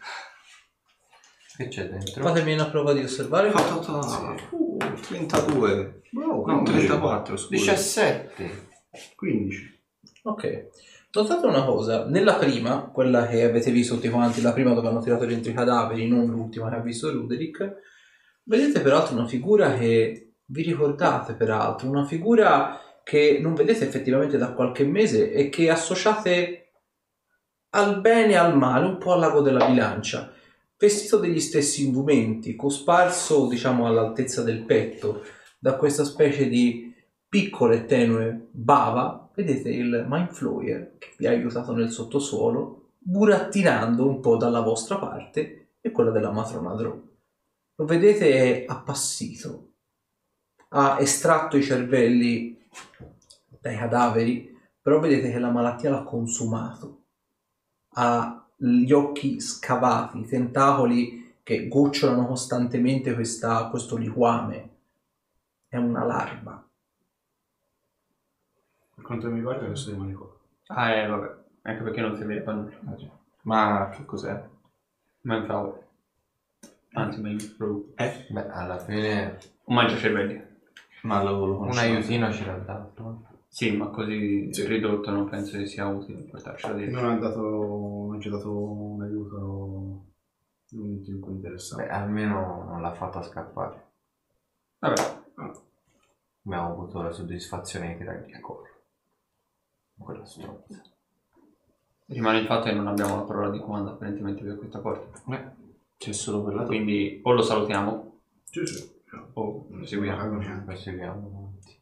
Che 1.59 1.68
c'è 1.68 1.89
dentro? 1.89 2.23
Fatemi 2.23 2.52
una 2.55 2.67
prova 2.70 2.93
di 2.94 3.02
osservare. 3.02 3.51
Ta- 3.51 3.62
ta- 3.62 3.99
ta. 3.99 4.35
Uh, 4.51 4.76
32. 5.09 6.01
Wow, 6.12 6.47
No, 6.47 6.62
15. 6.62 6.73
34, 6.86 7.36
scusa. 7.36 7.73
17. 7.73 8.68
15. 9.17 9.81
Ok. 10.23 10.68
Notate 11.16 11.46
una 11.46 11.64
cosa, 11.64 12.04
nella 12.04 12.34
prima, 12.34 12.90
quella 12.92 13.26
che 13.26 13.42
avete 13.42 13.70
visto 13.70 13.94
tutti 13.94 14.10
quanti, 14.10 14.42
la 14.42 14.52
prima 14.52 14.74
dove 14.74 14.88
hanno 14.88 15.00
tirato 15.00 15.24
dentro 15.24 15.50
i 15.50 15.54
cadaveri, 15.54 16.06
non 16.06 16.26
l'ultima 16.26 16.68
che 16.68 16.74
ha 16.74 16.80
visto 16.80 17.10
Ruderick, 17.10 17.74
vedete 18.42 18.80
peraltro 18.80 19.16
una 19.16 19.26
figura 19.26 19.72
che 19.78 20.34
vi 20.44 20.62
ricordate 20.62 21.32
peraltro, 21.32 21.88
una 21.88 22.04
figura 22.04 22.78
che 23.02 23.38
non 23.40 23.54
vedete 23.54 23.86
effettivamente 23.86 24.36
da 24.36 24.52
qualche 24.52 24.84
mese 24.84 25.32
e 25.32 25.48
che 25.48 25.70
associate 25.70 26.72
al 27.70 28.02
bene 28.02 28.32
e 28.32 28.36
al 28.36 28.54
male, 28.54 28.84
un 28.84 28.98
po' 28.98 29.14
al 29.14 29.20
lago 29.20 29.40
della 29.40 29.64
bilancia, 29.64 30.34
vestito 30.76 31.16
degli 31.16 31.40
stessi 31.40 31.86
indumenti, 31.86 32.54
cosparso 32.56 33.48
diciamo 33.48 33.86
all'altezza 33.86 34.42
del 34.42 34.64
petto 34.64 35.24
da 35.58 35.76
questa 35.76 36.04
specie 36.04 36.46
di 36.46 36.94
piccola 37.26 37.72
e 37.72 37.86
tenue 37.86 38.48
bava, 38.50 39.25
vedete 39.36 39.68
il 39.68 40.06
Mind 40.08 40.31
Flayer 40.31 40.97
che 40.97 41.12
vi 41.18 41.26
ha 41.26 41.31
aiutato 41.31 41.73
nel 41.73 41.90
sottosuolo, 41.90 42.92
burattinando 42.98 44.08
un 44.08 44.20
po' 44.20 44.36
dalla 44.36 44.60
vostra 44.60 44.97
parte 44.97 45.68
e 45.81 45.90
quella 45.92 46.10
della 46.10 46.32
matrona 46.32 46.74
Drow. 46.74 47.08
Lo 47.74 47.84
vedete 47.84 48.65
appassito, 48.66 49.73
ha 50.68 50.98
estratto 50.98 51.58
i 51.58 51.62
cervelli 51.62 52.58
dai 53.60 53.76
cadaveri, 53.76 54.58
però 54.81 55.00
vedete 55.00 55.31
che 55.31 55.39
la 55.39 55.50
malattia 55.50 55.90
l'ha 55.90 56.02
consumato. 56.02 57.02
Ha 57.90 58.47
gli 58.56 58.90
occhi 58.90 59.39
scavati, 59.39 60.20
i 60.20 60.26
tentacoli 60.26 61.34
che 61.42 61.68
gocciolano 61.68 62.26
costantemente 62.26 63.12
questa- 63.12 63.68
questo 63.68 63.97
liquame. 63.97 64.70
È 65.68 65.76
una 65.76 66.05
larva. 66.05 66.65
Quanto 69.07 69.28
mi 69.28 69.36
riguarda 69.36 69.67
adesso 69.67 69.91
rimane 69.93 70.12
qua. 70.15 70.28
Ah, 70.67 70.91
eh, 70.91 71.07
vabbè. 71.07 71.44
Anche 71.62 71.83
perché 71.83 72.01
non 72.01 72.17
serviva 72.17 72.51
a 72.51 72.55
nulla. 72.55 73.20
Ma 73.43 73.89
che 73.94 74.05
cos'è? 74.05 74.44
Manflower. 75.20 75.86
Anzi, 76.94 77.20
Manflower. 77.20 77.85
Eh? 77.94 78.26
Beh, 78.31 78.49
alla 78.49 78.78
fine 78.78 79.39
Un 79.65 79.75
mangiacervelli. 79.76 80.43
Ma 81.02 81.23
lo, 81.23 81.47
lo 81.47 81.60
un 81.60 81.78
aiutino 81.78 82.33
ce 82.33 82.47
l'ha 82.47 82.57
dato. 82.57 83.23
Sì, 83.47 83.76
ma 83.76 83.86
così 83.91 84.51
ridotto 84.67 85.10
non 85.12 85.28
penso 85.28 85.57
che 85.57 85.67
sia 85.67 85.86
utile 85.86 86.23
portarcelo 86.23 86.75
dentro. 86.75 87.01
Non 87.01 87.12
ha 87.12 87.18
dato... 87.18 87.41
non 88.10 88.20
ci 88.20 88.26
ha 88.26 88.33
dato 88.33 88.51
un 88.51 89.02
aiuto 89.02 90.05
non 90.70 91.01
più 91.01 91.23
interessante. 91.31 91.85
Beh, 91.85 91.91
almeno 91.93 92.65
non 92.65 92.81
l'ha 92.83 92.93
fatta 92.93 93.23
scappare. 93.23 93.85
Vabbè, 94.81 95.25
Abbiamo 96.44 96.73
avuto 96.73 97.02
la 97.02 97.12
soddisfazione 97.12 97.93
di 97.93 97.99
tirargli 97.99 98.33
a 98.33 98.41
collo. 98.41 98.75
Quella 99.99 100.25
stronza. 100.25 100.83
rimane 102.07 102.39
il 102.41 102.47
fatto 102.47 102.65
che 102.66 102.73
non 102.75 102.86
abbiamo 102.86 103.16
la 103.16 103.23
parola 103.23 103.50
di 103.50 103.58
comando 103.58 103.91
apparentemente 103.91 104.42
per 104.44 104.57
questa 104.57 104.78
porta. 104.78 105.20
Eh, 105.34 105.50
c'è 105.97 106.12
solo 106.12 106.42
quella. 106.42 106.65
Quindi 106.65 107.20
o 107.23 107.33
lo 107.33 107.42
salutiamo 107.42 108.20
Sì, 108.44 108.65
sì. 108.66 108.89
o 109.34 109.66
lo 109.70 109.84
seguiamo. 109.86 110.20
Seguiamo. 110.41 110.65
Poi 110.65 110.76
seguiamo 110.76 111.26
avanti. 111.26 111.81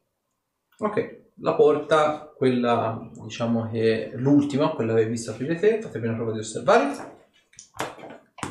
Ok, 0.78 1.22
la 1.36 1.54
porta, 1.54 2.32
quella 2.36 3.10
diciamo 3.22 3.68
che 3.70 4.10
è 4.12 4.16
l'ultima, 4.16 4.70
quella 4.70 4.94
che 4.94 5.00
hai 5.00 5.08
visto 5.08 5.30
aprire 5.32 5.56
te, 5.56 5.80
fatemi 5.82 6.06
una 6.06 6.16
prova 6.16 6.32
di 6.32 6.38
osservare. 6.38 7.12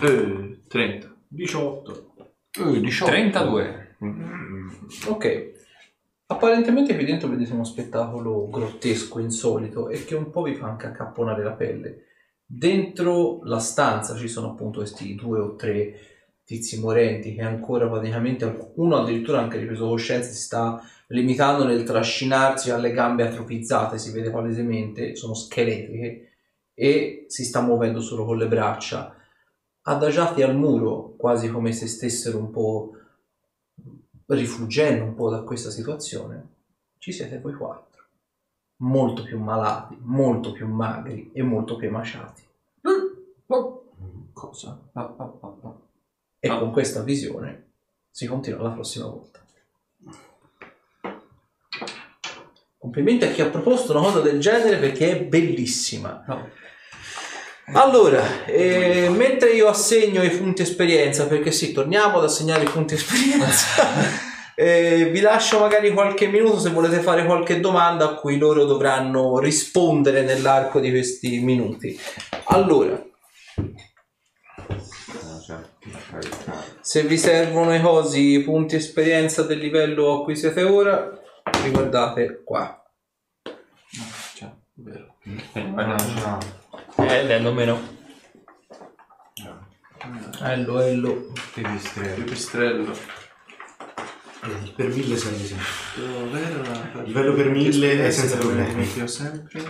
Eh, 0.02 0.60
30. 0.68 1.16
18. 1.28 2.14
Eh, 2.60 2.80
18. 2.80 3.12
32. 3.12 3.96
Ok, 5.10 5.52
apparentemente 6.34 6.96
qui 6.96 7.06
dentro 7.06 7.30
vedete 7.30 7.54
uno 7.54 7.64
spettacolo 7.64 8.48
grottesco, 8.50 9.20
insolito 9.20 9.90
e 9.90 10.06
che 10.06 10.16
un 10.16 10.30
po' 10.30 10.44
vi 10.44 10.56
fa 10.56 10.68
anche 10.68 10.88
accapponare 10.88 11.44
la 11.44 11.54
pelle. 11.54 12.04
Dentro 12.46 13.40
la 13.44 13.60
stanza 13.60 14.16
ci 14.16 14.28
sono 14.28 14.52
appunto 14.52 14.80
questi 14.80 15.16
due 15.16 15.40
o 15.40 15.56
tre 15.56 15.96
tizi 16.44 16.80
morenti 16.80 17.34
che 17.34 17.42
ancora 17.42 17.88
praticamente 17.88 18.72
uno 18.76 18.98
addirittura 18.98 19.40
anche 19.40 19.58
ripreso 19.58 19.88
coscienza 19.88 20.30
si 20.30 20.42
sta 20.42 20.82
limitando 21.08 21.64
nel 21.64 21.84
trascinarsi 21.84 22.70
alle 22.70 22.92
gambe 22.92 23.24
atrofizzate, 23.24 23.98
si 23.98 24.12
vede 24.12 24.30
palesemente, 24.30 25.16
sono 25.16 25.34
scheletriche 25.34 26.32
e 26.74 27.26
si 27.28 27.46
sta 27.46 27.62
muovendo 27.62 28.02
solo 28.02 28.26
con 28.26 28.38
le 28.38 28.48
braccia, 28.48 29.16
adagiati 29.84 30.42
al 30.42 30.56
muro, 30.56 31.16
quasi 31.18 31.50
come 31.50 31.72
se 31.72 31.88
stessero 31.88 32.38
un 32.38 32.50
po' 32.50 32.92
rifuggendo 34.36 35.04
un 35.04 35.16
po' 35.16 35.30
da 35.30 35.42
questa 35.42 35.70
situazione. 35.70 36.48
Ci 36.98 37.12
siete 37.12 37.40
voi 37.40 37.54
quattro, 37.54 38.04
molto 38.78 39.24
più 39.24 39.40
malati, 39.40 39.98
molto 40.02 40.52
più 40.52 40.68
magri 40.68 41.32
e 41.34 41.44
molto 41.44 41.76
più 41.76 41.88
emaciati. 41.88 42.42
Cosa? 44.34 44.80
Ah, 44.94 45.14
ah, 45.18 45.34
ah, 45.42 45.56
ah. 45.62 45.76
E 46.40 46.50
Ah. 46.50 46.60
con 46.60 46.72
questa 46.72 47.02
visione 47.02 47.72
si 48.10 48.26
continua 48.28 48.62
la 48.64 48.72
prossima 48.72 49.06
volta. 49.06 49.40
Complimenti 52.78 53.24
a 53.26 53.32
chi 53.32 53.42
ha 53.42 53.50
proposto 53.50 53.92
una 53.94 54.02
cosa 54.02 54.20
del 54.20 54.40
genere 54.42 54.78
perché 54.78 55.12
è 55.12 55.24
bellissima. 55.26 56.24
No. 56.28 56.50
Allora, 57.72 58.46
eh, 58.46 59.10
mentre 59.10 59.52
io 59.52 59.70
assegno 59.70 60.22
i 60.22 60.30
punti 60.30 60.64
esperienza, 60.64 61.28
perché 61.28 61.52
sì, 61.52 61.72
torniamo 61.72 62.18
ad 62.18 62.26
assegnare 62.26 62.66
i 62.66 62.70
punti 62.70 62.96
esperienza, 62.96 63.86
eh, 64.56 65.10
vi 65.10 65.22
lascio 65.22 65.60
magari 65.60 65.92
qualche 65.94 66.28
minuto 66.28 66.60
se 66.60 66.72
volete 66.72 67.00
fare 67.00 67.26
qualche 67.26 67.62
domanda 67.62 68.06
a 68.06 68.14
cui 68.16 68.38
loro 68.38 68.66
dovranno 68.66 69.40
rispondere 69.40 70.24
nell'arco 70.24 70.82
di 70.82 70.90
questi 70.90 71.40
minuti. 71.40 71.98
Allora, 72.46 73.02
se 76.82 77.04
vi 77.04 77.18
servono 77.18 77.74
i 77.74 77.82
cosi, 77.82 78.34
i 78.34 78.44
punti 78.44 78.76
esperienza 78.76 79.44
del 79.44 79.60
livello 79.60 80.20
a 80.20 80.24
cui 80.24 80.36
siete 80.36 80.64
ora, 80.64 81.10
riguardate 81.64 82.42
qua. 82.44 82.84
Cioè, 84.36 84.50
vero. 84.74 85.16
Eh, 85.54 85.62
No, 85.62 85.86
no. 85.86 86.62
Eh, 86.98 87.24
lei 87.24 87.54
meno. 87.54 87.80
Ello, 90.42 90.82
ello. 90.82 91.32
Pipistrello. 91.54 92.24
Pipistrello. 92.24 92.92
Eh, 92.92 94.74
per 94.76 94.88
mille 94.90 95.16
serve 95.18 95.46
sempre. 95.46 95.66
Dov'era 95.96 96.90
la 96.94 97.02
Livello 97.04 97.34
per 97.34 97.50
mille 97.50 98.06
è 98.08 98.12
senza 98.12 98.36
Lo 98.36 98.42
problemi. 98.42 98.74
metto 98.74 99.08
sempre. 99.08 99.62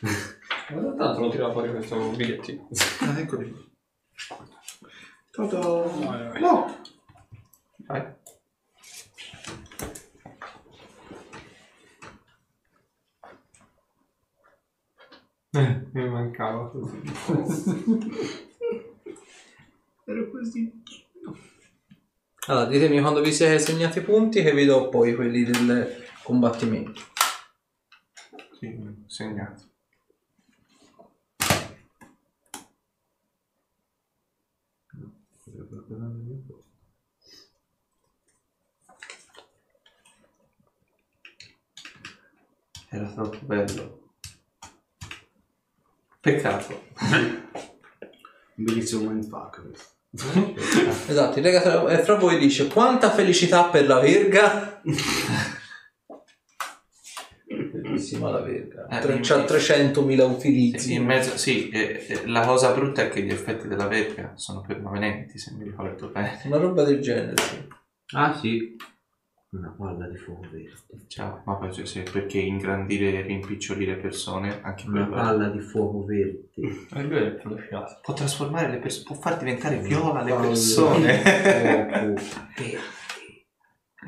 Ma 0.68 0.94
tanto 0.96 1.20
non 1.20 1.30
tirava 1.30 1.52
fuori 1.52 1.70
questo 1.70 1.96
bigliettino. 2.10 2.68
Ah, 3.00 3.18
eccoli. 3.18 3.74
Toto. 5.30 5.92
No. 6.40 6.82
Vai. 7.86 8.15
Eh, 15.56 15.88
mi 15.92 16.06
mancava 16.06 16.68
così. 16.68 17.00
Ero 20.04 20.30
così. 20.30 20.82
Allora, 22.48 22.66
ditemi 22.66 23.00
quando 23.00 23.22
vi 23.22 23.32
siete 23.32 23.58
segnati 23.58 24.00
i 24.00 24.02
punti 24.02 24.42
che 24.42 24.52
vi 24.52 24.66
do 24.66 24.90
poi 24.90 25.14
quelli 25.14 25.44
del 25.44 26.04
combattimento. 26.22 27.00
Sì, 28.58 28.78
segnato. 29.06 29.62
Era 42.90 43.10
troppo 43.10 43.38
bello. 43.46 44.05
Peccato. 46.26 46.82
Un 46.98 48.64
bellissimo 48.64 49.10
mindfuck 49.10 49.62
questo. 49.62 49.94
Esatto, 51.08 51.38
il 51.38 51.44
lega 51.44 51.60
tra, 51.60 51.98
fra 52.02 52.14
voi 52.16 52.36
dice 52.38 52.66
quanta 52.66 53.12
felicità 53.12 53.66
per 53.66 53.86
la 53.86 54.00
verga. 54.00 54.82
Bellissima 57.46 58.30
la 58.30 58.40
verga. 58.40 58.88
Eh, 58.88 58.98
Tre- 58.98 59.20
c'ha 59.20 59.44
300.000 59.44 60.20
utilizzi. 60.28 60.88
Sì, 60.88 60.94
in 60.94 61.04
mezzo, 61.04 61.36
sì, 61.36 61.68
eh, 61.68 62.04
eh, 62.08 62.26
la 62.26 62.44
cosa 62.44 62.72
brutta 62.72 63.02
è 63.02 63.08
che 63.08 63.22
gli 63.22 63.30
effetti 63.30 63.68
della 63.68 63.86
verga 63.86 64.32
sono 64.34 64.62
permanenti, 64.62 65.38
se 65.38 65.52
mi 65.56 65.62
ricordo 65.62 66.08
bene. 66.08 66.40
Una 66.46 66.56
roba 66.56 66.82
del 66.82 67.00
genere, 67.00 67.34
sì. 67.36 67.68
Ah 68.16 68.36
sì. 68.36 68.74
Una 69.48 69.74
palla 69.78 70.08
di 70.08 70.16
fuoco 70.16 70.40
verde. 70.50 71.06
Ciao, 71.06 71.40
ma 71.46 71.54
poi 71.56 71.72
cioè, 71.72 71.86
se- 71.86 72.02
perché 72.02 72.38
ingrandire 72.38 73.12
e 73.12 73.22
rimpicciolire 73.22 73.94
persone, 73.96 74.60
anche 74.62 74.86
Una 74.88 75.06
quello 75.06 75.22
palla 75.22 75.48
di 75.48 75.60
fuoco 75.60 76.04
verde. 76.04 76.48
E 76.92 77.02
lui 77.02 77.16
è 77.18 77.36
flashato. 77.38 78.00
può 78.02 78.12
trasformare 78.12 78.70
le 78.70 78.78
persone, 78.78 79.04
può 79.04 79.14
far 79.14 79.38
diventare 79.38 79.78
viola 79.78 80.22
le 80.22 80.30
Palla 80.32 80.46
persone. 80.48 81.16
di 81.16 81.22
fuoco 81.22 81.86
verde. 82.56 82.80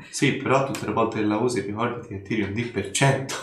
sì, 0.09 0.33
però 0.35 0.65
tutte 0.65 0.85
le 0.85 0.91
volte 0.93 1.19
che 1.19 1.25
la 1.25 1.37
usi 1.37 1.61
ricordati 1.61 2.07
che 2.09 2.21
tiri 2.21 2.41
un 2.43 2.53
D%. 2.53 3.33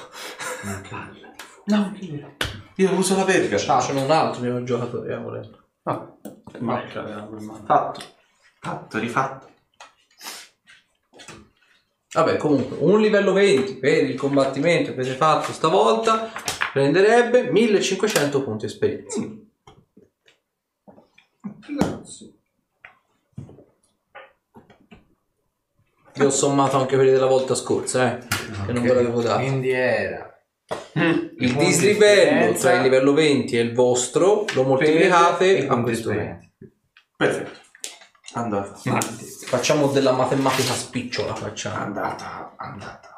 Una 0.64 0.82
palla 0.88 1.12
di 1.12 1.38
fuoco. 1.38 1.62
No, 1.74 1.92
che 1.92 2.06
vero. 2.06 2.34
Io 2.76 2.92
uso 2.94 3.16
la 3.16 3.24
verga. 3.24 3.56
Ah, 3.74 3.80
c'è 3.80 3.92
un 3.92 4.10
altro 4.10 4.42
mio 4.42 4.62
giocatore, 4.62 5.12
eh, 5.14 5.18
volendo. 5.18 5.64
Ah. 5.84 6.14
Fatto, 7.64 8.00
fatto, 8.60 8.98
rifatto. 8.98 9.48
Vabbè, 12.16 12.38
comunque, 12.38 12.78
un 12.80 12.98
livello 12.98 13.34
20 13.34 13.74
per 13.74 14.04
il 14.04 14.16
combattimento 14.16 14.94
che 14.94 15.00
avete 15.00 15.16
fatto 15.16 15.52
stavolta 15.52 16.32
prenderebbe 16.72 17.50
1500 17.50 18.42
punti 18.42 18.64
esperienza. 18.64 19.20
Grazie. 21.68 22.32
Vi 26.14 26.24
ho 26.24 26.30
sommato 26.30 26.78
anche 26.78 26.94
quelli 26.94 27.10
della 27.10 27.26
volta 27.26 27.54
scorsa, 27.54 28.16
eh, 28.16 28.26
che 28.64 28.72
non 28.72 28.82
ve 28.82 28.94
l'avevo 28.94 29.20
dato. 29.20 29.40
Quindi 29.40 29.68
era. 29.72 30.40
Il 31.38 31.54
dislivello 31.54 32.54
tra 32.54 32.76
il 32.76 32.82
livello 32.82 33.12
20 33.12 33.58
e 33.58 33.60
il 33.60 33.74
vostro 33.74 34.46
lo 34.54 34.62
moltiplicate 34.62 35.58
e 35.58 35.66
a 35.68 35.82
questo 35.82 36.12
esperienza. 36.12 36.50
Perfetto. 37.14 37.64
Andata. 38.36 38.78
Facciamo 39.46 39.86
della 39.88 40.12
matematica 40.12 40.74
spicciola, 40.74 41.34
facciamo. 41.34 41.76
Andata, 41.76 42.54
andata. 42.56 43.10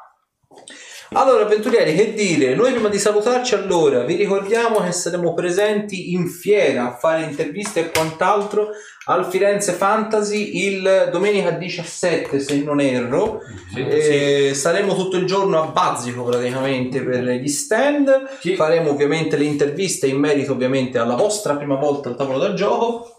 Allora, 1.11 1.43
avventurieri, 1.43 1.93
che 1.95 2.13
dire? 2.13 2.55
Noi 2.55 2.71
prima 2.71 2.87
di 2.87 2.99
salutarci, 2.99 3.55
allora, 3.55 4.03
vi 4.03 4.15
ricordiamo 4.15 4.79
che 4.79 4.91
saremo 4.91 5.33
presenti 5.33 6.13
in 6.13 6.29
fiera 6.29 6.85
a 6.85 6.97
fare 6.97 7.23
interviste 7.23 7.79
e 7.79 7.89
quant'altro 7.89 8.69
al 9.05 9.25
Firenze 9.25 9.73
Fantasy 9.73 10.67
il 10.67 11.09
domenica 11.11 11.49
17, 11.49 12.39
se 12.39 12.61
non 12.63 12.79
erro. 12.79 13.41
Eh, 13.75 14.51
Saremo 14.53 14.95
tutto 14.95 15.17
il 15.17 15.25
giorno 15.25 15.61
a 15.61 15.65
bazzico 15.65 16.23
praticamente 16.23 17.01
per 17.01 17.23
gli 17.23 17.47
stand. 17.47 18.37
Sì. 18.39 18.55
Faremo 18.55 18.91
ovviamente 18.91 19.35
le 19.35 19.45
interviste 19.45 20.07
in 20.07 20.17
merito 20.17 20.53
ovviamente 20.53 20.97
alla 20.97 21.15
vostra 21.15 21.57
prima 21.57 21.75
volta 21.75 22.07
al 22.07 22.15
tavolo 22.15 22.37
da 22.37 22.53
gioco. 22.53 23.18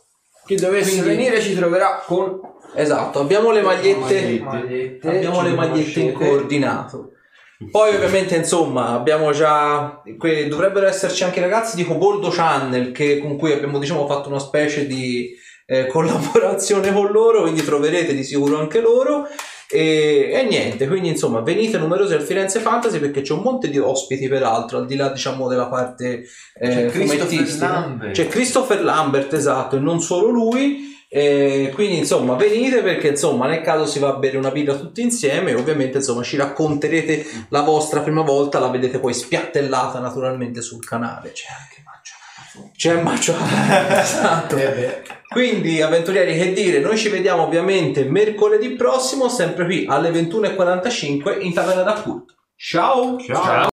Chi 0.50 0.56
dovesse 0.56 1.00
Quindi- 1.02 1.08
venire 1.16 1.40
ci 1.40 1.54
troverà 1.54 2.02
con 2.04 2.40
Esatto, 2.74 3.20
abbiamo 3.20 3.52
le 3.52 3.62
magliette. 3.62 4.40
magliette. 4.40 5.08
abbiamo 5.08 5.36
ci 5.36 5.44
le 5.44 5.54
magliette 5.54 6.00
in 6.00 6.06
conoscete. 6.12 6.28
coordinato. 6.28 7.10
Poi 7.70 7.94
ovviamente 7.94 8.34
insomma 8.34 8.88
abbiamo 8.88 9.30
già 9.30 10.02
que- 10.18 10.48
dovrebbero 10.48 10.86
esserci 10.88 11.22
anche 11.22 11.38
i 11.38 11.42
ragazzi 11.42 11.76
di 11.76 11.84
Coboldo 11.84 12.30
Channel 12.30 12.90
che- 12.90 13.18
con 13.20 13.36
cui 13.36 13.52
abbiamo 13.52 13.78
diciamo 13.78 14.08
fatto 14.08 14.28
una 14.28 14.40
specie 14.40 14.88
di 14.88 15.30
eh, 15.66 15.86
collaborazione 15.92 16.92
con 16.92 17.12
loro, 17.12 17.42
quindi 17.42 17.62
troverete 17.62 18.12
di 18.12 18.24
sicuro 18.24 18.58
anche 18.58 18.80
loro. 18.80 19.28
E, 19.72 20.30
e 20.32 20.42
niente, 20.48 20.88
quindi 20.88 21.08
insomma 21.08 21.40
venite 21.40 21.78
numerosi 21.78 22.14
al 22.14 22.22
Firenze 22.22 22.58
Fantasy 22.58 22.98
perché 22.98 23.20
c'è 23.20 23.32
un 23.32 23.42
monte 23.42 23.70
di 23.70 23.78
ospiti 23.78 24.26
peraltro, 24.26 24.78
al 24.78 24.86
di 24.86 24.96
là 24.96 25.10
diciamo 25.10 25.46
della 25.46 25.68
parte 25.68 26.24
eh, 26.54 26.68
C'è 26.68 26.86
Christopher. 26.86 27.58
Lambert. 27.58 28.12
C'è 28.12 28.26
Christopher 28.26 28.82
Lambert, 28.82 29.32
esatto, 29.32 29.76
e 29.76 29.78
non 29.78 30.00
solo 30.00 30.28
lui. 30.28 30.88
E 31.12 31.72
quindi 31.74 31.98
insomma 31.98 32.36
venite 32.36 32.82
perché 32.82 33.08
insomma 33.08 33.48
nel 33.48 33.62
caso 33.62 33.84
si 33.84 33.98
va 33.98 34.10
a 34.10 34.16
bere 34.18 34.36
una 34.36 34.52
birra 34.52 34.76
tutti 34.76 35.02
insieme 35.02 35.50
e 35.50 35.54
ovviamente 35.54 35.96
insomma 35.98 36.22
ci 36.22 36.36
racconterete 36.36 37.26
la 37.48 37.62
vostra 37.62 37.98
prima 37.98 38.22
volta, 38.22 38.60
la 38.60 38.68
vedete 38.68 39.00
poi 39.00 39.12
spiattellata 39.12 39.98
naturalmente 39.98 40.62
sul 40.62 40.84
canale. 40.84 41.32
C'è 42.76 43.00
Maggio 43.00 43.32
C'è 43.34 43.38
Maggio 43.38 43.96
esatto. 44.00 44.56
Quindi 45.28 45.80
avventurieri 45.80 46.36
che 46.36 46.52
dire, 46.52 46.80
noi 46.80 46.96
ci 46.96 47.08
vediamo 47.08 47.44
ovviamente 47.44 48.04
mercoledì 48.04 48.70
prossimo 48.70 49.28
sempre 49.28 49.64
qui 49.64 49.86
alle 49.88 50.10
21.45 50.10 51.40
in 51.42 51.52
Taverna 51.52 51.82
da 51.82 52.00
Culto. 52.00 52.34
Ciao! 52.56 53.18
Ciao. 53.20 53.69